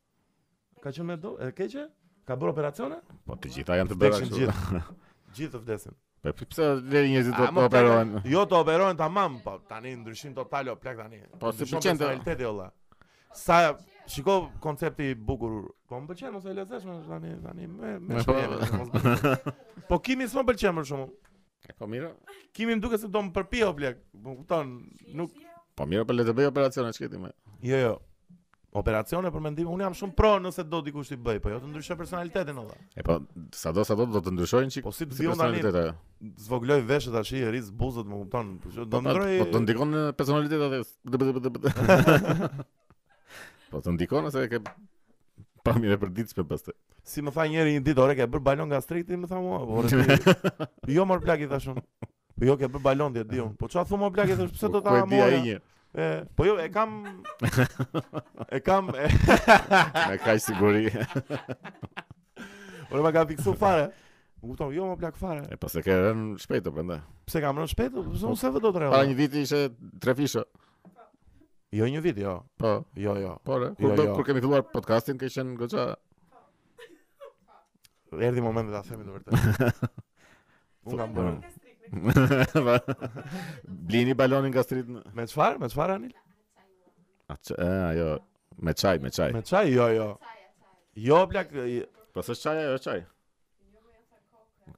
Ka 0.81 0.89
qenë 0.97 1.05
me 1.11 1.17
do? 1.21 1.35
E 1.45 1.51
keqe? 1.57 1.83
Ka 2.29 2.37
bërë 2.37 2.53
operacione? 2.53 2.99
Po 3.25 3.39
të 3.41 3.51
gjitha 3.55 3.77
janë 3.79 3.91
të 3.93 3.97
bërë 4.03 4.17
ashtu. 4.19 4.37
Gjithë. 4.39 4.81
gjithë 5.39 5.53
të 5.55 5.61
vdesin. 5.63 5.95
Po, 6.27 6.33
po 6.37 6.47
pse 6.51 6.67
deri 6.93 7.13
njerëzit 7.15 7.39
do 7.39 7.47
të 7.49 7.63
operohen? 7.71 8.11
Jo 8.29 8.43
të 8.51 8.59
operohen 8.59 8.99
tamam, 8.99 9.39
po 9.45 9.55
tani 9.71 9.95
ndryshim 10.03 10.35
total 10.37 10.69
o 10.75 10.75
plak 10.83 10.99
tani. 11.01 11.23
Po 11.41 11.55
si 11.57 11.65
pëlqen 11.71 12.01
të 12.03 12.11
realiteti 12.11 12.45
olla. 12.51 12.67
Sa 13.47 13.61
shiko 14.13 14.35
koncepti 14.61 15.09
i 15.15 15.17
bukur. 15.31 15.57
Po 15.89 16.03
më 16.03 16.11
pëlqen 16.11 16.37
ose 16.43 16.53
e 16.53 16.59
lezesh 16.59 16.85
më 16.91 16.99
tani 17.09 17.33
tani 17.47 17.71
me 17.79 17.95
me 18.11 18.21
po. 18.29 18.37
shpërbim. 18.37 19.25
Po 19.89 20.01
kimi 20.05 20.29
s'më 20.29 20.45
pëlqen 20.51 20.77
më 20.77 20.85
shumë. 20.91 21.09
po 21.79 21.89
mirë. 21.91 22.13
Kimi 22.57 22.77
më 22.77 22.85
duket 22.85 23.01
se 23.01 23.09
do 23.09 23.25
më 23.25 23.33
përpi 23.41 23.65
o 23.65 23.73
plak. 23.81 24.05
Po 24.13 24.37
kupton, 24.43 24.75
nuk 25.17 25.41
Po 25.79 25.89
mirë 25.89 26.05
për 26.11 26.21
le 26.21 26.29
të 26.29 26.37
bëj 26.43 26.51
operacione 26.53 26.93
çketi 27.01 27.25
më. 27.25 27.33
Jo 27.73 27.81
jo, 27.87 27.95
operacione 28.77 29.31
për 29.33 29.41
mendim. 29.45 29.69
Un 29.73 29.81
jam 29.83 29.95
shumë 29.97 30.15
pro 30.19 30.33
nëse 30.43 30.65
do 30.69 30.81
dikush 30.85 31.09
t'i 31.13 31.17
bëj, 31.25 31.39
po 31.45 31.53
jo 31.53 31.61
të 31.63 31.71
ndryshoj 31.71 31.97
personalitetin 31.99 32.59
edhe. 32.63 32.77
E 33.01 33.05
po, 33.07 33.19
sado 33.57 33.85
sado 33.89 34.07
do 34.11 34.21
të 34.25 34.35
ndryshojnë 34.37 34.75
çik. 34.75 34.85
Po 34.87 34.93
si 34.95 35.07
bëj 35.09 35.31
unë 35.35 35.49
tani? 35.63 35.87
Zvogloj 36.45 36.81
veshët 36.91 37.15
tash 37.17 37.33
i 37.39 37.43
rriz 37.49 37.71
buzët, 37.71 38.09
më 38.11 38.21
kupton, 38.25 38.53
po 38.65 38.75
do 38.77 38.85
po, 38.85 38.91
po, 38.99 39.05
ndroj. 39.07 39.39
Po 39.45 39.49
do 39.55 39.63
ndikon 39.65 39.95
në 39.95 40.05
personalitet 40.19 41.59
atë. 41.69 42.47
Po 43.69 43.83
do 43.85 43.93
ndikon 43.93 44.25
ose 44.25 44.47
ke 44.49 44.63
pamje 45.67 45.99
për 46.01 46.13
ditës 46.17 46.33
për 46.39 46.47
pastë. 46.49 46.73
Si 47.05 47.21
më 47.21 47.35
tha 47.37 47.45
njëri 47.53 47.75
një 47.75 47.83
ditë, 47.85 48.01
"Ore 48.01 48.15
ke 48.17 48.25
bër 48.33 48.41
balon 48.41 48.71
nga 48.71 48.79
streeti?" 48.81 49.13
më 49.21 49.29
tha 49.29 49.43
mua, 49.45 49.59
po 49.69 49.83
ore. 49.83 50.47
Jo 50.95 51.05
mor 51.05 51.21
plagi 51.21 51.45
thashun. 51.51 51.77
Po 51.85 52.49
jo 52.49 52.57
ke 52.57 52.65
bër 52.73 52.81
balon 52.81 53.13
ti 53.13 53.27
diun. 53.29 53.53
Po 53.61 53.69
çfarë 53.69 53.91
thua 53.91 53.99
më 54.07 54.15
plagi 54.17 54.39
thash, 54.41 54.55
pse 54.57 54.71
do 54.73 54.81
ta 54.81 54.95
marrësh? 54.95 55.11
Po 55.13 55.13
di 55.13 55.21
ai 55.21 55.43
një 55.51 55.59
po 56.37 56.45
jo, 56.45 56.57
e 56.59 56.69
kam 56.69 57.07
e 58.57 58.61
kam 58.61 58.91
me 60.09 60.19
kaj 60.19 60.39
siguri. 60.41 60.91
Ora 62.93 63.13
ka 63.13 63.25
fiksu 63.29 63.57
fare. 63.57 63.89
Më 64.39 64.47
kupton, 64.53 64.71
jo 64.71 64.87
më 64.93 64.97
plak 65.01 65.17
fare. 65.19 65.43
E 65.51 65.57
pas 65.59 65.75
e 65.75 65.83
ke 65.83 65.91
rënë 65.91 66.39
shpejt 66.39 66.69
apo 66.71 66.79
ende? 66.79 67.01
Pse 67.27 67.41
kam 67.43 67.59
rënë 67.59 67.73
shpejt? 67.73 67.97
Po 67.97 68.05
unë 68.07 68.37
se 68.39 68.51
vë 68.55 68.63
do 68.63 68.71
të 68.71 68.83
rënë. 68.85 68.93
Para 68.95 69.09
një 69.11 69.17
viti 69.19 69.43
ishte 69.43 69.65
tre 69.99 70.15
fisha. 70.15 70.45
Jo 71.75 71.89
një 71.91 72.03
vit, 72.05 72.21
jo. 72.23 72.37
Po. 72.57 72.77
Jo, 72.97 73.17
jo. 73.19 73.33
Po, 73.45 73.59
kur 73.75 73.91
jo, 73.91 73.97
do, 73.99 74.05
jo. 74.07 74.15
kur 74.17 74.29
kemi 74.29 74.45
filluar 74.45 74.63
podcastin 74.71 75.19
ka 75.21 75.27
qenë 75.27 75.59
goxha. 75.59 75.89
Erdhi 78.15 78.41
momenti 78.45 78.73
ta 78.73 78.85
themi 78.87 79.05
të 79.05 79.19
vërtetë. 79.19 79.91
Unë 80.87 81.03
kam 81.03 81.19
bërë. 81.19 81.35
Blini 83.89 84.15
balonin 84.15 84.53
nga 84.53 84.63
street 84.63 84.89
me 84.89 85.01
Me 85.15 85.27
qfar, 85.27 85.59
me 85.61 85.69
qfar 85.69 85.91
Anil? 85.97 86.13
A, 87.33 87.37
që, 87.37 87.55
e, 87.61 87.69
a, 87.85 87.91
jo. 87.99 88.09
Me 88.65 88.75
qaj, 88.77 89.01
me 89.05 89.13
qaj 89.13 89.31
Me 89.37 89.43
qaj, 89.45 89.71
jo, 89.73 89.89
jo 89.97 90.09
Jo, 90.99 91.23
plak 91.31 91.53
po 91.53 91.65
jo. 91.69 91.87
Pas 92.15 92.29
është 92.35 92.49
qaj, 92.51 92.65
jo, 92.65 92.83
qaj 92.91 93.01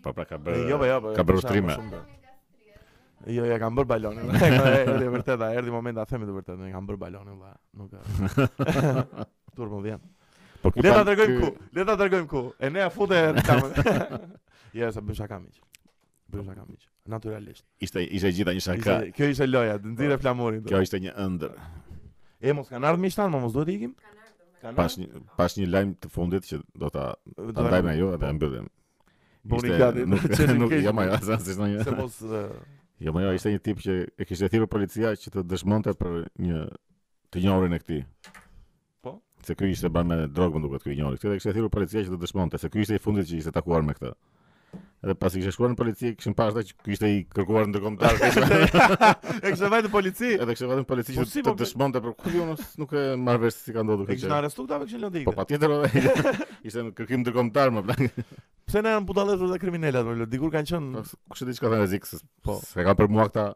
Po 0.03 0.11
pra 0.15 0.25
ka 0.27 0.35
bërë 0.41 0.65
jo, 0.71 0.79
po, 0.81 0.89
jo, 0.89 0.97
po, 1.05 1.13
ka 1.15 1.23
bërë 1.27 1.39
ushtrime. 1.43 1.77
Jo, 3.27 3.45
ja 3.47 3.57
kam 3.59 3.75
bër 3.75 3.87
balonin. 3.87 4.31
Është 4.35 5.07
vërtet, 5.13 5.39
a 5.43 5.47
erdhi 5.55 5.71
momenti 5.71 5.95
ta 6.01 6.05
themi 6.09 6.27
të 6.43 6.57
ne 6.59 6.71
kam 6.73 6.87
bër 6.87 6.97
balonin 6.99 7.37
valla. 7.39 7.55
Nuk 7.77 7.93
ka. 7.93 8.01
Tur 9.55 9.71
vjen. 9.83 10.01
Po 10.63 10.71
le 10.75 10.91
ta 10.91 11.15
ku. 11.17 11.51
Le 11.73 11.85
ta 11.87 11.95
tregojmë 11.99 12.27
ku. 12.29 12.41
E 12.59 12.69
ne 12.69 12.83
afute 12.87 13.19
kam. 13.47 13.67
Ja, 14.73 14.87
sa 14.89 15.03
bësh 15.05 15.19
aka 15.21 15.37
miq. 15.37 15.53
Bësh 16.33 16.47
aka 16.49 16.63
miq. 16.65 16.87
Natyralisht. 17.13 17.61
Ishte 17.85 18.01
ishte 18.09 18.31
gjitha 18.33 18.55
një 18.57 18.61
shaka. 18.65 18.95
kjo 19.13 19.27
ishte 19.29 19.45
loja, 19.45 19.75
të 19.77 19.91
nxirë 19.91 20.15
po. 20.17 20.21
flamurin. 20.23 20.63
Kjo 20.65 20.79
ishte 20.81 20.97
një 21.03 21.11
ëndër. 21.13 21.51
E 22.41 22.55
mos 22.57 22.71
kanë 22.73 22.89
ardhur 22.89 23.03
miqtan, 23.03 23.29
mos 23.37 23.53
duhet 23.53 23.69
ikim. 23.69 23.91
Pas 24.73 24.97
një 24.97 25.11
pas 25.37 25.53
një 25.61 25.67
lajm 25.75 25.93
të 26.01 26.09
fundit 26.15 26.49
që 26.49 26.63
do 26.81 26.89
ta 26.95 27.11
ndajmë 27.37 27.93
ajo 27.93 28.09
dhe 28.17 28.31
e 28.33 28.37
mbyllim. 28.39 28.71
Bonikadit. 29.53 30.09
Nuk, 30.09 30.25
nuk, 30.31 30.65
nuk, 30.65 30.89
nuk, 30.89 31.61
nuk, 31.69 32.01
nuk, 32.01 32.65
Jo, 33.03 33.11
më 33.11 33.25
jo, 33.25 33.31
ishte 33.35 33.51
një 33.51 33.59
tip 33.67 33.81
që 33.83 33.95
e 34.15 34.25
kishte 34.27 34.47
thirrur 34.53 34.69
policia 34.71 35.09
që 35.21 35.31
të 35.35 35.41
dëshmonte 35.51 35.91
për 35.99 36.13
një 36.45 36.59
të 37.35 37.41
njohurin 37.43 37.75
e 37.75 37.79
këtij. 37.81 37.99
Po. 39.03 39.13
Se 39.43 39.57
ky 39.59 39.71
ishte 39.75 39.91
bën 39.91 40.07
me 40.13 40.19
drogë, 40.37 40.55
më 40.55 40.63
duket 40.69 40.85
ky 40.87 40.95
njohuri. 40.99 41.19
Këtë 41.19 41.33
e 41.35 41.41
kishte 41.41 41.53
thirrur 41.57 41.73
policia 41.75 42.05
që 42.05 42.13
të 42.13 42.19
dëshmonte, 42.21 42.61
se 42.63 42.71
ky 42.71 42.85
ishte 42.85 42.99
i 42.99 43.03
fundit 43.07 43.27
që 43.27 43.41
ishte 43.41 43.53
takuar 43.59 43.83
me 43.89 43.97
këtë. 43.97 44.13
Edhe 45.03 45.13
pasi 45.19 45.41
kishte 45.43 45.51
shkuar 45.51 45.71
në 45.73 45.75
polici, 45.75 46.09
kishin 46.15 46.33
pasur 46.39 46.63
që 46.63 46.91
ishte 46.95 47.07
i 47.11 47.15
kërkuar 47.35 47.65
ndërkombëtar. 47.67 48.21
Ekse 49.49 49.67
vajte 49.73 49.89
polici. 49.91 50.29
Edhe 50.37 50.55
kishte 50.55 50.69
vajte 50.69 50.85
polici 50.87 51.15
që 51.17 51.23
po 51.23 51.25
të 51.33 51.41
po- 51.49 51.53
dëshmonte 51.61 52.01
për 52.05 52.13
ku 52.23 52.31
jonë, 52.31 52.55
nuk 52.79 52.93
e 52.95 53.01
marr 53.25 53.41
vesh 53.43 53.57
si 53.65 53.73
ka 53.75 53.83
ndodhur 53.83 54.07
kjo. 54.07 54.15
Ishte 54.15 54.31
në 54.31 54.37
arrestu 54.39 54.65
ta 54.71 54.77
veçën 54.79 55.03
Lodigë. 55.03 55.27
Po 55.27 55.33
patjetër 55.41 55.73
edhe 55.75 56.15
ishte 56.69 56.85
në 56.87 56.93
kërkim 57.01 57.25
ndërkombëtar 57.25 57.73
më 57.75 57.83
plan. 57.89 58.25
Pse 58.69 58.85
na 58.85 58.93
janë 58.95 59.09
budalletur 59.11 59.51
dhe 59.51 59.59
kriminalat 59.65 60.07
me 60.07 60.15
Lodigur 60.23 60.55
kanë 60.55 60.71
qenë. 60.71 61.03
Po, 61.03 61.27
Kush 61.33 61.43
e 61.43 61.51
di 61.51 61.57
çka 61.59 61.67
kanë 61.73 61.83
rrezik. 61.83 62.07
Po. 62.47 62.57
Se 62.63 62.87
ka 62.87 62.95
për 63.01 63.11
mua 63.17 63.27
këta. 63.27 63.51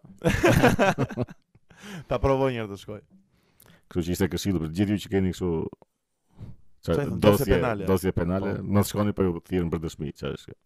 Ta 2.11 2.19
provoj 2.27 2.51
njëherë 2.57 2.75
të 2.75 2.81
shkoj. 2.83 3.03
Kështu 3.87 4.01
që 4.09 4.17
ishte 4.19 4.29
këshillu 4.35 4.65
për 4.65 4.75
gjithë 4.83 4.95
ju 4.99 5.05
që 5.05 5.15
keni 5.17 5.31
kështu 5.37 6.97
dosje 7.23 7.47
penale, 7.55 7.87
dosje 7.87 8.11
penale, 8.19 8.57
mos 8.67 8.91
shkoni 8.91 9.15
për 9.15 9.29
u 9.31 9.39
thirrën 9.47 9.71
për 9.71 9.87
dëshmi, 9.87 10.11
çfarë 10.19 10.35
është 10.41 10.57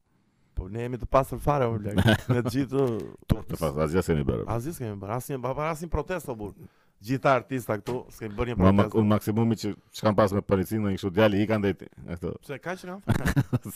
Po 0.61 0.67
ne 0.69 0.83
jemi 0.85 0.97
të 1.01 1.07
pasur 1.09 1.39
fare 1.41 1.65
o 1.65 1.73
blek. 1.81 1.97
Ne 2.29 2.41
të 2.45 2.51
gjithë 2.53 2.83
të 3.31 3.37
të 3.49 3.57
pasur 3.57 3.81
asgjë 3.85 4.03
s'kemi 4.05 4.25
bërë. 4.27 4.43
Asgjë 4.53 4.73
s'kemi 4.77 4.97
bërë. 5.01 5.15
Asnjë 5.17 5.39
pa 5.45 5.69
asnjë 5.71 5.89
protestë 5.95 6.31
o 6.33 6.35
burr. 6.37 6.67
Gjithë 7.01 7.31
artista 7.31 7.77
këtu 7.81 7.95
s'kemi 8.13 8.35
bërë 8.37 8.53
një 8.53 8.59
protestë. 8.59 8.83
Ma, 8.83 8.99
un 9.01 9.09
maksimumi 9.13 9.57
që 9.61 9.71
kanë 10.03 10.13
pasur 10.21 10.37
me 10.37 10.43
policinë 10.51 10.83
ndonjë 10.85 10.99
kështu 10.99 11.11
djalë 11.17 11.41
i 11.41 11.47
kanë 11.49 11.71
dhënë 11.81 12.11
këtu. 12.19 12.33
Pse 12.43 12.59
kaq 12.61 12.85
kam? 12.85 13.73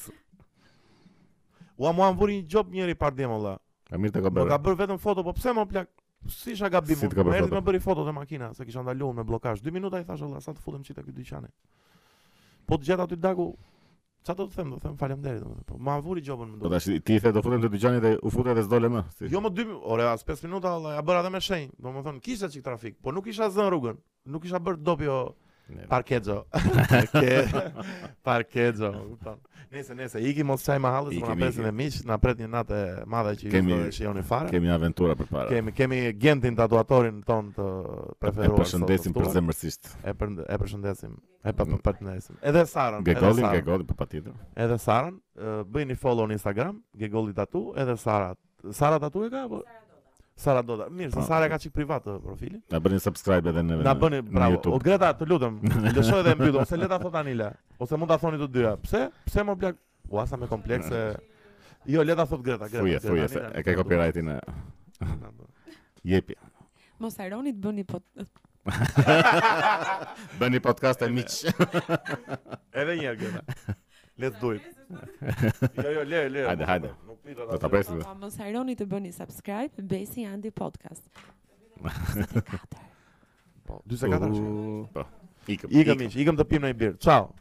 Ua 1.82 1.92
mua 1.98 2.12
mburi 2.14 2.38
një 2.44 2.50
job 2.54 2.70
njëri 2.78 2.98
par 3.02 3.18
dhe 3.18 3.32
më 3.34 3.40
la. 3.48 3.56
Ka 3.90 4.02
mirë 4.06 4.16
të 4.20 4.26
ka 4.28 4.36
bërë. 4.38 4.54
Ka 4.54 4.62
bërë 4.70 4.80
vetëm 4.86 5.02
foto, 5.10 5.26
po 5.26 5.34
pse 5.40 5.56
më 5.58 5.66
plak? 5.74 5.90
Si 6.36 6.54
isha 6.54 6.70
gabim? 6.70 7.02
Si 7.02 7.10
të 7.10 7.18
ka 7.18 7.26
Më 7.26 7.66
bëri 7.66 7.82
foto 7.82 8.06
të 8.06 8.14
makina, 8.18 8.54
se 8.58 8.66
kisha 8.66 8.86
ndaluar 8.86 9.18
me 9.18 9.26
bllokazh. 9.26 9.66
2 9.66 9.74
minuta 9.74 9.98
i 9.98 10.06
thashë 10.06 10.30
Allah, 10.30 10.46
sa 10.46 10.54
të 10.54 10.62
futem 10.62 10.86
çita 10.86 11.02
këtu 11.02 11.18
dyqanin. 11.18 11.52
Po 12.66 12.78
të 12.78 12.88
gjet 12.92 13.04
aty 13.04 13.18
dagu, 13.22 13.50
Sa 14.26 14.34
do 14.34 14.48
të 14.50 14.56
them, 14.58 14.70
do 14.74 14.78
të 14.82 14.88
them 14.90 14.96
faleminderit 14.98 15.42
domethënë. 15.44 15.64
Po 15.72 15.76
ma 15.88 16.00
vuri 16.02 16.22
gjobën 16.26 16.48
më 16.52 16.56
duhet. 16.56 16.64
Po 16.64 16.72
tash 16.74 16.88
ti 17.06 17.18
the 17.26 17.32
do 17.36 17.42
futem 17.46 17.62
të 17.62 17.70
dëgjoni 17.76 18.00
dhe 18.06 18.12
u 18.26 18.32
futet 18.34 18.58
dhe 18.58 18.64
s'dole 18.66 18.90
më. 18.90 19.04
Jo 19.30 19.42
më 19.46 19.52
2 19.60 19.66
ore 19.96 20.08
as 20.12 20.26
5 20.30 20.48
minuta 20.48 20.72
valla, 20.74 20.96
ja 20.96 21.04
bëra 21.10 21.22
edhe 21.26 21.32
me 21.36 21.42
shenjë. 21.48 21.70
Domethënë 21.86 22.22
kisha 22.26 22.50
çik 22.56 22.64
trafik, 22.66 22.98
po 23.06 23.14
nuk 23.14 23.28
kisha 23.30 23.52
zën 23.60 23.70
rrugën. 23.70 24.00
Nuk 24.34 24.42
kisha 24.48 24.58
bërë 24.70 24.82
dopio 24.88 25.18
parkezo. 25.92 26.40
Parkezo, 28.26 28.92
kupton. 29.12 29.44
Nëse 29.76 29.92
nëse 29.98 30.20
iki 30.30 30.44
mos 30.48 30.64
qaj 30.64 30.76
me 30.80 30.90
hallës, 30.92 31.18
na 31.20 31.36
presin 31.36 31.66
me 31.68 31.72
miq, 31.76 31.96
na 32.08 32.16
pret 32.22 32.40
një 32.40 32.48
natë 32.52 32.78
e 32.78 33.02
madhe 33.12 33.34
që 33.42 33.52
kemi, 33.52 33.74
ju 33.76 33.80
do 33.84 33.90
të 33.90 33.98
shihoni 33.98 34.24
fare. 34.30 34.52
Kemi 34.54 34.70
aventura 34.76 35.18
përpara. 35.20 35.50
Kemi 35.52 35.74
kemi 35.76 36.00
gentin 36.26 36.56
tatuatorin 36.56 37.18
ton 37.28 37.50
të 37.58 37.66
preferuar. 38.24 38.56
E 38.56 38.62
përshëndesim 38.64 39.16
për 39.18 39.28
zemërsisht. 39.36 39.92
E 40.08 40.16
përshëndesim. 40.16 41.16
E 41.46 41.54
pa 41.54 41.68
për 41.86 42.00
Edhe 42.08 42.20
Saran. 42.24 42.36
edhe 42.50 42.64
Sarën. 42.72 43.04
Gegolin, 43.10 43.50
për 43.86 43.88
po 43.92 44.00
patjetër. 44.00 44.38
Edhe 44.56 45.00
bëj 45.76 45.90
një 45.92 46.00
follow 46.02 46.26
në 46.30 46.40
Instagram, 46.40 46.80
Gegoli 46.98 47.34
Tatu, 47.38 47.66
edhe 47.76 47.98
Sara. 48.02 48.32
Sara 48.74 48.98
Tatu 49.04 49.26
e 49.26 49.30
ka 49.30 49.44
apo? 49.46 49.60
Sara 50.36 50.62
Doda. 50.62 50.88
Mirë, 50.92 51.12
se 51.14 51.18
po. 51.20 51.24
Sara 51.28 51.48
ka 51.52 51.58
çik 51.60 51.74
privat 51.76 52.06
në 52.08 52.16
profilin. 52.24 52.60
Na 52.74 52.80
bëni 52.84 53.00
subscribe 53.04 53.50
edhe 53.54 53.62
në. 53.64 53.78
Na 53.88 53.94
bëni 53.98 54.20
bravo. 54.28 54.60
Ut 54.76 54.84
Greta, 54.84 55.14
të 55.16 55.28
lutem, 55.30 55.62
lëshoj 55.96 56.20
edhe 56.26 56.34
mbyll 56.36 56.60
ose 56.64 56.80
le 56.80 56.90
ta 56.92 57.00
thot 57.00 57.14
tani 57.16 57.36
lë. 57.40 57.48
Ose 57.84 58.00
mund 58.00 58.12
ta 58.12 58.18
thoni 58.24 58.40
të 58.42 58.50
dyja. 58.58 58.74
Pse? 58.84 59.06
Pse 59.30 59.46
më 59.48 59.56
blaq? 59.62 59.80
Ua 60.14 60.26
sa 60.30 60.38
më 60.40 60.50
komplekse. 60.52 61.06
Jo, 61.90 62.04
le 62.04 62.16
ta 62.20 62.26
thot 62.28 62.44
Greta, 62.44 62.68
Greta. 62.68 62.84
Fuje, 62.84 63.00
fuje, 63.08 63.30
se 63.32 63.46
e 63.56 63.64
ka 63.64 63.78
copyrightin. 63.80 64.34
Jepi. 66.12 66.36
Mos 67.02 67.16
haroni 67.24 67.56
të 67.56 67.66
bëni 67.70 67.88
po 67.90 68.04
Bëni 70.40 70.58
podcast 70.64 71.04
e 71.06 71.10
miq. 71.14 71.46
Edhe 72.74 72.98
një 72.98 73.12
herë. 73.12 73.76
Let's 74.24 74.40
do 74.42 74.56
it. 74.58 74.66
Jo, 75.78 75.92
jo, 76.00 76.06
le, 76.08 76.24
le. 76.34 76.46
Hajde, 76.50 76.66
hajde. 76.66 76.92
Nuk 77.06 77.15
Do 77.34 77.58
ta 77.58 77.70
presim. 77.70 77.98
Po, 78.06 78.14
mos 78.22 78.36
harroni 78.38 78.76
të 78.78 78.86
bëni 78.92 79.10
subscribe 79.16 79.82
Besi 79.90 80.28
Andy 80.30 80.52
Podcast. 80.54 81.02
Po, 83.66 83.80
24. 83.90 84.44
Po. 84.94 85.06
Ikëm. 85.50 85.74
Ikëm, 85.82 86.04
ikëm 86.22 86.38
të 86.42 86.46
pimë 86.54 86.72
në 86.76 86.80
birë, 86.84 87.02
Ciao. 87.08 87.34